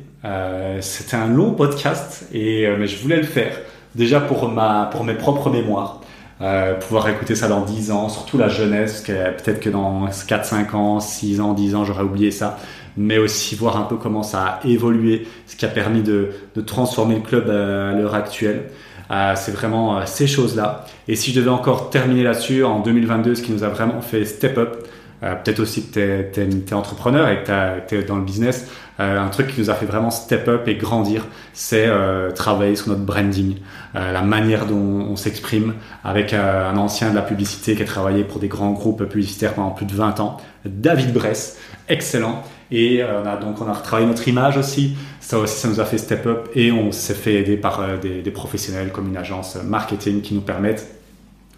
C'était 0.79 1.17
un 1.17 1.27
long 1.27 1.51
podcast, 1.51 2.27
et, 2.33 2.67
mais 2.79 2.87
je 2.87 3.01
voulais 3.01 3.17
le 3.17 3.23
faire 3.23 3.53
déjà 3.95 4.19
pour, 4.19 4.49
ma, 4.49 4.89
pour 4.91 5.03
mes 5.03 5.13
propres 5.13 5.49
mémoires. 5.49 6.01
Euh, 6.41 6.73
pouvoir 6.75 7.07
écouter 7.07 7.35
ça 7.35 7.47
dans 7.47 7.61
10 7.61 7.91
ans, 7.91 8.09
surtout 8.09 8.37
la 8.37 8.49
jeunesse, 8.49 9.01
peut-être 9.01 9.59
que 9.61 9.69
dans 9.69 10.07
4, 10.27 10.45
5 10.45 10.73
ans, 10.73 10.99
6 10.99 11.39
ans, 11.39 11.53
10 11.53 11.75
ans, 11.75 11.85
j'aurais 11.85 12.03
oublié 12.03 12.31
ça, 12.31 12.57
mais 12.97 13.17
aussi 13.17 13.55
voir 13.55 13.77
un 13.77 13.83
peu 13.83 13.95
comment 13.95 14.23
ça 14.23 14.41
a 14.41 14.67
évolué, 14.67 15.27
ce 15.47 15.55
qui 15.55 15.63
a 15.63 15.69
permis 15.69 16.01
de, 16.01 16.31
de 16.55 16.61
transformer 16.61 17.15
le 17.15 17.21
club 17.21 17.49
à 17.49 17.93
l'heure 17.93 18.15
actuelle. 18.15 18.63
Euh, 19.11 19.33
c'est 19.35 19.51
vraiment 19.51 19.97
euh, 19.97 20.01
ces 20.05 20.27
choses-là. 20.27 20.85
Et 21.07 21.15
si 21.15 21.31
je 21.31 21.39
devais 21.39 21.49
encore 21.49 21.89
terminer 21.89 22.23
là-dessus, 22.23 22.63
en 22.63 22.79
2022, 22.79 23.35
ce 23.35 23.41
qui 23.41 23.51
nous 23.51 23.63
a 23.63 23.69
vraiment 23.69 24.01
fait 24.01 24.25
step 24.25 24.57
up, 24.57 24.87
euh, 25.23 25.35
peut-être 25.35 25.59
aussi 25.59 25.87
que 25.87 26.31
tu 26.31 26.41
es, 26.41 26.73
entrepreneur 26.73 27.29
et 27.29 27.43
que 27.43 27.87
tu 27.87 27.99
es 27.99 28.03
dans 28.03 28.15
le 28.15 28.23
business, 28.23 28.69
euh, 28.99 29.19
un 29.19 29.29
truc 29.29 29.47
qui 29.47 29.59
nous 29.59 29.69
a 29.69 29.73
fait 29.73 29.85
vraiment 29.85 30.11
step 30.11 30.47
up 30.47 30.67
et 30.67 30.75
grandir, 30.75 31.25
c'est 31.53 31.85
euh, 31.87 32.31
travailler 32.31 32.75
sur 32.75 32.89
notre 32.89 33.01
branding, 33.01 33.57
la 33.93 34.21
manière 34.21 34.65
dont 34.65 34.75
on 34.75 35.15
s'exprime 35.15 35.75
avec 36.03 36.33
un 36.33 36.75
ancien 36.77 37.11
de 37.11 37.15
la 37.15 37.21
publicité 37.21 37.75
qui 37.75 37.83
a 37.83 37.85
travaillé 37.85 38.23
pour 38.23 38.39
des 38.39 38.47
grands 38.47 38.71
groupes 38.71 39.03
publicitaires 39.05 39.53
pendant 39.53 39.69
plus 39.69 39.85
de 39.85 39.93
20 39.93 40.19
ans, 40.19 40.37
David 40.65 41.13
Bress, 41.13 41.59
excellent. 41.89 42.41
Et 42.71 43.03
on 43.03 43.27
a 43.27 43.35
donc 43.37 43.61
on 43.61 43.67
a 43.67 43.73
retravaillé 43.73 44.07
notre 44.07 44.27
image 44.27 44.57
aussi. 44.57 44.95
Ça 45.19 45.37
aussi, 45.37 45.55
ça 45.55 45.67
nous 45.67 45.79
a 45.79 45.85
fait 45.85 45.99
step 45.99 46.25
up 46.25 46.49
et 46.55 46.71
on 46.71 46.91
s'est 46.91 47.13
fait 47.13 47.35
aider 47.35 47.55
par 47.55 47.99
des, 47.99 48.23
des 48.23 48.31
professionnels 48.31 48.91
comme 48.91 49.09
une 49.09 49.17
agence 49.17 49.57
marketing 49.63 50.21
qui 50.21 50.33
nous 50.33 50.41
permettent 50.41 50.92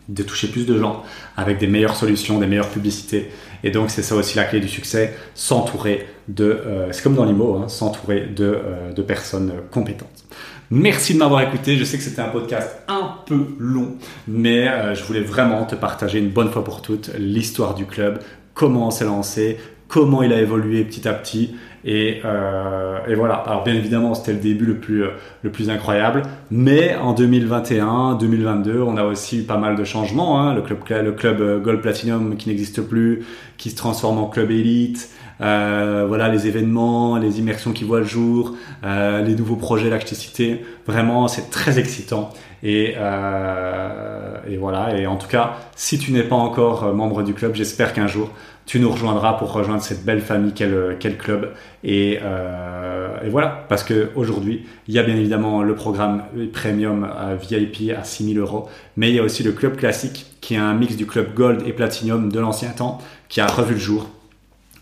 de 0.09 0.23
toucher 0.23 0.47
plus 0.47 0.65
de 0.65 0.77
gens 0.77 1.03
avec 1.37 1.57
des 1.57 1.67
meilleures 1.67 1.95
solutions, 1.95 2.39
des 2.39 2.47
meilleures 2.47 2.69
publicités. 2.69 3.31
Et 3.63 3.71
donc 3.71 3.89
c'est 3.89 4.03
ça 4.03 4.15
aussi 4.15 4.37
la 4.37 4.43
clé 4.45 4.59
du 4.59 4.67
succès, 4.67 5.15
s'entourer 5.33 6.07
de, 6.27 6.45
euh, 6.45 6.91
c'est 6.91 7.03
comme 7.03 7.15
dans 7.15 7.25
l'IMO, 7.25 7.55
hein, 7.55 7.67
s'entourer 7.67 8.27
de, 8.27 8.45
euh, 8.45 8.93
de, 8.93 9.01
personnes 9.01 9.53
compétentes. 9.71 10.25
Merci 10.71 11.13
de 11.13 11.19
m'avoir 11.19 11.41
écouté. 11.41 11.77
Je 11.77 11.83
sais 11.83 11.97
que 11.97 12.03
c'était 12.03 12.21
un 12.21 12.29
podcast 12.29 12.77
un 12.87 13.15
peu 13.25 13.55
long, 13.59 13.95
mais 14.27 14.67
euh, 14.67 14.95
je 14.95 15.03
voulais 15.03 15.21
vraiment 15.21 15.65
te 15.65 15.75
partager 15.75 16.19
une 16.19 16.29
bonne 16.29 16.49
fois 16.49 16.63
pour 16.63 16.81
toutes 16.81 17.11
l'histoire 17.17 17.75
du 17.75 17.85
club, 17.85 18.19
comment 18.53 18.87
on 18.87 18.91
s'est 18.91 19.05
lancé, 19.05 19.57
comment 19.87 20.23
il 20.23 20.33
a 20.33 20.41
évolué 20.41 20.83
petit 20.83 21.07
à 21.07 21.13
petit. 21.13 21.55
Et, 21.87 22.21
euh, 22.25 22.97
et 23.07 23.13
voilà. 23.13 23.35
Alors 23.35 23.63
bien 23.63 23.75
évidemment, 23.75 24.15
c'était 24.15 24.33
le 24.33 24.39
début 24.39 24.65
le 24.65 24.77
plus, 24.77 25.05
le 25.43 25.49
plus 25.51 25.69
incroyable. 25.69 26.23
Mais 26.49 26.95
en 26.95 27.13
2021, 27.13 28.15
2022, 28.15 28.81
on 28.81 28.97
a 28.97 29.03
aussi 29.03 29.39
eu 29.39 29.43
pas 29.43 29.57
mal 29.57 29.75
de 29.75 29.83
changements. 29.83 30.41
Hein. 30.41 30.55
Le 30.55 30.61
club, 30.63 30.79
le 30.89 31.11
club 31.11 31.41
euh, 31.41 31.59
Gold 31.59 31.81
Platinum 31.81 32.37
qui 32.37 32.49
n'existe 32.49 32.81
plus, 32.81 33.23
qui 33.57 33.69
se 33.69 33.75
transforme 33.75 34.17
en 34.17 34.27
club 34.27 34.49
élite. 34.49 35.11
Euh, 35.41 36.05
voilà 36.07 36.29
les 36.29 36.47
événements, 36.47 37.17
les 37.17 37.39
immersions 37.39 37.73
qui 37.73 37.83
voient 37.83 37.99
le 37.99 38.05
jour, 38.05 38.55
euh, 38.83 39.21
les 39.21 39.35
nouveaux 39.35 39.57
projets 39.57 39.91
cités. 40.05 40.65
Vraiment, 40.87 41.27
c'est 41.27 41.49
très 41.49 41.77
excitant. 41.77 42.31
Et, 42.63 42.95
euh, 42.97 44.37
et 44.47 44.57
voilà. 44.57 44.97
Et 44.97 45.05
en 45.05 45.17
tout 45.17 45.27
cas, 45.27 45.57
si 45.75 45.99
tu 45.99 46.11
n'es 46.11 46.23
pas 46.23 46.35
encore 46.35 46.85
euh, 46.85 46.93
membre 46.93 47.21
du 47.23 47.33
club, 47.33 47.53
j'espère 47.53 47.93
qu'un 47.93 48.07
jour 48.07 48.31
tu 48.65 48.79
nous 48.79 48.91
rejoindras 48.91 49.33
pour 49.33 49.51
rejoindre 49.51 49.81
cette 49.81 50.03
belle 50.03 50.21
famille 50.21 50.53
qu'est 50.53 50.67
le, 50.67 50.97
club. 51.17 51.53
Et, 51.83 52.19
euh, 52.21 53.23
et, 53.23 53.29
voilà, 53.29 53.65
parce 53.69 53.83
qu'aujourd'hui, 53.83 54.65
il 54.87 54.93
y 54.93 54.99
a 54.99 55.03
bien 55.03 55.15
évidemment 55.15 55.61
le 55.61 55.75
programme 55.75 56.23
premium 56.51 57.07
VIP 57.39 57.91
à 57.95 58.03
6000 58.03 58.39
euros, 58.39 58.67
mais 58.97 59.09
il 59.09 59.15
y 59.15 59.19
a 59.19 59.23
aussi 59.23 59.43
le 59.43 59.51
club 59.51 59.75
classique 59.75 60.25
qui 60.41 60.55
est 60.55 60.57
un 60.57 60.73
mix 60.73 60.95
du 60.95 61.05
club 61.05 61.33
gold 61.33 61.67
et 61.67 61.73
platinum 61.73 62.31
de 62.31 62.39
l'ancien 62.39 62.69
temps, 62.69 62.99
qui 63.29 63.41
a 63.41 63.47
revu 63.47 63.73
le 63.73 63.79
jour, 63.79 64.09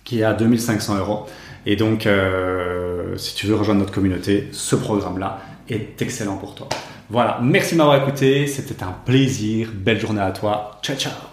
qui 0.04 0.20
est 0.20 0.24
à 0.24 0.34
2500 0.34 0.98
euros. 0.98 1.26
Et 1.66 1.76
donc, 1.76 2.06
euh, 2.06 3.18
si 3.18 3.36
tu 3.36 3.48
veux 3.48 3.56
rejoindre 3.56 3.82
notre 3.82 3.94
communauté, 3.94 4.50
ce 4.52 4.76
programme-là 4.76 5.40
est 5.70 6.02
excellent 6.02 6.38
pour 6.38 6.56
toi. 6.56 6.68
Voilà, 7.10 7.40
merci 7.42 7.74
de 7.74 7.78
m'avoir 7.78 8.02
écouté, 8.02 8.48
c'était 8.48 8.84
un 8.84 8.96
plaisir, 9.06 9.70
belle 9.74 10.00
journée 10.00 10.22
à 10.22 10.32
toi, 10.32 10.80
ciao 10.82 10.98
ciao 10.98 11.33